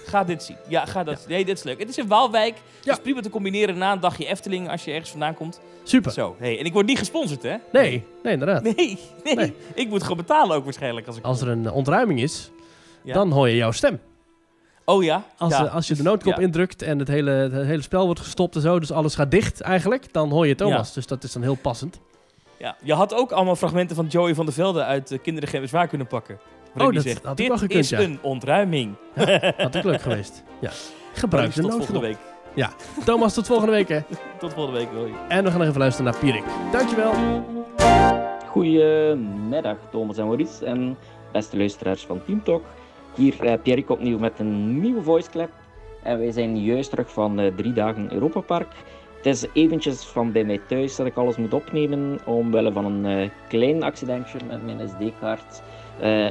Ga 0.05 0.23
dit 0.23 0.43
zien. 0.43 0.57
Ja, 0.67 0.85
ga 0.85 1.03
dat. 1.03 1.25
Nee, 1.27 1.45
dit 1.45 1.57
is 1.57 1.63
leuk. 1.63 1.79
Het 1.79 1.89
is 1.89 1.97
in 1.97 2.07
Waalwijk. 2.07 2.53
Het 2.75 2.85
Ja. 2.85 2.91
is 2.91 2.99
prima 2.99 3.21
te 3.21 3.29
combineren 3.29 3.77
na 3.77 3.91
een 3.91 3.99
dagje 3.99 4.25
Efteling 4.25 4.69
als 4.69 4.83
je 4.85 4.91
ergens 4.91 5.09
vandaan 5.09 5.33
komt. 5.33 5.59
Super. 5.83 6.11
Zo. 6.11 6.35
Hey, 6.39 6.59
en 6.59 6.65
ik 6.65 6.73
word 6.73 6.85
niet 6.85 6.97
gesponsord, 6.97 7.43
hè? 7.43 7.55
Nee, 7.71 8.05
nee, 8.23 8.33
inderdaad. 8.33 8.63
Nee, 8.63 8.99
nee. 9.23 9.35
Nee. 9.35 9.53
Ik 9.73 9.89
moet 9.89 10.01
gewoon 10.01 10.17
betalen 10.17 10.55
ook 10.57 10.63
waarschijnlijk 10.63 11.07
als 11.07 11.17
ik 11.17 11.23
Als 11.23 11.41
er 11.41 11.47
een 11.47 11.65
eh, 11.65 11.75
ontruiming 11.75 12.21
is, 12.21 12.51
Ja. 13.03 13.13
dan 13.13 13.31
hoor 13.31 13.49
je 13.49 13.55
jouw 13.55 13.71
stem. 13.71 13.99
Oh 14.85 15.03
ja? 15.03 15.23
Als, 15.37 15.53
ja. 15.57 15.65
eh, 15.65 15.73
als 15.75 15.87
je 15.87 15.95
de 15.95 16.03
noodknop 16.03 16.35
Ja. 16.35 16.41
indrukt 16.41 16.81
en 16.81 16.99
het 16.99 17.07
hele, 17.07 17.31
het 17.31 17.53
hele 17.65 17.81
spel 17.81 18.05
wordt 18.05 18.19
gestopt 18.19 18.55
en 18.55 18.61
zo, 18.61 18.79
dus 18.79 18.91
alles 18.91 19.15
gaat 19.15 19.31
dicht 19.31 19.61
eigenlijk, 19.61 20.13
dan 20.13 20.29
hoor 20.29 20.47
je 20.47 20.55
Thomas. 20.55 20.93
Dus 20.93 21.07
dat 21.07 21.23
is 21.23 21.31
dan 21.31 21.41
heel 21.41 21.55
passend. 21.55 21.99
Ja. 22.57 22.75
Je 22.83 22.93
had 22.93 23.13
ook 23.13 23.31
allemaal 23.31 23.55
fragmenten 23.55 23.95
van 23.95 24.07
Joey 24.07 24.35
van 24.35 24.45
der 24.45 24.53
Velde 24.53 24.83
uit 24.83 25.11
uh, 25.11 25.19
Kinderen 25.21 25.49
Geen 25.49 25.61
Bezwaar 25.61 25.87
kunnen 25.87 26.07
pakken. 26.07 26.39
Oh, 26.77 26.93
dat 26.93 27.03
zegt, 27.03 27.23
had 27.23 27.37
dit 27.37 27.47
wel 27.47 27.57
gekund, 27.57 27.79
is 27.79 27.89
ja. 27.89 27.99
een 27.99 28.19
ontruiming. 28.21 28.95
Had 29.57 29.77
ook 29.77 29.83
leuk 29.83 30.01
geweest. 30.07 30.43
Ja. 30.59 30.71
Gebruik 31.13 31.53
de 31.53 31.61
tot 31.61 31.71
volgende 31.71 31.99
week. 31.99 32.17
Thomas, 33.05 33.33
tot 33.33 33.47
volgende 33.47 33.71
week 33.71 33.87
hè. 33.87 33.99
Tot 34.39 34.53
volgende 34.53 34.79
week, 34.79 34.91
Willy. 34.91 35.13
En 35.27 35.43
we 35.43 35.49
gaan 35.49 35.59
nog 35.59 35.67
even 35.67 35.79
luisteren 35.79 36.11
naar 36.11 36.19
Pierik. 36.19 36.43
Dankjewel. 36.71 37.13
Goedemiddag, 38.47 39.77
Thomas 39.91 40.17
en 40.17 40.25
Maurice 40.25 40.65
en 40.65 40.97
beste 41.31 41.57
luisteraars 41.57 42.05
van 42.05 42.21
Team 42.25 42.43
Talk. 42.43 42.63
Hier 43.15 43.43
eh 43.43 43.53
Pierre 43.63 43.83
opnieuw 43.87 44.17
met 44.17 44.39
een 44.39 44.79
nieuwe 44.79 45.01
voice 45.01 45.29
clip. 45.29 45.49
En 46.03 46.19
wij 46.19 46.31
zijn 46.31 46.63
juist 46.63 46.89
terug 46.89 47.11
van 47.11 47.39
eh, 47.39 47.55
drie 47.55 47.73
dagen 47.73 48.13
Europa 48.13 48.39
Park. 48.39 48.67
Het 49.15 49.25
is 49.25 49.45
eventjes 49.53 50.03
van 50.03 50.31
bij 50.31 50.43
mij 50.43 50.61
thuis 50.67 50.95
dat 50.95 51.05
ik 51.05 51.15
alles 51.15 51.37
moet 51.37 51.53
opnemen, 51.53 52.19
omwille 52.25 52.71
van 52.71 52.85
een 52.85 53.05
eh, 53.05 53.29
klein 53.47 53.83
accidentje 53.83 54.37
met 54.47 54.65
mijn 54.65 54.89
SD-kaart, 54.89 55.61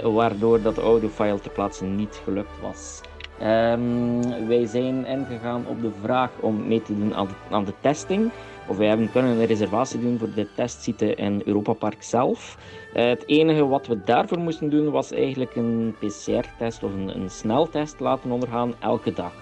waardoor 0.02 0.62
dat 0.62 0.78
audiofile 0.78 1.40
ter 1.40 1.50
plaatse 1.50 1.84
niet 1.84 2.20
gelukt 2.24 2.60
was. 2.60 3.00
Ehm, 3.42 4.46
wij 4.46 4.66
zijn 4.66 5.06
ingegaan 5.06 5.64
op 5.66 5.82
de 5.82 5.90
vraag 6.02 6.30
om 6.40 6.66
mee 6.66 6.82
te 6.82 6.98
doen 6.98 7.14
aan 7.14 7.26
de, 7.26 7.34
aan 7.50 7.64
de 7.64 7.72
testing. 7.80 8.30
Of 8.68 8.76
wij 8.76 8.86
hebben 8.86 9.10
kunnen 9.10 9.30
een 9.40 9.46
reservatie 9.46 10.00
doen 10.00 10.18
voor 10.18 10.34
de 10.34 10.48
testsite 10.54 11.14
in 11.14 11.42
Europa 11.44 11.72
Park 11.72 12.02
zelf. 12.02 12.58
Eh, 12.94 13.06
het 13.08 13.22
enige 13.26 13.66
wat 13.66 13.86
we 13.86 14.04
daarvoor 14.04 14.38
moesten 14.38 14.70
doen 14.70 14.90
was 14.90 15.12
eigenlijk 15.12 15.56
een 15.56 15.94
PCR-test 15.98 16.82
of 16.82 16.92
een, 16.92 17.16
een 17.16 17.30
sneltest 17.30 18.00
laten 18.00 18.30
ondergaan 18.30 18.74
elke 18.78 19.12
dag. 19.12 19.32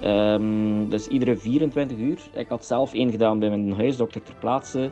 Ehm, 0.00 0.88
dus 0.88 1.08
iedere 1.08 1.36
24 1.36 1.98
uur. 1.98 2.18
Ik 2.32 2.48
had 2.48 2.64
zelf 2.64 2.94
één 2.94 3.10
gedaan 3.10 3.38
bij 3.38 3.48
mijn 3.48 3.72
huisdokter 3.72 4.22
ter 4.22 4.34
plaatse, 4.38 4.90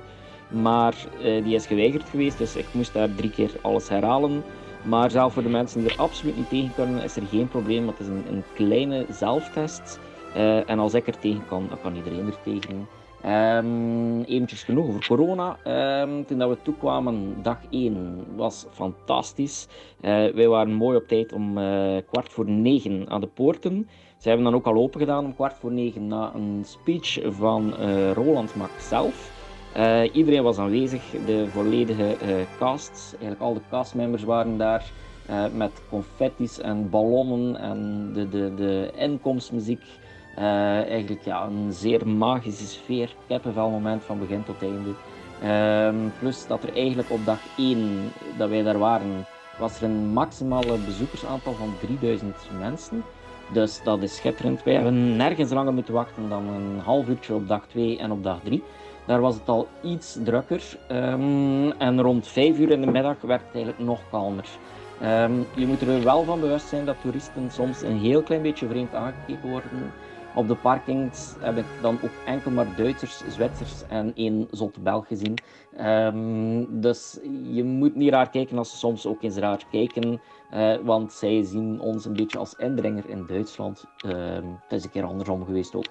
maar 0.48 0.94
eh, 1.22 1.44
die 1.44 1.54
is 1.54 1.66
geweigerd 1.66 2.08
geweest, 2.08 2.38
dus 2.38 2.56
ik 2.56 2.66
moest 2.72 2.92
daar 2.92 3.14
drie 3.14 3.30
keer 3.30 3.50
alles 3.62 3.88
herhalen. 3.88 4.42
Maar 4.84 5.10
zelf 5.10 5.32
voor 5.32 5.42
de 5.42 5.48
mensen 5.48 5.80
die 5.80 5.90
er 5.90 5.98
absoluut 5.98 6.36
niet 6.36 6.48
tegen 6.48 6.74
kunnen, 6.74 7.02
is 7.02 7.16
er 7.16 7.26
geen 7.26 7.48
probleem, 7.48 7.86
het 7.86 8.00
is 8.00 8.06
een, 8.06 8.24
een 8.28 8.44
kleine 8.54 9.06
zelftest. 9.10 10.00
Eh, 10.34 10.70
en 10.70 10.78
als 10.78 10.94
ik 10.94 11.06
er 11.06 11.18
tegen 11.18 11.46
kan, 11.46 11.66
dan 11.68 11.80
kan 11.80 11.96
iedereen 11.96 12.26
er 12.26 12.40
tegen. 12.42 12.88
Ehm 13.22 14.20
eventjes 14.20 14.62
genoeg 14.62 14.86
over 14.86 15.06
corona. 15.06 15.56
Ehm, 15.62 16.24
toen 16.24 16.38
dat 16.38 16.48
we 16.48 16.56
toekwamen, 16.62 17.36
dag 17.42 17.58
1 17.70 18.24
was 18.36 18.66
fantastisch. 18.70 19.68
Eh, 20.00 20.10
wij 20.10 20.48
waren 20.48 20.72
mooi 20.72 20.96
op 20.96 21.08
tijd 21.08 21.32
om 21.32 21.58
eh, 21.58 21.96
kwart 22.10 22.32
voor 22.32 22.50
negen 22.50 23.08
aan 23.08 23.20
de 23.20 23.26
poorten. 23.26 23.88
Ze 24.18 24.28
hebben 24.28 24.46
dan 24.46 24.54
ook 24.54 24.66
al 24.66 24.82
open 24.82 25.00
gedaan 25.00 25.24
om 25.24 25.34
kwart 25.34 25.54
voor 25.54 25.72
negen 25.72 26.06
na 26.06 26.32
een 26.34 26.62
speech 26.64 27.20
van 27.24 27.74
Roland 28.12 28.54
Mak 28.54 28.70
zelf. 28.78 29.33
Eh, 29.74 30.14
iedereen 30.14 30.42
was 30.42 30.58
aanwezig, 30.58 31.10
de 31.26 31.48
volledige 31.50 32.16
eh, 32.16 32.46
cast, 32.58 33.08
eigenlijk 33.10 33.40
al 33.40 33.54
de 33.54 33.60
castmembers 33.68 34.22
waren 34.22 34.56
daar. 34.56 34.92
eh, 35.26 35.44
met 35.52 35.82
confetti's 35.88 36.60
en 36.60 36.90
ballonnen 36.90 37.56
en 37.56 38.10
de, 38.12 38.28
de, 38.28 38.54
de 38.54 38.90
inkomstmuziek. 38.96 39.84
Eigenlijk 40.34 41.24
ja, 41.24 41.46
een 41.46 41.72
zeer 41.72 42.08
magische 42.08 42.66
sfeer, 42.66 43.16
kippenvel 43.26 43.70
moment 43.70 44.04
van 44.04 44.18
begin 44.18 44.42
tot 44.42 44.62
einde. 44.62 44.96
Ehm, 45.40 46.10
plus 46.18 46.46
dat 46.46 46.62
er 46.62 46.74
eigenlijk 46.74 47.10
op 47.10 47.24
dag 47.24 47.46
1 47.56 48.12
dat 48.36 48.48
wij 48.48 48.62
daar 48.62 48.78
waren, 48.78 49.26
was 49.56 49.76
er 49.76 49.84
een 49.84 50.12
maximale 50.12 50.78
bezoekersaantal 50.78 51.54
van 51.54 51.76
3000 51.78 52.48
mensen. 52.58 53.04
Dus 53.54 53.80
dat 53.82 54.02
is 54.02 54.16
schitterend. 54.16 54.62
Wij 54.62 54.74
hebben 54.74 55.16
nergens 55.16 55.50
langer 55.50 55.72
moeten 55.72 55.94
wachten 55.94 56.28
dan 56.28 56.48
een 56.48 56.78
half 56.84 57.08
uurtje 57.08 57.34
op 57.34 57.48
dag 57.48 57.66
2 57.66 57.98
en 57.98 58.10
op 58.10 58.22
dag 58.22 58.40
3. 58.44 58.62
Daar 59.06 59.20
was 59.20 59.34
het 59.34 59.48
al 59.48 59.68
iets 59.82 60.18
drukker. 60.24 60.62
Ehm, 60.88 61.70
en 61.78 62.00
rond 62.00 62.28
5 62.28 62.58
uur 62.58 62.70
in 62.70 62.80
de 62.80 62.90
middag 62.90 63.20
werd 63.20 63.40
het 63.40 63.54
eigenlijk 63.54 63.84
nog 63.84 64.00
kalmer. 64.10 64.44
Ehm, 65.00 65.32
je 65.54 65.66
moet 65.66 65.80
er 65.80 66.04
wel 66.04 66.24
van 66.24 66.40
bewust 66.40 66.68
zijn 66.68 66.84
dat 66.84 66.96
toeristen 67.00 67.50
soms 67.50 67.82
een 67.82 67.98
heel 67.98 68.22
klein 68.22 68.42
beetje 68.42 68.68
vreemd 68.68 68.94
aangekeken 68.94 69.50
worden. 69.50 69.70
Op 70.34 70.48
de 70.48 70.54
parkings 70.54 71.34
heb 71.38 71.56
ik 71.56 71.64
dan 71.82 71.98
ook 72.02 72.10
enkel 72.26 72.50
maar 72.50 72.76
Duitsers, 72.76 73.22
Zwitsers 73.28 73.86
en 73.88 74.12
één 74.14 74.48
zotte 74.50 74.80
Belg 74.80 75.06
gezien. 75.06 75.38
Ehm, 75.76 76.64
dus 76.68 77.18
je 77.42 77.64
moet 77.64 77.94
niet 77.94 78.10
raar 78.10 78.30
kijken 78.30 78.58
als 78.58 78.70
ze 78.70 78.76
soms 78.76 79.06
ook 79.06 79.22
eens 79.22 79.36
raar 79.36 79.64
kijken, 79.70 80.20
eh, 80.50 80.76
want 80.82 81.12
zij 81.12 81.42
zien 81.42 81.80
ons 81.80 82.04
een 82.04 82.12
beetje 82.12 82.38
als 82.38 82.54
indringer 82.54 83.08
in 83.08 83.26
Duitsland. 83.26 83.84
Ehm, 83.96 84.44
het 84.62 84.72
is 84.72 84.84
een 84.84 84.90
keer 84.90 85.04
andersom 85.04 85.44
geweest 85.44 85.74
ook. 85.74 85.86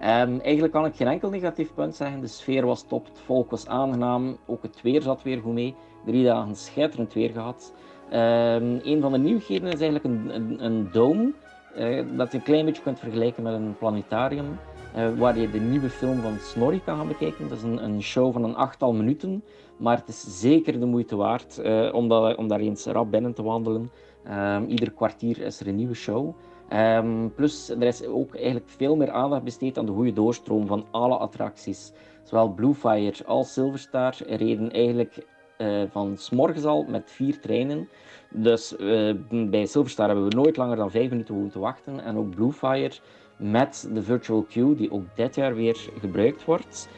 Ehm, 0.00 0.38
eigenlijk 0.38 0.72
kan 0.72 0.86
ik 0.86 0.96
geen 0.96 1.08
enkel 1.08 1.30
negatief 1.30 1.74
punt 1.74 1.94
zeggen. 1.94 2.20
De 2.20 2.26
sfeer 2.26 2.66
was 2.66 2.86
top, 2.86 3.06
het 3.06 3.20
volk 3.20 3.50
was 3.50 3.66
aangenaam, 3.66 4.36
ook 4.46 4.62
het 4.62 4.82
weer 4.82 5.02
zat 5.02 5.22
weer 5.22 5.40
goed 5.40 5.54
mee. 5.54 5.74
Drie 6.06 6.24
dagen 6.24 6.56
schitterend 6.56 7.12
weer 7.12 7.30
gehad. 7.30 7.74
Een 8.10 9.00
van 9.00 9.12
de 9.12 9.18
nieuwigheden 9.18 9.72
is 9.72 9.80
eigenlijk 9.80 10.04
een, 10.04 10.34
een, 10.34 10.64
een 10.64 10.88
dome. 10.92 11.32
Eh, 11.74 12.04
dat 12.16 12.32
je 12.32 12.38
een 12.38 12.44
klein 12.44 12.64
beetje 12.64 12.82
kunt 12.82 12.98
vergelijken 12.98 13.42
met 13.42 13.52
een 13.54 13.76
planetarium. 13.78 14.58
eh, 14.94 15.18
waar 15.18 15.38
je 15.38 15.50
de 15.50 15.58
nieuwe 15.60 15.90
film 15.90 16.20
van 16.20 16.38
Snorri 16.40 16.82
kan 16.84 16.96
gaan 16.96 17.08
bekijken. 17.08 17.48
Dat 17.48 17.58
is 17.58 17.64
een, 17.64 17.84
een 17.84 18.02
show 18.02 18.32
van 18.32 18.44
een 18.44 18.54
achttal 18.56 18.92
minuten. 18.92 19.44
Maar 19.76 19.96
het 19.96 20.08
is 20.08 20.40
zeker 20.40 20.80
de 20.80 20.86
moeite 20.86 21.16
waard 21.16 21.58
eh, 21.58 21.88
om, 21.92 22.12
om 22.12 22.48
daar 22.48 22.60
eens 22.60 22.86
rap 22.86 23.10
binnen 23.10 23.34
te 23.34 23.42
wandelen. 23.42 23.90
Ehm, 24.24 24.64
ieder 24.64 24.92
kwartier 24.92 25.40
is 25.40 25.60
er 25.60 25.66
een 25.66 25.76
nieuwe 25.76 25.94
show. 25.94 26.34
Ehm, 26.68 27.28
plus, 27.36 27.68
er 27.68 27.82
is 27.82 28.06
ook 28.06 28.34
eigenlijk 28.34 28.68
veel 28.68 28.96
meer 28.96 29.10
aandacht 29.10 29.42
besteed 29.44 29.78
aan 29.78 29.86
de 29.86 29.92
goede 29.92 30.12
doorstroom 30.12 30.66
van 30.66 30.86
alle 30.90 31.16
attracties. 31.16 31.92
Zowel 32.22 32.48
Bluefire 32.48 33.24
als 33.26 33.52
Silverstar 33.52 34.14
reden 34.26 34.70
eigenlijk 34.72 35.26
eh, 35.56 35.82
van 35.88 36.18
morgens 36.30 36.64
al 36.64 36.84
met 36.88 37.10
vier 37.10 37.40
treinen. 37.40 37.88
Dus 38.36 38.76
eh, 38.76 39.14
bij 39.28 39.66
Silverstar 39.66 40.06
hebben 40.06 40.28
we 40.28 40.34
nooit 40.34 40.56
langer 40.56 40.76
dan 40.76 40.90
vijf 40.90 41.10
minuten 41.10 41.34
moeten 41.34 41.60
wachten. 41.60 42.04
En 42.04 42.16
ook 42.16 42.34
Bluefire 42.34 42.92
met 43.36 43.88
de 43.92 44.02
virtual 44.02 44.42
queue, 44.42 44.74
die 44.74 44.92
ook 44.92 45.04
dit 45.14 45.34
jaar 45.34 45.54
weer 45.54 45.88
gebruikt 46.00 46.44
wordt, 46.44 46.88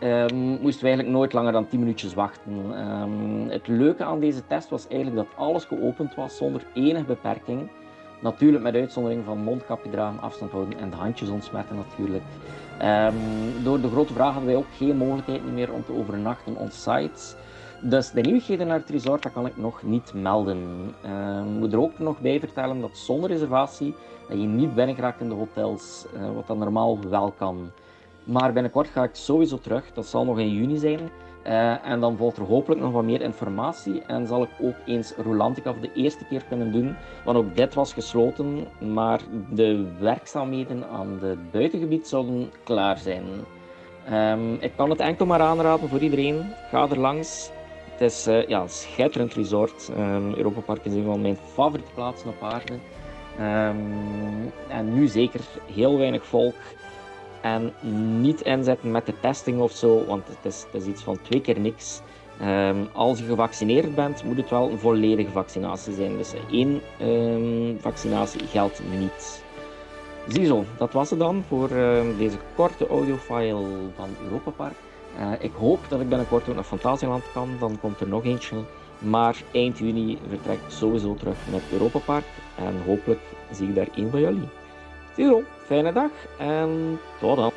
ehm, 0.00 0.36
moesten 0.36 0.82
we 0.82 0.86
eigenlijk 0.86 1.08
nooit 1.08 1.32
langer 1.32 1.52
dan 1.52 1.68
10 1.68 1.78
minuutjes 1.78 2.14
wachten. 2.14 2.52
Ehm, 2.74 3.48
het 3.48 3.68
leuke 3.68 4.04
aan 4.04 4.20
deze 4.20 4.46
test 4.46 4.68
was 4.68 4.88
eigenlijk 4.88 5.16
dat 5.16 5.36
alles 5.36 5.64
geopend 5.64 6.14
was 6.14 6.36
zonder 6.36 6.66
enige 6.74 7.04
beperking. 7.04 7.68
Natuurlijk 8.20 8.62
met 8.62 8.74
uitzondering 8.74 9.24
van 9.24 9.38
mondkapje 9.38 9.90
dragen, 9.90 10.20
afstand 10.20 10.50
houden 10.50 10.78
en 10.78 10.90
de 10.90 10.96
handjes 10.96 11.28
ontsmetten 11.28 11.76
natuurlijk. 11.76 12.24
Ehm, 12.78 13.14
door 13.62 13.80
de 13.80 13.88
grote 13.88 14.12
vraag 14.12 14.32
hadden 14.32 14.50
wij 14.50 14.56
ook 14.56 14.72
geen 14.76 14.96
mogelijkheid 14.96 15.52
meer 15.52 15.72
om 15.72 15.84
te 15.84 15.92
overnachten 15.92 16.56
on-site. 16.56 17.36
Dus 17.80 18.10
de 18.10 18.20
nieuwigheden 18.20 18.66
naar 18.66 18.78
het 18.78 18.90
resort, 18.90 19.22
dat 19.22 19.32
kan 19.32 19.46
ik 19.46 19.56
nog 19.56 19.82
niet 19.82 20.12
melden. 20.14 20.94
Eh, 21.02 21.38
Ik 21.38 21.58
moet 21.58 21.72
er 21.72 21.80
ook 21.80 21.98
nog 21.98 22.20
bij 22.20 22.38
vertellen 22.40 22.80
dat 22.80 22.96
zonder 22.96 23.30
reservatie 23.30 23.94
dat 24.28 24.40
je 24.40 24.46
niet 24.46 24.74
binnen 24.74 24.94
geraakt 24.94 25.20
in 25.20 25.28
de 25.28 25.34
hotels, 25.34 26.06
eh, 26.14 26.34
wat 26.34 26.46
dan 26.46 26.58
normaal 26.58 26.98
wel 27.08 27.34
kan. 27.38 27.70
Maar 28.24 28.52
binnenkort 28.52 28.88
ga 28.88 29.02
ik 29.02 29.14
sowieso 29.14 29.58
terug, 29.58 29.92
dat 29.92 30.06
zal 30.06 30.24
nog 30.24 30.38
in 30.38 30.50
juni 30.50 30.76
zijn. 30.76 31.00
Eh, 31.42 31.86
en 31.86 32.00
dan 32.00 32.16
volgt 32.16 32.36
er 32.36 32.44
hopelijk 32.44 32.80
nog 32.80 32.92
wat 32.92 33.04
meer 33.04 33.20
informatie 33.20 34.02
en 34.02 34.26
zal 34.26 34.42
ik 34.42 34.50
ook 34.60 34.76
eens 34.86 35.14
Rolantica 35.16 35.72
voor 35.72 35.82
de 35.82 35.92
eerste 35.92 36.24
keer 36.24 36.44
kunnen 36.48 36.72
doen. 36.72 36.96
Want 37.24 37.38
ook 37.38 37.56
dit 37.56 37.74
was 37.74 37.92
gesloten, 37.92 38.66
maar 38.94 39.20
de 39.50 39.86
werkzaamheden 39.98 40.88
aan 40.88 41.18
het 41.20 41.50
buitengebied 41.50 42.08
zouden 42.08 42.50
klaar 42.64 42.98
zijn. 42.98 43.24
Ehm, 44.04 44.52
ik 44.54 44.72
kan 44.76 44.90
het 44.90 45.00
enkel 45.00 45.26
maar 45.26 45.40
aanraden 45.40 45.88
voor 45.88 46.00
iedereen. 46.00 46.52
Ga 46.70 46.88
er 46.88 46.98
langs. 46.98 47.50
Het 47.98 48.10
is 48.10 48.26
eh, 48.26 48.46
ja, 48.46 48.60
een 48.60 48.68
schitterend 48.68 49.34
resort. 49.34 49.90
Ehm 49.96 50.32
Europa 50.32 50.60
Park 50.60 50.84
is 50.84 50.94
een 50.94 51.04
van 51.04 51.20
mijn 51.20 51.38
favoriete 51.52 51.90
plaatsen 51.94 52.28
op 52.28 52.42
aarde. 52.42 52.78
Ehm, 53.38 53.76
en 54.68 54.94
nu 54.94 55.06
zeker 55.06 55.40
heel 55.72 55.98
weinig 55.98 56.26
volk. 56.26 56.54
En 57.40 57.72
niet 58.20 58.40
inzetten 58.40 58.90
met 58.90 59.06
de 59.06 59.20
testing 59.20 59.60
of 59.60 59.72
zo, 59.72 60.04
want 60.04 60.28
het 60.28 60.52
is, 60.52 60.66
het 60.72 60.82
is 60.82 60.88
iets 60.88 61.02
van 61.02 61.18
twee 61.22 61.40
keer 61.40 61.60
niks. 61.60 62.00
Ehm, 62.40 62.76
als 62.92 63.18
je 63.18 63.24
gevaccineerd 63.24 63.94
bent, 63.94 64.24
moet 64.24 64.36
het 64.36 64.50
wel 64.50 64.70
een 64.70 64.78
volledige 64.78 65.30
vaccinatie 65.30 65.94
zijn. 65.94 66.16
Dus 66.16 66.32
één 66.50 66.80
vaccinatie 67.80 68.46
geldt 68.46 68.82
niet. 68.98 69.44
Ziezo, 70.28 70.64
dat 70.76 70.92
was 70.92 71.10
het 71.10 71.18
dan 71.18 71.44
voor 71.48 71.68
deze 72.18 72.38
korte 72.54 72.86
audiofile 72.86 73.66
van 73.96 74.08
Europa 74.24 74.50
Park. 74.50 74.87
Eh, 75.18 75.32
ik 75.38 75.52
hoop 75.54 75.80
dat 75.88 76.00
ik 76.00 76.08
binnenkort 76.08 76.48
ook 76.48 76.54
naar 76.54 76.64
Fantasieland 76.64 77.24
kan, 77.32 77.48
dan 77.58 77.80
komt 77.80 78.00
er 78.00 78.08
nog 78.08 78.24
eentje. 78.24 78.56
Maar 78.98 79.42
eind 79.52 79.78
juni 79.78 80.18
vertrek 80.28 80.58
ik 80.58 80.70
sowieso 80.70 81.14
terug 81.14 81.36
met 81.50 81.62
Europa 81.72 81.98
Park 81.98 82.24
en 82.56 82.82
hopelijk 82.86 83.20
zie 83.52 83.68
ik 83.68 83.74
daar 83.74 83.88
één 83.94 84.10
van 84.10 84.20
jullie. 84.20 84.48
Ziezo, 85.16 85.42
fijne 85.66 85.92
dag 85.92 86.10
en 86.38 87.00
tot 87.20 87.36
dan. 87.36 87.52